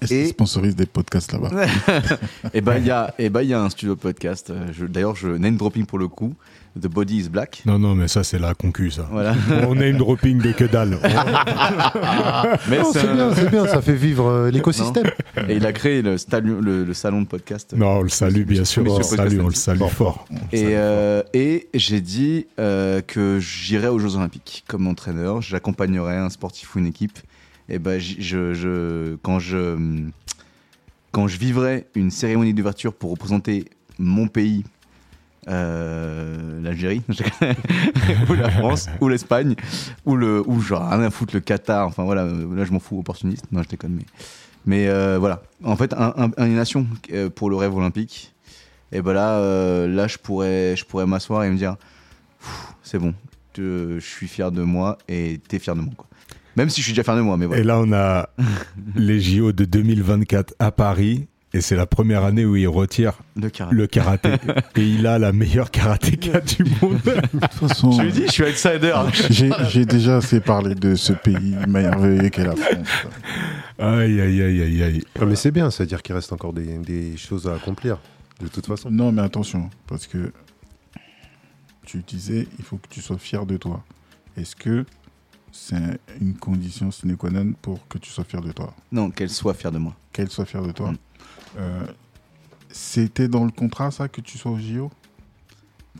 Est-ce 0.00 0.14
Et- 0.14 0.18
qu'ils 0.22 0.28
sponsorisent 0.28 0.76
des 0.76 0.86
podcasts 0.86 1.32
là-bas 1.32 1.50
et 2.54 2.60
bah 2.60 2.78
il 2.78 2.86
y 2.86 2.90
a, 2.90 3.14
et 3.18 3.28
bah, 3.28 3.42
il 3.42 3.48
y 3.50 3.54
a 3.54 3.60
un 3.62 3.70
studio 3.70 3.96
podcast. 3.96 4.52
je- 4.72 4.86
D'ailleurs, 4.86 5.16
je 5.16 5.28
name 5.28 5.56
dropping 5.56 5.84
pour 5.86 5.98
le 5.98 6.08
coup. 6.08 6.34
The 6.80 6.86
Body 6.86 7.18
is 7.24 7.28
Black. 7.28 7.62
Non, 7.66 7.80
non, 7.80 7.96
mais 7.96 8.06
ça, 8.06 8.22
c'est 8.22 8.38
la 8.38 8.54
concu, 8.54 8.92
ça. 8.92 9.08
Voilà. 9.10 9.34
On 9.68 9.74
une 9.80 9.96
dropping 9.96 10.40
de 10.40 10.52
que 10.52 10.62
dalle. 10.64 10.98
Mais 12.68 12.78
Non, 12.78 12.92
c'est 12.92 13.00
c'est 13.00 13.08
un- 13.08 13.14
bien, 13.14 13.34
c'est 13.34 13.50
bien, 13.50 13.66
ça 13.66 13.82
fait 13.82 13.94
vivre 13.96 14.26
euh, 14.28 14.50
l'écosystème. 14.50 15.06
Et 15.48 15.56
il 15.56 15.66
a 15.66 15.72
créé 15.72 16.00
le, 16.02 16.16
stalion- 16.16 16.60
le, 16.60 16.84
le 16.84 16.94
salon 16.94 17.22
de 17.22 17.26
podcast. 17.26 17.74
Non, 17.76 17.98
on 17.98 18.02
le 18.02 18.08
salue, 18.08 18.42
bien 18.44 18.64
sûr. 18.64 18.84
On 18.86 19.02
salue, 19.02 19.40
on 19.40 19.48
le 19.48 19.54
salue 19.54 19.80
fort. 19.90 20.26
Et, 20.52 20.76
euh, 20.76 21.22
et 21.34 21.68
j'ai 21.74 22.00
dit 22.00 22.46
euh, 22.60 23.00
que 23.00 23.38
j'irai 23.40 23.88
aux 23.88 23.98
Jeux 23.98 24.14
Olympiques 24.16 24.64
comme 24.68 24.86
entraîneur, 24.86 25.42
j'accompagnerai 25.42 26.16
un 26.16 26.30
sportif 26.30 26.74
ou 26.74 26.78
une 26.78 26.86
équipe. 26.86 27.18
Et 27.70 27.78
ben, 27.78 27.98
j- 27.98 28.16
je, 28.20 29.14
quand 29.22 29.38
je 29.38 29.76
quand 31.12 31.26
je 31.28 31.38
vivrai 31.38 31.86
une 31.94 32.10
cérémonie 32.10 32.54
d'ouverture 32.54 32.92
pour 32.94 33.10
représenter 33.10 33.64
mon 33.98 34.28
pays, 34.28 34.64
euh, 35.48 36.60
l'Algérie, 36.62 37.02
ou 38.28 38.34
la 38.34 38.50
France, 38.50 38.88
ou 39.00 39.08
l'Espagne, 39.08 39.54
ou 40.04 40.16
le, 40.16 40.42
ou 40.46 40.60
genre 40.60 40.88
rien 40.88 41.00
à 41.02 41.10
foutre 41.10 41.34
le 41.34 41.40
Qatar. 41.40 41.86
Enfin 41.86 42.04
voilà, 42.04 42.24
là 42.26 42.64
je 42.64 42.72
m'en 42.72 42.78
fous, 42.80 42.98
opportuniste. 42.98 43.44
Non, 43.50 43.62
je 43.62 43.68
déconne, 43.68 43.94
mais 43.94 44.04
mais 44.66 44.88
euh, 44.88 45.18
voilà. 45.18 45.42
En 45.64 45.76
fait, 45.76 45.94
un, 45.94 46.12
un- 46.36 46.46
une 46.46 46.54
nation 46.56 46.86
euh, 47.12 47.30
pour 47.30 47.50
le 47.50 47.56
rêve 47.56 47.74
olympique. 47.74 48.34
Et 48.92 49.02
ben 49.02 49.12
là, 49.12 49.86
là, 49.86 50.06
je 50.08 50.18
pourrais, 50.18 50.74
je 50.76 50.84
pourrais 50.84 51.06
m'asseoir 51.06 51.44
et 51.44 51.50
me 51.50 51.56
dire, 51.56 51.76
c'est 52.82 52.98
bon, 52.98 53.14
je, 53.56 53.98
je 54.00 54.04
suis 54.06 54.26
fier 54.28 54.50
de 54.50 54.62
moi 54.62 54.98
et 55.08 55.40
t'es 55.48 55.58
fier 55.60 55.76
de 55.76 55.80
moi. 55.80 55.92
Quoi. 55.96 56.06
Même 56.56 56.68
si 56.70 56.80
je 56.80 56.86
suis 56.86 56.92
déjà 56.92 57.04
fier 57.04 57.16
de 57.16 57.20
moi, 57.20 57.36
mais 57.36 57.46
voilà. 57.46 57.60
Et 57.60 57.64
là, 57.64 57.78
on 57.80 57.92
a 57.92 58.28
les 58.96 59.20
JO 59.20 59.52
de 59.52 59.64
2024 59.64 60.54
à 60.58 60.70
Paris. 60.72 61.26
Et 61.52 61.60
c'est 61.60 61.74
la 61.74 61.86
première 61.86 62.22
année 62.22 62.44
où 62.44 62.54
il 62.54 62.68
retire 62.68 63.14
Le 63.34 63.50
karaté. 63.50 63.74
le 63.76 63.86
karaté. 63.88 64.30
et 64.76 64.82
il 64.86 65.04
a 65.08 65.18
la 65.18 65.32
meilleure 65.32 65.72
karatéka 65.72 66.38
du 66.40 66.62
monde. 66.80 67.00
De 67.04 67.40
toute 67.40 67.52
façon, 67.54 67.90
Je 67.90 68.02
lui 68.02 68.12
dis, 68.12 68.26
je 68.26 68.30
suis 68.32 68.44
outsider. 68.44 68.94
j'ai 69.30 69.50
j'ai 69.68 69.84
déjà 69.84 70.18
assez 70.18 70.38
parlé 70.38 70.76
de 70.76 70.94
ce 70.94 71.12
pays 71.12 71.56
merveilleux 71.66 72.28
qu'est 72.28 72.44
la 72.44 72.54
France. 72.54 72.86
Aïe, 73.80 74.20
aïe, 74.20 74.42
aïe, 74.42 74.62
aïe, 74.62 74.82
aïe. 74.84 75.02
Ah, 75.20 75.24
mais 75.24 75.34
c'est 75.34 75.50
bien, 75.50 75.70
c'est-à-dire 75.72 76.02
qu'il 76.02 76.14
reste 76.14 76.32
encore 76.32 76.52
des, 76.52 76.78
des 76.78 77.16
choses 77.16 77.48
à 77.48 77.54
accomplir, 77.54 77.98
de 78.40 78.46
toute 78.46 78.66
façon. 78.66 78.88
Non, 78.88 79.10
mais 79.10 79.22
attention, 79.22 79.70
parce 79.88 80.06
que 80.06 80.32
tu 81.84 81.98
disais, 82.06 82.46
il 82.60 82.64
faut 82.64 82.76
que 82.76 82.86
tu 82.88 83.00
sois 83.00 83.18
fier 83.18 83.44
de 83.44 83.56
toi. 83.56 83.82
Est-ce 84.36 84.54
que 84.54 84.84
c'est 85.52 85.98
une 86.20 86.34
condition 86.34 86.90
sine 86.90 87.16
qua 87.16 87.30
non 87.30 87.52
pour 87.60 87.86
que 87.88 87.98
tu 87.98 88.10
sois 88.10 88.24
fier 88.24 88.40
de 88.40 88.52
toi 88.52 88.74
Non, 88.92 89.10
qu'elle 89.10 89.30
soit 89.30 89.54
fière 89.54 89.72
de 89.72 89.78
moi. 89.78 89.94
Qu'elle 90.12 90.30
soit 90.30 90.44
fière 90.46 90.62
de 90.62 90.72
toi 90.72 90.92
Mm. 90.92 90.96
Euh, 91.58 91.86
C'était 92.70 93.26
dans 93.28 93.44
le 93.44 93.50
contrat, 93.50 93.90
ça, 93.90 94.08
que 94.08 94.20
tu 94.20 94.38
sois 94.38 94.52
au 94.52 94.58
JO 94.58 94.90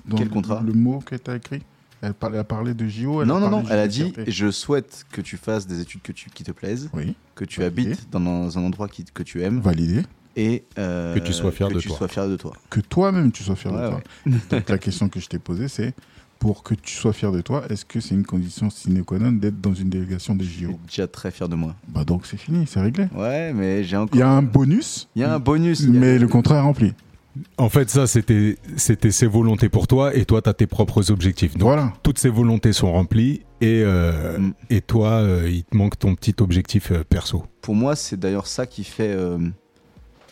Dans 0.04 0.16
Quel 0.16 0.28
le- 0.28 0.32
contrat? 0.32 0.62
Le 0.64 0.72
mot 0.72 1.00
que 1.00 1.16
tu 1.16 1.30
as 1.30 1.36
écrit? 1.36 1.62
Elle, 2.02 2.14
a 2.38 2.44
parlé 2.44 2.72
de 2.72 2.86
JO 2.88 3.20
elle 3.22 3.28
non, 3.28 3.40
non, 3.40 3.50
non, 3.50 3.64
elle 3.68 3.78
a 3.78 3.88
dit, 3.88 4.12
fierté. 4.12 4.30
je 4.30 4.50
souhaite 4.50 5.04
que 5.12 5.20
tu 5.20 5.36
fasses 5.36 5.66
des 5.66 5.80
études 5.80 6.00
que 6.02 6.12
tu, 6.12 6.30
qui 6.30 6.44
te 6.44 6.52
plaisent, 6.52 6.88
Oui, 6.94 7.14
que 7.34 7.44
tu 7.44 7.62
habites 7.64 8.08
dans 8.10 8.56
un 8.56 8.62
endroit 8.62 8.88
qui, 8.88 9.04
que 9.04 9.22
tu 9.22 9.42
aimes 9.42 9.60
validé. 9.60 10.02
et 10.36 10.64
euh, 10.78 11.14
Que 11.14 11.18
tu 11.20 11.32
sois 11.34 11.50
fier 11.52 11.68
que 11.68 11.74
de 11.74 11.80
tu 11.80 11.88
toi. 11.88 11.98
sois 11.98 12.08
fier 12.08 12.26
de 12.28 12.36
toi. 12.36 12.52
Que 12.70 12.80
toi-même, 12.80 13.32
tu 13.32 13.42
sois 13.42 13.56
fier 13.56 13.72
Ouais, 13.72 13.82
de 13.82 13.88
toi. 13.88 14.00
Donc 14.50 14.68
la 14.70 14.78
question 14.78 15.08
que 15.10 15.20
je 15.20 15.26
t'ai 15.26 15.38
posée, 15.40 15.68
c'est 15.68 15.92
pour 16.40 16.64
que 16.64 16.74
tu 16.74 16.92
sois 16.94 17.12
fier 17.12 17.30
de 17.30 17.40
toi, 17.42 17.62
est-ce 17.70 17.84
que 17.84 18.00
c'est 18.00 18.14
une 18.16 18.24
condition 18.26 18.68
sine 18.70 19.04
qua 19.04 19.18
non 19.20 19.30
d'être 19.30 19.60
dans 19.60 19.74
une 19.74 19.88
délégation 19.90 20.34
des 20.34 20.44
Je 20.44 20.50
suis 20.50 20.64
JO 20.64 20.78
déjà 20.88 21.06
très 21.06 21.30
fier 21.30 21.48
de 21.48 21.54
moi. 21.54 21.76
Bah 21.86 22.02
donc 22.02 22.26
c'est 22.26 22.36
fini, 22.38 22.66
c'est 22.66 22.80
réglé. 22.80 23.06
Ouais, 23.14 23.52
mais 23.52 23.84
j'ai 23.84 23.96
encore. 23.96 24.16
Il 24.16 24.20
y 24.20 24.22
a 24.22 24.30
un 24.30 24.42
bonus, 24.42 25.08
Il 25.14 25.20
y 25.22 25.24
a 25.24 25.32
un 25.34 25.38
bonus. 25.38 25.84
a- 25.84 25.88
mais 25.88 26.18
le 26.18 26.26
contrat 26.26 26.56
est 26.56 26.60
rempli. 26.62 26.92
En 27.58 27.68
fait, 27.68 27.88
ça, 27.88 28.08
c'était 28.08 28.56
c'était 28.76 29.12
ses 29.12 29.28
volontés 29.28 29.68
pour 29.68 29.86
toi. 29.86 30.16
Et 30.16 30.24
toi, 30.24 30.42
tu 30.42 30.48
as 30.48 30.54
tes 30.54 30.66
propres 30.66 31.12
objectifs. 31.12 31.52
Donc, 31.52 31.62
voilà. 31.68 31.92
toutes 32.02 32.18
ces 32.18 32.28
volontés 32.28 32.72
sont 32.72 32.90
remplies. 32.90 33.42
Et, 33.60 33.82
euh, 33.84 34.38
Mm. 34.38 34.52
et 34.70 34.80
toi, 34.80 35.10
euh, 35.20 35.48
il 35.48 35.62
te 35.62 35.76
manque 35.76 35.96
ton 35.98 36.14
petit 36.16 36.34
objectif 36.40 36.90
euh, 36.90 37.04
perso. 37.08 37.44
Pour 37.60 37.74
moi, 37.76 37.94
c'est 37.94 38.18
d'ailleurs 38.18 38.46
ça 38.48 38.66
qui 38.66 38.82
fait, 38.82 39.12
euh, 39.14 39.38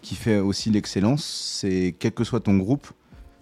qui 0.03 0.15
fait 0.17 0.39
aussi 0.41 0.71
l'excellence. 0.71 1.23
C'est 1.61 1.95
quel 1.99 2.13
que 2.13 2.25
soit 2.25 2.41
ton 2.41 2.57
groupe, 2.57 2.89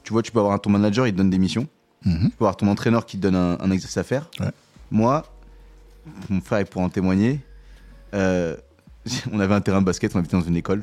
tu 0.02 0.12
vois, 0.12 0.22
tu 0.22 0.32
peux 0.32 0.40
avoir 0.40 0.60
ton 0.60 0.68
manager, 0.70 1.06
il 1.06 1.12
te 1.12 1.16
donne 1.18 1.30
des 1.30 1.38
missions. 1.38 1.66
Mhm. 2.06 2.30
Tu 2.30 2.36
peux 2.36 2.44
avoir 2.44 2.56
ton 2.56 2.68
entraîneur 2.68 3.04
qui 3.04 3.16
te 3.18 3.22
donne 3.22 3.34
un, 3.36 3.58
un 3.60 3.70
exercice 3.70 3.98
à 3.98 4.04
faire. 4.04 4.30
Ouais. 4.40 4.50
Moi, 4.90 5.24
mon 6.30 6.40
frère, 6.40 6.60
il 6.60 6.66
pourra 6.66 6.84
en 6.84 6.88
témoigner. 6.88 7.40
euh, 8.14 8.56
on 9.32 9.38
avait 9.40 9.54
un 9.54 9.60
terrain 9.60 9.80
de 9.80 9.86
basket, 9.86 10.14
on 10.14 10.18
habitait 10.18 10.36
dans 10.36 10.42
une 10.42 10.56
école. 10.56 10.82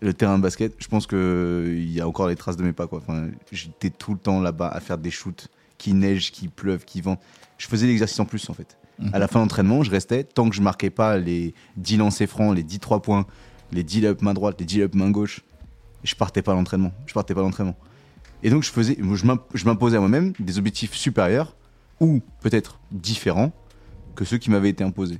Le 0.00 0.12
terrain 0.14 0.36
de 0.38 0.42
basket, 0.42 0.74
je 0.78 0.86
pense 0.86 1.06
qu'il 1.08 1.90
y 1.90 2.00
a 2.00 2.06
encore 2.06 2.28
les 2.28 2.36
traces 2.36 2.56
de 2.56 2.62
mes 2.62 2.72
pas. 2.72 2.86
Quoi. 2.86 2.98
Enfin, 3.00 3.28
J'étais 3.50 3.90
tout 3.90 4.12
le 4.12 4.18
temps 4.18 4.40
là-bas 4.40 4.68
à 4.68 4.78
faire 4.80 4.98
des 4.98 5.10
shoots, 5.10 5.48
qui 5.78 5.92
neige, 5.94 6.30
qui 6.30 6.46
pleuve, 6.48 6.84
qui 6.84 7.00
vent. 7.00 7.18
Je 7.56 7.66
faisais 7.66 7.86
l'exercice 7.86 8.18
en 8.20 8.24
plus 8.24 8.48
en 8.50 8.54
fait. 8.54 8.76
Mhm. 9.00 9.10
À 9.12 9.18
la 9.18 9.26
fin 9.28 9.40
d'entraînement, 9.40 9.82
je 9.82 9.90
restais 9.90 10.22
tant 10.24 10.48
que 10.48 10.54
je 10.54 10.62
marquais 10.62 10.90
pas 10.90 11.16
les 11.18 11.54
10 11.76 11.96
lancers 11.96 12.28
francs, 12.28 12.54
les 12.54 12.62
10 12.62 12.78
3 12.78 13.02
points, 13.02 13.26
les 13.72 13.82
10 13.82 14.04
up 14.06 14.22
main 14.22 14.34
droite, 14.34 14.56
les 14.60 14.66
10 14.66 14.82
up 14.82 14.94
main 14.94 15.10
gauche. 15.10 15.42
Je 16.04 16.14
partais 16.14 16.42
pas 16.42 16.52
à 16.52 16.54
l'entraînement. 16.54 16.92
Je 17.06 17.14
partais 17.14 17.34
pas 17.34 17.40
à 17.40 17.44
l'entraînement. 17.44 17.76
Et 18.42 18.50
donc 18.50 18.62
je 18.62 18.70
faisais, 18.70 18.96
je 18.98 19.26
m'imp- 19.26 19.44
je 19.54 19.64
m'imposais 19.64 19.96
à 19.96 20.00
moi-même 20.00 20.32
des 20.38 20.58
objectifs 20.58 20.94
supérieurs 20.94 21.56
ou 22.00 22.20
peut-être 22.40 22.78
différents 22.92 23.52
que 24.14 24.24
ceux 24.24 24.38
qui 24.38 24.50
m'avaient 24.50 24.70
été 24.70 24.84
imposés. 24.84 25.18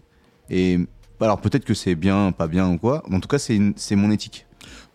Et 0.51 0.79
alors 1.21 1.41
peut-être 1.41 1.65
que 1.65 1.75
c'est 1.75 1.95
bien, 1.97 2.31
pas 2.33 2.47
bien 2.47 2.69
ou 2.71 2.79
quoi. 2.79 3.03
mais 3.09 3.17
En 3.17 3.21
tout 3.21 3.29
cas, 3.29 3.39
c'est 3.39 3.97
mon 3.97 4.11
éthique. 4.11 4.47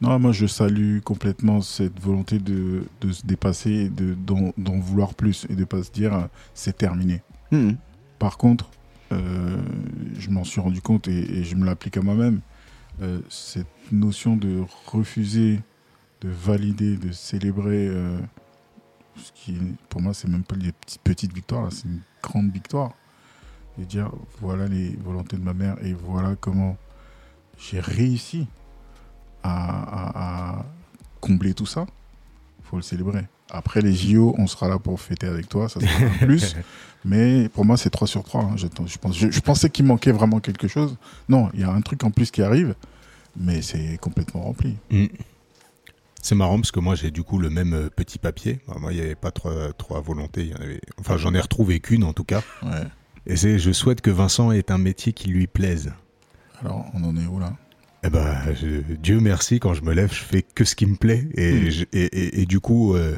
Non, 0.02 0.18
moi 0.20 0.32
je 0.32 0.46
salue 0.48 1.00
complètement 1.00 1.62
cette 1.62 2.00
volonté 2.00 2.40
de, 2.40 2.84
de 3.02 3.12
se 3.12 3.26
dépasser, 3.26 3.90
de- 3.90 4.16
d'en 4.58 4.80
vouloir 4.80 5.14
plus 5.14 5.46
et 5.50 5.56
de 5.56 5.64
pas 5.66 5.84
se 5.84 5.92
dire 5.92 6.14
euh, 6.14 6.22
c'est 6.54 6.78
terminé. 6.78 7.22
Mhm. 7.52 7.78
Par 8.20 8.38
contre, 8.38 8.70
euh, 9.12 9.62
je 10.18 10.30
m'en 10.30 10.44
suis 10.44 10.62
rendu 10.62 10.82
compte 10.82 11.08
et, 11.08 11.40
et 11.40 11.44
je 11.44 11.56
me 11.56 11.66
l'applique 11.66 11.98
à 11.98 12.02
moi-même. 12.02 12.40
euh, 13.02 13.20
cette 13.30 13.68
notion 13.92 14.36
de 14.38 14.64
refuser, 14.86 15.60
de 16.24 16.30
valider, 16.30 16.96
de 16.98 17.12
célébrer, 17.12 17.88
euh, 17.88 18.18
ce 19.18 19.32
qui 19.34 19.58
pour 19.90 20.02
moi 20.02 20.14
c'est 20.14 20.28
même 20.30 20.44
pas 20.44 20.56
des 20.56 20.72
petites, 20.72 21.02
petites 21.02 21.34
victoires, 21.34 21.72
c'est 21.72 21.86
une 21.86 22.00
grande 22.22 22.52
victoire. 22.52 22.92
et 23.82 23.86
dire 23.86 24.10
voilà 24.40 24.68
les 24.68 24.96
volontés 25.04 25.36
de 25.38 25.44
ma 25.44 25.54
mère 25.54 25.76
et 25.84 25.94
voilà 25.94 26.36
comment 26.40 26.78
j'ai 27.58 27.80
réussi 27.80 28.48
à, 29.44 29.52
à- 29.54 30.60
à 30.60 30.66
combler 31.20 31.54
tout 31.54 31.66
ça, 31.66 31.86
faut 32.64 32.78
le 32.78 32.82
célébrer. 32.82 33.26
Après 33.52 33.82
les 33.82 33.94
JO, 33.94 34.34
on 34.38 34.48
sera 34.48 34.68
là 34.68 34.80
pour 34.80 35.00
fêter 35.00 35.28
avec 35.28 35.48
toi, 35.50 35.70
ça 35.70 35.80
sera 35.80 36.06
un 36.06 36.26
plus. 36.26 36.56
Mais 37.06 37.50
pour 37.50 37.66
moi, 37.66 37.76
c'est 37.78 37.90
3 37.90 38.08
sur 38.08 38.24
3. 38.24 38.42
hein. 38.44 38.54
Je, 38.56 38.68
je 38.88 38.98
pense, 38.98 39.16
je, 39.18 39.30
je 39.30 39.40
pensais 39.42 39.70
qu'il 39.70 39.86
manquait 39.86 40.12
vraiment 40.14 40.40
quelque 40.40 40.68
chose. 40.70 40.96
Non, 41.30 41.50
il 41.54 41.60
y 41.60 41.64
a 41.64 41.70
un 41.72 41.82
truc 41.82 42.04
en 42.04 42.12
plus 42.12 42.32
qui 42.32 42.42
arrive, 42.42 42.74
mais 43.36 43.62
c'est 43.62 43.98
complètement 44.00 44.42
rempli. 44.44 44.78
Mm. 44.90 45.06
C'est 46.24 46.36
marrant 46.36 46.56
parce 46.56 46.72
que 46.72 46.80
moi 46.80 46.96
j'ai 46.96 47.12
du 47.12 47.22
coup 47.22 47.38
le 47.38 47.50
même 47.52 47.74
euh, 47.74 47.90
petit 47.96 48.18
papier. 48.18 48.60
Moi 48.80 48.92
il 48.94 48.96
n'y 48.96 49.02
avait 49.06 49.14
pas 49.16 49.30
trois, 49.32 49.72
trois 49.74 50.02
volontés. 50.02 50.42
il 50.42 50.48
y 50.52 50.54
en 50.56 50.58
avait... 50.62 50.82
Enfin 51.00 51.18
j'en 51.18 51.34
ai 51.36 51.40
retrouvé 51.40 51.80
qu'une 51.82 52.04
en 52.04 52.14
tout 52.14 52.24
cas. 52.24 52.42
Ouais. 52.64 52.82
Et 53.28 53.36
c'est 53.36 53.60
je 53.60 53.72
souhaite 53.72 54.02
que 54.02 54.10
Vincent 54.10 54.52
ait 54.52 54.72
un 54.72 54.78
métier 54.78 55.14
qui 55.14 55.28
lui 55.28 55.48
plaise. 55.48 55.92
Alors, 56.62 56.86
on 56.94 57.04
en 57.04 57.16
est 57.18 57.26
où 57.26 57.40
là? 57.40 57.54
Eh 58.06 58.10
ben, 58.10 58.36
je- 58.54 58.96
Dieu 58.96 59.20
merci, 59.22 59.60
quand 59.62 59.74
je 59.74 59.82
me 59.82 59.94
lève, 59.94 60.14
je 60.14 60.24
fais 60.24 60.42
que 60.42 60.66
ce 60.66 60.76
qui 60.76 60.86
me 60.86 60.96
plaît. 60.98 61.26
Et, 61.36 61.54
Mm. 61.54 61.70
je- 61.72 61.84
et, 61.94 62.04
et- 62.06 62.42
et 62.42 62.46
du 62.46 62.60
coup, 62.60 62.96
euh, 62.96 63.18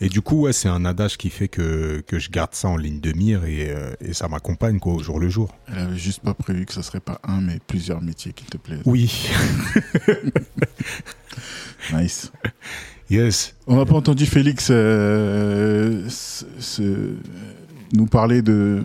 et 0.00 0.08
du 0.08 0.22
coup, 0.22 0.40
ouais, 0.42 0.54
c'est 0.54 0.70
un 0.70 0.86
adage 0.86 1.18
qui 1.18 1.28
fait 1.28 1.48
que, 1.48 2.02
que 2.06 2.18
je 2.18 2.30
garde 2.30 2.54
ça 2.54 2.68
en 2.68 2.76
ligne 2.78 3.00
de 3.00 3.12
mire 3.12 3.44
et, 3.44 3.68
euh, 3.70 3.92
et 4.00 4.14
ça 4.14 4.28
m'accompagne 4.28 4.78
quoi, 4.78 4.94
au 4.94 5.02
jour 5.02 5.20
le 5.20 5.28
jour. 5.28 5.54
Elle 5.68 5.78
avait 5.80 5.98
juste 5.98 6.22
pas 6.22 6.32
prévu 6.32 6.64
que 6.64 6.72
ce 6.72 6.80
serait 6.80 7.00
pas 7.00 7.20
un, 7.24 7.42
mais 7.42 7.58
plusieurs 7.66 8.00
métiers 8.00 8.32
qui 8.32 8.44
te 8.46 8.56
plaisent. 8.56 8.80
Oui, 8.86 9.12
Nice. 11.92 12.32
yes. 13.10 13.54
On 13.66 13.76
n'a 13.76 13.84
pas 13.84 13.94
entendu 13.94 14.26
Félix 14.26 14.68
euh, 14.70 16.08
se- 16.08 16.44
se- 16.58 17.14
nous 17.92 18.06
parler 18.06 18.42
de. 18.42 18.82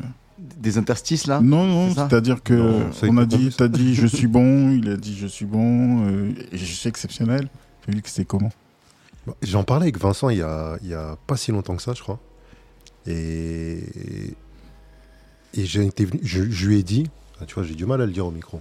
Des 0.57 0.77
interstices 0.79 1.27
là? 1.27 1.39
Non, 1.39 1.65
non, 1.67 1.93
c'est-à-dire 1.93 2.41
que 2.41 2.53
Non, 2.53 2.89
on 3.03 3.17
a 3.17 3.25
dit, 3.27 3.53
t'as 3.55 3.67
dit 3.67 3.93
je 3.93 4.07
suis 4.07 4.25
bon, 4.37 4.71
il 4.71 4.89
a 4.89 4.97
dit 4.97 5.15
je 5.15 5.27
suis 5.27 5.45
bon, 5.45 6.07
euh, 6.07 6.31
et 6.51 6.57
je 6.57 6.65
suis 6.65 6.89
exceptionnel. 6.89 7.47
Félix, 7.85 8.13
c'est 8.13 8.25
comment? 8.25 8.51
Bah, 9.27 9.35
J'en 9.43 9.63
parlais 9.63 9.83
avec 9.83 9.99
Vincent 9.99 10.29
il 10.29 10.39
y, 10.39 10.41
a, 10.41 10.77
il 10.81 10.89
y 10.89 10.93
a 10.95 11.15
pas 11.27 11.37
si 11.37 11.51
longtemps 11.51 11.75
que 11.75 11.83
ça, 11.83 11.93
je 11.93 12.01
crois. 12.01 12.19
Et, 13.05 13.83
et 15.53 15.65
j'ai 15.65 15.85
été 15.85 16.05
venu, 16.05 16.19
je, 16.23 16.49
je 16.49 16.67
lui 16.67 16.79
ai 16.79 16.83
dit, 16.83 17.07
ah, 17.39 17.45
tu 17.45 17.53
vois, 17.53 17.63
j'ai 17.63 17.75
du 17.75 17.85
mal 17.85 18.01
à 18.01 18.05
le 18.05 18.11
dire 18.11 18.25
au 18.25 18.31
micro. 18.31 18.59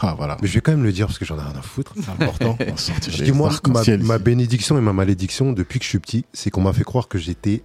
Ah 0.00 0.14
voilà. 0.16 0.36
Mais 0.42 0.48
je 0.48 0.54
vais 0.54 0.60
quand 0.60 0.72
même 0.72 0.84
le 0.84 0.92
dire 0.92 1.06
parce 1.06 1.18
que 1.18 1.24
j'en 1.24 1.38
ai 1.38 1.42
rien 1.42 1.56
à 1.56 1.62
foutre. 1.62 1.94
C'est 1.96 2.10
important. 2.10 2.56
Je 3.08 3.24
dis, 3.24 3.32
moi, 3.32 3.50
ma, 3.68 3.82
ma 3.98 4.18
bénédiction 4.18 4.76
et 4.78 4.80
ma 4.80 4.92
malédiction 4.92 5.52
depuis 5.52 5.78
que 5.78 5.84
je 5.84 5.88
suis 5.88 5.98
petit, 5.98 6.24
c'est 6.32 6.50
qu'on 6.50 6.60
m'a 6.60 6.72
fait 6.72 6.84
croire 6.84 7.08
que 7.08 7.18
j'étais 7.18 7.62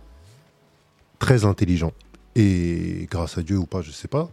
très 1.20 1.46
intelligent. 1.46 1.92
Et 2.36 3.08
grâce 3.12 3.38
à 3.38 3.44
Dieu 3.44 3.58
ou 3.58 3.66
pas, 3.66 3.82
je 3.82 3.92
sais 3.92 4.08
pas, 4.08 4.30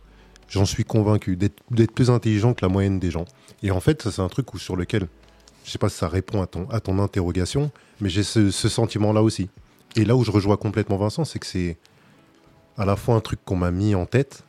j'en 0.48 0.64
suis 0.64 0.84
convaincu 0.84 1.36
d'être 1.36 1.62
d'être 1.70 1.92
plus 1.92 2.10
intelligent 2.10 2.54
que 2.54 2.64
la 2.64 2.68
moyenne 2.68 2.98
des 2.98 3.10
gens. 3.10 3.24
Et 3.62 3.70
en 3.70 3.80
fait, 3.80 4.02
ça, 4.02 4.10
c'est 4.10 4.22
un 4.22 4.28
truc 4.28 4.54
où, 4.54 4.58
sur 4.58 4.76
lequel, 4.76 5.08
je 5.64 5.70
sais 5.70 5.78
pas 5.78 5.88
si 5.88 5.98
ça 5.98 6.08
répond 6.08 6.40
à 6.40 6.46
ton, 6.46 6.68
à 6.70 6.80
ton 6.80 6.98
interrogation, 6.98 7.70
mais 8.00 8.08
j'ai 8.08 8.22
ce, 8.22 8.50
ce 8.50 8.68
sentiment-là 8.68 9.22
aussi. 9.22 9.50
Et 9.96 10.04
là 10.04 10.16
où 10.16 10.24
je 10.24 10.30
rejoins 10.30 10.56
complètement 10.56 10.96
Vincent, 10.96 11.24
c'est 11.24 11.38
que 11.38 11.46
c'est 11.46 11.76
à 12.78 12.84
la 12.84 12.96
fois 12.96 13.16
un 13.16 13.20
truc 13.20 13.40
qu'on 13.44 13.56
m'a 13.56 13.70
mis 13.70 13.94
en 13.94 14.06
tête, 14.06 14.44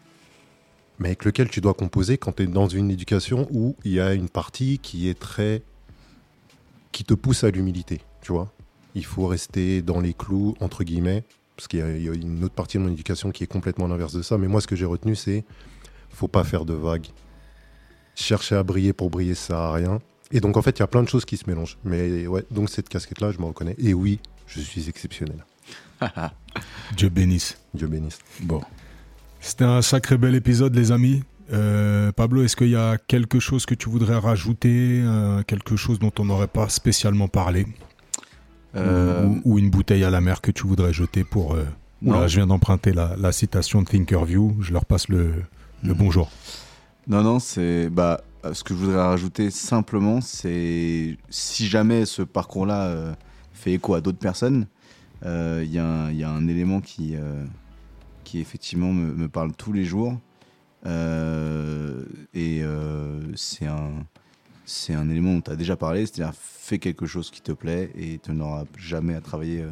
mais 1.00 1.10
avec 1.10 1.26
lequel 1.26 1.50
tu 1.50 1.62
dois 1.62 1.74
composer 1.74 2.18
quand 2.18 2.34
tu 2.34 2.44
es 2.44 2.48
dans 2.48 2.68
une 2.68 2.92
éducation 2.92 3.48
où 3.52 3.76
il 3.84 3.94
y 3.94 4.00
a 4.00 4.14
une 4.14 4.30
partie 4.30 4.80
qui 4.80 5.08
est 5.10 5.18
très. 5.20 5.62
qui 6.92 7.04
te 7.06 7.14
pousse 7.14 7.44
à 7.46 7.52
l'humilité, 7.52 8.02
tu 8.22 8.34
vois. 8.34 8.52
Il 8.96 9.06
faut 9.06 9.26
rester 9.26 9.82
dans 9.82 10.02
les 10.02 10.14
clous, 10.14 10.56
entre 10.60 10.84
guillemets, 10.84 11.24
parce 11.56 11.70
qu'il 11.70 11.80
y, 11.80 11.82
a- 11.82 11.96
il 11.96 12.04
y 12.04 12.10
a 12.10 12.14
une 12.14 12.44
autre 12.44 12.54
partie 12.54 12.78
de 12.78 12.84
mon 12.84 12.90
éducation 12.92 13.32
qui 13.32 13.46
est 13.46 13.48
complètement 13.48 13.88
l'inverse 13.88 14.14
de 14.14 14.22
ça. 14.22 14.38
Mais 14.38 14.50
moi, 14.50 14.60
ce 14.60 14.68
que 14.68 14.76
j'ai 14.76 14.84
retenu, 14.86 15.16
c'est 15.16 15.46
faut 16.10 16.28
pas 16.28 16.44
faire 16.44 16.66
de 16.66 16.74
vagues. 16.74 17.08
Chercher 18.16 18.56
à 18.56 18.64
briller 18.64 18.92
pour 18.92 19.10
briller, 19.10 19.36
ça 19.36 19.48
sert 19.48 19.56
à 19.58 19.74
rien. 19.74 20.00
Et 20.32 20.42
donc, 20.42 20.58
en 20.58 20.62
fait, 20.62 20.78
il 20.78 20.82
y 20.82 20.84
a 20.84 20.88
plein 20.88 21.02
de 21.04 21.08
choses 21.08 21.24
qui 21.24 21.38
se 21.38 21.50
mélangent. 21.50 21.78
Mais 21.86 22.28
ouais, 22.28 22.44
donc 22.52 22.70
cette 22.70 22.90
casquette-là, 22.90 23.32
je 23.32 23.40
me 23.40 23.46
reconnais. 23.46 23.76
Et 23.78 23.94
oui, 23.94 24.20
je 24.48 24.60
suis 24.60 24.90
exceptionnel. 24.90 25.46
Dieu 26.98 27.08
bénisse. 27.08 27.58
Dieu 27.74 27.88
bénisse. 27.88 28.20
Bon. 28.42 28.62
C'était 29.42 29.66
un 29.66 29.82
sacré 29.82 30.18
bel 30.18 30.36
épisode, 30.36 30.76
les 30.76 30.92
amis. 30.92 31.24
Euh, 31.52 32.12
Pablo, 32.12 32.44
est-ce 32.44 32.56
qu'il 32.56 32.70
y 32.70 32.76
a 32.76 32.98
quelque 32.98 33.40
chose 33.40 33.66
que 33.66 33.76
tu 33.76 33.90
voudrais 33.90 34.18
rajouter, 34.18 35.02
euh, 35.04 35.42
quelque 35.44 35.76
chose 35.76 36.00
dont 36.00 36.12
on 36.20 36.26
n'aurait 36.26 36.48
pas 36.48 36.70
spécialement 36.70 37.28
parlé, 37.28 37.66
Euh, 38.74 39.26
ou, 39.28 39.42
ou 39.44 39.60
une 39.60 39.70
bouteille 39.70 40.06
à 40.06 40.10
la 40.10 40.22
mer 40.22 40.40
que 40.40 40.50
tu 40.50 40.66
voudrais 40.66 40.94
jeter 40.94 41.26
pour 41.26 41.58
Oula, 42.02 42.28
je 42.28 42.38
viens 42.38 42.48
d'emprunter 42.48 42.94
la, 42.94 43.16
la 43.18 43.34
citation 43.34 43.82
de 43.82 43.88
Thinkerview. 43.88 44.56
Je 44.62 44.72
leur 44.72 44.86
passe 44.86 45.10
le, 45.10 45.34
le 45.84 45.92
Mhm. 45.92 45.98
bonjour. 45.98 46.32
Non, 47.06 47.22
non, 47.22 47.40
c'est. 47.40 47.90
Bah, 47.90 48.22
ce 48.54 48.64
que 48.64 48.74
je 48.74 48.80
voudrais 48.80 49.02
rajouter 49.04 49.52
simplement, 49.52 50.22
c'est. 50.22 51.18
Si 51.30 51.68
jamais 51.68 52.06
ce 52.06 52.22
parcours-là 52.22 53.14
fait 53.52 53.74
écho 53.74 53.94
à 53.94 54.00
d'autres 54.00 54.20
personnes, 54.20 54.68
il 55.26 55.70
y, 55.70 55.78
a 55.78 55.86
un- 55.86 56.12
il 56.12 56.18
y 56.18 56.24
a 56.24 56.30
un 56.32 56.48
élément 56.48 56.80
qui, 56.80 57.16
qui 58.23 58.39
effectivement 58.39 58.93
me, 58.93 59.14
me 59.14 59.27
parle 59.27 59.53
tous 59.53 59.73
les 59.73 59.84
jours. 59.84 60.18
Euh, 60.85 62.03
et 62.34 62.61
euh, 62.64 63.19
c'est 63.35 63.68
un. 63.68 63.91
C'est 64.65 64.93
un 64.93 65.10
élément 65.10 65.34
dont 65.34 65.41
tu 65.41 65.52
as 65.52 65.57
déjà 65.57 65.76
parlé, 65.76 66.06
c'est-à-dire 66.06 66.34
fais 66.34 66.80
quelque 66.80 67.06
chose 67.06 67.30
qui 67.30 67.41
te 67.41 67.52
plaît 67.52 67.91
et 67.93 68.19
tu 68.23 68.31
n'auras 68.31 68.64
jamais 68.77 69.15
à 69.15 69.19
travailler 69.19 69.64
euh, 69.64 69.72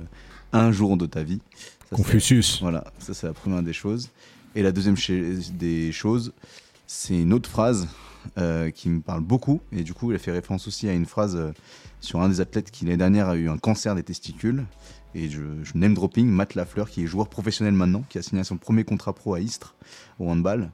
un 0.51 0.73
jour 0.73 0.97
de 0.97 1.05
ta 1.05 1.23
vie. 1.23 1.39
Ça, 1.89 1.95
Confucius. 1.95 2.59
voilà, 2.59 2.83
ça 2.97 3.13
c'est 3.13 3.27
la 3.27 3.31
première 3.31 3.63
des 3.63 3.71
choses. 3.71 4.09
Et 4.55 4.61
la 4.61 4.73
deuxième 4.73 4.95
des 5.53 5.93
choses, 5.93 6.33
c'est 6.85 7.17
une 7.17 7.31
autre 7.31 7.49
phrase 7.49 7.87
euh, 8.37 8.71
qui 8.71 8.89
me 8.89 8.99
parle 8.99 9.21
beaucoup. 9.21 9.61
Et 9.71 9.83
du 9.83 9.93
coup, 9.93 10.11
elle 10.11 10.19
fait 10.19 10.31
référence 10.31 10.67
aussi 10.67 10.89
à 10.89 10.93
une 10.93 11.05
phrase 11.05 11.53
sur 12.01 12.19
un 12.19 12.27
des 12.27 12.41
athlètes 12.41 12.69
qui 12.69 12.83
l'année 12.83 12.97
dernière 12.97 13.29
a 13.29 13.37
eu 13.37 13.47
un 13.47 13.57
cancer 13.57 13.95
des 13.95 14.03
testicules. 14.03 14.65
Et 15.15 15.29
je, 15.29 15.41
je 15.63 15.71
name 15.75 15.93
dropping 15.93 16.27
Matt 16.27 16.55
Lafleur, 16.55 16.89
qui 16.89 17.03
est 17.03 17.07
joueur 17.07 17.29
professionnel 17.29 17.73
maintenant, 17.73 18.03
qui 18.09 18.17
a 18.17 18.21
signé 18.21 18.43
son 18.43 18.57
premier 18.57 18.83
contrat 18.83 19.13
pro 19.13 19.33
à 19.33 19.39
Istres, 19.39 19.75
au 20.19 20.29
handball, 20.29 20.71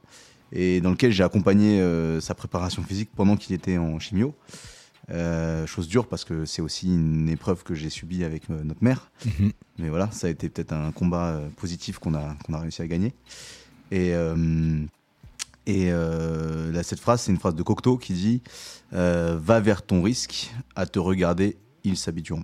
et 0.52 0.82
dans 0.82 0.92
lequel 0.92 1.12
j'ai 1.12 1.24
accompagné 1.24 1.82
euh, 1.82 2.20
sa 2.22 2.36
préparation 2.36 2.84
physique 2.84 3.10
pendant 3.16 3.36
qu'il 3.38 3.56
était 3.56 3.78
en 3.78 4.00
chimio. 4.00 4.36
Euh, 5.12 5.68
chose 5.68 5.88
dure 5.88 6.08
parce 6.08 6.26
que 6.26 6.46
c'est 6.46 6.64
aussi 6.64 6.88
une 6.88 7.30
épreuve 7.30 7.62
que 7.62 7.76
j'ai 7.76 7.92
subie 7.92 8.24
avec 8.24 8.50
euh, 8.50 8.64
notre 8.64 8.84
mère. 8.84 9.12
Mhm. 9.26 9.52
Mais 9.78 9.90
voilà, 9.90 10.10
ça 10.12 10.28
a 10.28 10.30
été 10.32 10.50
peut-être 10.50 10.74
un 10.74 10.92
combat 10.92 11.40
positif 11.58 12.00
qu'on 12.00 12.16
a, 12.16 12.36
qu'on 12.44 12.54
a 12.54 12.60
réussi 12.60 12.82
à 12.82 12.88
gagner. 12.88 13.14
Et, 13.92 14.14
et 15.68 15.92
là, 15.92 16.84
cette 16.84 17.00
phrase, 17.00 17.22
c'est 17.22 17.32
une 17.32 17.38
phrase 17.38 17.54
de 17.54 17.62
Cocteau 17.62 17.98
qui 17.98 18.14
dit 18.14 18.42
Va 18.92 19.60
vers 19.60 19.84
ton 19.84 20.02
risque, 20.02 20.52
à 20.76 20.88
te 20.88 20.98
regarder, 20.98 21.58
ils 21.84 21.98
s'habitueront. 21.98 22.44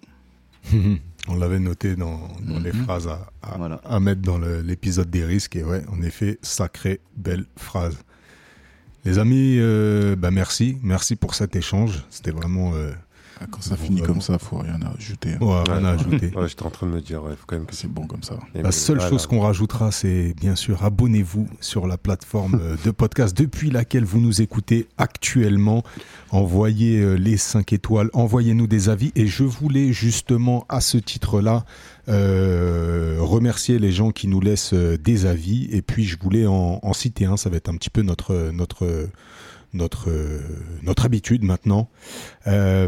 On 1.27 1.35
l'avait 1.35 1.59
noté 1.59 1.95
dans, 1.95 2.19
dans 2.41 2.59
les 2.59 2.71
Mhm. 2.73 2.83
phrases 2.85 3.07
à, 3.07 3.29
à- 3.43 3.57
Voilà. 3.57 3.79
à 3.85 3.99
mettre 3.99 4.21
dans 4.21 4.39
l'épisode 4.39 5.09
des 5.09 5.23
risques. 5.23 5.55
Et 5.55 5.63
ouais, 5.63 5.83
en 5.91 6.01
effet, 6.01 6.39
sacrée 6.41 6.99
belle 7.15 7.45
phrase. 7.57 7.97
Les 9.05 9.19
amis, 9.19 9.57
euh, 9.59 10.15
bah 10.15 10.31
merci. 10.31 10.77
Merci 10.83 11.15
pour 11.15 11.35
cet 11.35 11.55
échange. 11.55 12.03
C'était 12.09 12.31
vraiment... 12.31 12.73
Euh, 12.75 12.91
Ah, 13.41 13.47
Quand 13.49 13.61
ça 13.61 13.75
Bon, 13.75 13.83
finit 13.83 13.99
vraiment. 13.99 14.13
comme 14.13 14.21
ça, 14.21 14.37
faut 14.37 14.57
rien 14.59 14.79
ajouter. 14.97 15.31
hein. 15.33 15.37
ouais, 15.45 15.63
rien 15.67 15.83
à 15.85 15.89
ajouter. 15.91 16.31
Ouais, 16.35 16.47
j'étais 16.47 16.63
en 16.63 16.69
train 16.69 16.85
de 16.87 16.91
me 16.91 17.01
dire, 17.01 17.21
il 17.29 17.35
faut 17.35 17.45
quand 17.47 17.55
même 17.55 17.65
que 17.65 17.73
C'est 17.75 17.87
bon 17.91 18.05
comme 18.05 18.21
ça. 18.23 18.35
La 18.53 18.71
seule 18.71 18.97
Voilà. 18.97 19.09
chose 19.09 19.25
qu'on 19.27 19.39
rajoutera, 19.41 19.91
c'est 19.91 20.33
bien 20.39 20.55
sûr 20.55 20.83
abonnez-vous 20.83 21.47
sur 21.59 21.87
la 21.87 21.97
plateforme 21.97 22.59
euh, 22.61 22.75
de 22.85 22.91
podcast 22.91 23.35
depuis 23.35 23.71
laquelle 23.71 24.05
vous 24.05 24.19
nous 24.19 24.41
écoutez 24.41 24.87
actuellement. 24.97 25.83
Envoyez 26.31 26.99
euh, 26.99 27.15
les 27.15 27.37
5 27.37 27.73
étoiles, 27.73 28.09
envoyez-nous 28.13 28.67
des 28.67 28.89
avis. 28.89 29.11
Et 29.15 29.25
je 29.27 29.43
voulais 29.43 29.91
justement 29.91 30.65
à 30.69 30.79
ce 30.81 30.97
titre-là 30.97 31.65
euh, 32.09 33.17
remercier 33.19 33.79
les 33.79 33.91
gens 33.91 34.11
qui 34.11 34.27
nous 34.27 34.41
laissent 34.41 34.73
euh, 34.73 34.97
des 34.97 35.25
avis. 35.25 35.67
Et 35.71 35.81
puis 35.81 36.03
je 36.05 36.17
voulais 36.19 36.45
en, 36.45 36.79
en 36.81 36.93
citer 36.93 37.25
un, 37.25 37.37
ça 37.37 37.49
va 37.49 37.57
être 37.57 37.69
un 37.69 37.75
petit 37.75 37.89
peu 37.89 38.01
notre... 38.01 38.51
notre 38.53 39.07
notre 39.73 40.09
notre 40.83 41.05
habitude 41.05 41.43
maintenant. 41.43 41.89
Euh. 42.47 42.87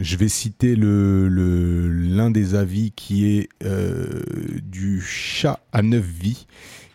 Je 0.00 0.16
vais 0.16 0.28
citer 0.28 0.76
le 0.76 1.28
le- 1.28 1.88
l'un 1.88 2.30
des 2.30 2.54
avis 2.54 2.92
qui 2.92 3.26
est 3.26 3.48
euh, 3.64 4.22
du 4.62 5.00
chat 5.00 5.60
à 5.72 5.82
neuf 5.82 6.04
vies 6.04 6.46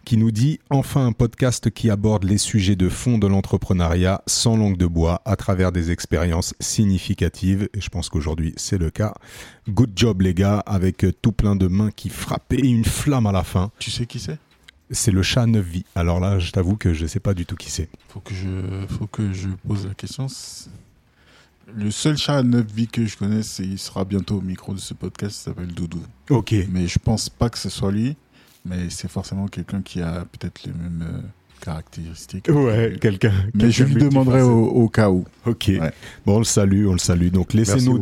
qui 0.05 0.17
nous 0.17 0.31
dit 0.31 0.59
enfin 0.69 1.05
un 1.07 1.13
podcast 1.13 1.69
qui 1.69 1.89
aborde 1.89 2.25
les 2.25 2.37
sujets 2.37 2.75
de 2.75 2.89
fond 2.89 3.17
de 3.17 3.25
l'entrepreneuriat 3.25 4.21
sans 4.27 4.57
langue 4.57 4.75
de 4.75 4.85
bois 4.85 5.21
à 5.23 5.37
travers 5.37 5.71
des 5.71 5.91
expériences 5.91 6.53
significatives 6.59 7.69
et 7.73 7.79
je 7.79 7.87
pense 7.89 8.09
qu'aujourd'hui 8.09 8.53
c'est 8.57 8.77
le 8.77 8.89
cas. 8.89 9.13
Good 9.69 9.91
job 9.95 10.21
les 10.21 10.33
gars 10.33 10.59
avec 10.65 11.05
tout 11.21 11.31
plein 11.31 11.55
de 11.55 11.67
mains 11.67 11.91
qui 11.91 12.09
frappent 12.09 12.51
et 12.51 12.67
une 12.67 12.83
flamme 12.83 13.27
à 13.27 13.31
la 13.31 13.43
fin. 13.45 13.71
Tu 13.79 13.91
sais 13.91 14.05
qui 14.05 14.19
c'est? 14.19 14.37
C'est 14.93 15.11
le 15.11 15.23
chat 15.23 15.41
à 15.41 15.45
neuf 15.45 15.65
vies. 15.65 15.85
Alors 15.95 16.19
là 16.19 16.39
je 16.39 16.51
t'avoue 16.51 16.77
que 16.77 16.93
je 16.93 17.05
sais 17.05 17.19
pas 17.19 17.33
du 17.33 17.45
tout 17.45 17.55
qui 17.55 17.69
c'est. 17.69 17.89
Faut 18.09 18.19
que 18.19 18.33
je, 18.33 18.85
faut 18.87 19.07
que 19.07 19.33
je 19.33 19.49
pose 19.67 19.87
la 19.87 19.93
question. 19.93 20.27
Le 21.75 21.91
seul 21.91 22.17
chat 22.17 22.37
à 22.37 22.43
neuf 22.43 22.65
vies 22.71 22.87
que 22.87 23.05
je 23.05 23.17
connais, 23.17 23.41
c'est 23.41 23.63
il 23.63 23.79
sera 23.79 24.05
bientôt 24.05 24.37
au 24.37 24.41
micro 24.41 24.73
de 24.73 24.79
ce 24.79 24.93
podcast. 24.93 25.37
Il 25.41 25.43
s'appelle 25.43 25.73
Doudou. 25.73 26.03
Ok. 26.29 26.53
Mais 26.69 26.87
je 26.87 26.99
pense 26.99 27.29
pas 27.29 27.49
que 27.49 27.57
ce 27.57 27.69
soit 27.69 27.91
lui. 27.91 28.15
Mais 28.65 28.89
c'est 28.89 29.09
forcément 29.09 29.47
quelqu'un 29.47 29.81
qui 29.81 30.01
a 30.01 30.25
peut-être 30.25 30.63
les 30.63 30.71
mêmes 30.71 31.05
euh, 31.05 31.21
caractéristique. 31.63 32.47
Ouais, 32.49 32.93
quelqu'un. 32.99 33.33
Mais 33.53 33.71
je 33.71 33.83
lui 33.83 33.95
demanderai 33.95 34.41
au, 34.41 34.65
au 34.65 34.89
cas 34.89 35.09
où. 35.09 35.25
Ok. 35.45 35.65
Ouais. 35.69 35.91
Bon, 36.25 36.35
on 36.35 36.39
le 36.39 36.43
salue, 36.43 36.87
on 36.87 36.93
le 36.93 36.99
salue. 36.99 37.29
Donc 37.29 37.53
laissez-nous 37.53 37.99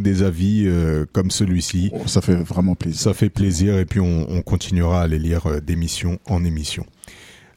des, 0.00 0.22
avis 0.22 0.64
euh, 0.66 1.06
comme 1.12 1.30
celui-ci. 1.30 1.90
Oh, 1.94 2.06
ça 2.06 2.20
fait 2.20 2.34
vraiment 2.34 2.74
plaisir. 2.74 3.00
Ça 3.00 3.14
fait 3.14 3.30
plaisir 3.30 3.78
et 3.78 3.84
puis 3.84 4.00
on, 4.00 4.30
on 4.30 4.42
continuera 4.42 5.02
à 5.02 5.06
les 5.06 5.18
lire 5.18 5.46
euh, 5.46 5.60
d'émission 5.60 6.18
en 6.26 6.44
émission. 6.44 6.84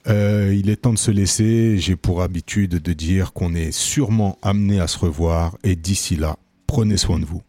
Euh, 0.07 0.55
il 0.57 0.69
est 0.69 0.77
temps 0.77 0.93
de 0.93 0.97
se 0.97 1.11
laisser. 1.11 1.77
J'ai 1.77 1.95
pour 1.95 2.21
habitude 2.21 2.71
de 2.71 2.93
dire 2.93 3.33
qu'on 3.33 3.53
est 3.53 3.71
sûrement 3.71 4.37
amené 4.41 4.79
à 4.79 4.87
se 4.87 4.97
revoir 4.97 5.57
et 5.63 5.75
d'ici 5.75 6.15
là, 6.15 6.37
prenez 6.67 6.97
soin 6.97 7.19
de 7.19 7.25
vous. 7.25 7.41